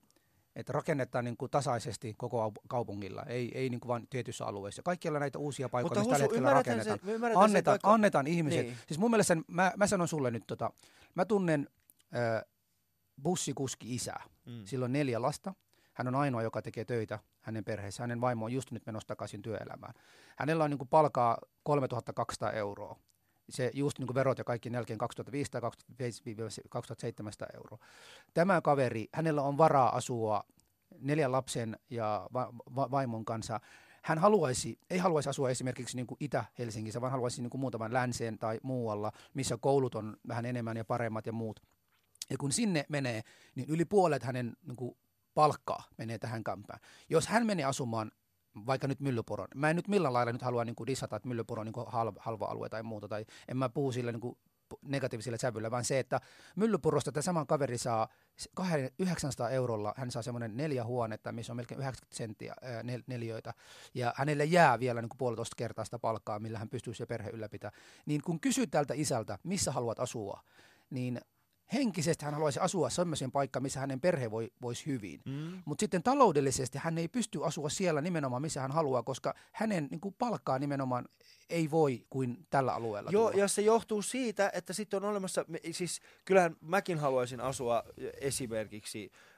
että 0.56 0.74
rakennetaan 0.74 1.26
niin 1.26 1.38
kuin 1.38 1.52
tasaisesti 1.52 2.14
koko 2.18 2.52
kaupungilla, 2.68 3.24
ei, 3.24 3.52
ei 3.54 3.70
niin 3.70 3.80
kuin 3.80 3.88
vain 3.88 4.08
tietyissä 4.08 4.46
alueissa. 4.46 4.82
Kaikkialla 4.84 5.20
näitä 5.20 5.40
uusia 5.40 5.70
paikkoja, 5.70 6.00
mistä 6.00 6.12
tällä 6.12 6.24
hetkellä 6.24 6.54
rakennetaan. 6.54 7.00
Se, 7.06 7.14
annetaan, 7.36 7.74
vaikka... 7.74 7.94
annetaan 7.94 8.28
ihmiset. 8.28 8.66
Niin. 8.66 8.78
Siis 8.88 9.00
mun 9.00 9.12
mielestä, 9.12 9.38
mä, 9.48 9.72
mä 9.78 9.88
sanon 9.88 10.08
sulle 10.08 10.32
nyt, 10.32 10.44
tota, 10.48 10.72
mä 11.16 11.26
tunnen 11.26 11.70
äh, 12.16 12.44
bussikuski 13.24 13.96
isää. 13.96 14.24
Mm. 14.46 14.66
Sillä 14.66 14.86
on 14.86 14.94
neljä 14.94 15.22
lasta. 15.22 15.54
Hän 15.94 16.08
on 16.08 16.16
ainoa, 16.16 16.42
joka 16.42 16.62
tekee 16.62 16.86
töitä 16.86 17.20
hänen 17.42 17.66
perheessä. 17.66 18.04
Hänen 18.04 18.22
vaimo 18.22 18.46
on 18.46 18.54
just 18.54 18.72
nyt 18.72 18.86
menossa 18.86 19.08
takaisin 19.08 19.42
työelämään. 19.42 19.94
Hänellä 20.38 20.64
on 20.64 20.70
niin 20.70 20.78
kuin 20.78 20.88
palkaa 20.88 21.38
3200 21.64 22.52
euroa 22.52 23.00
se 23.52 23.72
just 23.74 24.00
niin 24.00 24.08
kuin 24.08 24.16
verot 24.16 24.38
ja 24.38 24.44
kaikki 24.44 24.70
jälkeen 24.74 25.00
2500 25.00 25.62
2700 26.70 27.48
euroa. 27.54 27.78
Tämä 28.34 28.62
kaveri, 28.62 29.08
hänellä 29.14 29.42
on 29.42 29.58
varaa 29.58 29.96
asua 29.96 30.44
neljän 31.00 31.32
lapsen 31.32 31.80
ja 31.90 32.30
va- 32.34 32.54
va- 32.76 32.92
vaimon 32.92 33.26
kanssa. 33.26 33.60
Hän 34.04 34.18
haluaisi, 34.18 34.80
ei 34.90 34.98
haluaisi 34.98 35.30
asua 35.30 35.50
esimerkiksi 35.50 35.96
niin 35.96 36.08
kuin 36.08 36.18
Itä-Helsingissä, 36.20 37.02
vaan 37.02 37.12
haluaisi 37.12 37.42
niin 37.42 37.50
kuin 37.50 37.62
muutaman 37.62 37.94
länseen 37.94 38.40
tai 38.40 38.60
muualla, 38.64 39.12
missä 39.34 39.58
koulut 39.58 39.96
on 39.96 40.18
vähän 40.28 40.46
enemmän 40.46 40.78
ja 40.78 40.86
paremmat 40.86 41.26
ja 41.26 41.34
muut. 41.34 41.60
Ja 42.30 42.38
kun 42.38 42.52
sinne 42.52 42.86
menee, 42.90 43.22
niin 43.56 43.70
yli 43.70 43.86
puolet 43.86 44.24
hänen 44.24 44.58
niin 44.68 44.76
kuin 44.76 44.98
palkkaa 45.34 45.84
menee 45.98 46.18
tähän 46.18 46.44
kämpään. 46.44 46.80
Jos 47.10 47.28
hän 47.28 47.46
menee 47.46 47.66
asumaan 47.66 48.12
vaikka 48.66 48.88
nyt 48.88 49.00
Myllypuron. 49.00 49.48
Mä 49.56 49.70
en 49.70 49.76
nyt 49.76 49.88
millään 49.88 50.14
lailla 50.14 50.32
nyt 50.32 50.42
halua 50.42 50.66
niin 50.66 50.76
kuin 50.76 50.88
dissata, 50.88 51.16
että 51.16 51.28
Myllypuro 51.28 51.60
on 51.60 51.66
niin 51.66 51.86
halva, 51.88 52.20
halva 52.20 52.46
alue 52.46 52.70
tai 52.70 52.84
muuta, 52.84 53.08
tai 53.08 53.26
en 53.48 53.58
mä 53.58 53.70
puhu 53.70 53.92
sillä 53.92 54.12
niin 54.12 54.22
kuin 54.22 54.38
negatiivisella 54.82 55.38
sävyllä, 55.38 55.72
vaan 55.72 55.86
se, 55.86 56.00
että 56.00 56.22
Myllypurosta 56.56 57.12
tämä 57.12 57.22
sama 57.22 57.46
kaveri 57.46 57.78
saa 57.78 58.08
900 59.00 59.50
eurolla, 59.50 59.94
hän 59.98 60.12
saa 60.12 60.22
semmoinen 60.22 60.58
neljä 60.58 60.86
huonetta, 60.86 61.32
missä 61.32 61.54
on 61.54 61.58
melkein 61.58 61.80
90 61.80 62.18
senttiä 62.18 62.56
nel, 62.84 63.02
neljöitä, 63.08 63.54
ja 63.94 64.14
hänelle 64.16 64.46
jää 64.46 64.80
vielä 64.80 65.02
niin 65.02 65.10
kuin 65.10 65.18
puolitoista 65.18 65.56
kertaa 65.58 65.86
sitä 65.86 66.00
palkkaa, 66.00 66.40
millä 66.40 66.60
hän 66.60 66.70
pystyy 66.70 66.94
se 66.94 67.06
perhe 67.06 67.30
ylläpitämään. 67.30 67.82
Niin 68.06 68.22
kun 68.22 68.40
kysyt 68.40 68.72
tältä 68.72 68.94
isältä, 68.94 69.40
missä 69.44 69.72
haluat 69.72 70.00
asua, 70.00 70.42
niin 70.90 71.22
henkisesti 71.74 72.26
hän 72.26 72.34
haluaisi 72.34 72.60
asua 72.60 72.90
sellaisen 72.90 73.32
paikkaan, 73.32 73.64
missä 73.64 73.80
hänen 73.80 74.02
perhe 74.02 74.32
voi, 74.32 74.52
voisi 74.62 74.86
hyvin. 74.86 75.22
Mm. 75.26 75.62
Mutta 75.66 75.84
sitten 75.84 76.04
taloudellisesti 76.04 76.78
hän 76.78 76.98
ei 76.98 77.08
pysty 77.08 77.46
asua 77.46 77.70
siellä 77.70 78.02
nimenomaan, 78.02 78.42
missä 78.42 78.62
hän 78.62 78.72
haluaa, 78.72 79.04
koska 79.04 79.36
hänen 79.52 79.88
niin 79.92 80.02
kuin, 80.02 80.16
palkkaa 80.20 80.60
nimenomaan 80.60 81.06
ei 81.50 81.72
voi 81.72 82.06
kuin 82.10 82.48
tällä 82.50 82.74
alueella. 82.74 83.12
Joo, 83.12 83.30
tulla. 83.30 83.44
ja 83.44 83.48
se 83.48 83.62
johtuu 83.62 84.02
siitä, 84.02 84.52
että 84.54 84.74
sitten 84.74 85.04
on 85.04 85.10
olemassa, 85.10 85.46
siis 85.72 86.02
kyllähän 86.26 86.56
mäkin 86.62 87.00
haluaisin 87.00 87.42
asua 87.42 87.84
esimerkiksi 88.22 89.12
äh, 89.14 89.31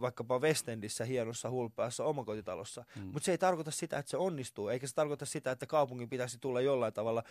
vaikkapa 0.00 0.38
Westendissä 0.38 1.04
hienossa 1.04 1.50
hulpeassa 1.50 2.04
omakotitalossa. 2.04 2.84
Mm. 2.96 3.02
Mutta 3.02 3.24
se 3.24 3.32
ei 3.32 3.38
tarkoita 3.38 3.70
sitä, 3.70 3.98
että 3.98 4.10
se 4.10 4.16
onnistuu, 4.16 4.68
eikä 4.68 4.86
se 4.86 4.94
tarkoita 4.94 5.26
sitä, 5.26 5.50
että 5.50 5.66
kaupungin 5.66 6.08
pitäisi 6.08 6.38
tulla 6.38 6.60
jollain 6.60 6.92
tavalla 6.92 7.22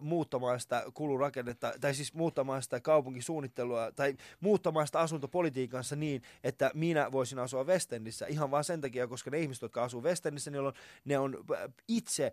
muuttamaan 0.00 0.60
sitä 0.60 0.84
kulurakennetta, 0.94 1.72
tai 1.80 1.94
siis 1.94 2.14
muuttamaan 2.14 2.62
sitä 2.62 2.80
kaupunkisuunnittelua, 2.80 3.92
tai 3.92 4.16
muuttamaan 4.40 4.86
sitä 4.86 5.00
asuntopolitiikansa 5.00 5.96
niin, 5.96 6.22
että 6.44 6.70
minä 6.74 7.12
voisin 7.12 7.38
asua 7.38 7.64
Westendissä 7.64 8.26
ihan 8.26 8.50
vaan 8.50 8.64
sen 8.64 8.80
takia, 8.80 9.08
koska 9.08 9.30
ne 9.30 9.38
ihmiset, 9.38 9.62
jotka 9.62 9.84
asuu 9.84 10.02
Westendissä, 10.02 10.50
ne 10.50 10.60
on, 10.60 10.72
ne 11.04 11.18
on 11.18 11.44
itse 11.88 12.32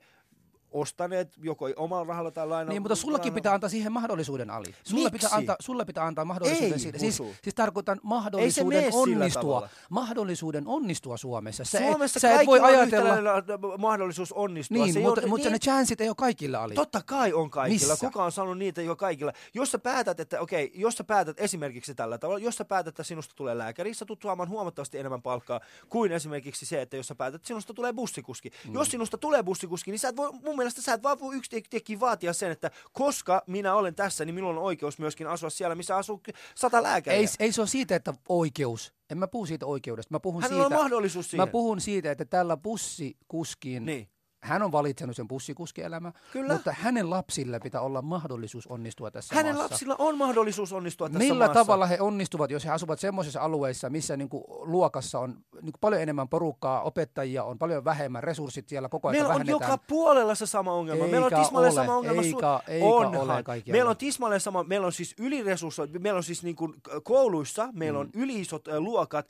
ostaneet 0.72 1.34
joko 1.38 1.70
omalla 1.76 2.04
rahalla 2.08 2.32
tai 2.32 2.48
lainalla. 2.48 2.70
Niin, 2.70 2.82
mutta 2.82 2.96
sullakin 2.96 3.34
pitää 3.34 3.54
antaa 3.54 3.70
siihen 3.70 3.92
mahdollisuuden, 3.92 4.50
Ali. 4.50 4.76
Sulle 4.84 5.10
pitää 5.10 5.30
Miksi? 5.30 5.36
antaa, 5.36 5.56
sulle 5.60 5.86
pitää 5.86 6.06
antaa 6.06 6.26
mahdollisuuden 6.26 6.74
Ei, 6.74 6.80
siitä. 6.80 7.00
Siis, 7.00 7.20
Husu. 7.20 7.34
siis 7.44 7.56
tarkoitan 7.56 8.00
mahdollisuuden 8.04 8.90
onnistua. 8.94 9.70
Mahdollisuuden 9.90 10.68
onnistua 10.68 11.18
Suomessa. 11.18 11.66
Sä 11.66 11.78
Suomessa 11.78 12.18
et, 12.18 12.22
sä 12.22 12.42
et 12.42 12.48
voi 12.48 12.60
on 12.60 12.66
ajatella... 12.66 13.78
mahdollisuus 13.78 14.34
onnistua. 14.34 14.84
Niin, 14.84 14.94
Se 14.94 15.00
mutta, 15.00 15.22
ole- 15.22 15.30
mutta 15.30 15.48
niin- 15.48 15.54
ne 15.54 15.60
chanssit 15.60 16.02
ei 16.02 16.08
ole 16.08 16.16
kaikilla, 16.16 16.64
Ali. 16.64 16.74
Totta 16.74 17.02
kai 17.06 17.34
on 17.34 17.50
kaikilla. 17.50 17.94
Missä? 17.94 18.06
Kuka 18.06 18.24
on 18.24 18.32
sanonut 18.32 18.58
niitä 18.58 18.82
jo 18.82 18.96
kaikilla? 18.96 19.34
Jos 19.54 19.72
sä 19.72 19.80
päätät, 19.80 20.20
että 20.20 20.42
okei, 20.42 20.72
jos 20.76 20.96
sä 20.96 21.04
päätät 21.04 21.40
esimerkiksi 21.40 21.96
tällä 21.96 22.18
tavalla, 22.18 22.40
jos 22.40 22.56
sä 22.56 22.66
päätät, 22.66 22.92
että 22.92 23.04
sinusta 23.04 23.36
tulee 23.36 23.58
lääkäri, 23.58 23.94
sä 23.94 24.06
tulet 24.06 24.22
saamaan 24.24 24.50
huomattavasti 24.50 25.00
enemmän 25.00 25.22
palkkaa 25.22 25.60
kuin 25.90 26.12
esimerkiksi 26.12 26.66
se, 26.66 26.82
että 26.82 26.98
jos 26.98 27.08
sä 27.08 27.16
päätät, 27.16 27.36
että 27.36 27.48
sinusta 27.48 27.74
tulee 27.74 27.94
bussikuski. 27.94 28.52
Mm. 28.68 28.74
Jos 28.74 28.92
sinusta 28.92 29.18
tulee 29.18 29.44
bussikuski, 29.44 29.92
niin 29.92 30.00
sä 30.00 30.10
et 30.10 30.16
voi, 30.16 30.32
mun 30.44 30.56
mielestä 30.62 30.82
sä 30.82 30.94
et 30.94 31.04
vaan 31.04 31.20
voi 31.20 31.36
yksi 31.36 31.62
teki 31.70 32.00
vaatia 32.00 32.34
sen, 32.34 32.52
että 32.52 32.72
koska 32.92 33.44
minä 33.48 33.76
olen 33.76 33.96
tässä, 33.96 34.26
niin 34.26 34.36
minulla 34.36 34.60
on 34.60 34.66
oikeus 34.66 35.00
myöskin 35.00 35.28
asua 35.28 35.50
siellä, 35.50 35.76
missä 35.76 35.96
asuu 35.96 36.22
sata 36.56 36.84
lääkäriä. 36.84 37.20
Ei, 37.20 37.28
ei 37.40 37.52
se 37.52 37.62
ole 37.62 37.68
siitä, 37.68 37.96
että 37.96 38.14
oikeus. 38.30 38.94
En 39.10 39.18
mä 39.18 39.28
puhu 39.28 39.46
siitä 39.46 39.66
oikeudesta. 39.66 40.14
Mä 40.14 40.20
puhun 40.20 40.42
Hänellä 40.42 40.64
siitä, 40.64 40.76
on 40.76 40.82
mahdollisuus 40.84 41.32
siihen. 41.32 41.48
Mä 41.48 41.52
puhun 41.52 41.82
siitä, 41.82 42.12
että 42.12 42.26
tällä 42.26 42.58
bussikuskin, 42.58 43.86
niin. 43.86 44.10
Hän 44.44 44.64
on 44.64 44.72
valitsenut 44.72 45.16
sen 45.16 45.28
bussikuskielämä, 45.28 46.12
Kyllä. 46.34 46.54
mutta 46.54 46.74
hänen 46.80 47.10
lapsille 47.10 47.60
pitää 47.60 47.82
olla 47.82 48.02
mahdollisuus 48.02 48.68
onnistua 48.68 49.12
tässä 49.12 49.36
Hänen 49.36 49.56
maassa. 49.56 49.74
lapsilla 49.74 49.96
on 50.00 50.18
mahdollisuus 50.18 50.74
onnistua 50.74 51.10
tässä 51.10 51.20
Millä 51.20 51.46
maassa. 51.46 51.54
tavalla 51.64 51.86
he 51.86 51.98
onnistuvat, 52.00 52.52
jos 52.52 52.66
he 52.66 52.70
asuvat 52.72 53.00
semmoisissa 53.00 53.42
alueissa, 53.42 53.90
missä 53.90 54.18
niinku 54.18 54.46
luokassa 54.66 55.20
on 55.20 55.38
niinku 55.62 55.78
paljon 55.82 56.02
enemmän 56.02 56.30
porukkaa, 56.30 56.82
opettajia 56.82 57.44
on 57.44 57.58
paljon 57.60 57.86
vähemmän, 57.86 58.24
resurssit 58.24 58.70
siellä 58.70 58.90
koko 58.90 59.08
ajan 59.08 59.22
Meillä 59.24 59.36
on 59.36 59.48
joka 59.48 59.78
puolella 59.78 60.36
se 60.36 60.46
sama 60.46 60.74
ongelma. 60.74 61.08
meillä 61.08 61.26
on 61.26 61.34
Eikä 61.34 61.44
tismalleen 61.44 61.74
ole, 61.74 61.86
sama 61.86 61.96
ongelma. 61.98 62.22
eikä- 62.22 62.60
eikä 62.68 62.86
Onhan. 62.86 63.22
ole 63.22 63.44
kaikkialla. 63.44 63.76
Meillä 63.78 63.90
on 63.90 63.98
tismalleen 63.98 64.42
sama. 64.42 64.64
Meillä 64.64 64.86
on 64.88 64.94
siis 64.94 65.16
yliresurssoit. 65.20 65.92
Meillä 66.00 66.18
on 66.18 66.24
siis 66.24 66.44
niin 66.44 66.56
kuin 66.56 66.74
kouluissa, 67.04 67.70
meillä 67.74 68.00
on 68.00 68.10
Mm. 68.14 68.22
yliisot 68.22 68.68
äh, 68.68 68.78
luokat, 68.78 69.28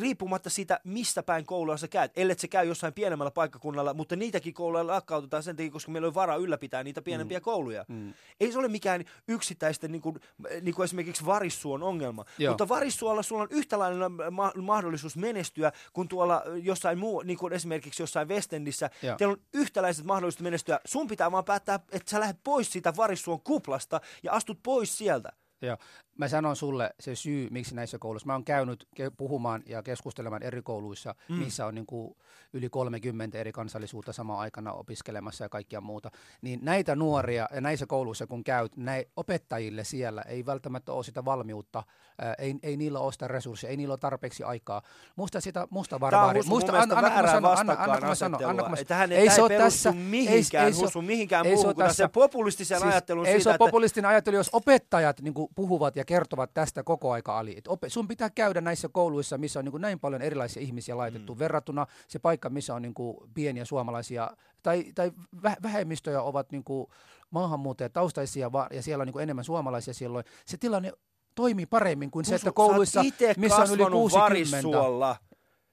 riippumatta 0.00 0.50
siitä, 0.50 0.80
mistä 0.84 1.22
päin 1.22 1.46
koulua 1.46 1.76
sä 1.76 1.88
käyt. 1.88 2.12
Ellei 2.16 2.38
se 2.38 2.48
käy 2.48 2.66
jossain 2.66 2.92
pienemmällä 2.92 3.30
paikkakunnalla, 3.30 3.94
mutta 3.94 4.16
niitäkin 4.16 4.51
kouluja 4.54 4.86
lakkautetaan 4.86 5.42
sen 5.42 5.56
takia, 5.56 5.70
koska 5.70 5.90
meillä 5.92 6.08
on 6.08 6.14
varaa 6.14 6.36
ylläpitää 6.36 6.82
niitä 6.84 7.02
pienempiä 7.02 7.38
Mm. 7.38 7.42
kouluja. 7.42 7.84
Mm. 7.88 8.14
Ei 8.40 8.52
se 8.52 8.58
ole 8.58 8.68
mikään 8.68 9.04
yksittäisten, 9.28 9.92
niin 9.92 10.02
kuin, 10.02 10.16
niin 10.60 10.74
kuin 10.74 10.84
esimerkiksi 10.84 11.26
Varissuon 11.26 11.82
ongelma. 11.82 12.24
Joo. 12.38 12.52
Mutta 12.52 12.68
Varissuolla 12.68 13.22
sulla 13.22 13.42
on 13.42 13.48
yhtälainen 13.50 14.12
ma- 14.30 14.52
mahdollisuus 14.62 15.16
menestyä 15.16 15.72
kuin 15.92 16.08
tuolla 16.08 16.42
jossain 16.62 16.98
muu, 16.98 17.22
niin 17.22 17.38
kuin 17.38 17.52
esimerkiksi 17.52 18.02
jossain 18.02 18.28
Westendissä. 18.28 18.90
Joo. 19.02 19.16
Teillä 19.16 19.32
on 19.32 19.40
yhtäläiset 19.54 20.04
mahdollisuudet 20.04 20.42
menestyä. 20.44 20.80
Sun 20.84 21.08
pitää 21.08 21.32
vaan 21.32 21.44
päättää, 21.44 21.80
että 21.92 22.10
sä 22.10 22.20
lähdet 22.20 22.38
pois 22.44 22.72
siitä 22.72 22.92
Varissuon 22.96 23.40
kuplasta 23.40 24.00
ja 24.22 24.32
astut 24.32 24.58
pois 24.62 24.98
sieltä. 24.98 25.32
Joo. 25.62 25.76
Mä 26.18 26.28
sanon 26.28 26.56
sulle 26.56 26.94
se 27.00 27.14
syy, 27.16 27.48
miksi 27.50 27.74
näissä 27.74 27.98
kouluissa. 27.98 28.26
Mä 28.26 28.32
oon 28.32 28.44
käynyt 28.44 28.88
ke- 29.00 29.12
puhumaan 29.16 29.62
ja 29.66 29.82
keskustelemaan 29.82 30.42
eri 30.42 30.62
kouluissa, 30.62 31.14
Mm. 31.28 31.34
missä 31.36 31.66
on 31.66 31.74
niin 31.74 31.86
kuin 31.86 32.16
yli 32.52 32.68
30 32.68 33.38
eri 33.38 33.52
kansallisuutta 33.52 34.12
samaan 34.12 34.38
aikana 34.40 34.72
opiskelemassa 34.72 35.44
ja 35.44 35.48
kaikkia 35.48 35.80
muuta. 35.80 36.10
Niin 36.42 36.60
näitä 36.62 36.96
nuoria 36.96 37.48
ja 37.54 37.60
näissä 37.60 37.86
kouluissa 37.86 38.26
kun 38.26 38.44
käyt, 38.44 38.76
näin 38.76 39.04
opettajille 39.16 39.84
siellä 39.84 40.22
ei 40.22 40.46
välttämättä 40.46 40.92
ole 40.92 41.04
sitä 41.04 41.24
valmiutta, 41.24 41.82
ää, 42.18 42.34
ei, 42.38 42.54
ei 42.62 42.76
niillä 42.76 42.98
ole 42.98 43.12
sitä 43.12 43.28
resursseja, 43.28 43.70
ei 43.70 43.76
niillä 43.76 43.92
ole 43.92 43.98
tarpeeksi 43.98 44.42
aikaa. 44.42 44.82
Musta 45.16 45.40
sitä 45.40 45.66
musta 45.70 45.98
mun 45.98 46.10
Musta, 46.48 46.72
anna, 46.72 46.96
anna, 46.96 47.08
anna, 47.08 47.18
anna, 47.18 47.30
sanon, 47.32 47.50
vastakkainasettelua. 47.50 48.50
anna, 48.50 48.62
kun 48.62 48.70
mä 48.72 48.76
Että 48.80 48.94
hän 48.94 49.12
ei, 49.12 49.18
ei 49.18 49.30
se 49.30 49.42
tässä, 49.58 49.92
mihinkään, 49.92 50.64
ei, 50.64 50.68
ei 50.68 50.72
se 50.74 50.84
Husu, 50.84 51.02
mihinkään 51.02 51.46
ei 51.46 51.50
se 51.52 51.56
muuhun 51.56 51.74
kuin 51.74 51.84
tässä- 51.84 52.04
tässä 52.04 52.08
populistiseen 52.08 52.82
ajatteluun 52.82 53.26
Ei 53.26 53.32
siitä, 53.32 53.44
se 53.44 53.50
että- 53.50 53.58
populistinen 53.58 54.10
ajattelu, 54.10 54.36
jos 54.36 54.50
opettajat 54.52 55.20
niin 55.20 55.34
puhuvat 55.54 55.96
ja 55.96 56.01
kertovat 56.04 56.54
tästä 56.54 56.82
koko 56.82 57.12
aika 57.12 57.38
ali. 57.38 57.54
Et 57.58 57.68
ope, 57.68 57.88
sun 57.88 58.08
pitää 58.08 58.30
käydä 58.30 58.60
näissä 58.60 58.88
kouluissa, 58.88 59.38
missä 59.38 59.58
on 59.58 59.64
niin 59.64 59.70
kuin, 59.70 59.80
näin 59.80 60.00
paljon 60.00 60.22
erilaisia 60.22 60.62
ihmisiä 60.62 60.96
laitettu, 60.96 61.34
mm. 61.34 61.38
verrattuna 61.38 61.86
se 62.08 62.18
paikka, 62.18 62.50
missä 62.50 62.74
on 62.74 62.82
niin 62.82 62.94
kuin, 62.94 63.16
pieniä 63.34 63.64
suomalaisia 63.64 64.30
tai, 64.62 64.84
tai 64.94 65.12
vä, 65.42 65.56
vähemmistöjä 65.62 66.22
ovat 66.22 66.52
niin 66.52 66.64
kuin, 66.64 66.86
maahanmuuttajataustaisia 67.30 68.50
ja 68.70 68.82
siellä 68.82 69.02
on 69.02 69.06
niin 69.06 69.12
kuin, 69.12 69.22
enemmän 69.22 69.44
suomalaisia 69.44 69.94
silloin. 69.94 70.24
Se 70.46 70.56
tilanne 70.56 70.92
toimii 71.34 71.66
paremmin 71.66 72.10
kuin 72.10 72.24
se, 72.24 72.34
Husu, 72.34 72.40
että 72.40 72.52
kouluissa, 72.52 73.02
missä 73.36 73.56
on 73.56 73.70
yli 73.70 73.78
kasvanut 73.78 74.00
60. 74.00 74.18
Varissuolla. 74.18 75.16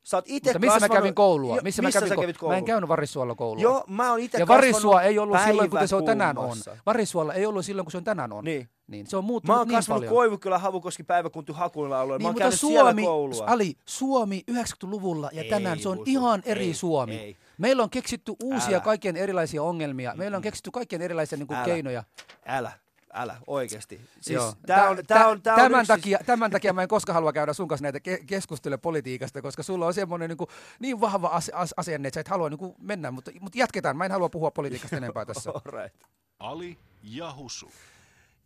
Sä 0.04 0.18
oot 0.18 0.26
ite 0.28 0.50
Mutta 0.50 0.60
missä 0.60 0.74
mä 0.76 0.80
kasvanut- 0.80 0.98
kävin 0.98 1.16
koulua? 1.16 1.56
Jo, 1.56 1.62
missä, 1.64 1.82
mä 1.82 1.88
missä 1.88 2.00
kävin 2.00 2.10
sä 2.10 2.16
kävit 2.16 2.36
Mä 2.36 2.40
koulua? 2.40 2.58
en 2.58 2.66
käynyt 2.66 2.88
Varissuolla 2.88 3.36
koulua. 3.36 3.62
Joo, 3.62 3.84
mä 3.88 4.12
oon 4.12 4.20
ite 4.20 4.38
Ja 4.38 4.48
Varissua 4.48 5.02
ei 5.02 5.20
ollut 5.20 5.38
silloin, 5.46 5.70
kun 5.70 5.88
se 5.88 5.96
on 5.96 6.06
tänään 6.06 6.38
on. 6.38 6.58
Varissuolla 6.86 7.34
ei 7.34 7.46
ollut 7.46 7.66
silloin, 7.66 7.86
kun 7.86 7.92
se 7.92 7.98
on 7.98 8.04
tänään 8.04 8.34
on. 8.34 8.44
Niin. 8.44 8.70
niin 8.88 9.08
se 9.08 9.18
on 9.18 9.24
muuttunut 9.24 9.56
Mä 9.56 9.60
oon 9.60 9.68
niin 9.68 9.76
kasvanut 9.78 10.00
paljon. 10.02 10.14
Koivukylä, 10.16 10.58
Havukoski, 10.60 11.04
Päiväkunti, 11.04 11.52
Hakuilla 11.54 12.00
alueella. 12.02 12.18
Niin, 12.18 12.24
mä 12.24 12.28
oon 12.28 12.34
mutta 12.34 12.42
käynyt 12.44 12.60
Suomi, 12.60 13.02
siellä 13.02 13.12
koulua. 13.12 13.46
Ali, 13.48 13.76
Suomi 13.86 14.44
90-luvulla 14.52 15.30
ja 15.34 15.44
Ei, 15.44 15.50
tänään 15.50 15.80
se 15.80 15.90
on 15.90 15.98
Husu, 15.98 16.12
ihan 16.12 16.42
eri 16.46 16.66
ei, 16.66 16.74
Suomi. 16.74 17.16
ei. 17.18 17.36
Meillä 17.58 17.84
on 17.84 17.90
keksitty 17.90 18.34
uusia 18.44 18.70
Älä. 18.78 18.80
kaikkien 18.80 19.18
erilaisia 19.18 19.64
ongelmia. 19.64 20.14
Meillä 20.16 20.36
on 20.38 20.42
keksitty 20.44 20.72
kaikkien 20.72 21.02
erilaisia 21.02 21.38
niin 21.38 21.48
kuin, 21.48 21.58
Älä. 21.58 21.66
keinoja. 21.66 22.04
Älä, 22.46 22.72
älä, 23.14 23.38
oikeesti. 23.48 24.02
Siis 24.22 24.36
Joo. 24.36 24.54
tää 24.66 24.90
on, 24.90 24.98
Tä- 24.98 25.04
tää 25.04 25.28
on, 25.28 25.42
tää 25.42 25.54
on 25.54 25.60
tämän, 25.62 25.80
yksi- 25.82 25.88
takia, 25.88 26.20
tämän 26.26 26.52
takia 26.52 26.74
mä 26.74 26.82
en 26.82 26.88
koskaan 26.88 27.14
halua 27.14 27.34
käydä 27.34 27.54
sun 27.54 27.68
kanssa 27.68 27.84
näitä 27.84 28.00
ke- 28.00 28.24
keskusteluja 28.26 28.78
politiikasta, 28.78 29.42
koska 29.42 29.64
sulla 29.64 29.86
on 29.86 29.94
semmoinen 29.94 30.30
niin, 30.30 30.38
kuin, 30.38 30.48
niin 30.80 31.02
vahva 31.02 31.28
as- 31.28 31.52
as- 31.54 31.74
asenne, 31.78 32.08
että 32.08 32.16
sä 32.16 32.22
et 32.22 32.28
halua 32.28 32.50
niin 32.50 32.58
kuin, 32.58 32.76
mennä, 32.80 33.12
mutta, 33.12 33.32
mutta 33.40 33.58
jatketaan. 33.60 33.98
Mä 33.98 34.06
en 34.06 34.12
halua 34.12 34.30
puhua 34.30 34.52
politiikasta 34.52 34.98
enempää 34.98 35.26
tässä. 35.26 35.52
Alright. 35.66 35.96
Ali 36.40 36.78
ja 37.04 37.34
Husu. 37.36 37.72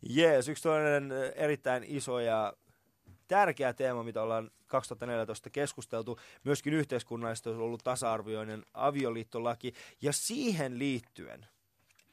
Jees, 0.08 0.48
yksi 0.48 0.62
toinen 0.62 1.12
ö, 1.12 1.32
erittäin 1.36 1.84
iso 1.86 2.18
ja 2.20 2.52
tärkeä 3.28 3.72
teema, 3.72 4.02
mitä 4.02 4.22
ollaan 4.22 4.50
2014 4.66 5.50
keskusteltu. 5.50 6.18
Myöskin 6.44 6.72
yhteiskunnallisesti 6.74 7.48
on 7.50 7.58
ollut 7.60 7.84
tasa-arvioinen 7.84 8.62
avioliittolaki 8.74 9.72
ja 10.02 10.12
siihen 10.12 10.78
liittyen 10.78 11.46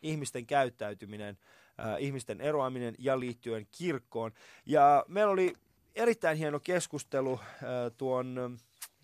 ihmisten 0.01 0.45
käyttäytyminen, 0.45 1.37
äh, 1.81 1.95
ihmisten 1.99 2.41
eroaminen 2.41 2.95
ja 2.97 3.19
liittyen 3.19 3.67
kirkkoon. 3.71 4.31
Ja 4.65 5.05
meillä 5.07 5.31
oli 5.31 5.53
erittäin 5.95 6.37
hieno 6.37 6.59
keskustelu 6.59 7.39
äh, 7.43 7.59
tuon, 7.97 8.57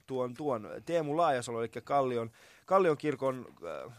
tuon, 0.07 0.33
tuon 0.33 0.69
Teemu 0.85 1.17
Laajasalo, 1.17 1.61
eli 1.61 1.69
Kallion, 1.83 2.31
Kallion 2.65 2.97
kirkon 2.97 3.45
äh, 3.87 3.93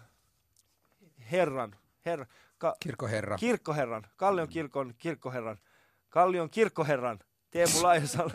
herran, 1.30 1.76
herra, 2.06 2.26
ka, 2.58 2.76
Kirkkoherra. 2.80 3.36
kirkkoherran, 3.36 4.06
Kallion 4.16 4.48
kirkon 4.48 4.94
kirkkoherran, 4.98 5.58
Kallion 6.08 6.50
kirkkoherran, 6.50 7.18
Teemu 7.50 7.82
Laajasalo. 7.82 8.30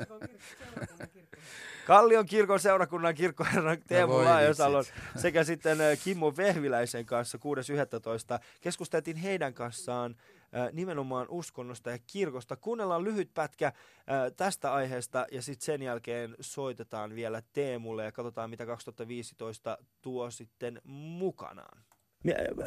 Kallion 1.85 2.25
kirkon 2.25 2.59
seurakunnan 2.59 3.15
kirkkoherran 3.15 3.77
Teemu 3.87 4.13
voi 4.13 4.25
Laajasalon 4.25 4.85
sekä 5.15 5.43
sitten 5.43 5.81
äh, 5.81 5.97
Kimmo 6.03 6.33
Vehviläisen 6.37 7.05
kanssa 7.05 7.37
6.11. 7.37 8.43
Keskusteltiin 8.61 9.17
heidän 9.17 9.53
kanssaan 9.53 10.15
äh, 10.19 10.32
nimenomaan 10.71 11.27
uskonnosta 11.29 11.91
ja 11.91 11.99
kirkosta. 12.07 12.55
Kuunnellaan 12.55 13.03
lyhyt 13.03 13.33
pätkä 13.33 13.73
tästä 14.37 14.73
aiheesta 14.73 15.25
ja 15.31 15.41
sitten 15.41 15.65
sen 15.65 15.81
jälkeen 15.81 16.35
soitetaan 16.39 17.15
vielä 17.15 17.41
Teemulle 17.53 18.03
ja 18.03 18.11
katsotaan 18.11 18.49
mitä 18.49 18.65
2015 18.65 19.77
tuo 20.01 20.31
sitten 20.31 20.81
mukanaan. 20.83 21.83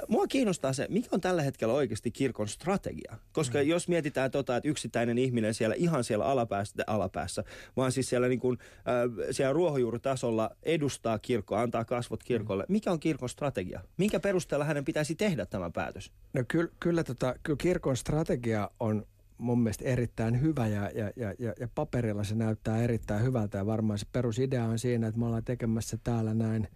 Mua 0.09 0.27
kiinnostaa 0.27 0.73
se, 0.73 0.87
mikä 0.91 1.09
on 1.13 1.21
tällä 1.21 1.43
hetkellä 1.43 1.75
oikeasti 1.75 2.11
kirkon 2.11 2.49
strategia. 2.49 3.17
Koska 3.33 3.59
mm. 3.59 3.69
jos 3.69 3.89
mietitään 3.89 4.31
tota, 4.31 4.57
että 4.57 4.69
yksittäinen 4.69 5.19
ihminen 5.19 5.55
siellä 5.55 5.75
ihan 5.79 6.05
siellä 6.05 6.25
alapäässä, 6.25 6.85
alapäässä 6.87 7.45
vaan 7.77 7.93
siis 7.93 8.09
siellä, 8.09 8.29
niin 8.29 8.41
kuin, 8.41 8.59
äh, 8.61 9.27
siellä 9.31 9.53
ruohonjuuritasolla 9.53 10.51
edustaa 10.63 11.19
kirkkoa, 11.19 11.61
antaa 11.61 11.85
kasvot 11.85 12.23
kirkolle. 12.23 12.65
Mm. 12.69 12.73
Mikä 12.73 12.93
on 12.93 13.01
kirkon 13.01 13.29
strategia? 13.29 13.81
Minkä 13.97 14.21
perusteella 14.21 14.65
hänen 14.65 14.85
pitäisi 14.85 15.15
tehdä 15.15 15.47
tämä 15.47 15.71
päätös? 15.71 16.13
No 16.33 16.43
kyllä, 16.49 16.71
kyllä, 16.81 17.05
tota, 17.05 17.35
kyllä 17.43 17.57
kirkon 17.57 17.97
strategia 17.97 18.71
on 18.81 19.07
mun 19.39 19.63
mielestä 19.63 19.85
erittäin 19.85 20.41
hyvä 20.41 20.67
ja, 20.67 20.91
ja, 20.95 21.11
ja, 21.17 21.35
ja, 21.39 21.55
ja 21.61 21.69
paperilla 21.75 22.25
se 22.25 22.35
näyttää 22.35 22.83
erittäin 22.83 23.23
hyvältä 23.23 23.59
ja 23.59 23.67
varmaan 23.67 23.99
se 23.99 24.07
perusidea 24.13 24.65
on 24.65 24.79
siinä, 24.79 25.07
että 25.07 25.21
me 25.21 25.27
ollaan 25.27 25.45
tekemässä 25.45 25.99
täällä 26.05 26.35
näin 26.35 26.69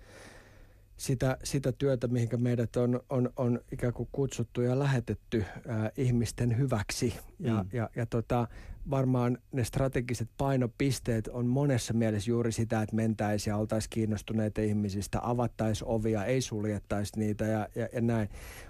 sitä, 1.00 1.36
sitä 1.44 1.72
työtä, 1.72 2.08
mihinkä 2.08 2.36
meidät 2.36 2.76
on, 2.76 3.00
on, 3.10 3.30
on 3.36 3.60
ikään 3.72 3.92
kuin 3.92 4.08
kutsuttu 4.12 4.60
ja 4.60 4.78
lähetetty 4.78 5.44
ää, 5.68 5.90
ihmisten 5.96 6.58
hyväksi. 6.58 7.14
Ja, 7.38 7.62
Mm. 7.62 7.68
ja, 7.72 7.90
ja 7.96 8.06
tota, 8.06 8.48
varmaan 8.90 9.38
ne 9.52 9.64
strategiset 9.64 10.28
painopisteet 10.38 11.28
on 11.28 11.46
monessa 11.46 11.92
mielessä 11.94 12.30
juuri 12.30 12.52
sitä, 12.52 12.82
että 12.82 12.96
mentäisiin 12.96 13.52
ja 13.52 13.56
oltaisiin 13.56 13.90
kiinnostuneita 13.90 14.60
ihmisistä, 14.60 15.18
avattaisiin 15.22 15.88
ovia, 15.88 16.24
ei 16.24 16.40
suljettaisi 16.40 17.18
niitä 17.18 17.44
ja, 17.44 17.68
ja, 17.74 17.88
ja 17.92 18.00
näin. 18.00 18.28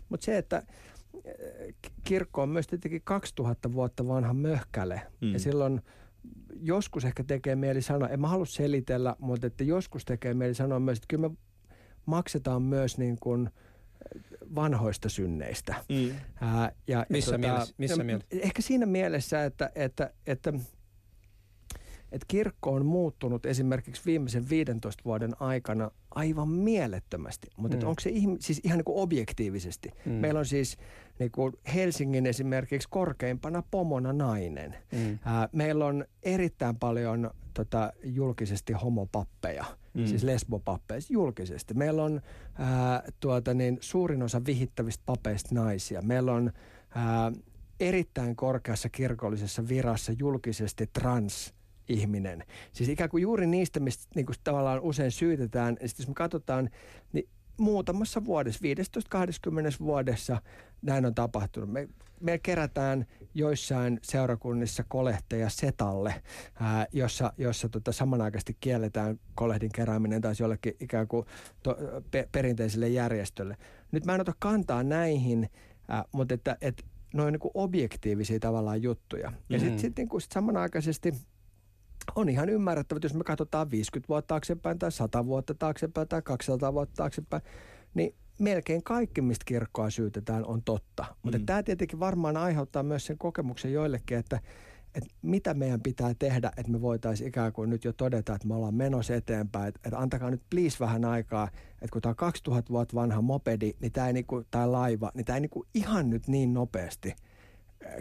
Mutta 0.09 0.25
se, 0.25 0.39
että 0.39 0.63
kirkko 2.05 2.43
on 2.43 2.49
myös 2.49 2.67
tietenkin 2.67 3.03
2000 3.05 3.73
vuotta 3.73 4.09
vanha 4.09 4.35
möhkäle. 4.35 5.03
Mm. 5.21 5.33
Ja 5.33 5.39
silloin 5.39 5.81
joskus 6.61 7.05
ehkä 7.05 7.25
tekee 7.25 7.57
mieli 7.57 7.83
sanoa, 7.83 8.09
en 8.09 8.21
mä 8.21 8.29
halua 8.29 8.47
selitellä, 8.47 9.17
mutta 9.19 9.47
että 9.47 9.65
joskus 9.65 10.05
tekee 10.05 10.35
mieli 10.35 10.55
sanoa 10.55 10.81
myös, 10.81 10.99
että 10.99 11.07
kyllä 11.09 11.29
me 11.29 11.37
maksetaan 12.07 12.63
myös 12.63 12.99
niin 12.99 13.17
kuin 13.21 13.51
vanhoista 14.55 15.09
synneistä. 15.09 15.75
Mm. 15.89 16.15
Ää, 16.41 16.73
ja, 16.87 17.07
Missä 17.09 17.33
ja 17.35 17.39
mielessä- 17.39 17.75
missä 17.79 17.97
no, 17.97 18.05
mielessä? 18.05 18.29
Ehkä 18.31 18.63
siinä 18.63 18.87
mielessä, 18.87 19.45
että, 19.45 19.71
että, 19.75 20.11
että, 20.27 20.53
että 22.13 22.25
kirkko 22.29 22.73
on 22.73 22.87
muuttunut 22.87 23.47
esimerkiksi 23.47 24.03
viimeisen 24.07 24.51
15 24.51 25.05
vuoden 25.05 25.33
aikana 25.41 25.91
aivan 26.15 26.49
mielettömästi. 26.49 27.49
Mutta 27.57 27.77
Mm. 27.77 27.87
onko 27.87 28.01
se 28.01 28.11
ihmi, 28.11 28.37
siis 28.41 28.61
ihan 28.65 28.79
niin 28.79 28.85
kuin 28.85 28.99
objektiivisesti? 29.03 29.91
Mm. 30.07 30.13
Meillä 30.13 30.39
on 30.41 30.47
siis 30.47 30.77
niin 31.19 31.31
kuin 31.31 31.53
Helsingin 31.75 32.27
esimerkiksi 32.27 32.89
korkeimpana 32.91 33.63
pomona 33.71 34.13
nainen. 34.13 34.77
Mm. 34.93 35.19
Ää, 35.25 35.49
meillä 35.53 35.87
on 35.87 36.05
erittäin 36.23 36.77
paljon 36.77 37.31
tota, 37.55 37.93
julkisesti 38.05 38.73
homopappeja, 38.73 39.65
Mm. 39.95 40.07
siis 40.07 40.23
lesbopappeja 40.23 41.01
siis 41.01 41.11
julkisesti. 41.11 41.75
Meillä 41.75 42.05
on 42.05 42.21
ää, 42.55 43.03
tuota, 43.21 43.55
niin, 43.55 43.79
suurin 43.81 44.23
osa 44.23 44.45
vihittävistä 44.47 45.03
papeista 45.07 45.55
naisia. 45.55 46.03
Meillä 46.03 46.33
on 46.33 46.53
ää, 46.95 47.33
erittäin 47.81 48.37
korkeassa 48.37 48.89
kirkollisessa 48.89 49.69
virassa 49.69 50.13
julkisesti 50.19 50.87
trans 50.87 51.55
ihminen. 51.89 52.45
Siis 52.73 52.89
ikään 52.89 53.11
kuin 53.11 53.23
juuri 53.23 53.47
niistä, 53.47 53.81
mistä 53.81 54.07
niin 54.15 54.27
kuin 54.27 54.37
tavallaan 54.45 54.81
usein 54.81 55.11
syytetään. 55.11 55.77
Ja 55.81 55.89
sitten 55.89 56.05
jos 56.05 56.09
me 56.09 56.15
katsotaan, 56.15 56.71
niin 57.13 57.29
muutamassa 57.57 58.25
vuodessa, 58.25 58.61
15-20 59.81 59.85
vuodessa 59.85 60.43
näin 60.83 61.07
on 61.07 61.15
tapahtunut. 61.15 61.71
Me, 61.71 61.89
me 62.21 62.39
kerätään 62.39 63.07
joissain 63.35 63.99
seurakunnissa 64.03 64.85
kolehteja 64.89 65.49
setalle, 65.49 66.15
ää, 66.61 66.87
jossa, 66.93 67.33
jossa 67.39 67.69
tota 67.69 67.93
samanaikaisesti 67.93 68.57
kielletään 68.61 69.21
kolehdin 69.35 69.73
kerääminen 69.75 70.21
taas 70.21 70.41
jollekin 70.41 70.77
ikään 70.81 71.09
kuin 71.09 71.27
to, 71.63 71.77
pe, 72.11 72.29
perinteiselle 72.33 72.89
järjestölle. 72.89 73.57
Nyt 73.93 74.05
mä 74.07 74.15
en 74.15 74.21
ota 74.21 74.33
kantaa 74.39 74.83
näihin, 74.83 75.49
ää, 75.89 76.05
mutta 76.13 76.35
että, 76.35 76.57
että 76.61 76.83
ne 77.15 77.23
on 77.23 77.33
niin 77.33 77.51
objektiivisia 77.55 78.39
tavallaan 78.41 78.83
juttuja. 78.83 79.33
Ja 79.49 79.59
Mhm. 79.59 79.65
sitten 79.65 79.79
sit, 79.79 79.97
niin 79.97 80.09
kuin 80.09 80.21
sit 80.21 80.33
samanaikaisesti 80.33 81.13
on 82.15 82.29
ihan 82.29 82.49
ymmärrettävä, 82.49 82.97
että 82.97 83.07
jos 83.07 83.15
me 83.15 83.25
katsotaan 83.25 83.71
50 83.71 84.09
vuotta 84.09 84.29
taaksepäin 84.29 84.79
tai 84.79 84.93
100 84.93 85.27
vuotta 85.27 85.55
taaksepäin 85.55 86.09
tai 86.09 86.23
200 86.23 86.73
vuotta 86.73 86.95
taaksepäin, 86.97 87.43
niin 87.95 88.15
melkein 88.39 88.83
kaikki, 88.83 89.21
mistä 89.21 89.45
kirkkoa 89.45 89.91
syytetään, 89.91 90.45
on 90.47 90.63
totta. 90.63 91.05
Mutta 91.23 91.39
Mm. 91.39 91.47
tämä 91.47 91.63
tietenkin 91.63 92.01
varmaan 92.01 92.37
aiheuttaa 92.37 92.83
myös 92.83 93.07
sen 93.07 93.19
kokemuksen 93.19 93.73
joillekin, 93.73 94.19
että, 94.19 94.41
että 94.95 95.11
mitä 95.23 95.55
meidän 95.55 95.81
pitää 95.81 96.15
tehdä, 96.19 96.53
että 96.57 96.73
me 96.73 96.81
voitaisiin 96.81 97.29
ikään 97.29 97.53
kuin 97.53 97.71
nyt 97.71 97.85
jo 97.85 97.93
todeta, 97.93 98.35
että 98.35 98.49
me 98.49 98.55
ollaan 98.55 98.75
menossa 98.75 99.15
eteenpäin. 99.15 99.69
Että, 99.69 99.81
että 99.85 99.99
antakaa 99.99 100.31
nyt 100.31 100.43
please 100.51 100.77
vähän 100.81 101.05
aikaa, 101.05 101.49
että 101.73 101.93
kun 101.93 102.03
tämä 102.03 102.11
on 102.11 102.17
2000 102.17 102.73
vuotta 102.73 102.95
vanha 102.97 103.23
mopedi 103.23 103.73
niin 103.81 103.93
tää 103.93 104.07
ei 104.07 104.13
niinku, 104.13 104.45
tai 104.51 104.69
laiva, 104.69 105.11
niin 105.15 105.25
tämä 105.25 105.37
ei 105.37 105.41
niinku 105.41 105.67
ihan 105.75 106.11
nyt 106.11 106.29
niin 106.29 106.55
nopeasti 106.55 107.15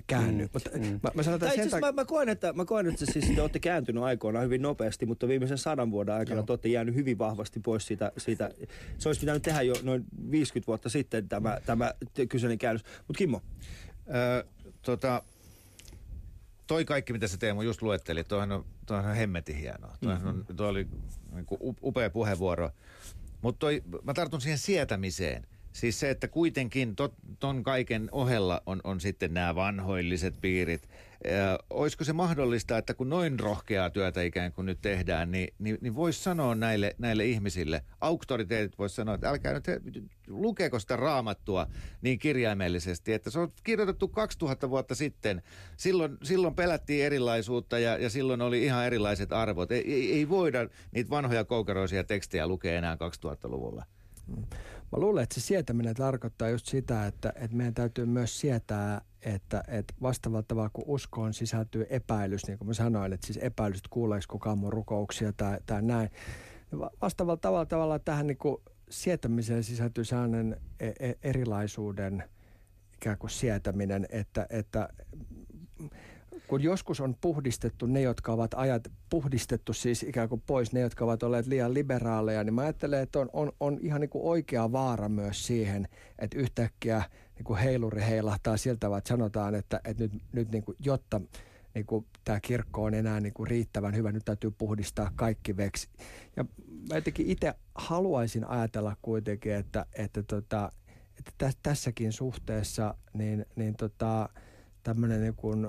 käänny. 0.08 0.44
Mm. 0.44 0.50
Mutta 0.54 0.70
mm. 0.74 1.00
Mä, 1.04 1.12
mä 1.14 1.24
sanon 1.24 1.40
Tai 1.40 1.50
sen 1.50 1.60
asiassa 1.60 1.80
mä, 1.80 1.92
mä, 1.92 2.06
koen, 2.06 2.30
että, 2.30 2.54
mä 2.54 2.66
koen, 2.66 2.88
että 2.88 3.06
siis 3.06 3.32
te 3.36 3.42
olette 3.42 3.60
kääntynyt 3.60 4.04
aikoinaan 4.04 4.46
hyvin 4.46 4.62
nopeasti, 4.62 5.06
mutta 5.06 5.28
viimeisen 5.28 5.58
sadan 5.58 5.92
vuoden 5.92 6.16
aikana 6.16 6.44
te 6.44 6.52
olette 6.52 6.70
jäänyt 6.70 6.96
hyvin 6.96 7.18
vahvasti 7.18 7.60
pois 7.60 7.88
siitä, 7.88 8.12
siitä. 8.18 8.52
Se 8.98 9.10
olisi 9.10 9.22
pitänyt 9.22 9.44
tehdä 9.44 9.62
jo 9.62 9.74
noin 9.84 10.06
50 10.32 10.68
vuotta 10.68 10.90
sitten 10.90 11.30
tämä, 11.30 11.58
tämä 11.66 11.94
kyseinen 12.30 12.58
käännös. 12.58 12.84
Mutta 13.08 13.18
Kimmo, 13.18 13.42
Öö, 14.16 14.44
tota, 14.82 15.24
toi 16.68 16.86
kaikki, 16.86 17.14
mitä 17.14 17.28
se 17.28 17.38
Teemu 17.38 17.62
just 17.62 17.82
luetteli, 17.82 18.24
toihan 18.24 18.52
on, 18.52 18.66
toihan 18.86 19.12
on 19.12 19.18
hemmetin 19.18 19.56
hienoa. 19.56 19.98
Toihan 20.04 20.28
on, 20.28 20.46
toi 20.56 20.70
oli 20.70 20.88
niin 21.32 21.46
kuin 21.46 21.60
upea 21.84 22.10
puheenvuoro. 22.10 22.72
Mutta 23.42 23.68
mä 24.04 24.14
tartun 24.14 24.42
siihen 24.42 24.58
sietämiseen. 24.58 25.48
Siis 25.74 26.00
se, 26.00 26.10
että 26.10 26.28
kuitenkin 26.28 26.96
tot, 26.96 27.14
ton 27.40 27.64
kaiken 27.64 28.10
ohella 28.12 28.62
on, 28.66 28.82
on 28.84 29.00
sitten 29.00 29.34
nämä 29.34 29.56
vanhoilliset 29.56 30.36
piirit. 30.42 30.90
Ää, 31.32 31.58
olisiko 31.70 32.04
se 32.04 32.14
mahdollista, 32.14 32.78
että 32.78 32.94
kun 32.94 33.10
noin 33.10 33.40
rohkeaa 33.40 33.90
työtä 33.90 34.22
ikään 34.22 34.52
kuin 34.54 34.66
nyt 34.66 34.82
tehdään, 34.82 35.32
niin, 35.32 35.54
niin, 35.60 35.78
niin 35.82 35.96
voisi 35.96 36.24
sanoa 36.24 36.56
näille, 36.56 36.96
näille 36.98 37.26
ihmisille, 37.26 37.84
auktoriteetit 38.02 38.78
voisi 38.78 38.96
sanoa, 38.96 39.16
että 39.16 39.30
älkää 39.30 39.54
nyt, 39.54 40.04
lukeeko 40.28 40.80
sitä 40.80 40.96
raamattua 40.96 41.68
niin 42.02 42.20
kirjaimellisesti, 42.20 43.14
että 43.14 43.30
se 43.30 43.40
on 43.40 43.52
kirjoitettu 43.64 44.08
2000 44.08 44.70
vuotta 44.70 44.96
sitten. 44.96 45.42
Silloin, 45.78 46.18
silloin 46.24 46.56
pelättiin 46.56 47.06
erilaisuutta 47.06 47.80
ja, 47.80 47.98
ja 47.98 48.10
silloin 48.10 48.42
oli 48.42 48.64
ihan 48.64 48.86
erilaiset 48.86 49.34
arvot. 49.34 49.72
Ei, 49.72 49.94
ei, 49.94 50.14
ei 50.14 50.30
voida 50.30 50.70
niitä 50.92 51.10
vanhoja 51.10 51.46
koukeroisia 51.46 52.04
tekstejä 52.04 52.48
lukea 52.48 52.78
enää 52.78 52.96
2000-luvulla. 52.96 53.86
Mä 54.92 55.00
luulen, 55.00 55.24
että 55.24 55.36
se 55.36 55.42
sietäminen 55.42 55.96
tarkoittaa 55.96 56.50
just 56.50 56.66
sitä, 56.66 57.06
että, 57.06 57.34
että 57.36 57.58
meidän 57.58 57.74
täytyy 57.74 58.06
myös 58.06 58.40
sietää, 58.40 59.02
että, 59.22 59.64
että 59.68 59.94
vastaavalla 60.02 60.44
tavalla 60.48 60.70
kuin 60.70 60.86
uskoon 60.88 61.34
sisältyy 61.34 61.86
epäilys, 61.90 62.48
niin 62.48 62.58
kuin 62.58 62.68
mä 62.68 62.74
sanoin, 62.74 63.14
että 63.14 63.28
siis 63.28 63.40
epäilys, 63.42 63.78
että 63.78 63.90
kuuleeko 63.90 64.26
kukaan 64.30 64.58
mun 64.58 64.74
rukouksia 64.74 65.34
tai, 65.34 65.58
tai 65.66 65.82
näin. 65.82 66.10
Vastaavalla 67.02 67.38
tavalla, 67.38 67.66
tavalla 67.66 68.00
tähän 68.00 68.28
niin 68.28 68.38
kuin 68.38 68.58
sietämiseen 68.90 69.64
sisältyy 69.64 70.04
sellainen 70.04 70.62
e- 70.80 71.10
e- 71.10 71.18
erilaisuuden 71.24 72.24
ikään 72.96 73.18
kuin 73.18 73.30
sietäminen, 73.30 74.08
että, 74.10 74.48
että 74.50 74.90
kun 76.50 76.64
joskus 76.64 77.02
on 77.02 77.16
puhdistettu 77.22 77.86
ne, 77.86 78.02
jotka 78.02 78.32
ovat 78.34 78.52
ajat, 78.56 78.92
puhdistettu 79.10 79.74
siis 79.74 80.04
ikään 80.04 80.30
kuin 80.30 80.44
pois 80.48 80.74
ne, 80.74 80.80
jotka 80.80 81.06
ovat 81.06 81.24
olleet 81.24 81.48
liian 81.48 81.74
liberaaleja, 81.74 82.44
niin 82.44 82.54
mä 82.54 82.62
ajattelen, 82.62 83.02
että 83.02 83.20
on, 83.20 83.30
on, 83.34 83.52
on 83.60 83.80
ihan 83.82 84.02
niin 84.02 84.10
kuin 84.10 84.24
oikea 84.24 84.72
vaara 84.72 85.10
myös 85.10 85.48
siihen, 85.48 85.88
että 86.20 86.40
yhtäkkiä 86.40 87.04
niin 87.36 87.44
kuin 87.44 87.60
heiluri 87.60 88.02
heilahtaa 88.02 88.58
siltä 88.58 88.98
että 88.98 89.08
sanotaan, 89.08 89.56
että, 89.56 89.82
että 89.84 90.04
nyt, 90.04 90.12
nyt 90.32 90.52
niin 90.52 90.64
kuin, 90.64 90.78
jotta 90.80 91.22
niin 91.74 91.86
kuin 91.86 92.06
tämä 92.24 92.40
kirkko 92.40 92.84
on 92.84 92.94
enää 92.94 93.20
niin 93.20 93.34
kuin 93.34 93.48
riittävän 93.48 93.96
hyvä, 93.96 94.12
nyt 94.12 94.26
täytyy 94.26 94.52
puhdistaa 94.52 95.12
kaikki 95.16 95.58
veksi. 95.58 95.90
Ja 96.36 96.44
mä 96.90 96.96
jotenkin 96.96 97.28
itse 97.28 97.54
haluaisin 97.76 98.46
ajatella 98.46 98.98
kuitenkin, 99.02 99.54
että, 99.54 99.86
että, 99.94 100.24
tota, 100.24 100.72
että 101.20 101.32
tä, 101.38 101.52
tässäkin 101.64 102.14
suhteessa 102.14 102.96
niin, 103.14 103.46
niin 103.56 103.76
tota, 103.76 104.30
tämmöinen 104.84 105.22
niin 105.22 105.36
kuin 105.36 105.68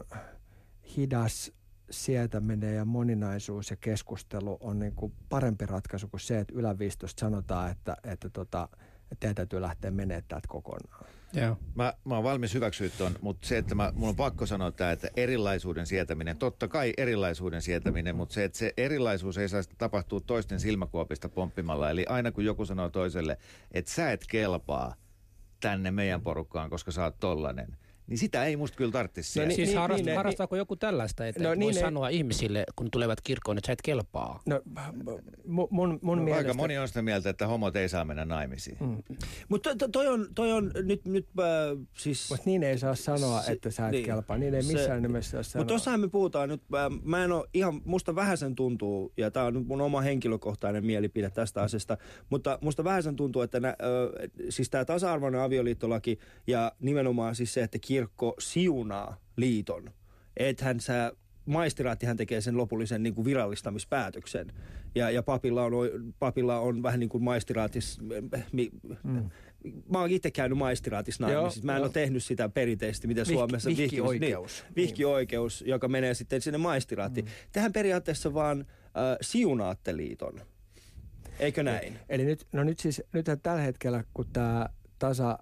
hidas 0.96 1.52
sietäminen 1.90 2.76
ja 2.76 2.84
moninaisuus 2.84 3.70
ja 3.70 3.76
keskustelu 3.76 4.58
on 4.60 4.78
niin 4.78 4.94
kuin 4.94 5.12
parempi 5.28 5.66
ratkaisu 5.66 6.08
kuin 6.08 6.20
se, 6.20 6.38
että 6.38 6.54
yläviistosta 6.56 7.20
sanotaan, 7.20 7.70
että, 7.70 7.96
että, 8.04 8.30
tota, 8.30 8.68
että 9.02 9.16
teidän 9.20 9.34
täytyy 9.34 9.60
lähteä 9.60 9.90
menemään 9.90 10.24
täältä 10.28 10.48
kokonaan. 10.48 11.06
Joo. 11.32 11.56
Mä, 11.74 11.92
mä 12.04 12.14
oon 12.14 12.24
valmis 12.24 12.54
hyväksyä 12.54 12.88
ton, 12.98 13.12
mutta 13.20 13.48
se, 13.48 13.58
että 13.58 13.74
mä, 13.74 13.92
mun 13.96 14.08
on 14.08 14.16
pakko 14.16 14.46
sanoa 14.46 14.72
tämä, 14.72 14.92
että 14.92 15.08
erilaisuuden 15.16 15.86
sietäminen, 15.86 16.36
totta 16.36 16.68
kai 16.68 16.92
erilaisuuden 16.96 17.62
sietäminen, 17.62 18.16
mutta 18.16 18.32
se, 18.34 18.44
että 18.44 18.58
se 18.58 18.74
erilaisuus 18.76 19.38
ei 19.38 19.48
saa 19.48 19.62
tapahtua 19.78 20.20
toisten 20.20 20.60
silmäkuopista 20.60 21.28
pomppimalla. 21.28 21.90
Eli 21.90 22.06
aina 22.08 22.32
kun 22.32 22.44
joku 22.44 22.64
sanoo 22.64 22.88
toiselle, 22.88 23.38
että 23.72 23.90
sä 23.90 24.12
et 24.12 24.24
kelpaa 24.28 24.94
tänne 25.60 25.90
meidän 25.90 26.22
porukkaan, 26.22 26.70
koska 26.70 26.90
sä 26.90 27.04
oot 27.04 27.20
tollanen, 27.20 27.76
niin 28.10 28.18
sitä 28.18 28.44
ei 28.44 28.56
musta 28.56 28.76
kyllä 28.76 28.92
tarvitsisi 28.92 29.40
No 29.40 29.46
niin, 29.46 29.56
siis 29.56 29.68
sietää. 29.68 29.80
harrast, 29.82 30.04
niin, 30.04 30.16
harrastaako 30.16 30.56
joku 30.56 30.76
tällaista, 30.76 31.26
että 31.26 31.42
No 31.42 31.48
no, 31.48 31.54
niin, 31.54 31.60
voi 31.60 31.72
ei- 31.74 31.80
sanoa 31.80 32.08
ihmisille, 32.08 32.64
kun 32.76 32.90
tulevat 32.90 33.20
kirkkoon, 33.20 33.58
että 33.58 33.66
sä 33.66 33.72
et 33.72 33.82
kelpaa? 33.82 34.40
No, 34.46 34.60
mun, 35.70 35.98
mun, 36.02 36.18
no, 36.18 36.24
mielestä... 36.24 36.48
Aika 36.48 36.54
moni 36.54 36.78
on 36.78 36.88
sitä 36.88 37.02
mieltä, 37.02 37.30
että 37.30 37.46
homot 37.46 37.76
ei 37.76 37.88
saa 37.88 38.04
mennä 38.04 38.24
naimisiin. 38.24 38.76
Mm. 38.80 38.96
Mutta 39.48 39.76
to, 39.76 39.88
toi, 39.88 40.06
on, 40.08 40.26
toi 40.34 40.52
on 40.52 40.70
nyt, 40.82 41.04
nyt 41.04 41.28
äh, 41.38 41.44
siis... 41.96 42.30
Mutta 42.30 42.42
niin 42.46 42.62
ei 42.62 42.78
saa 42.78 42.94
sanoa, 42.94 43.42
Se- 43.42 43.52
että 43.52 43.70
sä 43.70 43.86
et 43.86 43.92
niin. 43.92 44.04
kelpaa. 44.04 44.38
Niin 44.38 44.54
ei 44.54 44.62
Se- 44.62 44.72
missään 44.72 45.02
nimessä 45.02 45.30
saa 45.30 45.42
sanoa. 45.42 45.60
Mutta 45.62 45.74
tossahan 45.74 46.00
me 46.00 46.08
puhutaan 46.08 46.48
nyt, 46.48 46.62
äh, 46.74 46.80
mä 47.02 47.24
en 47.24 47.32
ole 47.32 47.48
ihan, 47.54 47.80
musta 47.84 48.14
vähäsen 48.14 48.54
tuntuu, 48.54 49.12
ja 49.16 49.30
tämä 49.30 49.46
on 49.46 49.54
nyt 49.54 49.66
mun 49.66 49.80
oma 49.80 50.00
henkilökohtainen 50.00 50.86
mielipide 50.86 51.30
tästä 51.30 51.62
asiasta, 51.62 51.96
mutta 52.30 52.58
musta 52.60 52.84
vähäsen 52.84 53.16
tuntuu, 53.16 53.42
että 53.42 53.60
nä, 53.60 53.68
äh, 53.68 53.74
siis 54.48 54.70
tämä 54.70 54.84
tasa-arvoinen 54.84 55.40
avioliittolaki 55.40 56.18
ja 56.46 56.72
nimenomaan 56.80 57.34
siis 57.34 57.54
se, 57.54 57.62
että 57.62 57.78
kirkko 57.78 57.99
siunaa 58.38 59.16
liiton. 59.36 59.90
Ethän 60.36 60.80
sä, 60.80 61.12
maistiraattihan 61.46 62.16
tekee 62.16 62.40
sen 62.40 62.56
lopullisen 62.56 63.02
niin 63.02 63.14
kuin 63.14 63.24
virallistamispäätöksen. 63.24 64.52
Ja, 64.94 65.10
ja 65.10 65.22
papilla, 65.22 65.64
on, 65.64 65.72
papilla 66.18 66.60
on 66.60 66.82
vähän 66.82 67.00
niin 67.00 67.08
kuin 67.08 67.24
maistiraatis... 67.24 67.98
Mi, 68.52 68.70
Mm. 69.04 69.30
Mä 69.92 70.00
oon 70.00 70.10
itse 70.10 70.30
käynyt 70.30 70.58
maistiraatissa 70.58 71.26
naimisissa. 71.26 71.66
Mä 71.66 71.72
en 71.72 71.76
joo. 71.76 71.84
ole 71.84 71.92
tehnyt 71.92 72.24
sitä 72.24 72.48
perinteisesti, 72.48 73.06
mitä 73.06 73.22
Vihki- 73.22 73.32
Suomessa... 73.32 73.70
vihkioikeus. 73.70 74.64
Niin, 74.64 74.76
vihkioikeus, 74.76 75.64
joka 75.66 75.88
menee 75.88 76.14
sitten 76.14 76.40
sinne 76.40 76.58
maistiraattiin. 76.58 77.26
Mm. 77.26 77.30
Tähän 77.52 77.72
periaatteessa 77.72 78.34
vaan 78.34 78.60
äh, 78.60 79.16
siunaatte 79.20 79.96
liiton. 79.96 80.40
Eikö 81.38 81.62
näin? 81.62 81.98
Eli 82.08 82.24
nyt, 82.24 82.46
no 82.52 82.64
nyt 82.64 82.78
siis, 82.78 83.02
nythän 83.12 83.40
tällä 83.40 83.62
hetkellä, 83.62 84.04
kun 84.14 84.26
tämä 84.32 84.68
tasa 84.98 85.38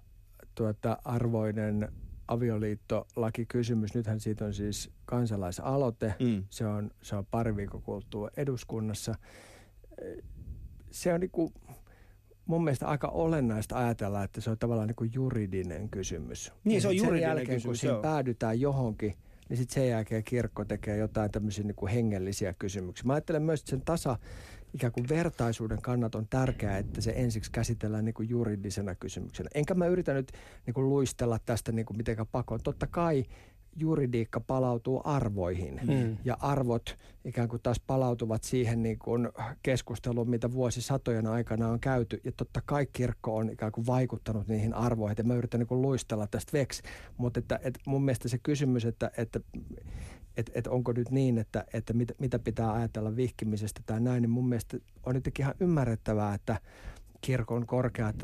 tuota, 0.55 0.97
arvoinen 1.05 1.91
avioliittolakikysymys, 2.29 3.93
nythän 3.95 4.19
siitä 4.19 4.45
on 4.45 4.53
siis 4.53 4.91
kansalaisaloite, 5.05 6.13
Mm. 6.19 6.43
se, 6.49 6.65
on, 6.67 6.91
se 7.01 7.15
on 7.15 7.25
pari 7.31 7.55
viikon 7.55 7.81
kuluttua 7.81 8.29
eduskunnassa. 8.37 9.15
Se 10.91 11.13
on 11.13 11.19
niinku, 11.19 11.53
mun 12.45 12.63
mielestä 12.63 12.87
aika 12.87 13.07
olennaista 13.07 13.77
ajatella, 13.77 14.23
että 14.23 14.41
se 14.41 14.49
on 14.49 14.57
tavallaan 14.57 14.87
niin 14.87 14.95
kuin 14.95 15.11
juridinen 15.13 15.89
kysymys. 15.89 16.53
Niin, 16.63 16.81
se 16.81 16.87
on 16.87 16.95
Ja 16.95 16.97
juridinen 17.03 17.21
sen 17.21 17.29
jälkeen, 17.29 17.47
kun 17.47 17.55
kysymys, 17.55 17.79
siinä 17.79 17.93
joo. 17.93 18.01
päädytään 18.01 18.59
johonkin, 18.61 19.13
niin 19.49 19.57
sitten 19.57 19.73
sen 19.73 19.89
jälkeen 19.89 20.23
kirkko 20.23 20.65
tekee 20.65 20.97
jotain 20.97 21.31
tämmöisiä 21.31 21.63
niin 21.63 21.75
kuin 21.75 21.91
hengellisiä 21.91 22.53
kysymyksiä. 22.53 23.07
Mä 23.07 23.13
ajattelen 23.13 23.41
myös, 23.43 23.59
että 23.59 23.69
sen 23.69 23.81
tasa 23.81 24.17
ikään 24.73 24.91
kuin 24.91 25.09
vertaisuuden 25.09 25.81
kannat 25.81 26.15
on 26.15 26.27
tärkeää, 26.29 26.77
että 26.77 27.01
se 27.01 27.13
ensiksi 27.15 27.51
käsitellään 27.51 28.05
niin 28.05 28.13
kuin 28.13 28.29
juridisena 28.29 28.95
kysymyksenä. 28.95 29.49
Enkä 29.55 29.73
mä 29.73 29.85
yritä 29.85 30.13
nyt 30.13 30.31
niin 30.65 30.73
kuin 30.73 30.89
luistella 30.89 31.39
tästä 31.45 31.71
niin 31.71 31.85
kuin 31.85 31.97
mitenkään 31.97 32.27
pakoon. 32.31 32.59
Totta 32.63 32.87
kai 32.87 33.25
juridiikka 33.75 34.39
palautuu 34.39 35.01
arvoihin 35.03 35.81
Mm. 35.87 36.17
ja 36.25 36.37
arvot 36.39 36.97
ikään 37.25 37.49
kuin 37.49 37.61
taas 37.61 37.79
palautuvat 37.87 38.43
siihen 38.43 38.83
niin 38.83 38.99
kuin 38.99 39.29
keskusteluun, 39.63 40.29
mitä 40.29 40.51
vuosisatojen 40.51 41.27
aikana 41.27 41.67
on 41.67 41.79
käyty. 41.79 42.21
Ja 42.23 42.31
totta 42.31 42.61
kai 42.65 42.87
kirkko 42.93 43.35
on 43.37 43.49
ikään 43.49 43.71
kuin 43.71 43.87
vaikuttanut 43.87 44.47
niihin 44.47 44.73
arvoihin. 44.73 45.15
Ja 45.17 45.23
mä 45.23 45.35
yritän 45.35 45.59
niin 45.59 45.67
kuin 45.67 45.81
luistella 45.81 46.27
tästä 46.27 46.53
veksi, 46.53 46.83
mutta 47.17 47.39
että, 47.39 47.59
että 47.63 47.79
mun 47.85 48.05
mielestä 48.05 48.27
se 48.27 48.37
kysymys, 48.37 48.85
että, 48.85 49.11
että 49.17 49.39
että 50.37 50.51
et 50.55 50.67
onko 50.67 50.91
nyt 50.91 51.09
niin, 51.09 51.37
että, 51.37 51.65
että 51.73 51.93
mit, 51.93 52.11
mitä 52.19 52.39
pitää 52.39 52.73
ajatella 52.73 53.15
vihkimisestä 53.15 53.81
tai 53.85 53.99
näin, 54.01 54.21
niin 54.21 54.29
mun 54.29 54.49
mielestä 54.49 54.77
on 55.05 55.15
jotenkin 55.15 55.43
ihan 55.43 55.55
ymmärrettävää, 55.59 56.33
että 56.33 56.59
kirkon 57.21 57.65
korkeat 57.65 58.15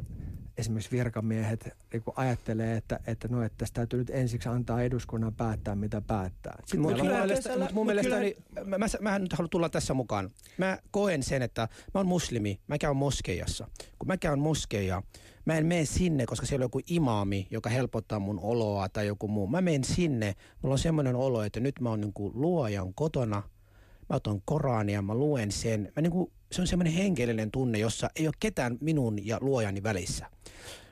esimerkiksi 0.57 0.91
virkamiehet 0.91 1.69
niin 1.93 2.03
ajattelee, 2.15 2.77
että, 2.77 2.99
että, 3.07 3.27
no, 3.27 3.43
että 3.43 3.57
tästä 3.57 3.73
täytyy 3.75 3.99
nyt 3.99 4.09
ensiksi 4.09 4.49
antaa 4.49 4.81
eduskunnan 4.81 5.33
päättää, 5.33 5.75
mitä 5.75 6.01
päättää. 6.01 6.55
Sitten 6.59 6.79
Mut 6.79 6.91
on 6.91 6.97
mun 6.97 7.07
mielestä, 7.07 7.57
mut 7.57 7.71
mun 7.71 7.85
mielestä 7.85 8.19
niin, 8.19 8.35
mä, 8.65 8.77
mä, 8.77 8.85
mä 9.01 9.15
en 9.15 9.21
nyt 9.21 9.33
halua 9.33 9.47
tulla 9.47 9.69
tässä 9.69 9.93
mukaan. 9.93 10.31
Mä 10.57 10.77
koen 10.91 11.23
sen, 11.23 11.41
että 11.41 11.61
mä 11.93 11.99
oon 11.99 12.07
muslimi, 12.07 12.59
mä 12.67 12.77
käyn 12.77 12.97
moskeijassa. 12.97 13.67
Kun 13.99 14.07
mä 14.07 14.17
käyn 14.17 14.39
moskeija, 14.39 15.03
mä 15.45 15.57
en 15.57 15.65
mene 15.65 15.85
sinne, 15.85 16.25
koska 16.25 16.45
siellä 16.45 16.63
on 16.63 16.65
joku 16.65 16.81
imaami, 16.87 17.47
joka 17.51 17.69
helpottaa 17.69 18.19
mun 18.19 18.39
oloa 18.41 18.89
tai 18.89 19.07
joku 19.07 19.27
muu. 19.27 19.47
Mä 19.47 19.61
menen 19.61 19.83
sinne, 19.83 20.35
mulla 20.61 20.73
on 20.73 20.79
semmoinen 20.79 21.15
olo, 21.15 21.43
että 21.43 21.59
nyt 21.59 21.79
mä 21.79 21.89
oon 21.89 22.01
niin 22.01 22.13
kuin 22.13 22.31
luojan 22.35 22.93
kotona, 22.93 23.43
mä 24.09 24.15
otan 24.15 24.41
Korania, 24.45 25.01
mä 25.01 25.15
luen 25.15 25.51
sen. 25.51 25.91
Mä 25.95 26.01
niin 26.01 26.11
kuin, 26.11 26.31
se 26.51 26.61
on 26.61 26.67
semmoinen 26.67 26.93
henkilöllinen 26.93 27.51
tunne, 27.51 27.79
jossa 27.79 28.09
ei 28.15 28.27
ole 28.27 28.33
ketään 28.39 28.77
minun 28.81 29.27
ja 29.27 29.37
luojani 29.41 29.83
välissä. 29.83 30.25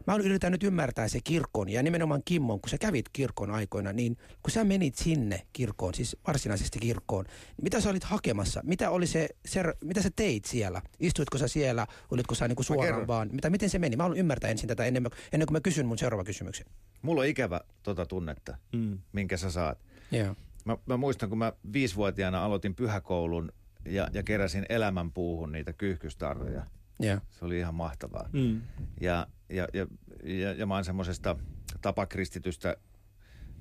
Mä 0.08 0.16
yritän 0.16 0.52
nyt 0.52 0.64
ymmärtää 0.64 1.08
se 1.08 1.20
kirkon 1.24 1.70
ja 1.70 1.84
nimenomaan 1.84 2.22
Kimmon, 2.26 2.62
kun 2.62 2.70
sä 2.70 2.78
kävit 2.78 3.10
kirkon 3.14 3.52
aikoina, 3.52 3.94
niin 3.94 4.18
kun 4.44 4.52
sä 4.52 4.64
menit 4.64 4.96
sinne 4.96 5.42
kirkkoon, 5.54 5.94
siis 5.94 6.18
varsinaisesti 6.28 6.80
kirkkoon, 6.80 7.26
niin 7.26 7.64
mitä 7.64 7.82
sä 7.82 7.90
olit 7.90 8.04
hakemassa? 8.04 8.62
Mitä, 8.64 8.90
oli 8.90 9.08
se, 9.08 9.30
se, 9.46 9.64
mitä 9.84 10.02
sä 10.02 10.10
teit 10.16 10.46
siellä? 10.46 10.82
Istuitko 11.00 11.38
sä 11.38 11.48
siellä? 11.48 11.88
Olitko 12.12 12.36
sä 12.36 12.48
niinku 12.48 12.64
suoraan 12.64 13.08
vaan? 13.08 13.30
Mitä, 13.32 13.50
miten 13.50 13.70
se 13.70 13.80
meni? 13.80 13.96
Mä 13.96 14.04
haluan 14.04 14.20
ymmärtää 14.20 14.50
ensin 14.50 14.68
tätä 14.68 14.86
ennen, 14.86 15.04
ennen 15.34 15.48
kuin 15.48 15.56
mä 15.56 15.62
kysyn 15.62 15.86
mun 15.86 15.98
seuraava 15.98 16.24
kysymyksen. 16.24 16.66
Mulla 17.02 17.22
on 17.22 17.28
ikävä 17.28 17.62
tota 17.84 18.06
tunnetta, 18.06 18.58
Mm. 18.72 19.00
minkä 19.14 19.38
sä 19.38 19.52
saat. 19.52 19.78
Joo. 20.12 20.36
Mä, 20.66 20.78
mä 20.86 20.98
muistan, 20.98 21.30
kun 21.30 21.38
mä 21.38 21.54
viisivuotiaana 21.74 22.46
aloitin 22.46 22.76
pyhäkoulun 22.76 23.52
ja, 23.86 24.08
ja 24.14 24.24
keräsin 24.24 24.66
elämänpuuhun 24.70 25.52
niitä 25.52 25.74
kyyhkystarroja. 25.74 26.66
Joo. 27.00 27.20
Se 27.30 27.46
oli 27.46 27.60
ihan 27.60 27.76
mahtavaa. 27.76 28.30
Mm. 28.34 28.62
Ja, 29.02 29.28
ja, 29.50 29.68
ja, 29.74 29.88
ja, 30.24 30.54
ja 30.54 30.66
mä 30.66 30.74
oon 30.76 30.86
semmoisesta 30.86 31.36
tapakristitystä 31.82 32.78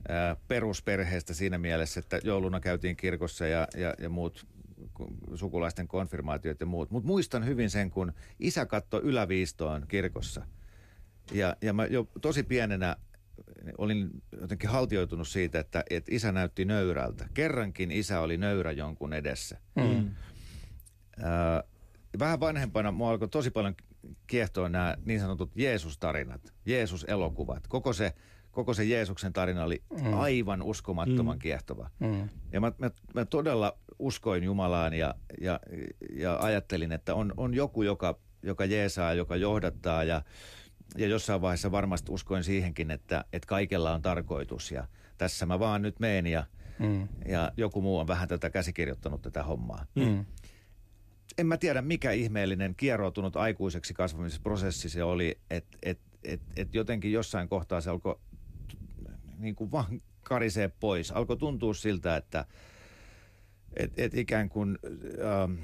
ää, 0.08 0.36
perusperheestä 0.48 1.34
siinä 1.34 1.58
mielessä, 1.58 2.00
että 2.00 2.20
jouluna 2.24 2.60
käytiin 2.60 2.96
kirkossa 2.96 3.46
ja, 3.46 3.68
ja, 3.76 3.94
ja 3.98 4.08
muut 4.08 4.46
ku- 4.94 5.16
sukulaisten 5.34 5.88
konfirmaatiot 5.88 6.60
ja 6.60 6.66
muut. 6.66 6.90
Mutta 6.90 7.06
muistan 7.06 7.46
hyvin 7.46 7.70
sen, 7.70 7.90
kun 7.90 8.12
isä 8.38 8.66
katsoi 8.66 9.00
yläviistoon 9.00 9.86
kirkossa. 9.88 10.46
Ja, 11.32 11.56
ja 11.62 11.72
mä 11.72 11.86
jo 11.86 12.08
tosi 12.20 12.42
pienenä 12.42 12.96
olin 13.78 14.10
jotenkin 14.40 14.70
haltioitunut 14.70 15.28
siitä, 15.28 15.60
että, 15.60 15.84
että 15.90 16.14
isä 16.14 16.32
näytti 16.32 16.64
nöyrältä. 16.64 17.28
Kerrankin 17.34 17.90
isä 17.90 18.20
oli 18.20 18.36
nöyrä 18.36 18.72
jonkun 18.72 19.12
edessä. 19.12 19.58
Mm. 19.74 20.10
Ää, 21.22 21.62
vähän 22.18 22.40
vanhempana 22.40 22.92
mua 22.92 23.10
alkoi 23.10 23.28
tosi 23.28 23.50
paljon 23.50 23.74
kiehtoa 24.26 24.68
nämä 24.68 24.96
niin 25.04 25.20
sanotut 25.20 25.50
Jeesus-tarinat, 25.56 26.52
Jeesus-elokuvat. 26.66 27.66
Koko 27.68 27.92
se, 27.92 28.12
koko 28.50 28.74
se 28.74 28.84
Jeesuksen 28.84 29.32
tarina 29.32 29.64
oli 29.64 29.82
Mm. 30.02 30.14
aivan 30.20 30.62
uskomattoman 30.62 31.36
Mm. 31.36 31.40
kiehtova. 31.40 31.90
Mm. 31.98 32.28
Ja 32.52 32.60
mä, 32.60 32.72
mä, 32.78 32.90
mä 33.14 33.24
todella 33.24 33.78
uskoin 33.98 34.44
Jumalaan 34.44 34.94
ja, 34.94 35.14
ja, 35.40 35.60
ja 36.16 36.36
ajattelin, 36.40 36.92
että 36.92 37.14
on, 37.14 37.34
on 37.36 37.54
joku, 37.54 37.82
joka, 37.82 38.18
joka 38.42 38.64
jeesaa, 38.64 39.14
joka 39.14 39.36
johdattaa 39.36 40.04
ja, 40.04 40.22
ja 40.96 41.06
jossain 41.06 41.40
vaiheessa 41.40 41.72
varmasti 41.72 42.12
uskoin 42.12 42.44
siihenkin, 42.44 42.90
että, 42.90 43.24
että 43.32 43.46
kaikella 43.46 43.94
on 43.94 44.02
tarkoitus 44.02 44.70
ja 44.70 44.86
tässä 45.18 45.46
mä 45.46 45.58
vaan 45.58 45.82
nyt 45.82 46.00
meen 46.00 46.26
ja, 46.26 46.44
Mm. 46.78 47.08
ja 47.28 47.52
joku 47.56 47.82
muu 47.82 47.98
on 47.98 48.06
vähän 48.06 48.28
tätä 48.28 48.50
käsikirjoittanut 48.50 49.22
tätä 49.22 49.42
hommaa. 49.42 49.86
Mm. 49.94 50.24
En 51.38 51.46
mä 51.46 51.56
tiedä, 51.56 51.82
mikä 51.82 52.10
ihmeellinen 52.10 52.74
kieroutunut 52.74 53.36
aikuiseksi 53.36 53.94
kasvamisprosessi 53.94 54.88
se 54.88 55.04
oli, 55.04 55.38
että 55.50 55.78
et, 55.82 56.00
et, 56.24 56.40
et 56.56 56.74
jotenkin 56.74 57.12
jossain 57.12 57.48
kohtaa 57.48 57.80
se 57.80 57.90
alkoi 57.90 58.20
niin 59.38 59.54
kuin 59.54 59.72
vaan 59.72 60.02
karisee 60.22 60.68
pois. 60.80 61.10
Alkoi 61.10 61.36
tuntua 61.36 61.74
siltä, 61.74 62.16
että 62.16 62.44
et, 63.76 63.92
et 63.96 64.14
ikään 64.14 64.48
kuin 64.48 64.78
ähm, 65.42 65.54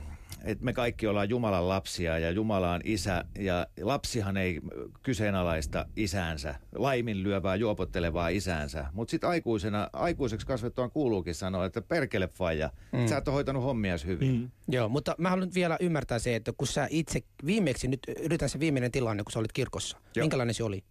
että 0.44 0.64
me 0.64 0.72
kaikki 0.72 1.06
ollaan 1.06 1.28
Jumalan 1.30 1.68
lapsia 1.68 2.18
ja 2.18 2.30
Jumala 2.30 2.72
on 2.72 2.80
isä 2.84 3.24
ja 3.38 3.66
lapsihan 3.82 4.36
ei 4.36 4.60
kyseenalaista 5.02 5.86
isäänsä, 5.96 6.54
laiminlyövää, 6.74 7.56
juopottelevaa 7.56 8.28
isäänsä. 8.28 8.86
Mutta 8.92 9.10
sitten 9.10 9.30
aikuisena, 9.30 9.90
aikuiseksi 9.92 10.46
kasvettuaan 10.46 10.90
kuuluukin 10.90 11.34
sanoa, 11.34 11.64
että 11.64 11.82
perkele 11.82 12.28
faija, 12.28 12.70
Mm. 12.92 13.06
sä 13.06 13.16
et 13.16 13.28
ole 13.28 13.34
hoitanut 13.34 13.62
hommias 13.62 14.04
hyvin. 14.06 14.32
Mm. 14.40 14.50
Joo, 14.68 14.88
mutta 14.88 15.14
mä 15.18 15.30
haluan 15.30 15.50
vielä 15.54 15.76
ymmärtää 15.80 16.18
se, 16.18 16.36
että 16.36 16.52
kun 16.56 16.66
sä 16.66 16.86
itse 16.90 17.22
viimeksi, 17.46 17.88
nyt 17.88 18.00
yritän 18.22 18.48
se 18.48 18.60
viimeinen 18.60 18.90
tilanne, 18.92 19.22
kun 19.22 19.32
sä 19.32 19.38
olit 19.38 19.52
kirkossa. 19.52 19.96
Joo. 20.16 20.22
Minkälainen 20.24 20.54
se 20.54 20.64
oli? 20.64 20.84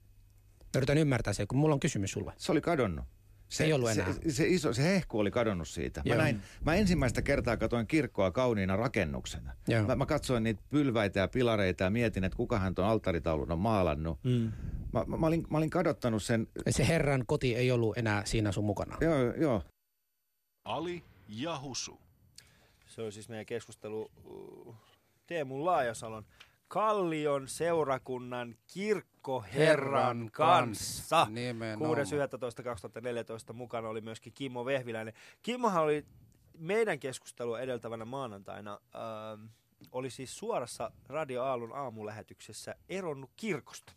Mä 0.63 0.77
yritän 0.77 0.97
ymmärtää 0.97 1.33
se, 1.33 1.45
kun 1.45 1.57
mulla 1.59 1.73
on 1.73 1.79
kysymys 1.79 2.11
sulle. 2.11 2.33
Se 2.37 2.51
oli 2.51 2.61
kadonnut. 2.61 3.05
Se, 3.49 3.63
Ei 3.63 3.73
ollut 3.73 3.89
enää. 3.89 4.13
Se, 4.13 4.31
se, 4.31 4.47
iso, 4.47 4.73
se 4.73 4.83
hehku 4.83 5.19
oli 5.19 5.31
kadonnut 5.31 5.67
siitä. 5.67 6.01
Mä, 6.05 6.13
Joo. 6.13 6.17
näin, 6.17 6.41
mä 6.65 6.75
ensimmäistä 6.75 7.21
kertaa 7.21 7.57
katsoin 7.57 7.87
kirkkoa 7.87 8.31
kauniina 8.31 8.75
rakennuksena. 8.75 9.53
Joo. 9.67 9.87
Mä, 9.87 9.95
mä 9.95 10.05
katsoin 10.05 10.43
niitä 10.43 10.63
pylväitä 10.69 11.19
ja 11.19 11.27
pilareita 11.27 11.83
ja 11.83 11.89
mietin, 11.89 12.23
että 12.23 12.37
kukahan 12.37 12.75
tuon 12.75 12.87
alttaritaulun 12.87 13.51
on 13.51 13.59
maalannut. 13.59 14.19
Mm. 14.23 14.51
Mä, 14.93 15.03
mä, 15.07 15.17
mä, 15.17 15.27
olin, 15.27 15.47
mä 15.49 15.57
olin 15.57 15.69
kadottanut 15.69 16.23
sen. 16.23 16.47
Se 16.69 16.87
Herran 16.87 17.23
koti 17.25 17.55
ei 17.55 17.71
ollut 17.71 17.97
enää 17.97 18.25
siinä 18.25 18.51
sun 18.51 18.65
mukana. 18.65 18.97
Joo, 19.01 19.33
joo. 19.33 19.63
Ali 20.65 21.03
ja 21.27 21.59
Husu. 21.59 21.99
Se 22.87 23.01
on 23.01 23.11
siis 23.11 23.29
meidän 23.29 23.45
keskustelu 23.45 24.11
uh, 24.25 24.75
Teemu 25.27 25.65
Laajasalon 25.65 26.25
Kallion 26.67 27.47
seurakunnan 27.47 28.55
kirkkoherran 29.27 30.29
kanssa. 30.31 31.27
Nimenomaan. 31.29 31.97
6.11.2014 33.49 33.53
mukana 33.53 33.89
oli 33.89 34.01
myöskin 34.01 34.33
Kimmo 34.33 34.65
Vehviläinen. 34.65 35.13
Kimmohan 35.41 35.83
oli 35.83 36.05
meidän 36.57 36.99
keskustelua 36.99 37.59
edeltävänä 37.59 38.05
maanantaina, 38.05 38.79
ähm, 38.95 39.45
oli 39.91 40.09
siis 40.09 40.37
suorassa 40.37 40.91
Radio 41.07 41.43
Aallon 41.43 41.75
aamulähetyksessä 41.75 42.75
eronnut 42.89 43.31
kirkosta. 43.35 43.93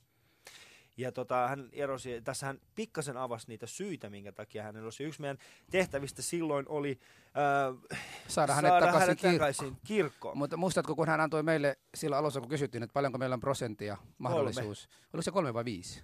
Ja 1.00 1.12
tota, 1.12 1.48
hän 1.48 1.68
erosi, 1.72 2.20
tässä 2.24 2.46
hän 2.46 2.60
pikkasen 2.74 3.16
avasi 3.16 3.48
niitä 3.48 3.66
syitä, 3.66 4.10
minkä 4.10 4.32
takia 4.32 4.62
hän 4.62 4.76
erosi. 4.76 5.04
Yksi 5.04 5.20
meidän 5.20 5.38
tehtävistä 5.70 6.22
silloin 6.22 6.66
oli 6.68 6.98
äh, 7.24 7.98
Saada 8.28 8.54
hänet 8.54 8.70
takaisin, 8.70 9.00
hänet 9.00 9.18
kirkkoon. 9.18 9.34
takaisin 9.34 9.76
kirkkoon. 9.86 10.38
Mutta 10.38 10.56
muistatko, 10.56 10.96
kun 10.96 11.08
hän 11.08 11.20
antoi 11.20 11.42
meille 11.42 11.78
sillä 11.94 12.16
alussa, 12.18 12.40
kun 12.40 12.48
kysyttiin, 12.48 12.82
että 12.82 12.94
paljonko 12.94 13.18
meillä 13.18 13.34
on 13.34 13.40
prosenttia 13.40 13.96
mahdollisuus. 14.18 14.88
Oliko 15.12 15.22
se 15.22 15.30
kolme 15.30 15.54
vai 15.54 15.64
viisi? 15.64 16.02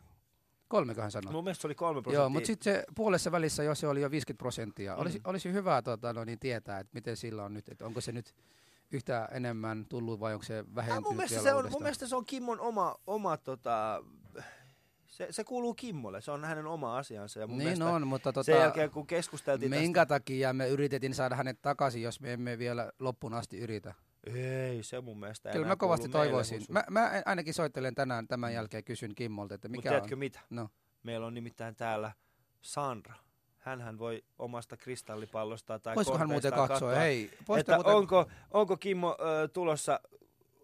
Kolmeko 0.68 1.00
hän 1.00 1.10
sanoi? 1.10 1.32
Mun 1.32 1.44
mielestä 1.44 1.62
se 1.62 1.66
oli 1.66 1.74
kolme 1.74 2.02
prosenttia. 2.02 2.20
Joo, 2.20 2.28
mutta 2.28 2.46
sitten 2.46 2.74
se 2.74 2.84
puolessa 2.94 3.32
välissä 3.32 3.62
jo 3.62 3.74
se 3.74 3.88
oli 3.88 4.00
jo 4.00 4.10
50 4.10 4.38
prosenttia. 4.38 4.94
Mm. 4.94 5.00
Olisi, 5.00 5.20
olisi 5.24 5.52
hyvä 5.52 5.82
tota, 5.82 6.12
no, 6.12 6.24
niin 6.24 6.38
tietää, 6.38 6.78
että 6.78 6.90
miten 6.94 7.16
sillä 7.16 7.44
on 7.44 7.54
nyt, 7.54 7.68
että 7.68 7.86
onko 7.86 8.00
se 8.00 8.12
nyt 8.12 8.34
yhtä 8.90 9.28
enemmän 9.32 9.86
tullut 9.88 10.20
vai 10.20 10.32
onko 10.32 10.44
se 10.44 10.64
vähentynyt 10.74 11.04
mun, 11.04 11.16
mielestä 11.16 11.42
se 11.42 11.50
on, 11.50 11.56
uudestaan? 11.56 11.72
mun 11.72 11.82
mielestä 11.82 12.06
se 12.06 12.16
on 12.16 12.26
Kimmon 12.26 12.60
oma, 12.60 12.96
oma 13.06 13.36
tota, 13.36 14.04
se, 15.16 15.26
se 15.30 15.44
kuuluu 15.44 15.74
Kimmolle, 15.74 16.20
se 16.20 16.30
on 16.30 16.44
hänen 16.44 16.66
oma 16.66 16.98
asiansa. 16.98 17.40
Ja 17.40 17.46
mun 17.46 17.58
Niin 17.58 17.82
on, 17.82 18.06
mutta 18.06 18.32
tota, 18.32 18.42
sen 18.44 18.58
jälkeen 18.58 18.90
kun 18.90 19.06
keskusteltiin 19.06 19.70
minkä 19.70 20.06
takia 20.06 20.52
me 20.52 20.68
yritettiin 20.68 21.14
saada 21.14 21.36
hänet 21.36 21.62
takaisin, 21.62 22.02
jos 22.02 22.20
me 22.20 22.32
emme 22.32 22.58
vielä 22.58 22.92
loppuun 22.98 23.34
asti 23.34 23.58
yritä? 23.58 23.94
Ei, 24.34 24.82
se 24.82 25.00
mun 25.00 25.20
mielestä 25.20 25.50
Kyllä 25.50 25.66
mä 25.66 25.76
kovasti 25.76 26.08
toivoisin. 26.08 26.62
Mä, 26.68 26.84
mä 26.90 27.10
ainakin 27.26 27.54
soittelen 27.54 27.94
tänään 27.94 28.28
tämän 28.28 28.52
jälkeen 28.54 28.84
kysyn 28.84 29.14
Kimmolta, 29.14 29.54
että 29.54 29.68
Mut 29.68 29.76
mikä 29.76 29.88
tiedätkö 29.88 30.14
on... 30.14 30.18
mitä? 30.18 30.40
No. 30.50 30.68
Meillä 31.02 31.26
on 31.26 31.34
nimittäin 31.34 31.76
täällä 31.76 32.12
Sandra. 32.62 33.14
Hänhän 33.58 33.98
voi 33.98 34.24
omasta 34.38 34.76
kristallipallostaan 34.76 35.80
tai 35.80 35.94
Voisiko 35.94 36.18
hän 36.18 36.28
muuten 36.28 36.50
katsoa? 36.52 36.68
katsoa, 36.68 36.94
Hei, 36.94 37.30
että 37.58 37.74
muuten- 37.76 37.94
onko, 37.94 38.26
onko 38.50 38.76
Kimmo 38.76 39.16
ö, 39.20 39.48
tulossa, 39.48 40.00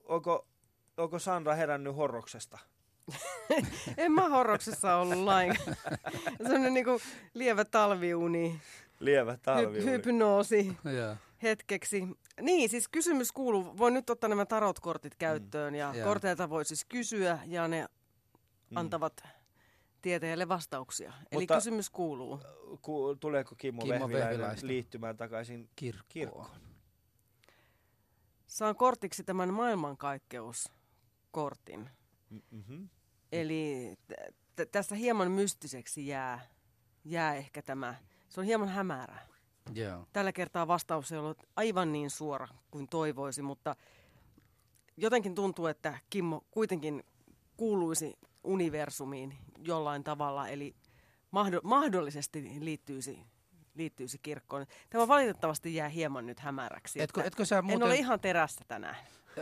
onko, 0.04 0.46
onko 0.96 1.18
Sandra 1.18 1.54
herännyt 1.54 1.96
horroksesta? 1.96 2.58
En 3.96 4.12
mä 4.12 4.28
horroksessa 4.28 4.96
ollut 4.96 5.18
lainkaan. 5.18 5.76
Sellainen 6.42 6.74
niinku 6.74 7.00
lievä 7.34 7.64
talviuni. 7.64 8.60
Lievä 9.00 9.34
Hy- 9.34 9.38
talvi. 9.42 9.84
hypnoosi 9.84 10.76
Joo. 10.96 11.16
hetkeksi. 11.42 12.04
Niin, 12.40 12.68
siis 12.68 12.88
kysymys 12.88 13.32
kuuluu, 13.32 13.78
voin 13.78 13.94
nyt 13.94 14.10
ottaa 14.10 14.28
nämä 14.28 14.46
tarotkortit 14.46 15.14
käyttöön 15.14 15.74
ja 15.74 15.92
Joo. 15.94 16.08
korteilta 16.08 16.50
voi 16.50 16.64
siis 16.64 16.84
kysyä 16.84 17.38
ja 17.46 17.68
ne 17.68 17.86
antavat 18.74 19.22
tieteelle 20.02 20.48
vastauksia. 20.48 21.12
Eli 21.32 21.40
Mutta- 21.42 21.54
kysymys 21.54 21.90
kuuluu. 21.90 22.40
Ku, 22.82 23.16
tuleeko 23.20 23.54
Kimmo, 23.58 23.82
Kimmo 23.82 24.08
Vehviläinen 24.08 24.56
liittymään 24.62 25.16
takaisin 25.16 25.68
Kirkkoon. 25.76 26.06
kirkkoon? 26.08 26.50
Saan 28.46 28.76
kortiksi 28.76 29.24
tämän 29.24 29.54
maailmankaikkeuskortin. 29.54 31.90
Mm-hmm. 32.50 32.88
Eli 33.32 33.94
t- 34.08 34.12
t- 34.56 34.70
tässä 34.72 34.94
hieman 34.94 35.30
mystiseksi 35.30 36.06
jää, 36.06 36.40
jää 37.04 37.34
ehkä 37.34 37.62
tämä. 37.62 37.94
Se 38.28 38.40
on 38.40 38.46
hieman 38.46 38.68
hämärä. 38.68 39.18
Joo. 39.74 40.06
Tällä 40.12 40.32
kertaa 40.32 40.66
vastaus 40.68 41.12
ei 41.12 41.18
ollut 41.18 41.42
aivan 41.56 41.92
niin 41.92 42.10
suora 42.10 42.48
kuin 42.70 42.88
toivoisi, 42.88 43.42
mutta 43.42 43.76
jotenkin 44.96 45.34
tuntuu, 45.34 45.66
että 45.66 45.98
Kimmo 46.10 46.44
kuitenkin 46.50 47.04
kuuluisi 47.56 48.18
universumiin 48.44 49.36
jollain 49.58 50.04
tavalla, 50.04 50.48
eli 50.48 50.74
mahdo- 51.30 51.60
mahdollisesti 51.62 52.52
liittyisi, 52.60 53.18
liittyisi 53.74 54.18
kirkkoon. 54.18 54.66
Tämä 54.90 55.08
valitettavasti 55.08 55.74
jää 55.74 55.88
hieman 55.88 56.26
nyt 56.26 56.40
hämäräksi. 56.40 57.00
Etkö- 57.02 57.22
etkö 57.22 57.44
sä 57.44 57.58
En 57.58 57.64
muuten- 57.64 57.86
ole 57.86 57.96
ihan 57.96 58.20
terässä 58.20 58.64
tänään. 58.68 58.96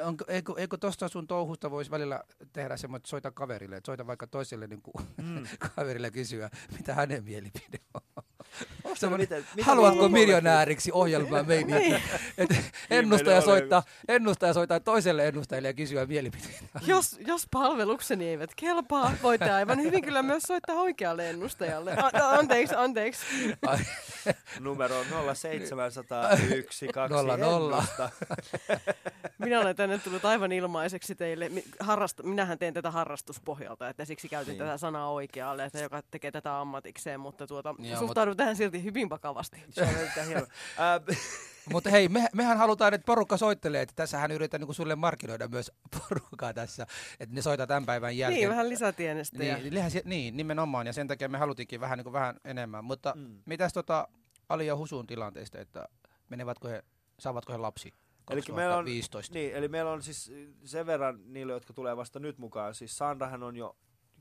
Onko, 0.05 0.25
eikö, 0.29 0.53
eikö 0.57 0.77
tuosta 0.77 1.09
sun 1.09 1.27
touhusta 1.27 1.71
voisi 1.71 1.91
välillä 1.91 2.25
tehdä 2.53 2.77
semmoinen, 2.77 3.01
että 3.01 3.09
soita 3.09 3.31
kaverille, 3.31 3.77
että 3.77 3.87
soita 3.87 4.07
vaikka 4.07 4.27
toiselle 4.27 4.67
niin 4.67 4.83
kuin, 4.83 5.07
mm. 5.17 5.47
kaverille 5.77 6.11
kysyä, 6.11 6.51
mitä 6.77 6.95
hänen 6.95 7.25
mielipide 7.25 7.79
on. 7.95 8.23
Semmoinen, 8.95 9.23
miten- 9.25 9.45
miten 9.51 9.65
haluatko 9.65 10.09
miljonääriksi 10.09 10.91
ohjelmaa 10.95 11.43
meini? 11.51 11.73
Niin. 11.73 12.03
että 12.39 12.55
ennustaja, 12.91 13.41
soittaa, 13.41 13.83
ennustaja 14.09 14.53
soittaa 14.53 14.81
toiselle 14.81 15.29
ennustajalle 15.29 15.69
ja 15.69 15.75
kysyä 15.75 16.07
mielipiteitä. 16.07 16.65
Jos, 16.87 17.17
jos 17.27 17.47
palvelukseni 17.51 18.29
eivät 18.29 18.51
kelpaa, 18.57 19.13
voitte 19.23 19.51
aivan 19.51 19.83
hyvin 19.83 20.03
kyllä 20.05 20.23
myös 20.23 20.43
soittaa 20.43 20.77
oikealle 20.77 21.31
ennustajalle. 21.31 21.93
A- 21.97 22.11
a- 22.25 22.31
anteeksi, 22.39 22.75
anteeksi. 22.75 23.27
Numero 24.61 25.05
07001 25.35 26.89
Nolla, 27.11 27.37
nolla. 27.37 27.77
ennusta. 27.77 28.11
Minä 29.39 29.61
olen 29.61 29.77
tänne 29.77 29.99
tullut 29.99 30.25
aivan 30.25 30.53
ilmaiseksi 30.53 31.15
teille. 31.15 31.51
Harrast- 31.83 32.23
Minähän 32.27 32.59
teen 32.59 32.75
tätä 32.75 32.91
harrastuspohjalta, 32.91 33.89
että 33.89 34.05
siksi 34.05 34.29
käytin 34.29 34.53
Niin. 34.53 34.59
tätä 34.59 34.79
sanaa 34.79 35.11
oikealle, 35.11 35.65
että 35.65 35.79
joka 35.79 36.03
tekee 36.11 36.31
tätä 36.31 36.61
ammatikseen, 36.61 37.21
mutta 37.21 37.47
tuota, 37.47 37.75
Joo, 37.79 37.99
suhtaudun 37.99 38.37
tähän 38.37 38.57
silti 38.57 38.80
hyvin 38.85 39.11
vakavasti. 39.11 39.63
Se 39.71 39.83
on. 39.83 40.47
Ää, 40.79 41.01
Mutta 41.73 41.91
hei, 41.91 42.09
me, 42.09 42.29
mehän 42.35 42.59
halutaan, 42.59 42.95
että 42.95 43.07
porukka 43.07 43.37
soittelee, 43.37 43.83
että 43.83 43.93
tässähän 43.97 44.31
yritetään 44.31 44.61
niin 44.61 44.75
sulle 44.75 44.97
markkinoida 44.97 45.49
myös 45.49 45.73
porukkaa 45.99 46.55
tässä, 46.55 46.87
että 47.21 47.35
ne 47.35 47.43
soittaa 47.43 47.67
tämän 47.67 47.87
päivän 47.87 48.17
jälkeen. 48.17 48.41
Niin, 48.41 48.51
vähän 48.51 48.69
lisätienestejä. 48.69 49.59
Niin, 49.59 49.75
lihän, 49.75 49.91
niin, 50.05 50.37
nimenomaan, 50.37 50.87
ja 50.87 50.93
sen 50.93 51.09
takia 51.09 51.29
me 51.29 51.39
halutiinkin 51.39 51.81
vähän, 51.81 51.99
niin 51.99 52.05
kuin 52.05 52.13
vähän 52.13 52.37
enemmän. 52.45 52.85
Mutta 52.85 53.13
mm. 53.17 53.43
mitäs 53.47 53.73
tota 53.73 54.09
Ali 54.49 54.67
ja 54.67 54.77
Husun 54.77 55.07
tilanteesta, 55.07 55.59
että 55.59 55.89
menevätkö 56.29 56.69
he, 56.69 56.83
saavatko 57.19 57.53
he 57.53 57.59
lapsi 57.59 57.95
Eli 58.31 58.41
meillä 58.55 58.77
on, 58.77 58.85
2015? 58.85 59.35
niin, 59.35 59.55
eli 59.55 59.69
meillä 59.69 59.91
on 59.91 60.03
siis 60.03 60.33
sen 60.65 60.87
verran 60.87 61.21
niille, 61.25 61.53
jotka 61.53 61.73
tulee 61.73 61.97
vasta 61.97 62.19
nyt 62.19 62.39
mukaan. 62.39 62.75
Siis 62.75 62.99
Sandrahan 62.99 63.43
on 63.43 63.57
jo 63.57 63.77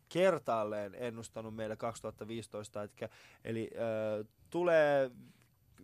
kertaalleen 0.09 0.95
ennustanut 0.95 1.55
meille 1.55 1.75
2015, 1.75 2.83
etkä, 2.83 3.09
eli 3.43 3.69
äh, 3.75 4.27
tulee 4.49 5.11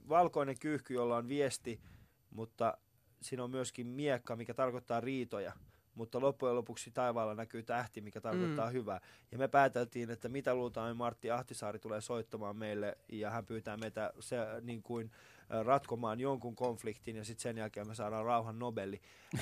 valkoinen 0.10 0.60
kyyhky, 0.60 0.94
jolla 0.94 1.18
on 1.18 1.28
viesti, 1.28 1.80
mutta 2.32 2.78
siinä 3.22 3.44
on 3.44 3.52
myöskin 3.52 3.88
miekka, 3.88 4.36
mikä 4.36 4.54
tarkoittaa 4.54 5.02
riitoja. 5.02 5.52
Mutta 5.96 6.22
loppujen 6.22 6.56
lopuksi 6.56 6.92
taivaalla 6.92 7.36
näkyy 7.36 7.64
tähti, 7.64 8.02
mikä 8.02 8.22
tarkoittaa 8.22 8.68
Mm. 8.68 8.74
hyvää. 8.74 9.02
Ja 9.32 9.38
me 9.38 9.48
pääteltiin, 9.48 10.10
että 10.10 10.30
mitä 10.30 10.56
luultaan, 10.56 10.98
Martti 10.98 11.32
Ahtisaari 11.32 11.80
tulee 11.80 12.02
soittamaan 12.02 12.56
meille 12.58 12.98
ja 13.12 13.30
hän 13.30 13.46
pyytää 13.46 13.78
meitä 13.78 14.14
se, 14.20 14.38
niin 14.62 14.84
kuin, 14.84 15.12
ratkomaan 15.50 16.20
jonkun 16.20 16.56
konfliktin 16.56 17.16
ja 17.16 17.26
sitten 17.26 17.42
sen 17.44 17.58
jälkeen 17.58 17.88
me 17.88 17.96
saadaan 17.96 18.26
rauhan 18.26 18.60
Nobeli. 18.60 19.02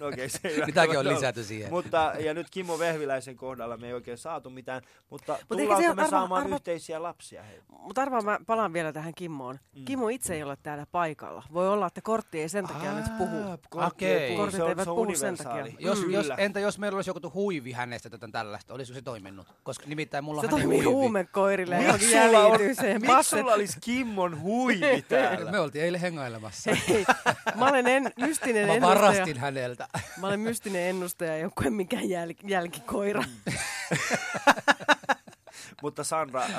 No 0.00 0.06
okei, 0.06 0.28
se 0.28 0.38
ei 0.48 0.66
Mitäkin 0.66 0.98
on 0.98 1.08
lisätty 1.08 1.44
siihen. 1.44 1.70
Mutta, 1.70 2.12
ja 2.18 2.34
nyt 2.34 2.46
Kimmo 2.50 2.78
Vehviläisen 2.78 3.36
kohdalla 3.36 3.76
me 3.76 3.86
ei 3.86 3.92
oikein 3.92 4.18
saatu 4.18 4.50
mitään, 4.50 4.82
mutta 5.10 5.34
ehkä 5.34 5.46
tullaanko 5.48 5.82
se- 5.82 5.94
me 5.94 6.02
arva- 6.02 6.10
saamaan 6.10 6.42
arva- 6.44 6.54
yhteisiä 6.54 7.02
lapsia? 7.02 7.44
Mutta 7.68 8.02
arvaa, 8.02 8.20
mä 8.20 8.38
palaan 8.46 8.72
vielä 8.72 8.92
tähän 8.92 9.14
Kimmoon. 9.14 9.58
Mm. 9.76 9.84
Kimmo 9.84 10.08
itse 10.08 10.34
ei 10.34 10.42
ole 10.42 10.56
täällä 10.62 10.86
paikalla. 10.92 11.42
Voi 11.52 11.68
olla, 11.68 11.86
että 11.86 12.00
kortti 12.00 12.40
ei 12.40 12.48
sen 12.48 12.66
takia 12.66 12.92
nyt 12.94 13.18
puhu. 13.18 13.36
Okei. 13.86 14.36
Kortit 14.36 14.60
eivät 14.60 14.84
puhu 14.84 15.14
sen 15.16 15.36
takia. 15.36 15.66
Jos, 15.78 16.06
Mm. 16.06 16.10
jos, 16.10 16.26
entä 16.38 16.60
jos 16.60 16.78
meillä 16.78 16.96
olisi 16.96 17.10
joku 17.10 17.30
huivi 17.34 17.72
hänestä 17.72 18.10
tätä 18.10 18.28
tällaista, 18.32 18.74
olisiko 18.74 18.94
se 18.94 19.02
toiminut? 19.02 19.46
Koska 19.62 19.84
nimittäin 19.86 20.24
mulla 20.24 20.40
on 20.40 20.46
Se 20.46 20.50
hänen 20.50 20.62
toimii 20.62 20.78
huivi. 20.84 20.94
huumekoirille 20.94 21.82
ja 21.82 21.92
Miksi 21.92 22.10
sulla, 22.22 22.46
on, 22.46 22.60
miksi 23.00 23.30
sulla 23.30 23.52
olisi 23.52 23.78
Kimmon 23.80 24.40
huivi 24.40 25.04
täällä? 25.28 25.50
Me 25.50 25.60
oltiin 25.60 25.84
eilen 25.84 26.00
hengailemassa. 26.00 26.70
Hei, 26.88 27.04
mä 27.54 27.68
olen 27.68 27.86
en, 27.86 28.12
mystinen 28.18 28.66
Mä 28.66 28.74
ennustaja. 28.74 29.00
varastin 29.00 29.38
häneltä. 29.38 29.88
Mä 30.20 30.26
olen 30.26 30.40
mystinen 30.40 30.82
ennustaja, 30.82 31.36
ei 31.36 31.44
ole 31.44 31.70
mikään 31.70 32.08
jäl, 32.08 32.34
jälkikoira. 32.46 33.24
Mutta 35.82 36.04
Sandra, 36.04 36.42
äh, 36.42 36.50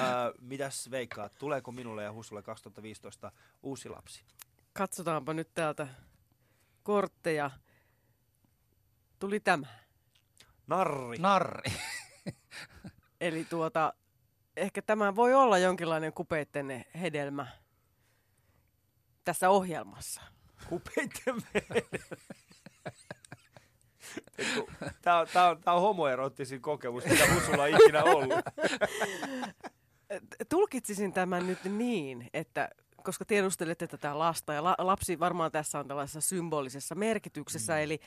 mitäs 0.42 0.92
veikkaat, 0.92 1.36
tuleeko 1.40 1.72
minulle 1.72 2.04
ja 2.04 2.14
Husulle 2.14 2.42
2015 2.42 3.32
uusi 3.64 3.90
lapsi? 3.90 4.24
Katsotaanpa 4.74 5.34
nyt 5.34 5.50
täältä 5.54 5.88
kortteja. 6.84 7.52
Tuli 9.20 9.40
tämä. 9.40 9.68
Narri. 10.68 11.18
Narri. 11.18 11.72
Eli 13.22 13.46
tuota, 13.46 13.94
ehkä 14.58 14.82
tämä 14.82 15.16
voi 15.16 15.34
olla 15.34 15.58
jonkinlainen 15.58 16.14
kupeitten 16.14 16.86
hedelmä 17.02 17.48
tässä 19.24 19.50
ohjelmassa. 19.50 20.22
Kupeitten 20.70 21.36
Tämä 25.02 25.20
on, 25.20 25.28
tää 25.34 25.50
on, 25.50 25.62
tää 25.64 25.74
on 25.74 25.82
homoerottisin 25.82 26.62
kokemus, 26.62 27.06
mitä 27.06 27.34
Husulla 27.34 27.64
on 27.64 27.70
ikinä 27.70 28.04
ollut. 28.04 28.34
Tulkitsisin 30.50 31.14
tämän 31.14 31.48
nyt 31.48 31.64
niin, 31.64 32.30
että 32.34 32.70
koska 33.04 33.26
tiedustelette 33.26 33.88
tätä 33.88 34.20
lasta 34.20 34.54
ja 34.54 34.64
la, 34.64 34.76
lapsi 34.78 35.20
varmaan 35.20 35.52
tässä 35.52 35.80
on 35.80 35.88
tällaisessa 35.88 36.22
symbolisessa 36.22 36.96
merkityksessä, 36.96 37.74
mm. 37.74 37.80
eli, 37.80 38.00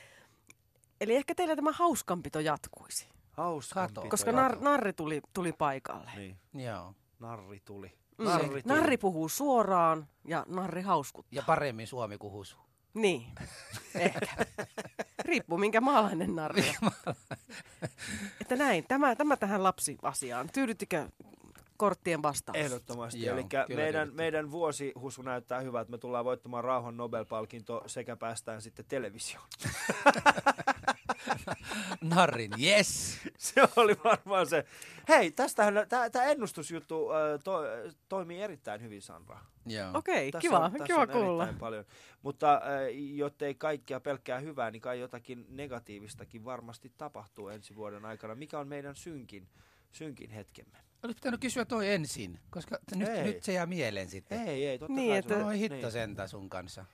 eli 1.01 1.15
ehkä 1.15 1.35
teillä 1.35 1.55
tämä 1.55 1.71
hauskanpito 1.71 2.39
jatkuisi. 2.39 3.07
Hauskanpito 3.31 4.01
Koska 4.01 4.31
nar, 4.31 4.59
narri 4.59 4.93
tuli, 4.93 5.21
tuli 5.33 5.53
paikalle. 5.53 6.11
Niin. 6.15 6.37
Joo. 6.53 6.93
Narri 7.19 7.59
tuli. 7.65 7.97
Mm. 8.17 8.25
Narri 8.25 8.61
narri 8.65 8.97
puhuu 8.97 9.29
suoraan 9.29 10.07
ja 10.25 10.45
narri 10.47 10.81
hauskuttaa. 10.81 11.37
Ja 11.37 11.43
paremmin 11.45 11.87
suomi 11.87 12.17
kuin 12.17 12.33
husu. 12.33 12.57
Niin, 12.93 13.25
ehkä. 13.95 14.45
Riippuu 15.19 15.57
minkä 15.57 15.81
maalainen 15.81 16.35
narri 16.35 16.63
on. 16.83 16.91
Että 18.41 18.55
näin, 18.55 18.85
tämä, 18.87 19.15
tämä 19.15 19.37
tähän 19.37 19.63
lapsiasiaan. 19.63 20.49
Tyydyttikö 20.53 21.09
korttien 21.77 22.23
vastaus? 22.23 22.57
Ehdottomasti. 22.57 23.25
Joo, 23.25 23.37
Eli 23.37 23.75
meidän, 23.75 24.09
meidän 24.13 24.51
vuosi 24.51 24.91
Husu 24.99 25.21
näyttää 25.21 25.59
hyvältä. 25.61 25.81
että 25.81 25.91
Me 25.91 25.97
tullaan 25.97 26.25
voittamaan 26.25 26.63
rauhan 26.63 26.97
Nobel-palkinto 26.97 27.83
sekä 27.87 28.15
päästään 28.15 28.61
sitten 28.61 28.85
televisioon. 28.87 29.47
Narrin, 32.01 32.51
yes! 32.63 33.19
se 33.37 33.61
oli 33.75 33.97
varmaan 34.03 34.47
se. 34.47 34.65
Hei, 35.07 35.31
tästähän 35.31 35.73
tämä 36.11 36.25
ennustusjuttu 36.25 37.09
äh, 37.11 37.17
to, 37.43 37.61
toimii 38.09 38.41
erittäin 38.41 38.81
hyvin, 38.81 39.01
Sandra. 39.01 39.39
Joo. 39.65 39.91
Okei, 39.93 40.31
Tässä 40.31 40.41
kiva, 40.49 40.59
on, 40.59 40.71
kiva 40.87 41.01
on 41.01 41.09
kuulla. 41.09 41.47
paljon. 41.59 41.85
Mutta 42.21 42.53
äh, 42.53 42.61
jottei 43.15 43.55
kaikkia 43.55 43.99
pelkkää 43.99 44.39
hyvää, 44.39 44.71
niin 44.71 44.81
kai 44.81 44.99
jotakin 44.99 45.45
negatiivistakin 45.49 46.45
varmasti 46.45 46.91
tapahtuu 46.97 47.49
ensi 47.49 47.75
vuoden 47.75 48.05
aikana. 48.05 48.35
Mikä 48.35 48.59
on 48.59 48.67
meidän 48.67 48.95
synkin, 48.95 49.47
synkin 49.91 50.29
hetkemme? 50.29 50.77
Olisi 51.03 51.15
pitänyt 51.15 51.39
kysyä 51.41 51.65
toi 51.65 51.89
ensin, 51.91 52.39
koska 52.49 52.77
nyt, 52.95 53.07
Ei. 53.09 53.23
nyt 53.23 53.43
se 53.43 53.53
jää 53.53 53.65
mieleen 53.65 54.09
sitten. 54.09 54.47
Ei, 54.47 54.67
ei, 54.67 54.79
totta 54.79 54.93
Niin, 54.93 55.09
kai. 55.09 55.17
että- 55.17 55.33
se 55.33 55.39
on- 55.39 55.47
Oi 55.47 55.59
hitto 55.59 55.75
niin. 55.75 55.91
sentään 55.91 56.29
sun 56.29 56.49
kanssa. 56.49 56.85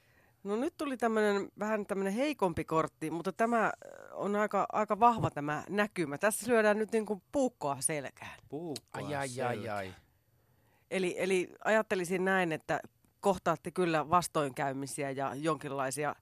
No 0.43 0.55
nyt 0.55 0.73
tuli 0.77 0.97
tämmönen, 0.97 1.49
vähän 1.59 1.85
tämmöinen 1.85 2.13
heikompi 2.13 2.63
kortti, 2.63 3.11
mutta 3.11 3.31
tämä 3.33 3.71
on 4.11 4.35
aika, 4.35 4.65
aika 4.71 4.99
vahva 4.99 5.29
tämä 5.29 5.63
näkymä. 5.69 6.17
Tässä 6.17 6.51
lyödään 6.51 6.77
nyt 6.77 6.91
niin 6.91 7.05
kuin 7.05 7.21
puukkoa 7.31 7.77
selkään. 7.79 8.39
Puukkoa 8.49 9.07
Ai 9.07 9.15
ai 9.15 9.41
ai 9.41 9.69
ai. 9.69 9.93
Eli, 10.91 11.15
eli 11.17 11.49
ajattelisin 11.65 12.25
näin, 12.25 12.51
että 12.51 12.79
kohtaatte 13.19 13.71
kyllä 13.71 14.09
vastoinkäymisiä 14.09 15.11
ja 15.11 15.35
jonkinlaisia 15.35 16.15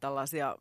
tällaisia 0.00 0.56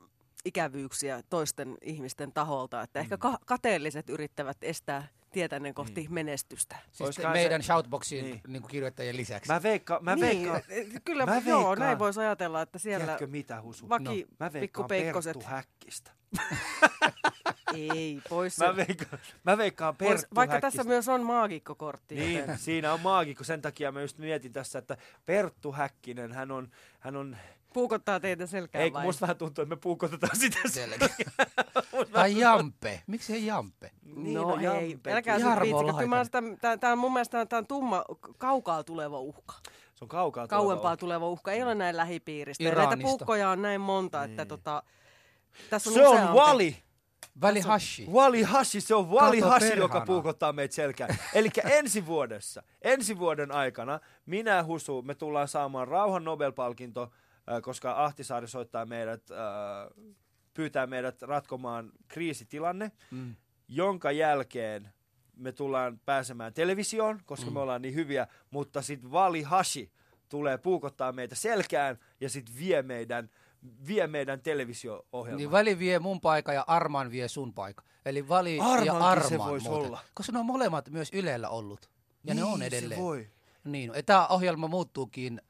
ikävyyksiä 0.46 1.24
toisten 1.30 1.78
ihmisten 1.82 2.32
taholta. 2.32 2.82
Että 2.82 3.00
ehkä 3.00 3.18
ka- 3.18 3.40
kateelliset 3.46 4.10
yrittävät 4.10 4.58
estää 4.62 5.08
tietänne 5.36 5.74
kohti 5.74 6.02
Niin. 6.02 6.14
menestystä. 6.14 6.76
Siis 6.92 7.20
meidän 7.34 7.64
shoutboxiin 7.64 8.26
niin. 8.26 8.42
Niin 8.48 8.64
kirjoittajien 8.68 9.18
lisäksi. 9.18 9.52
Mä 9.52 9.64
veikkaan, 9.64 10.04
mä 10.04 10.16
niin, 10.16 10.22
veikkaan. 10.52 10.62
Kyllä, 11.06 11.26
mä 11.26 11.36
joo, 11.46 11.58
veikkaan. 11.60 11.80
näin 11.80 12.00
voisi 12.00 12.20
ajatella, 12.20 12.62
että 12.62 12.80
siellä 12.80 13.06
Tiedätkö 13.06 13.28
mitä, 13.28 13.62
Husu? 13.62 13.90
vaki, 13.90 14.04
No, 14.30 14.36
mä 14.46 14.54
veikkaan. 14.54 14.88
Perttu 14.88 15.42
Häkkistä. 15.46 16.12
Ei, 17.76 18.22
pois 18.30 18.58
Mä 18.60 18.66
se. 18.68 18.76
veikkaan, 18.76 19.22
mä 19.44 19.58
veikkaan 19.58 19.96
Pois- 19.98 20.28
Vaikka 20.36 20.54
Häkkistä. 20.56 20.62
tässä 20.78 20.84
myös 20.84 21.10
on 21.10 21.24
maagikkokortti. 21.24 22.16
Niin, 22.16 22.40
joten- 22.40 22.58
siinä 22.58 22.94
on 22.94 23.00
maagikko. 23.00 23.44
Sen 23.44 23.62
takia 23.62 23.92
mä 23.92 24.02
just 24.02 24.18
mietin 24.18 24.54
tässä, 24.54 24.80
että 24.80 24.98
Perttu 25.26 25.72
Häkkinen, 25.72 26.32
hän 26.34 26.52
on, 26.52 26.72
hän 27.00 27.16
on 27.16 27.38
Puukottaa 27.76 28.20
teitä 28.20 28.48
selkään 28.48 28.84
ei, 28.84 28.94
vai? 28.94 29.04
musta 29.04 29.22
vähän 29.22 29.38
tuntuu, 29.38 29.62
että 29.62 29.76
me 29.76 29.80
puukotetaan 29.82 30.38
sitä. 30.38 30.58
Musta 31.94 32.14
Tai 32.14 32.40
Jampe. 32.40 33.04
Miksi 33.08 33.34
ei 33.34 33.46
Jampe? 33.46 33.92
Niin, 34.16 34.34
no, 34.34 34.42
no, 34.42 34.74
ei, 34.74 34.90
Jampe. 34.90 35.14
älkää 35.14 35.40
mä 35.40 35.56
Laitanen. 35.56 36.26
sitä, 36.26 36.42
tää, 36.62 36.78
tää 36.78 36.92
on 36.92 36.98
mun 36.98 37.14
mielestä 37.14 37.46
tää 37.46 37.60
on 37.60 37.68
tumma, 37.68 38.06
kaukaa 38.38 38.84
tuleva 38.84 39.20
uhka. 39.20 39.54
Se 39.96 40.06
on 40.06 40.08
kaukaa 40.08 40.48
Kauempaa 40.48 40.98
tuleva 40.98 41.30
uhka. 41.30 41.52
Ei 41.52 41.64
ole 41.64 41.76
näin 41.76 41.98
lähipiiristä. 41.98 42.64
Ja 42.64 42.70
näitä 42.70 42.82
Iranista. 42.82 43.08
puukkoja 43.08 43.50
on 43.50 43.62
näin 43.62 43.82
monta, 43.82 44.24
että 44.24 44.46
tota, 44.46 44.84
tässä 45.70 45.90
on 45.90 45.94
Se 45.94 46.08
on. 46.08 46.34
Wali. 46.34 46.78
Vali 47.42 47.60
Hashi. 47.60 48.08
Wali 48.12 48.44
Hashi, 48.44 48.82
se 48.82 48.96
on 48.96 49.10
Wali 49.10 49.40
Kato 49.40 49.50
Hashi, 49.50 49.66
perhana. 49.66 49.84
joka 49.84 50.02
puukottaa 50.02 50.54
meitä 50.54 50.76
selkään. 50.76 51.18
Eli 51.34 51.50
ensi 51.80 52.06
vuodessa, 52.06 52.64
ensi 52.82 53.20
vuoden 53.20 53.52
aikana, 53.52 54.00
minä 54.26 54.64
Husu, 54.64 55.02
me 55.02 55.16
tullaan 55.16 55.48
saamaan 55.48 55.88
rauhan 55.88 56.24
Nobel-palkinto, 56.24 57.12
koska 57.62 58.04
Ahtisaari 58.06 58.48
soittaa 58.48 58.86
meidät, 58.86 59.32
äh, 59.32 59.38
pyytää 60.54 60.88
meidät 60.88 61.22
ratkomaan 61.22 61.92
kriisitilanne, 62.08 62.92
Mm. 63.12 63.36
jonka 63.68 64.12
jälkeen 64.12 64.90
me 65.36 65.52
tullaan 65.52 66.00
pääsemään 66.06 66.54
televisioon, 66.54 67.20
koska 67.26 67.46
Mm. 67.46 67.54
me 67.54 67.60
ollaan 67.60 67.82
niin 67.82 67.96
hyviä, 67.96 68.28
mutta 68.52 68.82
sitten 68.82 69.12
Wali 69.12 69.42
Hashi 69.42 69.92
tulee 70.30 70.58
puukottaa 70.58 71.12
meitä 71.12 71.36
selkään 71.36 71.98
ja 72.22 72.30
sitten 72.30 72.56
vie 72.60 72.82
meidän, 72.82 73.30
vie 73.88 74.08
meidän 74.08 74.42
televisio-ohjelman. 74.42 75.38
Niin 75.38 75.52
Vali 75.52 75.80
vie 75.80 76.00
mun 76.00 76.22
paikka 76.22 76.54
ja 76.54 76.64
Arman 76.68 77.12
vie 77.12 77.28
sun 77.28 77.54
paikka. 77.54 77.84
Eli 78.06 78.28
Vali 78.28 78.58
ja 78.58 78.64
Armankin 78.64 78.92
Arman 78.92 79.30
se 79.30 79.38
vois 79.38 79.64
muuten. 79.64 79.86
olla. 79.88 80.00
Koska 80.14 80.32
ne 80.32 80.40
on 80.40 80.46
molemmat 80.46 80.90
myös 80.90 81.10
Ylellä 81.14 81.50
ollut. 81.50 81.90
Ja 82.24 82.34
ne 82.34 82.42
Niin, 82.42 82.54
on 82.54 82.60
se 82.60 82.66
edelleen. 82.66 83.02
voi. 83.02 83.30
Niin, 83.64 83.92
tämä 84.06 84.28
ohjelma 84.28 84.68
muuttuukin 84.68 85.42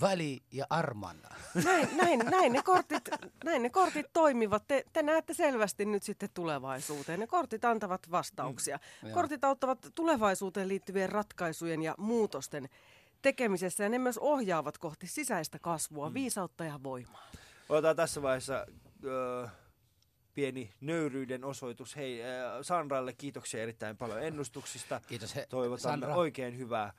Vali 0.00 0.42
ja 0.52 0.66
Arman. 0.70 1.16
Näin, 1.64 1.88
näin, 1.96 2.18
näin, 2.18 2.52
ne 2.52 2.62
kortit, 2.62 3.08
näin 3.44 3.62
ne 3.62 3.70
kortit 3.70 4.06
toimivat. 4.12 4.64
Te, 4.68 4.84
te 4.92 5.02
näette 5.02 5.34
selvästi 5.34 5.84
nyt 5.84 6.02
sitten 6.02 6.28
tulevaisuuteen. 6.34 7.20
Ne 7.20 7.26
kortit 7.26 7.64
antavat 7.64 8.10
vastauksia. 8.10 8.78
Mm, 9.02 9.08
joo. 9.08 9.14
Kortit 9.14 9.44
auttavat 9.44 9.78
tulevaisuuteen 9.94 10.68
liittyvien 10.68 11.08
ratkaisujen 11.12 11.82
ja 11.82 11.94
muutosten 11.98 12.68
tekemisessä 13.22 13.84
ja 13.84 13.88
ne 13.88 13.98
myös 13.98 14.18
ohjaavat 14.18 14.78
kohti 14.78 15.06
sisäistä 15.06 15.58
kasvua, 15.58 16.08
Mm. 16.08 16.14
viisautta 16.14 16.64
ja 16.64 16.80
voimaa. 16.82 17.28
Otetaan 17.68 17.96
tässä 17.96 18.22
vaiheessa 18.22 18.66
ö, 19.04 19.48
pieni 20.34 20.72
nöyryyden 20.80 21.44
osoitus. 21.44 21.96
Hei, 21.96 22.22
ö, 22.22 22.26
Sandralle 22.62 23.12
kiitoksia 23.12 23.62
erittäin 23.62 23.96
paljon 23.96 24.22
ennustuksista. 24.22 25.00
Kiitos 25.06 25.34
he, 25.34 25.46
Toivotan 25.48 25.80
Sandra. 25.82 26.14
oikein 26.14 26.58
hyvää 26.58 26.92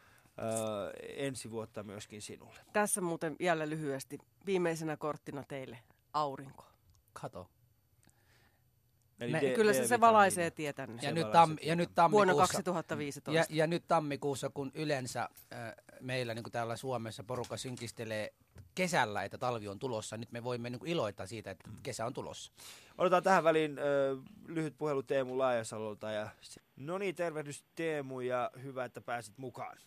ensi 1.18 1.52
vuotta 1.52 1.84
myöskin 1.84 2.22
sinulle. 2.22 2.60
Tässä 2.74 3.02
muuten 3.02 3.36
jälleen 3.40 3.70
lyhyesti 3.70 4.18
viimeisenä 4.45 4.98
korttina 4.98 5.44
teille 5.48 5.80
aurinko. 6.14 6.66
Kato. 7.14 7.49
Eli 9.20 9.32
Me- 9.32 9.41
D- 9.41 9.56
Kyllä 9.56 9.74
se, 9.74 9.88
se 9.88 9.99
valaisee 9.99 10.52
tietänne. 10.52 11.02
Ja 11.02 11.12
nyt, 11.12 11.32
tam, 11.32 11.57
ja 11.62 11.76
nyt 11.76 11.90
tammikuussa, 11.95 12.28
Vuonna 12.28 12.41
2015. 12.41 13.32
Ja, 13.32 13.45
ja 13.49 13.68
nyt 13.68 13.84
tammikuussa, 13.88 14.49
kun 14.49 14.72
yleensä 14.74 15.22
äh, 15.53 15.74
meillä 16.02 16.34
niin 16.34 16.44
kuin 16.44 16.52
täällä 16.52 16.76
Suomessa 16.76 17.24
porukka 17.24 17.57
synkistelee 17.57 18.34
kesällä, 18.76 19.24
että 19.24 19.38
talvi 19.38 19.68
on 19.68 19.80
tulossa, 19.80 20.18
nyt 20.18 20.32
me 20.32 20.44
voimme 20.44 20.70
niin 20.70 20.80
kuin 20.80 20.91
iloita 20.91 21.28
siitä, 21.28 21.52
että 21.52 21.70
kesä 21.84 22.06
on 22.06 22.14
tulossa. 22.14 22.52
Otetaan 22.98 23.24
tähän 23.24 23.44
väliin 23.44 23.80
ö, 23.80 24.18
lyhyt 24.48 24.78
puhelu 24.78 25.03
Teemu 25.03 25.38
Laajasalolta. 25.38 26.12
Ja... 26.12 26.30
No 26.76 26.98
niin, 26.98 27.16
tervehdys 27.16 27.64
Teemu 27.76 28.20
ja 28.20 28.52
hyvä, 28.64 28.86
että 28.86 29.02
pääsit 29.02 29.38
mukaan. 29.38 29.78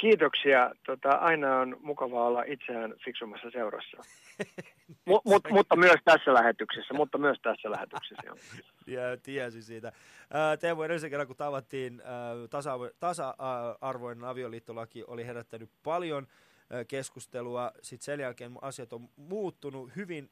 Kiitoksia. 0.00 0.70
Tota, 0.86 1.08
aina 1.08 1.58
on 1.58 1.76
mukavaa 1.80 2.26
olla 2.26 2.42
itseään 2.42 2.94
fiksummassa 3.04 3.50
seurassa. 3.50 3.96
Mu- 5.10 5.22
mut, 5.24 5.42
mutta 5.50 5.76
myös 5.76 6.00
tässä 6.04 6.34
lähetyksessä, 6.34 6.94
mutta 6.94 7.18
myös 7.18 7.38
tässä 7.42 7.70
lähetyksessä. 7.70 8.22
Ja 8.86 9.16
tiesin 9.22 9.62
siitä. 9.62 9.92
Ää, 10.30 10.56
Teemu, 10.56 10.82
edellisen 10.82 11.10
kerran 11.10 11.26
kun 11.26 11.36
tavattiin, 11.36 12.02
tasa, 12.50 12.78
tasa-arvoinen 13.00 14.24
avioliittolaki 14.24 15.04
oli 15.06 15.26
herättänyt 15.26 15.70
paljon 15.82 16.26
ää, 16.70 16.84
keskustelua. 16.84 17.72
Sitten 17.82 18.04
sen 18.04 18.20
jälkeen 18.20 18.52
asiat 18.62 18.92
on 18.92 19.08
muuttunut 19.16 19.96
hyvin 19.96 20.30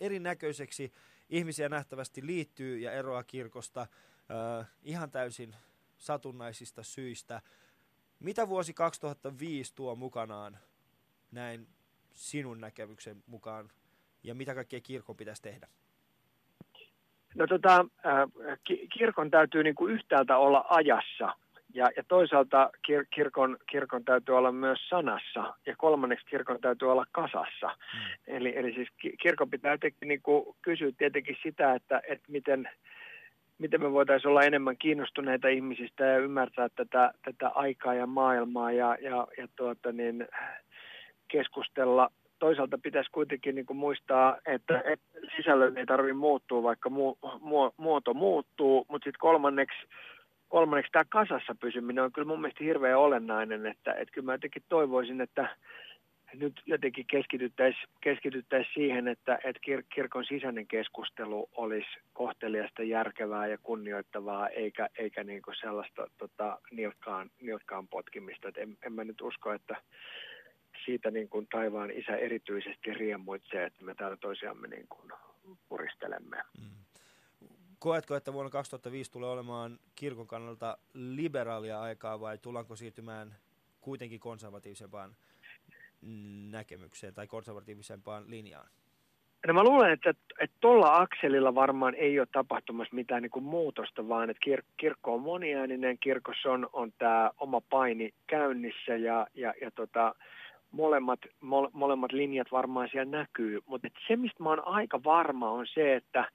erinäköiseksi. 0.00 0.92
Ihmisiä 1.30 1.68
nähtävästi 1.68 2.26
liittyy 2.26 2.78
ja 2.78 2.92
eroaa 2.92 3.22
kirkosta 3.22 3.86
ihan 4.82 5.10
täysin 5.10 5.56
satunnaisista 5.98 6.82
syistä. 6.82 7.40
Mitä 8.20 8.48
vuosi 8.48 8.74
2005 8.74 9.74
tuo 9.74 9.96
mukanaan 9.96 10.58
näin 11.32 11.66
sinun 12.12 12.60
näkemyksen 12.60 13.22
mukaan 13.26 13.70
ja 14.22 14.34
mitä 14.34 14.54
kaikkea 14.54 14.80
kirkon 14.80 15.16
pitäisi 15.16 15.42
tehdä? 15.42 15.68
No 17.34 17.46
tota, 17.46 17.86
äh, 18.06 18.58
ki- 18.64 18.88
kirkon 18.98 19.30
täytyy 19.30 19.62
niin 19.62 19.74
kuin 19.74 19.94
yhtäältä 19.94 20.36
olla 20.36 20.64
ajassa 20.68 21.34
ja, 21.74 21.88
ja 21.96 22.02
toisaalta 22.08 22.70
kir- 22.88 23.06
kirkon, 23.10 23.56
kirkon 23.70 24.04
täytyy 24.04 24.36
olla 24.36 24.52
myös 24.52 24.88
sanassa 24.88 25.54
ja 25.66 25.76
kolmanneksi 25.76 26.26
kirkon 26.26 26.60
täytyy 26.60 26.92
olla 26.92 27.04
kasassa. 27.12 27.66
Mm. 27.66 28.00
Eli, 28.26 28.56
eli 28.56 28.74
siis 28.74 28.88
ki- 29.00 29.16
kirkon 29.22 29.50
pitää 29.50 29.72
jotenkin 29.72 30.08
niin 30.08 30.22
kuin 30.22 30.56
kysyä 30.62 30.92
tietenkin 30.98 31.36
sitä, 31.42 31.74
että, 31.74 32.02
että 32.08 32.32
miten, 32.32 32.68
miten 33.58 33.82
me 33.82 33.92
voitaisiin 33.92 34.30
olla 34.30 34.42
enemmän 34.42 34.76
kiinnostuneita 34.76 35.48
ihmisistä 35.48 36.04
ja 36.04 36.18
ymmärtää 36.18 36.68
tätä, 36.68 37.12
tätä 37.24 37.48
aikaa 37.48 37.94
ja 37.94 38.06
maailmaa 38.06 38.72
ja, 38.72 38.96
ja, 39.00 39.26
ja 39.38 39.48
tuota 39.56 39.92
niin, 39.92 40.28
keskustella. 41.28 42.10
Toisaalta 42.38 42.78
pitäisi 42.82 43.10
kuitenkin 43.10 43.54
niin 43.54 43.66
kuin 43.66 43.76
muistaa, 43.76 44.36
että, 44.46 44.82
että 44.84 45.06
sisällön 45.36 45.78
ei 45.78 45.86
tarvitse 45.86 46.14
muuttua, 46.14 46.62
vaikka 46.62 46.90
mu, 46.90 47.14
mu, 47.40 47.70
muoto 47.76 48.14
muuttuu, 48.14 48.86
mutta 48.88 49.04
sitten 49.04 49.20
kolmanneksi, 49.20 49.78
kolmanneksi 50.48 50.92
tämä 50.92 51.04
kasassa 51.08 51.54
pysyminen 51.60 52.04
on 52.04 52.12
kyllä 52.12 52.28
mun 52.28 52.40
mielestä 52.40 52.64
hirveän 52.64 52.98
olennainen, 52.98 53.66
että, 53.66 53.92
että 53.92 54.14
kyllä 54.14 54.26
mä 54.26 54.34
jotenkin 54.34 54.62
toivoisin, 54.68 55.20
että 55.20 55.48
nyt 56.34 56.62
jotenkin 56.66 57.06
keskityttäisiin 57.06 57.88
keskityttäisi 58.00 58.70
siihen, 58.74 59.08
että, 59.08 59.34
että 59.44 59.60
kir, 59.60 59.82
kirkon 59.94 60.24
sisäinen 60.24 60.66
keskustelu 60.66 61.48
olisi 61.52 61.88
kohteliasta, 62.12 62.82
järkevää 62.82 63.46
ja 63.46 63.58
kunnioittavaa, 63.58 64.48
eikä, 64.48 64.88
eikä 64.98 65.24
niin 65.24 65.42
kuin 65.42 65.54
sellaista 65.60 66.10
tota, 66.18 66.58
nilkkaan, 66.70 67.30
nilkkaan 67.40 67.88
potkimista. 67.88 68.48
Et 68.48 68.58
en, 68.58 68.78
en 68.82 68.92
mä 68.92 69.04
nyt 69.04 69.20
usko, 69.20 69.52
että 69.52 69.82
siitä 70.84 71.10
niin 71.10 71.28
kuin 71.28 71.46
taivaan 71.50 71.90
isä 71.90 72.16
erityisesti 72.16 72.94
riemuitsee, 72.94 73.64
että 73.64 73.84
me 73.84 73.94
täällä 73.94 74.16
toisiamme 74.16 74.68
niin 74.68 74.86
kuin 74.88 75.12
puristelemme. 75.68 76.36
Koetko, 77.78 78.16
että 78.16 78.32
vuonna 78.32 78.50
2005 78.50 79.12
tulee 79.12 79.30
olemaan 79.30 79.78
kirkon 79.94 80.26
kannalta 80.26 80.78
liberaalia 80.94 81.80
aikaa 81.80 82.20
vai 82.20 82.38
tullaanko 82.38 82.76
siirtymään 82.76 83.34
kuitenkin 83.80 84.20
konservatiivisempaan 84.20 85.16
näkemykseen 86.50 87.14
tai 87.14 87.26
konservatiivisempaan 87.26 88.30
linjaan? 88.30 88.68
No 89.46 89.54
mä 89.54 89.64
luulen, 89.64 89.92
että 89.92 90.14
tuolla 90.60 90.96
akselilla 90.96 91.54
varmaan 91.54 91.94
ei 91.94 92.20
ole 92.20 92.28
tapahtumassa 92.32 92.94
mitään 92.94 93.22
niin 93.22 93.30
kuin 93.30 93.44
muutosta, 93.44 94.08
vaan 94.08 94.30
että 94.30 94.50
kir- 94.50 94.64
kirkko 94.76 95.14
on 95.14 95.20
moniääninen, 95.20 95.98
kirkossa 95.98 96.52
on, 96.52 96.68
on 96.72 96.92
tämä 96.98 97.30
oma 97.38 97.60
paini 97.60 98.14
käynnissä 98.26 98.96
ja, 98.96 99.26
ja, 99.34 99.54
ja 99.60 99.70
tota, 99.70 100.14
molemmat, 100.70 101.20
mole, 101.40 101.68
molemmat 101.72 102.12
linjat 102.12 102.52
varmaan 102.52 102.88
siellä 102.92 103.18
näkyy. 103.18 103.60
Mutta 103.66 103.88
se, 104.08 104.16
mistä 104.16 104.42
mä 104.42 104.48
oon 104.48 104.66
aika 104.66 105.04
varma, 105.04 105.50
on 105.50 105.66
se, 105.74 105.96
että 105.96 106.30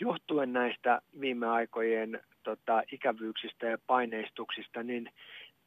johtuen 0.00 0.52
näistä 0.52 1.00
viime 1.20 1.46
aikojen 1.46 2.20
tota, 2.42 2.82
ikävyyksistä 2.92 3.66
ja 3.66 3.78
paineistuksista, 3.86 4.82
niin 4.82 5.10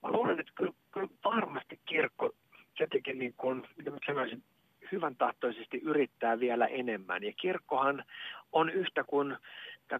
mä 0.03 0.11
luulen, 0.11 0.39
että 0.39 0.51
kyllä, 0.55 0.73
kyllä 0.91 1.09
varmasti 1.23 1.79
kirkko 1.85 2.31
jotenkin 2.79 3.19
niin 3.19 3.33
kuin, 3.37 3.63
sanoisin, 4.05 4.43
hyvän 4.91 5.15
tahtoisesti 5.15 5.77
yrittää 5.77 6.39
vielä 6.39 6.65
enemmän. 6.65 7.23
Ja 7.23 7.33
kirkkohan 7.41 8.03
on 8.51 8.69
yhtä 8.69 9.03
kuin, 9.03 9.37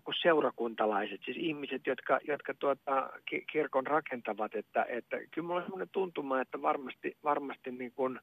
kuin 0.03 0.15
seurakuntalaiset, 0.21 1.21
siis 1.25 1.37
ihmiset, 1.37 1.81
jotka, 1.87 2.19
jotka 2.27 2.53
tuota, 2.53 3.09
kirkon 3.51 3.87
rakentavat. 3.87 4.55
Että, 4.55 4.85
että 4.89 5.17
kyllä 5.31 5.47
mulla 5.47 5.59
on 5.59 5.65
sellainen 5.65 5.89
tuntuma, 5.91 6.41
että 6.41 6.61
varmasti, 6.61 7.17
varmasti 7.23 7.71
niin 7.71 7.91
kuin 7.95 8.19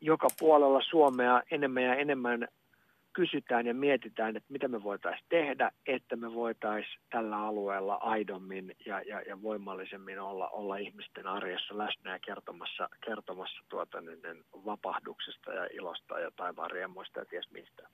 joka 0.00 0.28
puolella 0.38 0.80
Suomea 0.82 1.42
enemmän 1.50 1.82
ja 1.82 1.94
enemmän 1.94 2.48
kysytään 3.12 3.66
ja 3.66 3.74
mietitään, 3.74 4.36
että 4.36 4.52
mitä 4.52 4.68
me 4.68 4.82
voitaisiin 4.82 5.26
tehdä, 5.28 5.70
että 5.86 6.16
me 6.16 6.34
voitaisiin 6.34 7.00
tällä 7.10 7.36
alueella 7.36 7.94
aidommin 7.94 8.76
ja, 8.86 9.02
ja, 9.02 9.20
ja 9.20 9.42
voimallisemmin 9.42 10.20
olla, 10.20 10.48
olla 10.48 10.76
ihmisten 10.76 11.26
arjessa 11.26 11.78
läsnä 11.78 12.12
ja 12.12 12.18
kertomassa, 12.18 12.88
kertomassa 13.06 13.64
tuota, 13.68 14.00
niin, 14.00 14.18
niin 14.22 14.44
vapahduksesta 14.66 15.52
ja 15.52 15.68
ilosta 15.72 16.20
ja 16.20 16.30
taivaan 16.36 16.70
riemuista 16.70 17.18
ja 17.18 17.24
ties 17.26 17.50
mistä. 17.50 17.88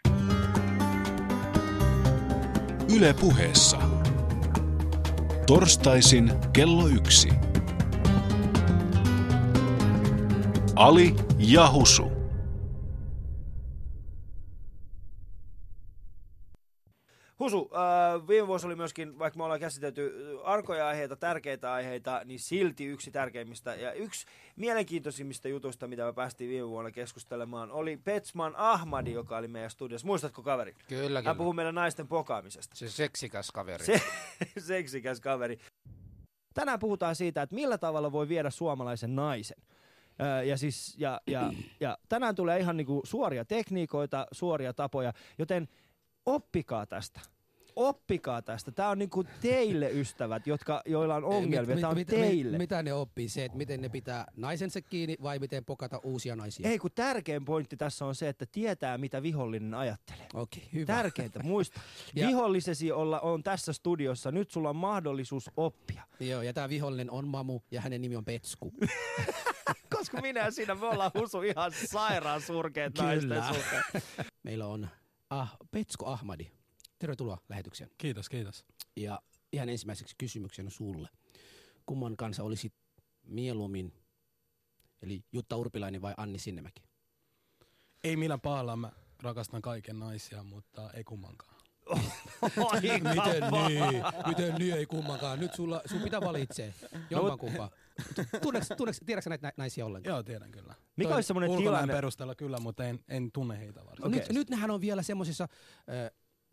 Yle 2.96 3.14
puheessa. 3.20 3.78
Torstaisin 5.46 6.30
kello 6.52 6.86
yksi. 6.86 7.28
Ali 10.76 11.14
ja 11.38 11.66
Husu. 17.40 17.70
Äh, 17.74 18.28
viime 18.28 18.46
vuosi 18.46 18.66
oli 18.66 18.76
myöskin, 18.76 19.18
vaikka 19.18 19.36
me 19.36 19.44
ollaan 19.44 19.60
käsitelty 19.60 20.12
arkoja 20.44 20.86
aiheita, 20.88 21.16
tärkeitä 21.16 21.72
aiheita, 21.72 22.22
niin 22.24 22.40
silti 22.40 22.84
yksi 22.84 23.10
tärkeimmistä 23.10 23.74
ja 23.74 23.92
yksi 23.92 24.26
mielenkiintoisimmista 24.56 25.48
jutuista, 25.48 25.88
mitä 25.88 26.04
me 26.04 26.12
päästiin 26.12 26.50
viime 26.50 26.68
vuonna 26.68 26.90
keskustelemaan, 26.90 27.70
oli 27.70 27.96
Petsman 27.96 28.54
Ahmadi, 28.56 29.12
joka 29.12 29.36
oli 29.36 29.48
meidän 29.48 29.70
studiossa. 29.70 30.06
Muistatko 30.06 30.42
kaveri? 30.42 30.74
Kyllä, 30.88 31.18
Hän 31.18 31.24
kyllä. 31.24 31.34
puhuu 31.34 31.52
meidän 31.52 31.74
naisten 31.74 32.08
pokaamisesta. 32.08 32.76
Se 32.76 32.88
seksikäs 32.88 33.50
kaveri. 33.50 33.84
Se, 33.84 34.02
seksikäs 34.58 35.20
kaveri. 35.20 35.58
Tänään 36.54 36.78
puhutaan 36.78 37.16
siitä, 37.16 37.42
että 37.42 37.54
millä 37.54 37.78
tavalla 37.78 38.12
voi 38.12 38.28
viedä 38.28 38.50
suomalaisen 38.50 39.16
naisen. 39.16 39.62
Öö, 40.20 40.42
ja, 40.42 40.56
siis, 40.56 40.94
ja, 40.98 41.20
ja, 41.26 41.52
ja 41.80 41.98
tänään 42.08 42.34
tulee 42.34 42.58
ihan 42.58 42.76
niinku 42.76 43.02
suoria 43.04 43.44
tekniikoita, 43.44 44.26
suoria 44.32 44.72
tapoja, 44.72 45.12
joten 45.38 45.68
oppikaa 46.26 46.86
tästä. 46.86 47.20
Oppikaa 47.76 48.42
tästä. 48.42 48.70
Tämä 48.72 48.88
on 48.88 48.98
niinku 48.98 49.24
teille 49.40 49.90
ystävät, 50.00 50.46
jotka, 50.46 50.82
joilla 50.86 51.14
on 51.14 51.24
ongelmia. 51.24 51.76
Tämä 51.76 51.88
on 51.88 51.94
mit, 51.94 52.08
teille. 52.08 52.50
Mit, 52.50 52.58
mitä 52.58 52.82
ne 52.82 52.92
oppii? 52.92 53.28
Se, 53.28 53.44
että 53.44 53.58
miten 53.58 53.80
ne 53.80 53.88
pitää 53.88 54.24
naisensa 54.36 54.80
kiinni 54.80 55.16
vai 55.22 55.38
miten 55.38 55.64
pokata 55.64 56.00
uusia 56.04 56.36
naisia? 56.36 56.68
Ei 56.68 56.78
kun 56.78 56.90
tärkein 56.94 57.44
pointti 57.44 57.76
tässä 57.76 58.04
on 58.04 58.14
se, 58.14 58.28
että 58.28 58.46
tietää 58.52 58.98
mitä 58.98 59.22
vihollinen 59.22 59.74
ajattelee. 59.74 60.26
Okei, 60.34 60.68
hyvä. 60.72 60.86
Tärkeintä, 60.86 61.42
muista. 61.42 61.80
Ja- 62.14 62.26
Vihollisesi 62.28 62.92
olla, 62.92 63.20
on 63.20 63.42
tässä 63.42 63.72
studiossa. 63.72 64.32
Nyt 64.32 64.50
sulla 64.50 64.70
on 64.70 64.76
mahdollisuus 64.76 65.50
oppia. 65.56 66.02
Joo, 66.20 66.42
ja 66.42 66.52
tämä 66.52 66.68
vihollinen 66.68 67.10
on 67.10 67.28
Mamu 67.28 67.60
ja 67.70 67.80
hänen 67.80 68.00
nimi 68.00 68.16
on 68.16 68.24
Petsku. 68.24 68.72
Koska 69.96 70.20
minä 70.20 70.40
ja 70.40 70.50
sinä, 70.50 70.74
me 70.74 70.86
ollaan 70.86 71.10
Husu 71.18 71.42
ihan 71.42 71.72
sairaan 71.86 72.42
surkeet 72.42 72.98
naisten 72.98 73.42
suhteen. 73.44 74.02
Meillä 74.42 74.66
on 74.66 74.88
ah, 75.30 75.56
Petsku 75.70 76.06
Ahmadi. 76.06 76.50
Tervetuloa 76.98 77.38
lähetykseen. 77.48 77.90
Kiitos, 77.98 78.28
kiitos. 78.28 78.64
Ja 78.96 79.22
ihan 79.52 79.68
ensimmäiseksi 79.68 80.14
kysymyksenä 80.18 80.70
sulle. 80.70 81.08
Kumman 81.86 82.16
kanssa 82.16 82.42
olisit 82.42 82.74
mieluummin, 83.22 83.92
eli 85.02 85.24
Jutta 85.32 85.56
Urpilainen 85.56 86.02
vai 86.02 86.14
Anni 86.16 86.38
Sinnemäki? 86.38 86.82
Ei 88.04 88.16
millään 88.16 88.40
pahalla, 88.40 88.76
mä 88.76 88.92
rakastan 89.22 89.62
kaiken 89.62 89.98
naisia, 89.98 90.42
mutta 90.42 90.90
ei 90.90 91.04
kummankaan. 91.04 91.58
Miten 92.82 93.42
niin? 93.68 94.04
Miten 94.26 94.54
niin 94.54 94.74
ei 94.74 94.86
kummankaan? 94.86 95.40
Nyt 95.40 95.54
sulla, 95.54 95.82
sun 95.86 96.00
pitää 96.00 96.20
valitsee. 96.20 96.74
Jomman 97.10 97.38
kumpaa. 97.38 97.70
Tunneeko, 98.42 98.74
tunneeko, 98.76 98.98
tiedätkö 99.06 99.30
näitä 99.30 99.46
nä- 99.46 99.52
naisia 99.56 99.86
ollenkaan? 99.86 100.14
Joo, 100.14 100.22
tiedän 100.22 100.50
kyllä. 100.50 100.74
Mikä 100.96 101.08
Toi 101.08 101.14
olisi 101.16 101.26
semmoinen 101.26 101.58
tilanne- 101.58 101.94
perusteella 101.94 102.34
kyllä, 102.34 102.58
mutta 102.58 102.84
en, 102.84 102.98
en 103.08 103.32
tunne 103.32 103.58
heitä 103.58 103.84
varsin. 103.86 104.10
Nyt, 104.10 104.28
nyt 104.32 104.50
nehän 104.50 104.70
on 104.70 104.80
vielä 104.80 105.02
semmoisissa, 105.02 105.48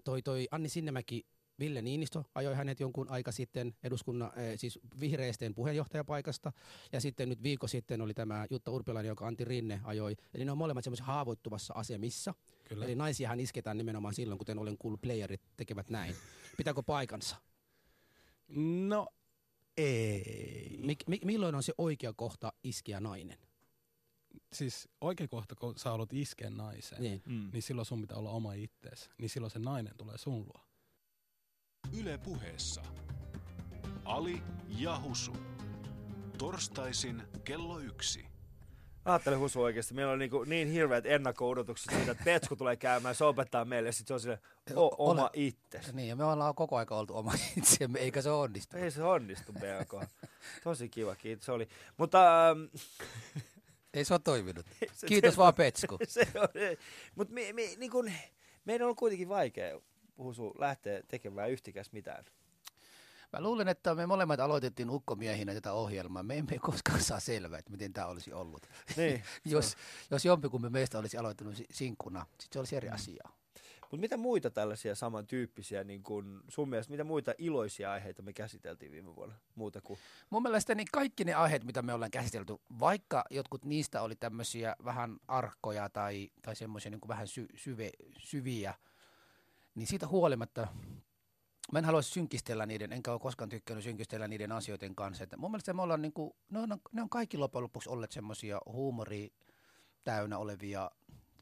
toi, 0.03 0.21
toi 0.21 0.47
Anni 0.51 0.69
Sinnemäki, 0.69 1.25
Ville 1.59 1.81
Niinistö 1.81 2.23
ajoi 2.35 2.55
hänet 2.55 2.79
jonkun 2.79 3.09
aika 3.09 3.31
sitten 3.31 3.75
eduskunnan, 3.83 4.31
siis 4.55 4.79
vihreisten 4.99 5.55
puheenjohtajapaikasta. 5.55 6.51
Ja 6.91 7.01
sitten 7.01 7.29
nyt 7.29 7.43
viikko 7.43 7.67
sitten 7.67 8.01
oli 8.01 8.13
tämä 8.13 8.45
Jutta 8.49 8.71
Urpilainen, 8.71 9.09
joka 9.09 9.27
Antti 9.27 9.45
Rinne 9.45 9.81
ajoi. 9.83 10.15
Eli 10.33 10.45
ne 10.45 10.51
on 10.51 10.57
molemmat 10.57 10.83
semmoisissa 10.83 11.05
haavoittuvassa 11.11 11.73
asemissa. 11.73 12.33
Kyllä. 12.63 12.85
Eli 12.85 12.95
naisiahan 12.95 13.39
isketään 13.39 13.77
nimenomaan 13.77 14.13
silloin, 14.13 14.37
kuten 14.37 14.59
olen 14.59 14.77
kuullut, 14.77 15.01
playerit 15.01 15.41
tekevät 15.57 15.89
näin. 15.89 16.15
Pitääkö 16.57 16.83
paikansa? 16.83 17.35
No, 18.87 19.07
ei. 19.77 20.77
Mik, 20.83 21.07
mi, 21.07 21.19
milloin 21.25 21.55
on 21.55 21.63
se 21.63 21.73
oikea 21.77 22.13
kohta 22.13 22.53
iskeä 22.63 22.99
nainen? 22.99 23.37
Siis 24.53 24.89
oikea 25.01 25.27
kohta, 25.27 25.55
kun 25.55 25.73
sä 25.77 25.89
haluat 25.89 26.13
iskeä 26.13 26.49
naiseen, 26.49 27.01
Niin. 27.01 27.21
niin, 27.25 27.49
niin 27.53 27.61
silloin 27.61 27.85
sun 27.85 28.01
pitää 28.01 28.17
olla 28.17 28.29
oma 28.29 28.53
ittees. 28.53 29.09
Niin 29.17 29.29
silloin 29.29 29.51
se 29.51 29.59
nainen 29.59 29.93
tulee 29.97 30.17
sun 30.17 30.39
luo. 30.39 30.61
Yle 31.93 32.17
puheessa. 32.17 32.81
Ali 34.05 34.43
ja 34.79 34.99
Husu. 35.01 35.33
Torstaisin 36.37 37.23
kello 37.43 37.79
yksi. 37.79 38.25
Ajattele 39.05 39.35
Husu 39.35 39.61
oikeasti, 39.61 39.93
meillä 39.93 40.11
on 40.11 40.19
niinku 40.19 40.43
niin 40.43 40.67
hirveät 40.67 41.05
ennakko-odotukset 41.05 41.93
siitä, 41.95 42.11
että 42.11 42.23
Petsku 42.23 42.55
tulee 42.55 42.75
käymään, 42.75 43.15
se 43.15 43.23
opettaa 43.25 43.65
meille, 43.65 43.89
ja 43.89 43.93
sitten 43.93 44.07
se 44.07 44.13
on 44.13 44.19
sille 44.19 44.39
o- 44.75 44.95
oma 45.11 45.21
Ole- 45.21 45.29
itses. 45.33 45.93
Niin, 45.93 46.07
ja 46.09 46.15
me 46.15 46.23
ollaan 46.23 46.55
koko 46.55 46.77
aika 46.77 46.95
oltu 46.97 47.17
oma 47.17 47.33
itsemme, 47.57 47.99
eikä 47.99 48.21
se 48.21 48.29
onnistu. 48.29 48.77
Ei 48.77 48.91
se 48.91 49.03
onnistu 49.03 49.53
BK. 49.53 50.09
Tosi 50.63 50.89
kiva, 50.89 51.15
kiitos. 51.15 51.49
Oli. 51.49 51.67
Mutta... 51.97 52.49
Ähm, 52.49 52.59
Ei 53.93 54.05
se 54.05 54.13
ole 54.13 54.21
toiminut. 54.23 54.65
se- 54.93 55.07
Kiitos 55.07 55.33
se- 55.33 55.37
vaan 55.37 55.53
Petsku. 55.53 55.97
se 56.07 56.27
on, 56.35 56.47
mutta 57.15 57.33
me, 57.33 57.53
me, 57.53 57.61
niin 57.77 57.91
kun, 57.91 58.11
meidän 58.65 58.87
on 58.87 58.95
kuitenkin 58.95 59.29
vaikea 59.29 59.79
Husu 60.17 60.53
lähteä 60.59 61.01
tekemään 61.07 61.51
yhtikäs 61.51 61.91
mitään. 61.91 62.25
Mä 63.35 63.41
luulen, 63.41 63.67
että 63.67 63.95
me 63.95 64.05
molemmat 64.05 64.39
aloitettiin 64.39 64.89
ukkomiehinä 64.89 65.53
tätä 65.53 65.73
ohjelmaa. 65.73 66.23
Me 66.23 66.37
emme 66.37 66.59
koskaan 66.59 67.01
saa 67.01 67.19
selvää, 67.19 67.59
että 67.59 67.71
miten 67.71 67.93
tämä 67.93 68.07
olisi 68.07 68.33
ollut. 68.33 68.67
Niin, 68.97 69.23
jos, 69.45 69.75
jos 70.11 70.25
jompikumpi 70.25 70.69
meistä 70.69 70.99
olisi 70.99 71.17
aloittanut 71.17 71.55
si- 71.55 71.65
sinkkuna, 71.71 72.25
sitten 72.29 72.53
se 72.53 72.59
olisi 72.59 72.75
eri 72.75 72.89
asia. 72.89 73.23
Mutta 73.81 73.97
mitä 73.97 74.17
muita 74.17 74.49
tällaisia 74.49 74.95
samantyyppisiä, 74.95 75.83
niin 75.83 76.03
kun 76.03 76.43
sun 76.47 76.69
mielestä, 76.69 76.91
mitä 76.91 77.03
muita 77.03 77.33
iloisia 77.37 77.91
aiheita 77.91 78.21
me 78.21 78.33
käsiteltiin 78.33 78.91
viime 78.91 79.15
vuonna? 79.15 79.35
Muuta 79.55 79.81
kuin... 79.81 79.99
Mun 80.29 80.41
mielestä 80.43 80.75
niin 80.75 80.87
kaikki 80.91 81.23
ne 81.23 81.33
aiheet, 81.33 81.63
mitä 81.63 81.81
me 81.81 81.93
ollaan 81.93 82.11
käsitelty, 82.11 82.53
vaikka 82.79 83.23
jotkut 83.29 83.65
niistä 83.65 84.01
oli 84.01 84.15
tämmöisiä 84.15 84.75
vähän 84.85 85.17
arkkoja 85.27 85.89
tai, 85.89 86.29
tai 86.41 86.55
semmoisia 86.55 86.91
niin 86.91 87.01
vähän 87.07 87.27
sy, 87.27 87.47
syve, 87.55 87.91
syviä, 88.17 88.73
niin 89.75 89.87
siitä 89.87 90.07
huolimatta 90.07 90.67
mä 91.71 91.79
en 91.79 91.85
haluaisi 91.85 92.09
synkistellä 92.09 92.65
niiden, 92.65 92.93
enkä 92.93 93.11
ole 93.11 93.19
koskaan 93.19 93.49
tykkännyt 93.49 93.83
synkistellä 93.83 94.27
niiden 94.27 94.51
asioiden 94.51 94.95
kanssa. 94.95 95.23
Että 95.23 95.37
mun 95.37 95.51
mielestä 95.51 95.73
me 95.73 95.81
ollaan 95.81 96.01
niin 96.01 96.13
kuin, 96.13 96.31
ne, 96.49 96.59
on, 96.59 96.69
ne 96.91 97.01
on 97.01 97.09
kaikki 97.09 97.37
loppujen 97.37 97.63
lopuksi 97.63 97.89
olleet 97.89 98.11
semmoisia 98.11 98.59
huumori 98.65 99.33
täynnä 100.03 100.37
olevia, 100.37 100.91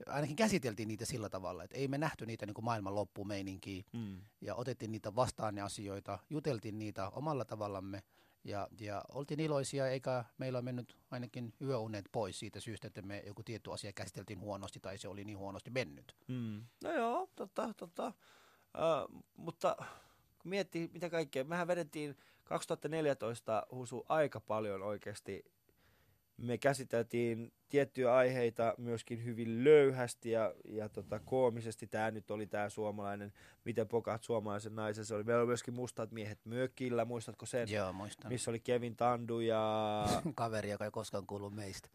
ainakin 0.07 0.35
käsiteltiin 0.35 0.87
niitä 0.87 1.05
sillä 1.05 1.29
tavalla, 1.29 1.63
että 1.63 1.77
ei 1.77 1.87
me 1.87 1.97
nähty 1.97 2.25
niitä 2.25 2.45
niin 2.45 2.53
kuin 2.53 2.65
maailman 2.65 2.95
loppumeininkiä 2.95 3.83
Mm. 3.93 4.21
ja 4.41 4.55
otettiin 4.55 4.91
niitä 4.91 5.15
vastaan 5.15 5.55
ne 5.55 5.61
asioita, 5.61 6.19
juteltiin 6.29 6.79
niitä 6.79 7.09
omalla 7.09 7.45
tavallamme 7.45 8.03
ja, 8.43 8.67
ja 8.79 9.03
oltiin 9.11 9.39
iloisia, 9.39 9.87
eikä 9.87 10.25
meillä 10.37 10.57
ole 10.57 10.63
mennyt 10.63 10.97
ainakin 11.11 11.53
yöunet 11.61 12.05
pois 12.11 12.39
siitä 12.39 12.59
syystä, 12.59 12.87
että 12.87 13.01
me 13.01 13.23
joku 13.25 13.43
tietty 13.43 13.73
asia 13.73 13.93
käsiteltiin 13.93 14.39
huonosti 14.39 14.79
tai 14.79 14.97
se 14.97 15.07
oli 15.07 15.23
niin 15.23 15.37
huonosti 15.37 15.69
mennyt. 15.69 16.15
Mm. 16.27 16.63
No 16.83 16.91
joo, 16.91 17.29
totta, 17.35 17.73
totta. 17.77 18.13
Uh, 18.77 19.23
mutta 19.37 19.77
kun 20.44 20.49
miettii 20.49 20.90
mitä 20.94 21.10
kaikkea, 21.10 21.44
mehän 21.44 21.68
vedettiin 21.68 22.15
2014 22.44 23.68
Husu 23.72 24.06
aika 24.10 24.40
paljon 24.40 24.82
oikeasti. 24.82 25.45
Me 26.38 26.57
käsiteltiin 26.57 27.53
tiettyjä 27.70 28.15
aiheita 28.15 28.74
myöskin 28.78 29.26
hyvin 29.26 29.64
löyhästi 29.64 30.32
ja, 30.32 30.53
ja 30.65 30.90
tota, 30.90 31.20
koomisesti. 31.20 31.88
Tämä 31.88 32.11
nyt 32.11 32.32
oli 32.32 32.48
tämä 32.48 32.70
suomalainen, 32.70 33.34
miten 33.65 33.88
pokaat 33.88 34.24
suomalaisen 34.24 34.76
naisen. 34.76 35.06
Se 35.06 35.15
oli, 35.15 35.24
meillä 35.24 35.41
oli 35.41 35.48
myöskin 35.48 35.74
mustat 35.74 36.11
miehet 36.11 36.40
mökillä, 36.45 37.06
muistatko 37.06 37.45
sen? 37.45 37.70
Joo, 37.70 37.94
muistan. 37.94 38.32
Missä 38.32 38.52
oli 38.52 38.60
Kevin 38.60 38.95
Tandu 38.95 39.40
ja... 39.40 40.06
Kaveri, 40.36 40.70
joka 40.70 40.86
ei 40.86 40.91
koskaan 40.91 41.28
kuulu 41.28 41.49
meistä. 41.49 41.90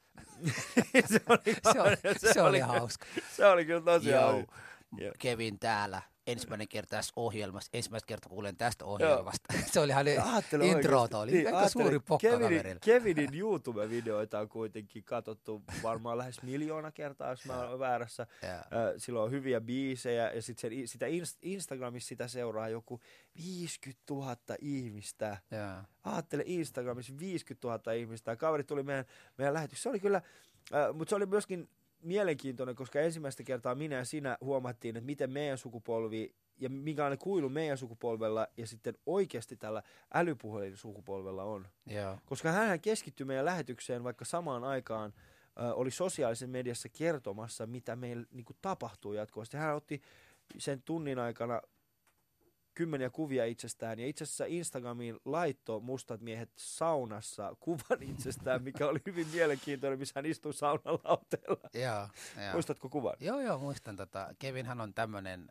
se, 1.07 1.21
oli, 1.29 1.57
se, 1.73 1.81
oli, 1.81 1.97
se, 2.33 2.43
oli 2.43 2.61
hauska. 2.61 3.07
Se 3.37 3.47
oli 3.47 3.65
kyllä 3.65 3.81
tosi 3.81 4.11
hauska. 4.11 4.57
Kevin 5.19 5.59
täällä. 5.59 6.03
Ensimmäinen 6.33 6.69
kerta 6.69 6.91
tässä 6.91 7.13
ohjelmassa. 7.17 7.71
Ensimmäistä 7.73 8.07
kertaa 8.07 8.29
kuulen 8.29 8.57
tästä 8.57 8.85
ohjelmasta. 8.85 9.55
se 9.73 9.81
oli 9.81 9.93
hänen 9.93 10.23
introota. 10.63 11.19
Oli 11.19 11.47
aika 11.47 11.59
ajattele, 11.59 11.85
suuri 11.85 11.99
pokka 11.99 12.29
Kevinin. 12.29 12.79
Kevinin 12.81 13.35
YouTube-videoita 13.35 14.39
on 14.39 14.49
kuitenkin 14.49 15.05
katsottu 15.05 15.63
varmaan 15.83 16.19
lähes 16.19 16.43
miljoona 16.43 16.93
kertaa, 16.93 17.31
jos 17.31 17.45
mä 17.45 17.61
olen 17.61 17.79
väärässä. 17.79 18.27
Ö, 18.45 18.99
Sillä 18.99 19.23
on 19.23 19.31
hyviä 19.31 19.61
biisejä 19.61 20.33
ja 20.33 20.43
sit 20.43 20.59
sen, 20.59 20.73
sitä 20.85 21.07
Inst- 21.07 21.39
Instagramissa 21.43 22.09
sitä 22.09 22.29
seuraa 22.29 22.69
joku 22.69 23.01
50 23.37 24.03
000 24.11 24.37
ihmistä. 24.61 25.39
Jaa. 25.51 25.85
Ajattele 26.05 26.43
Instagramissa 26.47 27.13
50 27.19 27.69
000 27.69 27.93
ihmistä. 27.93 28.37
Kaveri 28.37 28.65
tuli 28.65 28.83
meidän, 28.83 29.05
meidän 29.39 29.55
lähetykseen. 29.55 29.83
Se 29.83 29.89
oli 29.89 30.01
kyllä, 30.01 30.23
äh, 30.75 30.95
mutta 30.95 31.11
se 31.11 31.17
oli 31.17 31.27
myöskin 31.27 31.69
mielenkiintoinen, 32.03 32.77
koska 32.77 33.01
ensimmäistä 33.01 33.43
kertaa 33.43 33.75
minä 33.75 33.97
ja 33.97 34.05
sinä 34.05 34.39
huomattiin, 34.41 34.97
että 34.97 35.07
miten 35.07 35.31
meidän 35.31 35.59
sukupolvi 35.59 36.35
ja 36.61 36.71
minkälainen 36.71 37.19
kuilu 37.19 37.49
meidän 37.49 37.79
sukupolvella 37.79 38.47
ja 38.57 38.67
sitten 38.67 38.95
oikeasti 39.07 39.57
tällä 39.57 39.83
älypuhelin 40.15 40.77
sukupolvella 40.77 41.45
on. 41.45 41.69
Joo. 41.87 42.19
Koska 42.27 42.53
hän 42.53 42.81
keskittyi 42.81 43.27
meidän 43.27 43.45
lähetykseen, 43.45 44.05
vaikka 44.05 44.25
samaan 44.25 44.65
aikaan 44.65 45.13
ö, 45.61 45.75
oli 45.75 45.91
sosiaalisessa 45.91 46.47
mediassa 46.47 46.89
kertomassa, 46.89 47.67
mitä 47.67 47.97
meillä 47.97 48.27
niin 48.31 48.45
kuin, 48.45 48.57
tapahtuu 48.63 49.13
jatkuvasti. 49.13 49.57
Hän 49.57 49.77
otti 49.77 50.03
sen 50.59 50.83
tunnin 50.83 51.19
aikana 51.19 51.63
kymmeniä 52.79 53.11
kuvia 53.11 53.45
itsestään, 53.45 53.99
ja 53.99 54.07
itse 54.07 54.25
asiassa 54.25 54.45
Instagramiin 54.49 55.17
laitto 55.25 55.81
mustat 55.81 56.21
miehet 56.21 56.51
saunassa 56.57 57.57
kuvan 57.61 58.03
itsestään, 58.13 58.63
mikä 58.63 58.89
oli 58.89 58.99
hyvin 59.07 59.27
mielenkiintoinen, 59.33 59.99
missä 59.99 60.13
hän 60.17 60.27
istui 60.27 60.55
saunan 60.55 60.99
lauteella. 61.05 61.71
Joo, 61.75 62.09
joo. 62.43 62.53
Muistatko 62.53 62.89
kuvan? 62.89 63.17
Joo, 63.21 63.41
joo, 63.41 63.59
muistan. 63.59 63.97
Tota, 63.97 64.35
Kevinhän 64.39 64.81
on 64.81 64.95
tämmönen, 64.95 65.49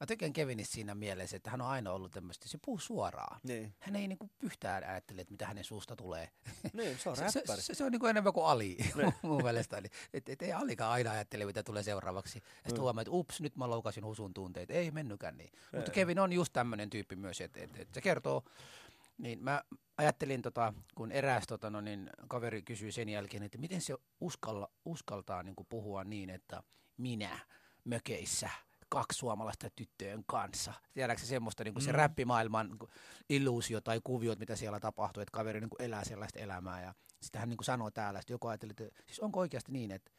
mä 0.00 0.06
tykkään 0.06 0.32
Kevinistä 0.32 0.74
siinä 0.74 0.94
mielessä, 0.94 1.36
että 1.36 1.50
hän 1.50 1.60
on 1.60 1.68
aina 1.68 1.92
ollut 1.92 2.12
tämmöistä, 2.12 2.48
se 2.48 2.58
puhuu 2.64 2.78
suoraan. 2.78 3.40
Niin. 3.42 3.74
Hän 3.80 3.96
ei 3.96 4.08
niinku 4.08 4.30
yhtään 4.42 4.84
ajattele, 4.84 5.20
että 5.20 5.32
mitä 5.32 5.46
hänen 5.46 5.64
suusta 5.64 5.96
tulee. 5.96 6.28
Niin, 6.72 6.98
se 6.98 7.08
on 7.08 7.16
se, 7.16 7.22
räppäri. 7.22 7.62
se, 7.62 7.74
se, 7.74 7.84
on 7.84 7.92
niinku 7.92 8.06
enemmän 8.06 8.32
kuin 8.32 8.46
Ali 8.46 8.76
Niin. 8.94 9.14
mun 9.22 9.42
mielestä. 9.42 9.78
Eli, 9.78 9.88
et, 10.12 10.28
et 10.28 10.42
ei 10.42 10.52
Alikaan 10.52 10.92
aina 10.92 11.10
ajattele, 11.10 11.44
mitä 11.44 11.62
tulee 11.62 11.82
seuraavaksi. 11.82 12.38
Ja 12.38 12.42
sitten 12.54 12.74
Mm. 12.74 12.80
huomaa, 12.82 13.02
että 13.02 13.10
ups, 13.12 13.40
nyt 13.40 13.56
mä 13.56 13.70
loukasin 13.70 14.04
husun 14.04 14.34
tunteet. 14.34 14.70
Ei 14.70 14.90
mennytkään 14.90 15.36
niin. 15.36 15.50
Mutta. 15.72 15.90
Kevin 15.90 16.18
on 16.18 16.32
just 16.32 16.52
tämmöinen 16.52 16.90
tyyppi 16.90 17.16
myös, 17.16 17.40
että 17.40 17.60
et, 17.60 17.70
et 17.76 17.88
se 17.94 18.00
kertoo, 18.00 18.42
niin 19.18 19.42
mä 19.44 19.62
ajattelin, 19.98 20.42
tota, 20.42 20.74
kun 20.94 21.12
eräs 21.12 21.46
tota, 21.46 21.70
no, 21.70 21.80
niin, 21.80 22.10
kaveri 22.28 22.62
kysyi 22.62 22.92
sen 22.92 23.08
jälkeen, 23.08 23.42
että 23.42 23.58
miten 23.58 23.80
se 23.80 23.94
uskalla, 24.20 24.70
uskaltaa 24.84 25.42
niin 25.42 25.56
kuin 25.56 25.66
puhua 25.70 26.04
niin, 26.04 26.30
että 26.30 26.62
minä 26.96 27.38
mökeissä 27.84 28.50
kaksi 28.88 29.18
suomalaista 29.18 29.68
tyttöjen 29.76 30.24
kanssa. 30.26 30.72
Tiedätkö 30.94 31.22
se 31.22 31.26
semmoista 31.28 31.64
niin 31.64 31.74
kuin 31.74 31.84
se 31.84 31.90
Mm. 31.92 31.96
räppimaailman 31.96 32.66
niin 32.68 32.78
kuin 32.78 32.90
illuusio 33.28 33.80
tai 33.80 34.00
kuviot, 34.04 34.38
mitä 34.38 34.56
siellä 34.56 34.80
tapahtuu, 34.80 35.20
että 35.22 35.32
kaveri 35.32 35.60
niin 35.60 35.70
kuin 35.70 35.82
elää 35.82 36.04
sellaista 36.04 36.38
elämää. 36.38 36.82
Ja 36.82 36.94
sitten 37.22 37.38
hän 37.40 37.48
niin 37.48 37.56
kuin 37.56 37.64
sanoi 37.64 37.92
täällä, 37.92 38.18
että 38.18 38.32
joku 38.32 38.46
ajatteli, 38.48 38.70
että 38.70 39.02
siis 39.06 39.20
onko 39.20 39.40
oikeasti 39.40 39.72
niin, 39.72 39.90
että 39.90 40.10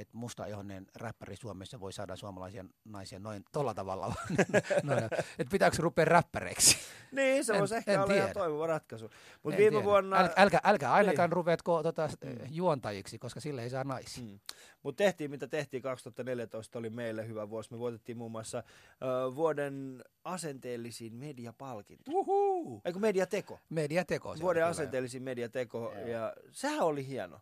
että 0.00 0.16
mustaihoinen 0.18 0.86
räppäri 0.96 1.36
Suomessa 1.36 1.80
voi 1.80 1.92
saada 1.92 2.16
suomalaisia 2.16 2.64
naisia 2.84 3.18
noin 3.18 3.44
tolla 3.52 3.74
tavalla. 3.74 4.14
noin, 4.82 5.04
että 5.04 5.50
pitääkö 5.50 5.76
rupea 5.78 6.04
räppäreiksi? 6.04 6.76
Niin, 7.12 7.44
se 7.44 7.52
En- 7.52 7.58
voisi 7.58 7.74
ehkä 7.74 7.92
en 7.92 8.00
olla 8.00 8.14
ihan 8.14 8.30
toimiva 8.32 8.66
ratkaisu. 8.66 9.04
En 9.04 9.10
viime 9.44 9.70
tiedä. 9.70 9.84
vuonna... 9.84 10.16
Äl, 10.16 10.28
älkää, 10.36 10.60
älkää 10.64 10.92
ainakaan 10.92 11.30
Niin. 11.30 11.36
rupeatko 11.36 11.82
tota, 11.82 12.08
juontajiksi, 12.50 13.18
koska 13.18 13.40
sille 13.40 13.62
ei 13.62 13.70
saa 13.70 13.84
naisia. 13.84 14.24
Mm. 14.24 14.38
Mutta 14.82 15.04
tehtiin 15.04 15.30
mitä 15.30 15.46
tehtiin, 15.48 15.82
2014 15.82 16.78
oli 16.78 16.90
meille 16.90 17.26
hyvä 17.28 17.50
vuosi. 17.50 17.72
Me 17.72 17.78
voitettiin 17.78 18.18
muun 18.18 18.32
muassa 18.32 18.58
ö, 18.58 19.34
vuoden 19.34 20.04
asenteellisin 20.24 21.14
mediapalkinto. 21.14 22.10
Uhuu. 22.14 22.80
Eikö 22.84 22.98
mediateko? 22.98 23.58
Mediateko. 23.68 24.34
Vuoden 24.40 24.64
asenteellisin 24.64 25.22
mediateko. 25.22 25.92
Ja 26.06 26.32
sehän 26.52 26.80
oli 26.80 27.06
hieno. 27.06 27.40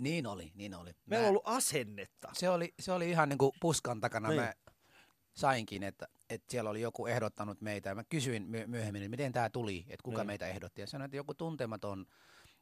Niin 0.00 0.26
oli, 0.26 0.52
niin 0.54 0.74
oli. 0.74 0.90
Meillä 1.06 1.24
on 1.24 1.28
ollut 1.28 1.42
asennetta. 1.44 2.28
Se 2.32 2.50
oli, 2.50 2.74
se 2.80 2.92
oli 2.92 3.10
ihan 3.10 3.28
niin 3.28 3.38
kuin 3.38 3.52
puskan 3.60 4.00
takana. 4.00 4.28
Niin. 4.28 4.40
Mä 4.40 4.52
sainkin, 5.34 5.82
että, 5.82 6.08
että 6.30 6.46
siellä 6.50 6.70
oli 6.70 6.80
joku 6.80 7.06
ehdottanut 7.06 7.60
meitä. 7.60 7.94
Mä 7.94 8.04
kysyin 8.04 8.42
myö- 8.42 8.66
myöhemmin, 8.66 9.02
että 9.02 9.10
miten 9.10 9.32
tämä 9.32 9.50
tuli, 9.50 9.78
että 9.88 10.04
kuka 10.04 10.18
Niin. 10.18 10.26
meitä 10.26 10.46
ehdotti. 10.48 10.80
Ja 10.80 10.86
sanoin, 10.86 11.04
että 11.06 11.16
joku 11.16 11.34
tuntematon 11.34 12.06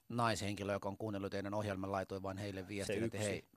naishenkilö, 0.09 0.73
joka 0.73 0.89
on 0.89 0.99
kuunnellut 0.99 1.31
teidän 1.33 1.55
ohjelman, 1.55 1.93
laitoi 1.93 2.23
vaan 2.23 2.39
heille 2.39 2.69
viestin, 2.69 3.05
että 3.05 3.19
hei. 3.19 3.49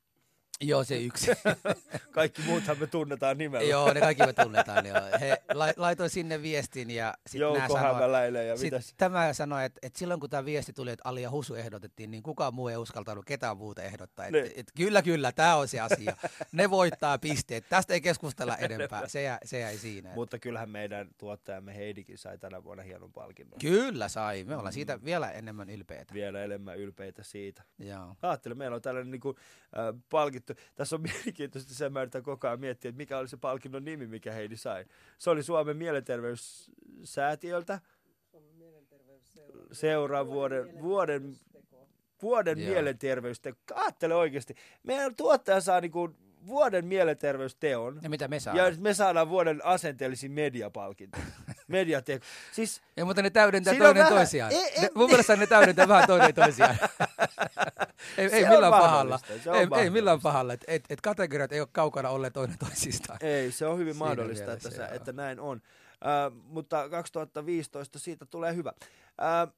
Joo, 0.62 0.84
se 0.84 0.98
yksi. 0.98 1.32
Kaikki 2.12 2.42
muuthan 2.42 2.80
me 2.80 2.88
tunnetaan 2.88 3.38
nimellä. 3.38 3.70
Joo, 3.70 3.94
ne 3.94 4.00
kaikki 4.00 4.26
me 4.26 4.34
tunnetaan. 4.34 4.86
Joo. 4.86 4.98
He 5.20 5.42
lai- 5.54 5.74
laitoi 5.78 6.10
sinne 6.10 6.42
viestin 6.42 6.92
ja 6.92 7.14
sitten 7.28 7.40
Jouko 7.42 7.78
Hämäläinen 7.78 8.48
ja 8.48 8.58
sit 8.58 8.64
mitäs? 8.64 8.94
tämä 8.98 9.34
sanoi, 9.34 9.66
että, 9.66 9.80
että 9.84 10.00
silloin 10.00 10.20
kun 10.20 10.30
tämä 10.30 10.46
viesti 10.46 10.74
tuli, 10.74 10.92
että 10.92 11.02
Ali 11.10 11.22
ja 11.22 11.32
Husu 11.32 11.56
ehdotettiin, 11.56 12.12
niin 12.12 12.24
kukaan 12.24 12.54
muu 12.54 12.68
ei 12.68 12.78
uskaltanut 12.78 13.26
ketään 13.26 13.58
muuta 13.58 13.82
ehdottaa. 13.82 14.26
Että, 14.26 14.38
Niin. 14.42 14.52
että 14.56 14.72
kyllä, 14.78 15.02
kyllä, 15.02 15.32
tämä 15.32 15.56
on 15.56 15.68
se 15.68 15.80
asia. 15.80 16.16
Ne 16.52 16.70
voittaa 16.70 17.18
pisteet. 17.18 17.66
Tästä 17.70 17.94
ei 17.94 18.02
keskustella 18.02 18.58
enempää. 18.58 19.08
Se, 19.08 19.22
jää, 19.22 19.38
se 19.46 19.60
jäi 19.60 19.78
siinä. 19.78 20.10
Mutta 20.16 20.40
kyllähän 20.40 20.70
meidän 20.70 21.08
tuottajamme 21.18 21.76
Heidikin 21.76 22.18
sai 22.18 22.38
tänä 22.38 22.64
vuonna 22.64 22.84
hienon 22.84 23.14
palkinnon. 23.14 23.60
Kyllä 23.60 24.08
sai. 24.08 24.44
Me 24.44 24.56
ollaan 24.56 24.74
siitä 24.74 25.04
vielä 25.06 25.32
enemmän 25.32 25.70
ylpeitä. 25.70 26.14
Vielä 26.14 26.44
enemmän 26.44 26.78
ylpeitä 26.78 27.24
siitä. 27.24 27.64
Joo. 27.80 28.16
Ajattelen, 28.22 28.58
meillä 28.58 28.76
on 28.76 28.82
tällainen 28.82 29.12
niin 29.12 29.22
kuin, 29.22 29.38
äh, 29.78 30.02
palkittu. 30.10 30.51
Tässä 30.76 30.96
on 30.96 31.02
mielenkiintoista 31.14 31.74
se, 31.74 31.90
mä 31.90 32.02
yritän 32.02 32.24
koko 32.24 32.48
ajan 32.48 32.60
miettiä, 32.60 32.90
että 32.90 32.98
mikä 32.98 33.18
oli 33.18 33.28
se 33.28 33.38
palkinnon 33.38 33.86
nimi, 33.86 34.08
mikä 34.08 34.32
Heidi 34.32 34.58
sai. 34.58 34.86
Se 35.18 35.30
oli 35.30 35.44
Suomen 35.44 35.78
mielenterveyssäätiöltä. 35.78 37.80
Seuraan 39.72 40.28
vuoden, 40.28 40.82
vuoden, 40.82 41.36
vuoden 42.22 42.60
Joo. 42.60 42.70
mielenterveyste. 42.70 43.54
Ajattele 43.76 44.16
oikeasti. 44.16 44.56
Meidän 44.84 45.16
tuottaja 45.16 45.62
saa 45.62 45.82
niin 45.82 45.92
kuin 45.92 46.16
vuoden 46.48 46.86
mielenterveysteon. 46.86 48.00
Ja 48.04 48.10
mitä 48.10 48.28
me 48.28 48.40
saadaan? 48.40 48.74
Ja 48.74 48.80
me 48.80 48.94
saadaan 48.94 49.30
vuoden 49.30 49.66
asenteellisin 49.66 50.32
mediapalkinto. 50.32 51.18
Mediateko. 51.72 52.26
Siis, 52.52 52.82
Ja 52.98 53.06
mutta 53.06 53.22
ne 53.22 53.30
täydentää 53.30 53.74
toinen 53.76 53.96
vähän- 53.96 54.14
toisiaan. 54.14 54.52
Ei- 54.52 54.58
ei- 54.76 54.82
ne, 54.82 54.90
mun 54.96 55.10
mielestä 55.10 55.36
ne 55.36 55.48
täydentää 55.48 55.88
vähän 55.88 56.08
toinen 56.08 56.34
toisiaan. 56.36 56.78
ei, 58.18 58.30
Se 58.30 58.36
ei 58.38 58.50
millään 58.50 58.72
pahalla. 58.74 59.18
se 59.18 59.50
Ei, 59.52 59.68
ei 59.84 59.90
millään 59.90 60.22
pahalla. 60.22 60.54
Et, 60.54 60.64
et, 60.68 60.84
et 60.90 61.02
kategoriat 61.02 61.52
ei 61.52 61.60
ole 61.60 61.68
kaukana 61.72 62.10
olleet 62.10 62.34
toinen 62.34 62.58
toisistaan. 62.58 63.20
Ei, 63.22 63.52
se 63.52 63.66
on 63.66 63.78
hyvin 63.80 63.94
Siinä 63.94 64.06
mahdollista, 64.06 64.54
että, 64.54 64.70
joo. 64.78 64.88
että 64.92 65.12
näin 65.14 65.40
on. 65.40 65.62
Äh, 66.06 66.32
mutta 66.44 66.90
2015 66.90 68.00
siitä 68.00 68.26
tulee 68.26 68.56
hyvä. 68.56 68.72
Äh, 69.22 69.54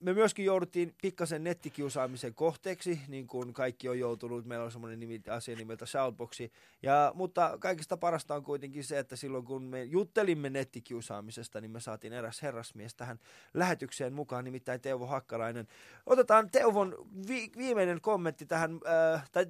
me 0.00 0.12
myöskin 0.12 0.44
jouduttiin 0.44 0.94
pikkasen 1.02 1.44
nettikiusaamisen 1.44 2.34
kohteeksi, 2.34 3.00
niin 3.08 3.26
kuin 3.26 3.52
kaikki 3.52 3.88
on 3.88 3.98
joutunut. 3.98 4.44
Meillä 4.44 4.64
on 4.64 4.72
semmoinen 4.72 5.00
nimi, 5.00 5.20
asia 5.30 5.56
nimeltä 5.56 5.86
Shoutboxi. 5.86 6.52
Ja, 6.82 7.12
mutta 7.14 7.56
kaikista 7.60 7.96
parasta 7.96 8.34
on 8.34 8.42
kuitenkin 8.42 8.84
se, 8.84 8.98
että 8.98 9.16
silloin 9.16 9.44
kun 9.44 9.62
me 9.62 9.84
juttelimme 9.84 10.50
nettikiusaamisesta, 10.50 11.60
niin 11.60 11.70
me 11.70 11.80
saatiin 11.80 12.12
eräs 12.12 12.42
herrasmies 12.42 12.94
tähän 12.94 13.18
lähetykseen 13.54 14.12
mukaan, 14.12 14.44
nimittäin 14.44 14.80
Teuvo 14.80 15.06
Hakkarainen. 15.06 15.68
Otetaan 16.06 16.50
Teuvon 16.50 16.96
vi- 17.28 17.52
viimeinen 17.56 18.00
kommentti 18.00 18.46
tähän, 18.46 18.80
äh, 19.14 19.30
tai 19.32 19.46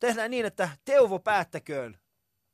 tehdään 0.00 0.30
niin, 0.30 0.46
että 0.46 0.68
Teuvo 0.84 1.18
päättäköön 1.18 1.98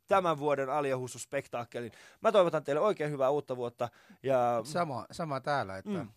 tämän 0.08 0.38
vuoden 0.38 0.70
Aliahusu-spektaakkelin. 0.70 1.92
Mä 2.20 2.32
toivotan 2.32 2.64
teille 2.64 2.80
oikein 2.80 3.10
hyvää 3.10 3.30
uutta 3.30 3.56
vuotta. 3.56 3.88
Ja 4.22 4.60
Sama, 4.64 5.06
sama 5.10 5.40
täällä. 5.40 5.76
Että... 5.76 5.90
Mm. 5.90 6.08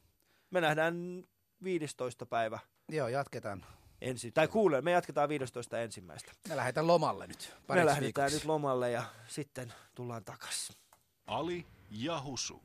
Me 0.51 0.61
nähdään 0.61 1.23
15. 1.63 2.25
päivä 2.25 2.59
Joo, 2.89 3.07
jatketaan. 3.07 3.65
ensi, 4.01 4.31
tai 4.31 4.47
kuule, 4.47 4.81
me 4.81 4.91
jatketaan 4.91 5.29
15. 5.29 5.79
ensimmäistä. 5.79 6.31
Me 6.49 6.55
lähdetään 6.55 6.87
lomalle 6.87 7.27
nyt. 7.27 7.55
Me 7.67 7.75
lähdetään 7.75 8.01
viikoksi. 8.01 8.35
nyt 8.35 8.45
lomalle 8.45 8.91
ja 8.91 9.03
sitten 9.27 9.73
tullaan 9.95 10.23
takaisin. 10.23 10.75
Ali 11.27 11.65
ja 11.91 12.21
Husu. 12.21 12.61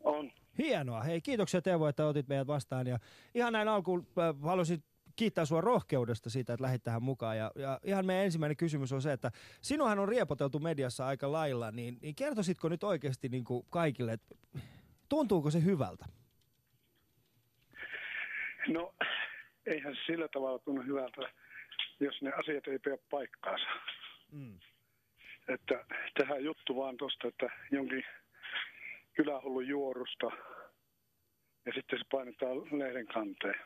On. 0.00 0.32
Hienoa. 0.58 1.02
Hei, 1.02 1.20
kiitoksia 1.20 1.62
Teuvo, 1.62 1.88
että 1.88 2.06
otit 2.06 2.28
meidät 2.28 2.46
vastaan. 2.46 2.86
Ja 2.86 2.98
ihan 3.34 3.52
näin 3.52 3.68
alkuun 3.68 4.06
äh, 4.18 4.42
haluaisin 4.42 4.84
kiittää 5.16 5.44
sua 5.44 5.60
rohkeudesta 5.60 6.30
siitä, 6.30 6.52
että 6.52 6.64
lähdit 6.64 6.82
tähän 6.82 7.02
mukaan. 7.02 7.38
Ja, 7.38 7.50
ja 7.54 7.80
ihan 7.84 8.06
meidän 8.06 8.24
ensimmäinen 8.24 8.56
kysymys 8.56 8.92
on 8.92 9.02
se, 9.02 9.12
että 9.12 9.30
sinuhan 9.60 9.98
on 9.98 10.08
riepoteltu 10.08 10.58
mediassa 10.58 11.06
aika 11.06 11.32
lailla, 11.32 11.70
niin, 11.70 11.98
niin 12.02 12.14
kertoisitko 12.14 12.68
nyt 12.68 12.84
oikeasti 12.84 13.28
niin 13.28 13.44
kuin 13.44 13.66
kaikille, 13.70 14.12
että 14.12 14.34
tuntuuko 15.08 15.50
se 15.50 15.64
hyvältä? 15.64 16.06
No, 18.68 18.94
eihän 19.66 19.94
se 19.94 20.00
sillä 20.06 20.28
tavalla 20.28 20.58
tunnu 20.58 20.82
hyvältä, 20.82 21.32
jos 22.00 22.22
ne 22.22 22.32
asiat 22.32 22.68
ei 22.68 22.78
pidä 22.78 22.98
paikkaansa. 23.10 23.66
Mm. 24.32 24.58
Että 25.48 25.84
tähän 26.14 26.44
juttu 26.44 26.76
vaan 26.76 26.96
tosta, 26.96 27.28
että 27.28 27.46
jonkin 27.70 28.04
kylähullun 29.14 29.68
juorusta 29.68 30.30
ja 31.66 31.72
sitten 31.74 31.98
se 31.98 32.04
painetaan 32.10 32.78
lehden 32.78 33.06
kanteen. 33.06 33.60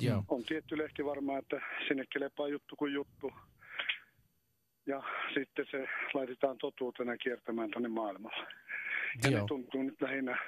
Joo. 0.00 0.24
On 0.28 0.44
tietty 0.44 0.78
lehti 0.78 1.04
varmaan, 1.04 1.38
että 1.38 1.60
sinne 1.88 2.04
kelepaa 2.12 2.48
juttu 2.48 2.76
kuin 2.76 2.92
juttu. 2.92 3.32
Ja 4.86 5.02
sitten 5.34 5.66
se 5.70 5.88
laitetaan 6.14 6.58
totuutena 6.58 7.16
kiertämään 7.16 7.70
tänne 7.70 7.88
maailmalle. 7.88 8.46
Ja 9.24 9.30
ne 9.30 9.36
Joo. 9.36 9.46
tuntuu 9.46 9.82
nyt 9.82 10.02
lähinnä 10.02 10.38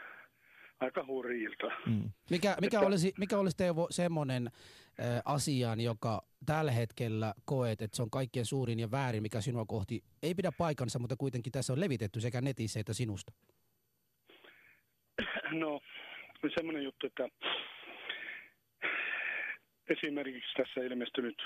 aika 0.80 1.04
hurjilta. 1.06 1.66
Mm. 1.86 2.10
Mikä, 2.30 2.56
mikä, 2.60 2.76
Että- 2.78 2.86
olisi, 2.86 3.12
mikä 3.18 3.38
olisi 3.38 3.56
Teuvo 3.56 3.86
semmoinen 3.90 4.46
äh, 5.00 5.22
asiaan, 5.24 5.80
joka 5.80 6.22
tällä 6.46 6.70
hetkellä 6.72 7.34
koet, 7.44 7.82
että 7.82 7.96
se 7.96 8.02
on 8.02 8.10
kaikkien 8.10 8.46
suurin 8.46 8.80
ja 8.80 8.90
väärin, 8.90 9.22
mikä 9.22 9.40
sinua 9.40 9.64
kohti 9.64 10.04
ei 10.22 10.34
pidä 10.34 10.52
paikansa, 10.58 10.98
mutta 10.98 11.16
kuitenkin 11.16 11.52
tässä 11.52 11.72
on 11.72 11.80
levitetty 11.80 12.20
sekä 12.20 12.40
netissä 12.40 12.80
että 12.80 12.92
sinusta? 12.92 13.32
No, 15.50 15.80
semmoinen 16.54 16.84
juttu, 16.84 17.06
että 17.06 17.28
esimerkiksi 19.88 20.54
tässä 20.56 20.80
ilmestynyt 20.80 21.42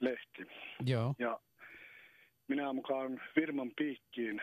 lehti. 0.00 0.46
Joo. 0.86 1.14
Ja 1.18 1.40
minä 2.48 2.72
mukaan 2.72 3.20
firman 3.34 3.70
piikkiin 3.76 4.42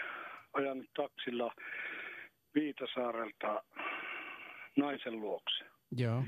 ajanut 0.53 0.85
taksilla 0.95 1.55
Viitasaarelta 2.55 3.63
naisen 4.77 5.19
luokse. 5.19 5.65
Joo. 5.97 6.23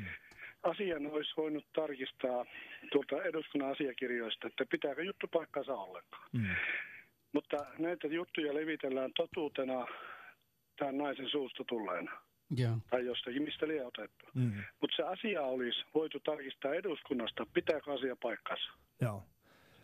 Asian 0.63 1.07
olisi 1.07 1.33
voinut 1.37 1.65
tarkistaa 1.73 2.45
tuolta 2.91 3.23
eduskunnan 3.23 3.71
asiakirjoista, 3.71 4.47
että 4.47 4.65
pitääkö 4.71 5.03
juttu 5.03 5.27
paikkansa 5.27 5.73
ollenkaan. 5.73 6.29
Mutta 7.33 7.57
näitä 7.79 8.07
juttuja 8.07 8.53
levitellään 8.53 9.11
totuutena 9.13 9.87
tämän 10.79 10.97
naisen 10.97 11.29
suusta 11.29 11.63
tulleena. 11.63 12.11
Joo. 12.55 12.77
Tai 12.89 13.05
jostakin, 13.05 13.43
mistä 13.43 13.67
liian 13.67 13.87
otettu. 13.87 14.25
Mutta 14.81 14.95
se 14.95 15.03
asia 15.03 15.41
olisi 15.41 15.85
voitu 15.93 16.19
tarkistaa 16.19 16.73
eduskunnasta, 16.73 17.45
pitääkö 17.53 17.93
asia 17.93 18.15
paikkansa. 18.21 18.71
Joo. 19.01 19.23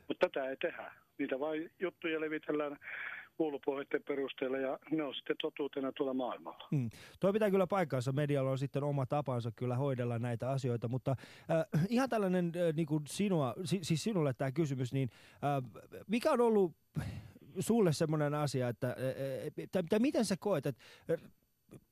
Mutta 0.08 0.30
tätä 0.30 0.50
ei 0.50 0.58
tehdä. 0.58 0.92
Niitä 1.18 1.40
vain 1.40 1.72
juttuja 1.80 2.22
levitellään 2.22 2.78
kuulupohjeiden 3.42 4.04
perusteella 4.04 4.58
ja 4.58 4.80
ne 4.92 5.04
on 5.04 5.16
sitten 5.16 5.36
totuutena 5.42 5.92
tuolla 5.92 6.14
maailmalla. 6.14 6.68
Mm. 6.72 6.90
Tuo 7.20 7.34
pitää 7.34 7.52
kyllä 7.52 7.68
paikkaansa. 7.68 8.12
Medialla 8.12 8.52
on 8.52 8.58
sitten 8.58 8.84
oma 8.84 9.06
tapansa 9.06 9.52
kyllä 9.56 9.76
hoidella 9.76 10.20
näitä 10.20 10.50
asioita, 10.50 10.88
mutta 10.88 11.12
äh, 11.12 11.86
ihan 11.90 12.10
tällainen 12.10 12.46
äh, 12.46 12.74
niin 12.76 12.86
kuin 12.86 13.04
sinua, 13.08 13.54
si, 13.64 13.80
siis 13.82 14.04
sinulle 14.04 14.34
tämä 14.34 14.52
kysymys, 14.52 14.94
niin 14.94 15.10
äh, 15.34 15.84
mikä 16.08 16.32
on 16.32 16.42
ollut 16.42 16.72
sulle 17.60 17.94
semmoinen 17.94 18.34
asia, 18.34 18.68
että 18.68 18.88
äh, 18.88 18.96
tai, 19.72 19.84
tai 19.90 20.00
miten 20.00 20.26
sä 20.26 20.36
koet, 20.40 20.66
että 20.66 20.82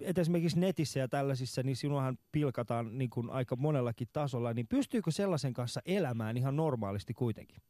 että 0.03 0.21
esimerkiksi 0.21 0.59
netissä 0.59 0.99
ja 0.99 1.07
tällaisissa, 1.07 1.63
niin 1.63 1.75
sinuahan 1.75 2.17
pilkataan 2.31 2.97
niin 2.97 3.09
kuin 3.09 3.29
aika 3.29 3.55
monellakin 3.55 4.07
tasolla, 4.13 4.53
niin 4.53 4.67
pystyykö 4.67 5.11
sellaisen 5.11 5.53
kanssa 5.53 5.81
elämään 5.85 6.37
ihan 6.37 6.55
normaalisti 6.55 7.13
kuitenkin? 7.13 7.61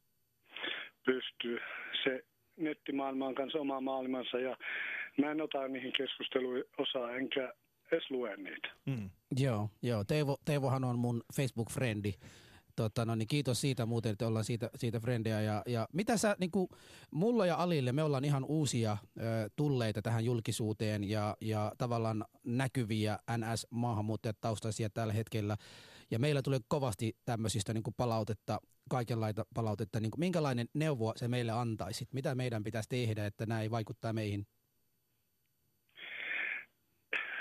Pystyy. 1.05 1.59
Se 2.03 2.23
nettimaailma 2.59 3.27
on 3.27 3.35
kanssa 3.35 3.59
oma 3.59 3.81
maailmansa 3.81 4.39
ja 4.39 4.57
mä 5.17 5.31
en 5.31 5.41
ota 5.41 5.67
niihin 5.67 5.93
keskusteluihin 5.97 6.63
osaa 6.77 7.15
enkä 7.15 7.53
edes 7.91 8.11
lue 8.11 8.37
niitä. 8.37 8.69
Mm. 8.85 9.09
Joo, 9.39 9.69
joo. 9.81 10.03
Teivo, 10.03 10.37
Teivohan 10.45 10.83
on 10.83 10.99
mun 10.99 11.21
Facebook-frendi. 11.33 12.13
Tota, 12.75 13.05
no 13.05 13.15
niin 13.15 13.27
kiitos 13.27 13.61
siitä 13.61 13.85
muuten, 13.85 14.11
että 14.11 14.27
ollaan 14.27 14.45
siitä, 14.45 14.69
siitä 14.75 14.99
frendejä. 14.99 15.41
Ja, 15.41 15.61
ja 15.65 15.87
mitä 15.93 16.17
sä, 16.17 16.35
niin 16.39 16.51
kuin, 16.51 16.67
mulla 17.11 17.45
ja 17.45 17.55
Alille, 17.55 17.91
me 17.91 18.03
ollaan 18.03 18.25
ihan 18.25 18.45
uusia 18.45 18.97
ö, 19.17 19.23
tulleita 19.55 20.01
tähän 20.01 20.25
julkisuuteen 20.25 21.03
ja, 21.03 21.37
ja 21.41 21.71
tavallaan 21.77 22.25
näkyviä 22.43 23.19
NS-maahanmuuttajataustaisia 23.37 24.89
tällä 24.89 25.13
hetkellä. 25.13 25.57
Ja 26.11 26.19
meillä 26.19 26.41
tulee 26.41 26.59
kovasti 26.67 27.17
tämmöisistä 27.25 27.73
niin 27.73 27.83
kuin 27.83 27.93
palautetta, 27.97 28.59
kaikenlaita 28.89 29.45
palautetta. 29.53 29.99
Niin 29.99 30.11
kuin, 30.11 30.19
minkälainen 30.19 30.67
neuvo 30.73 31.13
se 31.15 31.27
meille 31.27 31.51
antaisit? 31.51 32.13
Mitä 32.13 32.35
meidän 32.35 32.63
pitäisi 32.63 32.89
tehdä, 32.89 33.25
että 33.25 33.45
ei 33.61 33.71
vaikuttaa 33.71 34.13
meihin? 34.13 34.47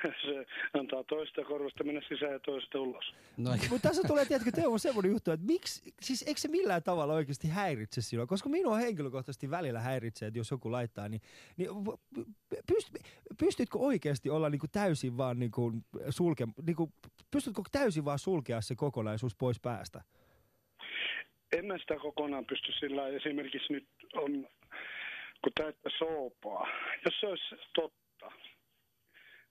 Se 0.25 0.47
antaa 0.79 1.05
toista 1.05 1.45
korvasta 1.45 1.85
mennä 1.85 2.01
sisään 2.09 2.33
ja 2.33 2.39
toista 2.39 2.81
ulos. 2.81 3.15
No, 3.37 3.51
Mutta 3.71 3.89
tässä 3.89 4.03
tulee, 4.09 4.25
tiedätkö, 4.25 4.53
Teuvo, 4.53 4.79
semmoinen 4.79 5.13
juttu, 5.13 5.31
että 5.31 5.47
miksi, 5.47 5.95
siis 6.01 6.23
eikö 6.23 6.41
se 6.41 6.49
millään 6.49 6.83
tavalla 6.83 7.15
oikeasti 7.15 7.49
häiritse 7.49 8.03
sinua? 8.03 8.27
Koska 8.27 8.49
minua 8.49 8.77
henkilökohtaisesti 8.77 9.51
välillä 9.51 9.81
häiritsee, 9.81 10.27
että 10.27 10.39
jos 10.39 10.51
joku 10.51 10.73
laittaa, 10.73 11.09
niin, 11.09 11.21
niin 11.57 11.71
pyst, 12.67 12.95
pystytkö 13.39 13.79
oikeasti 13.79 14.31
olla 14.31 14.51
niin 14.51 14.61
kuin 14.61 14.71
täysin 14.71 15.17
vaan 15.17 15.39
niin 15.39 15.51
kuin 15.51 15.85
sulke, 16.11 16.47
niin 16.67 16.77
kuin, 16.77 16.93
pystytkö 17.31 17.63
täysin 17.73 18.05
vaan 18.05 18.19
sulkea 18.19 18.61
se 18.61 18.75
kokonaisuus 18.75 19.37
pois 19.37 19.61
päästä? 19.61 20.03
En 21.53 21.65
mä 21.67 21.79
sitä 21.79 21.97
kokonaan 21.97 22.45
pysty 22.45 22.73
sillä. 22.73 23.09
Esimerkiksi 23.09 23.73
nyt 23.73 23.89
on, 24.15 24.49
kun 25.43 25.53
täyttä 25.55 25.91
soopaa. 25.99 26.69
Jos 27.05 27.21
se 27.21 27.27
olisi 27.27 27.55
totta, 27.75 28.08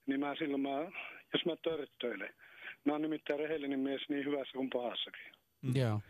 niin 0.07 0.19
mä 0.19 0.35
silloin 0.35 0.61
mä, 0.61 0.91
jos 1.33 1.45
mä 1.45 1.55
törttöilen, 1.63 2.33
mä 2.85 2.91
oon 2.93 3.01
nimittäin 3.01 3.39
rehellinen 3.39 3.79
mies 3.79 4.09
niin 4.09 4.25
hyvässä 4.25 4.51
kuin 4.53 4.69
pahassakin. 4.69 5.31
Joo. 5.73 6.01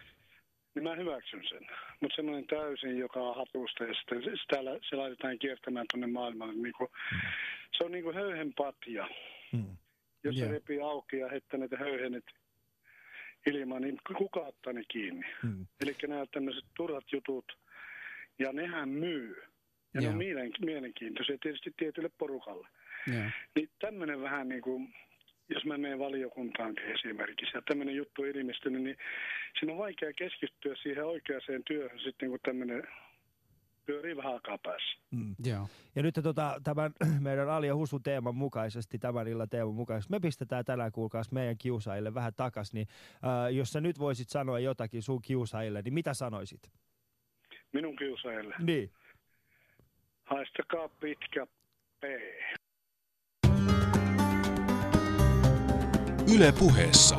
Niin 0.76 0.84
mä 0.84 0.96
hyväksyn 0.96 1.44
sen. 1.50 1.68
Mutta 2.02 2.16
semmoinen 2.16 2.48
täysin, 2.48 2.98
joka 2.98 3.20
on 3.20 3.36
hatusta 3.36 3.84
ja 3.84 3.94
sitten 3.94 4.24
sitä, 4.24 4.66
lä- 4.66 4.80
se 4.90 4.96
laitetaan 4.96 5.40
kiertämään 5.40 5.86
tuonne 5.92 6.08
maailmalle. 6.08 6.54
Niin 6.54 6.74
kuin, 6.74 6.90
se 7.78 7.84
on 7.84 7.92
niin 7.92 8.04
kuin 8.04 8.16
höyhenpatja. 8.16 9.10
Jos 10.24 10.36
se 10.36 10.44
Joo. 10.44 10.52
repii 10.52 10.82
auki 10.82 11.18
ja 11.18 11.30
heittää 11.30 11.60
näitä 11.60 11.78
höyhenet 11.78 12.26
ilmaan, 13.46 13.82
niin 13.82 13.98
kuka 14.18 14.40
ottaa 14.40 14.74
ne 14.74 14.84
kiinni? 14.88 15.26
Mm. 15.44 15.66
Eli 15.82 15.96
nämä 16.08 16.26
tämmöiset 16.26 16.66
turhat 16.78 17.06
jutut, 17.12 17.58
ja 18.40 18.54
nehän 18.54 18.90
myy. 18.90 19.36
Ja 19.94 20.02
ne 20.02 20.06
Joo. 20.06 20.12
on 20.12 20.18
mielen, 20.18 20.52
mielenkiintoisia 20.66 21.38
tietysti 21.42 21.74
tietylle 21.78 22.10
porukalle. 22.18 22.68
Niin 23.56 23.70
tämmöinen 23.80 24.22
vähän 24.22 24.50
niin 24.50 24.62
kuin, 24.62 24.94
jos 25.50 25.66
mä 25.66 25.78
menen 25.78 26.00
valiokuntaankin 26.00 26.86
esimerkiksi, 26.86 27.58
ja 27.58 27.62
tämmöinen 27.62 27.96
juttu 27.96 28.22
on 28.22 28.28
ilmestynyt, 28.28 28.84
niin 28.84 28.98
siinä 29.60 29.74
on 29.74 29.80
vaikea 29.80 30.14
keskittyä 30.14 30.76
siihen 30.76 31.06
oikeaan 31.06 31.64
työhön 31.66 32.00
sitten, 32.00 32.30
kun 32.30 32.40
tämmöinen 32.44 32.84
pyörii 33.88 34.18
vähän 34.18 34.34
aikaa 34.34 34.58
päässä. 34.58 35.00
Mm. 35.12 35.36
Joo. 35.46 35.68
Ja 35.96 36.04
nyt 36.04 36.16
tota, 36.24 36.62
tämän 36.64 36.92
meidän 37.28 37.50
Ali 37.50 37.68
ja 37.68 37.76
Husu 37.76 38.00
teeman 38.00 38.36
mukaisesti, 38.36 39.00
tämän 39.00 39.28
illan 39.28 39.50
teeman 39.50 39.74
mukaisesti, 39.74 40.12
me 40.12 40.20
pistetään 40.20 40.66
tänään 40.66 40.92
kuulkaas 40.92 41.32
meidän 41.32 41.58
kiusaajille 41.58 42.14
vähän 42.14 42.34
takas, 42.34 42.74
niin 42.74 42.88
äh, 43.14 43.56
jos 43.56 43.72
sä 43.72 43.82
nyt 43.82 44.00
voisit 44.00 44.30
sanoa 44.30 44.60
jotakin 44.60 45.02
sun 45.02 45.22
kiusaajille, 45.22 45.82
niin 45.82 45.94
mitä 45.94 46.14
sanoisit? 46.14 46.72
Minun 47.74 47.96
kiusaajille. 47.96 48.56
Niin. 48.60 48.92
Haistakaa 50.24 50.90
pitkä 50.90 51.48
P. 52.00 52.04
Yle 56.34 56.52
puheessa. 56.52 57.16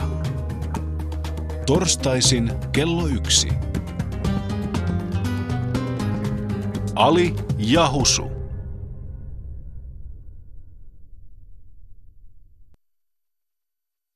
Torstaisin 1.67 2.53
kello 2.73 3.07
yksi. 3.07 3.49
Ali 6.95 7.35
ja 7.59 7.91
Husu. 7.93 8.38